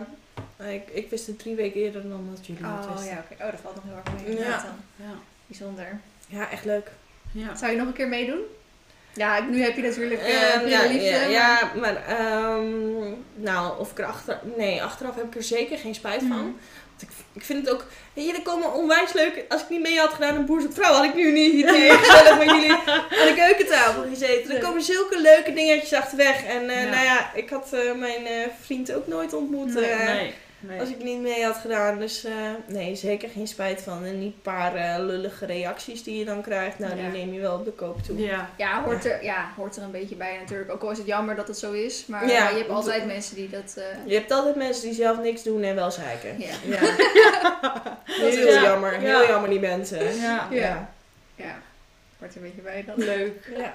ik, 0.58 0.84
ik 0.92 1.10
wist 1.10 1.28
het 1.28 1.40
drie 1.40 1.56
weken 1.56 1.82
eerder 1.82 2.10
dan 2.10 2.28
dat 2.36 2.46
jullie 2.46 2.64
het 2.66 2.86
Oh 2.86 2.92
wisten. 2.92 3.10
ja, 3.14 3.24
oké. 3.32 3.44
Oh, 3.44 3.52
dat 3.52 3.60
valt 3.62 3.76
nog 3.76 3.84
heel 3.84 4.02
erg 4.06 4.26
mee. 4.26 4.38
Ja. 4.38 4.66
Ja. 4.96 5.14
Bijzonder. 5.48 6.00
Ja, 6.28 6.50
echt 6.52 6.66
leuk. 6.66 6.92
Ja. 7.32 7.56
Zou 7.56 7.72
je 7.72 7.78
nog 7.78 7.88
een 7.88 7.94
keer 7.94 8.08
meedoen? 8.08 8.40
Ja, 9.14 9.40
nu 9.40 9.62
heb 9.62 9.76
je 9.76 9.82
natuurlijk 9.82 10.22
uh, 10.22 10.54
Ehm, 10.56 10.68
ja, 10.68 10.82
liefde. 10.82 11.06
ja, 11.06 11.20
maar- 11.20 11.32
ja, 11.32 11.72
maar 11.76 12.06
ehm, 12.06 13.14
nou, 13.36 13.80
of 13.80 13.92
ik 13.92 14.00
er 14.00 14.06
achter, 14.06 14.40
nee, 14.58 14.84
achteraf 14.84 15.16
heb 15.16 15.26
ik 15.26 15.36
er 15.36 15.44
zeker 15.44 15.78
geen 15.78 15.96
spijt 15.96 16.20
van. 16.22 16.28
Mhm. 16.38 16.50
Ik, 17.02 17.10
ik 17.34 17.44
vind 17.44 17.66
het 17.66 17.74
ook, 17.74 17.86
er 18.16 18.42
komen 18.44 18.74
onwijs 18.74 19.14
leuk. 19.14 19.46
Als 19.50 19.62
ik 19.62 19.70
niet 19.70 19.82
mee 19.82 20.00
had 20.00 20.14
gedaan 20.14 20.36
een 20.36 20.46
boer 20.46 20.62
zoekt 20.62 20.74
vrouw, 20.74 20.94
had 20.94 21.04
ik 21.04 21.16
nu 21.16 21.32
niet 21.32 21.52
hier 21.52 21.68
gezellig 22.04 22.38
met 22.38 22.50
jullie 22.50 22.72
aan 22.72 23.28
de 23.28 23.34
keukentafel 23.36 24.04
gezeten. 24.10 24.56
Er 24.56 24.62
komen 24.62 24.82
zulke 24.82 25.22
leuke 25.22 25.54
dingetjes 25.54 25.94
achterweg. 25.94 26.44
En 26.44 26.70
eh, 26.70 26.84
Ja. 26.84 26.90
nou 26.90 27.06
ja, 27.06 27.32
ik 27.34 27.50
had 27.50 27.74
eh, 27.74 27.94
mijn 27.94 28.26
eh, 28.26 28.48
vriend 28.62 28.94
ook 28.94 29.08
nooit 29.08 29.34
ontmoet. 29.34 29.74
Nee, 29.74 29.96
Nee. 29.96 30.34
Nee. 30.62 30.80
Als 30.80 30.90
ik 30.90 31.04
niet 31.04 31.20
mee 31.22 31.44
had 31.46 31.56
gedaan. 31.58 32.00
Dus 32.00 32.24
eh, 32.24 32.34
nee, 32.68 32.96
zeker 32.96 33.30
geen 33.30 33.48
spijt 33.48 33.82
van. 33.82 34.06
En 34.06 34.20
die 34.20 34.36
paar 34.42 34.76
eh, 34.76 34.96
lullige 35.00 35.46
reacties 35.46 36.04
die 36.04 36.18
je 36.20 36.26
dan 36.26 36.42
krijgt, 36.42 36.80
nou, 36.80 36.96
Ja. 36.96 37.02
die 37.02 37.12
neem 37.26 37.34
je 37.34 37.40
wel 37.40 37.56
op 37.56 37.66
de 37.66 37.72
koop 37.72 38.04
toe. 38.04 38.18
Ja. 38.20 38.50
Ja, 38.58 38.84
hoort 38.84 39.06
er, 39.06 39.24
ja, 39.24 39.50
hoort 39.56 39.76
er 39.76 39.84
een 39.84 39.92
beetje 39.92 40.16
bij 40.16 40.38
natuurlijk. 40.40 40.72
Ook 40.72 40.82
al 40.82 40.92
is 40.92 40.98
het 40.98 41.08
jammer 41.08 41.36
dat 41.36 41.48
het 41.48 41.58
zo 41.58 41.72
is. 41.72 42.06
Maar 42.06 42.28
Ja. 42.28 42.46
eh, 42.46 42.52
je 42.52 42.58
hebt 42.58 42.70
altijd 42.70 43.06
mensen 43.06 43.36
die 43.36 43.50
dat... 43.50 43.74
eh, 43.78 43.84
Je 44.06 44.14
hebt 44.16 44.32
altijd 44.32 44.56
mensen 44.56 44.84
die 44.84 44.94
zelf 44.94 45.20
niks 45.20 45.44
doen 45.44 45.64
en 45.64 45.76
wel 45.76 45.92
zeiken. 45.92 46.40
ja. 46.40 46.54
Ja. 46.66 46.80
Dat 48.22 48.30
heel 48.32 48.48
is- 48.48 48.54
ja. 48.54 48.62
jammer, 48.62 48.92
heel 48.92 49.22
Ja. 49.22 49.28
jammer 49.28 49.50
die 49.50 49.60
mensen. 49.60 50.16
Ja. 50.16 50.48
Ja. 50.52 50.94
ja, 51.36 51.60
hoort 52.20 52.32
er 52.32 52.38
een 52.38 52.44
beetje 52.44 52.62
bij 52.62 52.84
dan. 52.86 52.96
Leuk. 53.06 53.52
Ja. 53.58 53.74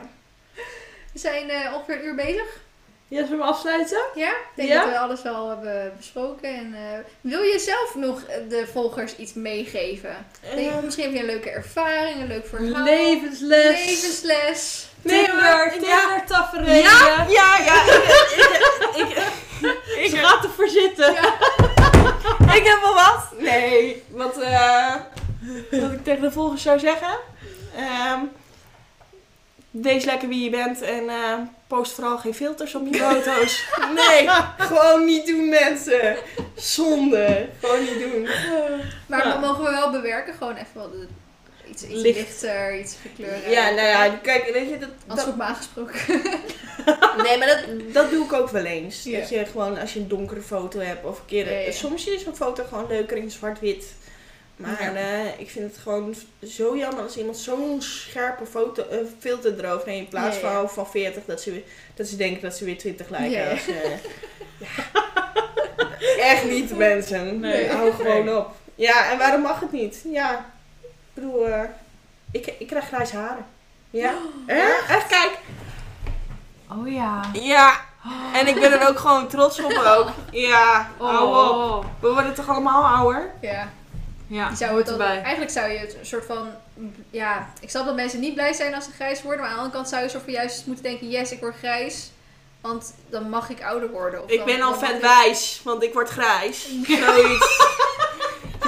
We 1.13 1.19
zijn 1.19 1.51
eh, 1.51 1.73
ongeveer 1.75 1.95
een 1.99 2.05
uur 2.05 2.15
bezig. 2.15 2.61
Ja, 3.09 3.23
zullen 3.25 3.39
we 3.39 3.45
afsluiten? 3.45 3.99
Ja, 4.15 4.31
ik 4.31 4.37
denk 4.55 4.69
Ja? 4.69 4.81
dat 4.81 4.91
we 4.91 4.99
alles 4.99 5.23
wel 5.23 5.49
hebben 5.49 5.93
besproken. 5.97 6.55
En, 6.55 6.75
eh, 6.75 6.99
wil 7.21 7.43
je 7.43 7.59
zelf 7.59 7.95
nog 7.95 8.23
eh, 8.23 8.37
de 8.49 8.67
volgers 8.73 9.17
iets 9.17 9.33
meegeven? 9.35 10.27
Denk, 10.55 10.71
Ehm, 10.71 10.85
misschien 10.85 11.05
heb 11.05 11.13
je 11.15 11.19
een 11.19 11.27
leuke 11.27 11.51
ervaring, 11.51 12.21
een 12.21 12.27
leuk 12.27 12.47
verhaal. 12.47 12.85
Levensles. 12.85 13.87
Levensles. 13.87 14.89
Tinder, 15.05 15.71
Tinder 15.73 15.89
ja. 15.89 16.23
tafereelen. 16.27 16.83
ja, 16.83 17.27
ja, 17.29 17.57
ja. 17.59 17.83
Ik, 18.97 19.09
ik, 19.09 19.09
ik, 19.99 20.11
Ze 20.11 20.17
ik, 20.17 20.25
gaat 20.25 20.45
ervoor 20.45 20.69
zitten. 20.69 21.11
ik 22.59 22.65
heb 22.65 22.79
wel 22.81 22.95
wat. 22.95 23.27
Nee, 23.39 24.03
wat, 24.09 24.39
eh, 24.41 24.95
wat 25.71 25.93
ik 25.93 26.05
tegen 26.05 26.21
de 26.23 26.31
volgers 26.33 26.63
zou 26.63 26.79
zeggen. 26.79 27.17
Ehm, 27.77 28.21
wees 29.83 30.05
lekker 30.05 30.29
wie 30.29 30.45
je 30.45 30.51
bent 30.51 30.83
en 30.83 31.09
eh, 31.09 31.33
post 31.67 31.93
vooral 31.93 32.19
geen 32.19 32.35
filters 32.35 32.75
op 32.75 32.87
je 32.93 32.99
foto's. 33.05 33.65
Nee, 33.95 34.29
gewoon 34.69 35.05
niet 35.05 35.27
doen 35.27 35.49
mensen. 35.49 36.17
Zonde. 36.55 37.49
Gewoon 37.61 37.81
niet 37.81 37.99
doen. 37.99 38.23
Maar 39.07 39.27
Ja. 39.27 39.33
dan 39.33 39.41
mogen 39.41 39.65
we 39.65 39.71
wel 39.71 39.91
bewerken, 39.91 40.35
gewoon 40.35 40.55
even 40.57 40.67
wat 40.75 40.93
de- 40.93 41.07
iets, 41.71 41.83
iets 41.83 42.01
Licht. 42.03 42.17
lichter, 42.19 42.79
iets 42.79 42.97
gekleuren. 43.03 43.51
Ja, 43.51 43.71
nou 43.71 43.87
ja, 43.89 44.09
kijk, 44.23 44.51
weet 44.53 44.69
je, 44.69 44.79
dat, 44.79 44.89
Als 45.07 45.19
dat, 45.21 45.29
op 45.29 45.37
me 45.37 45.43
aangesproken. 45.43 46.01
Nee, 47.23 47.39
maar 47.39 47.47
dat, 47.47 47.93
dat 47.93 48.11
doe 48.11 48.25
ik 48.25 48.33
ook 48.33 48.49
wel 48.49 48.65
eens. 48.65 49.03
Dat 49.05 49.29
je 49.29 49.45
gewoon 49.47 49.79
als 49.79 49.93
je 49.93 50.01
een 50.01 50.09
donkere 50.09 50.41
foto 50.41 50.79
hebt 50.79 51.05
of 51.05 51.19
een 51.19 51.25
keer. 51.27 51.73
Soms 51.73 52.07
is 52.07 52.27
een 52.27 52.37
foto 52.37 52.65
gewoon 52.69 52.87
leuker 52.89 53.17
in 53.17 53.31
zwart-wit. 53.31 53.85
Maar 54.57 54.83
Ja. 54.83 54.95
eh, 55.01 55.41
ik 55.41 55.51
vind 55.51 55.73
het 55.73 55.83
gewoon 55.83 56.15
zo 56.47 56.77
jammer 56.77 57.03
als 57.03 57.17
iemand 57.17 57.37
zo'n 57.39 57.83
scherpe 57.83 58.47
foto, 58.47 58.83
eh, 58.89 58.99
filter 59.19 59.65
eroverheen 59.65 59.99
in 59.99 60.09
plaats 60.09 60.41
Ja, 60.41 60.49
ja. 60.51 60.55
van 60.61 60.71
van 60.71 60.87
40 60.87 61.25
dat 61.25 61.41
ze, 61.41 61.63
dat 61.95 62.07
ze 62.07 62.17
denken 62.17 62.43
dat 62.43 62.57
ze 62.57 62.65
weer 62.65 62.79
20 62.79 63.09
lijken. 63.09 63.51
Als, 63.51 63.67
eh, 63.69 63.91
ja. 64.67 64.69
Echt 66.19 66.45
niet 66.45 66.77
mensen. 66.77 67.41
Nee. 67.41 67.69
Hou 67.71 67.93
gewoon 67.93 68.25
Nee. 68.25 68.37
op. 68.37 68.55
Ja, 68.75 69.11
en 69.11 69.19
waarom 69.19 69.41
mag 69.43 69.61
het 69.61 69.73
niet? 69.73 70.03
Ja, 70.13 70.45
ik 70.83 70.89
bedoel, 71.15 71.47
ik, 72.31 72.47
ik 72.59 72.67
krijg 72.67 72.87
grijze 72.87 73.17
haren. 73.17 73.47
Ja, 73.91 74.15
echt? 74.47 74.89
Echt, 74.89 75.07
kijk. 75.07 75.39
Oh 76.71 76.93
ja. 76.93 77.21
Ja, 77.33 77.81
en 78.35 78.47
ik 78.47 78.55
ben 78.61 78.73
er 78.81 78.89
ook 78.89 78.99
gewoon 78.99 79.29
trots 79.29 79.61
op 79.61 79.73
ook. 79.87 80.09
Ja, 80.31 80.91
hou 80.99 81.29
op. 81.29 81.57
Oh. 81.57 81.85
We 82.01 82.13
worden 82.13 82.35
toch 82.35 82.49
allemaal 82.49 82.85
ouder? 82.97 83.31
Ja, 83.41 83.69
Ja, 84.27 84.49
die 84.49 84.57
zou 84.57 84.77
het 84.79 84.87
dan, 84.87 85.01
eigenlijk 85.01 85.51
zou 85.51 85.71
je 85.71 85.79
het 85.79 85.97
een 85.99 86.07
soort 86.07 86.25
van... 86.25 86.49
Ja, 87.11 87.49
ik 87.61 87.71
snap 87.71 87.85
dat 87.87 87.95
mensen 87.95 88.21
niet 88.21 88.35
blij 88.35 88.53
zijn 88.53 88.75
als 88.75 88.85
ze 88.85 88.91
grijs 88.91 89.23
worden. 89.23 89.41
Maar 89.41 89.49
aan 89.49 89.55
de 89.57 89.61
andere 89.63 89.77
kant 89.79 89.89
zou 89.89 90.03
je 90.03 90.09
soort 90.09 90.23
van 90.23 90.33
juist 90.33 90.67
moeten 90.67 90.85
denken... 90.85 91.09
Yes, 91.11 91.33
ik 91.33 91.41
word 91.41 91.57
grijs. 91.57 92.11
Want 92.61 92.95
dan 93.11 93.29
mag 93.31 93.51
ik 93.51 93.63
ouder 93.63 93.91
worden. 93.91 94.23
Of 94.25 94.31
Ik 94.31 94.37
dan- 94.37 94.47
ben 94.47 94.61
al 94.63 94.75
vet 94.75 94.91
ik- 94.95 95.01
wijs, 95.01 95.61
want 95.65 95.83
ik 95.83 95.93
word 95.93 96.09
grijs. 96.09 96.69
Zoiets. 96.87 97.59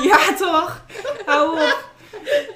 ja, 0.02 0.34
toch? 0.38 0.82
Hou 1.26 1.60
op. 1.60 1.86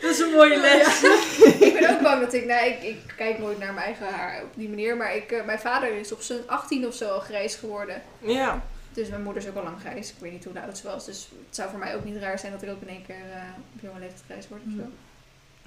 Dat 0.01 0.11
is 0.11 0.19
een 0.19 0.31
mooie 0.31 0.57
les. 0.59 1.03
ik 1.69 1.79
ben 1.81 1.91
ook 1.91 2.01
bang 2.03 2.21
dat 2.21 2.33
ik, 2.33 2.45
nou, 2.47 2.67
ik, 2.67 2.83
ik 2.83 3.15
kijk 3.17 3.39
nooit 3.39 3.59
naar 3.59 3.73
mijn 3.73 3.87
eigen 3.87 4.07
haar 4.07 4.43
op 4.43 4.49
die 4.55 4.69
manier, 4.69 4.97
maar 4.97 5.17
ik, 5.17 5.33
eh, 5.33 5.45
mijn 5.45 5.59
vader 5.59 5.95
is 5.99 6.13
op 6.13 6.21
zijn 6.23 6.39
18 6.47 6.87
of 6.87 6.95
zo 6.95 7.09
al 7.09 7.21
grijs 7.21 7.55
geworden. 7.55 8.03
Ja. 8.19 8.63
Dus 8.95 9.09
mijn 9.09 9.23
moeder 9.23 9.43
is 9.43 9.49
ook 9.49 9.57
al 9.57 9.63
lang 9.63 9.81
grijs. 9.81 10.09
Ik 10.11 10.17
weet 10.19 10.33
niet 10.33 10.45
hoe 10.45 10.61
oud 10.61 10.79
ze 10.79 10.87
was, 10.87 11.05
dus 11.05 11.29
het 11.47 11.57
zou 11.57 11.71
voor 11.71 11.79
mij 11.79 11.95
ook 11.97 12.05
niet 12.05 12.17
raar 12.17 12.39
zijn 12.39 12.53
dat 12.53 12.63
ik 12.63 12.71
ook 12.71 12.81
in 12.83 12.89
één 12.89 13.07
keer 13.07 13.15
eh, 13.35 13.43
op 13.75 13.81
jonge 13.83 13.99
leeftijd 13.99 14.23
grijs 14.27 14.49
word 14.49 14.61
of 14.67 14.73
zo. 14.77 14.83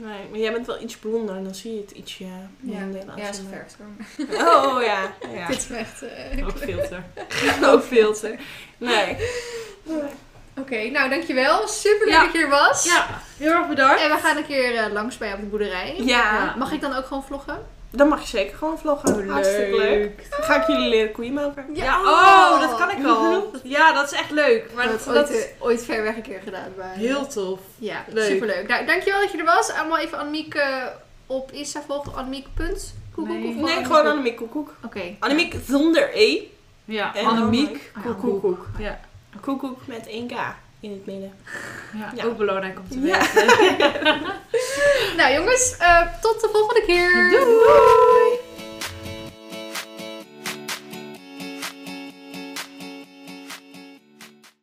Nee, 0.06 0.30
maar 0.30 0.40
jij 0.40 0.52
bent 0.52 0.66
wel 0.66 0.82
iets 0.82 0.98
blonder, 0.98 1.44
dan 1.44 1.56
zie 1.56 1.74
je 1.74 1.82
het 1.82 1.92
ietsje 1.92 2.24
Ja, 2.24 2.80
minder. 2.80 3.04
ja 3.18 3.34
ze 3.34 3.42
verft 3.50 3.78
hoor. 3.78 4.46
Oh, 4.48 4.84
ja. 4.84 5.14
ja. 5.40 5.48
Dit 5.48 5.58
is 5.58 5.70
echt... 5.70 6.02
eh, 6.04 6.48
Ook 6.48 6.58
filter. 6.58 7.04
Ook 7.72 7.84
filter. 7.84 8.40
Nee. 8.78 9.18
Oké, 10.60 10.90
nou 10.90 11.10
dankjewel. 11.10 11.68
Super 11.68 12.06
leuk 12.06 12.16
Ja. 12.16 12.24
dat 12.24 12.34
je 12.34 12.40
er 12.40 12.50
was. 12.50 12.84
Ja, 12.86 13.22
heel 13.38 13.52
erg 13.52 13.68
bedankt. 13.68 14.02
En 14.02 14.10
we 14.10 14.18
gaan 14.18 14.38
een 14.38 14.46
keer 14.46 14.76
eh, 14.78 14.92
langs 14.92 15.18
bij 15.18 15.34
op 15.34 15.40
de 15.40 15.46
boerderij. 15.46 15.96
Ja, 16.04 16.56
Mag 16.58 16.72
ik 16.72 16.82
dan 16.82 16.94
ook 16.96 17.06
gewoon 17.06 17.24
vloggen? 17.24 17.66
Dan 17.90 18.08
mag 18.08 18.22
je 18.22 18.28
zeker 18.28 18.58
gewoon 18.58 18.80
vloggen. 18.80 19.30
Hartstikke 19.30 19.78
leuk. 19.78 20.28
Dan 20.30 20.44
ga 20.44 20.62
ik 20.62 20.68
jullie 20.68 20.90
leren 20.90 21.12
koeien 21.12 21.34
melken. 21.34 21.66
Ja, 21.74 22.00
oh, 22.02 22.60
dat 22.60 22.76
kan 22.78 22.90
ik 22.90 23.06
al. 23.06 23.52
Ja, 23.64 23.94
dat 23.94 24.12
is 24.12 24.18
echt 24.18 24.32
leuk. 24.32 24.66
Maar 24.74 24.86
Maar 24.86 24.94
dat, 24.98 25.06
dat, 25.06 25.14
dat 25.14 25.28
ooit, 25.30 25.38
is 25.38 25.44
eh, 25.46 25.64
ooit 25.66 25.86
ver 25.86 26.04
weg 26.04 26.16
een 26.16 26.22
keer 26.22 26.42
gedaan. 26.44 26.74
Bij, 26.78 26.94
heel 26.96 27.28
tof. 27.28 27.60
Ja, 27.78 28.06
Leuk. 28.08 28.32
superleuk. 28.32 28.68
Nou, 28.68 28.86
dankjewel 28.86 29.20
dat 29.22 29.32
je 29.32 29.38
er 29.38 29.46
was. 29.46 29.72
Allemaal 29.72 29.98
even 29.98 30.18
Annemiek 30.18 30.54
eh, 30.54 30.84
op 31.26 31.52
Insta 31.52 31.82
volgen. 31.88 32.16
Annemiek. 32.16 32.48
Koekoek 32.56 33.28
Nee. 33.28 33.48
of 33.48 33.56
Nee, 33.56 33.86
gewoon 33.86 34.06
Annemiek 34.06 34.36
Koekoek. 34.36 34.76
Oké. 34.86 35.16
Annemiek 35.20 35.56
zonder 35.68 36.10
E. 36.14 36.42
Ja, 36.86 37.16
En 37.16 37.26
Annemiek. 37.26 37.92
Ah, 37.96 38.20
Koekoek. 38.20 38.68
Ja. 38.78 39.00
Koekoek 39.42 39.88
met 39.88 40.08
één 40.08 40.28
K. 40.28 40.34
in 40.86 40.92
het 40.92 41.06
midden. 41.06 41.34
Ja, 42.00 42.12
Ja. 42.16 42.26
ook 42.26 42.38
belangrijk 42.38 42.78
om 42.80 42.88
te 42.90 43.00
weten. 43.00 44.24
Nou 45.18 45.34
jongens, 45.34 45.76
eh, 45.80 46.02
tot 46.22 46.42
de 46.42 46.50
volgende 46.52 46.84
keer. 46.86 47.30
Doei! 47.30 48.45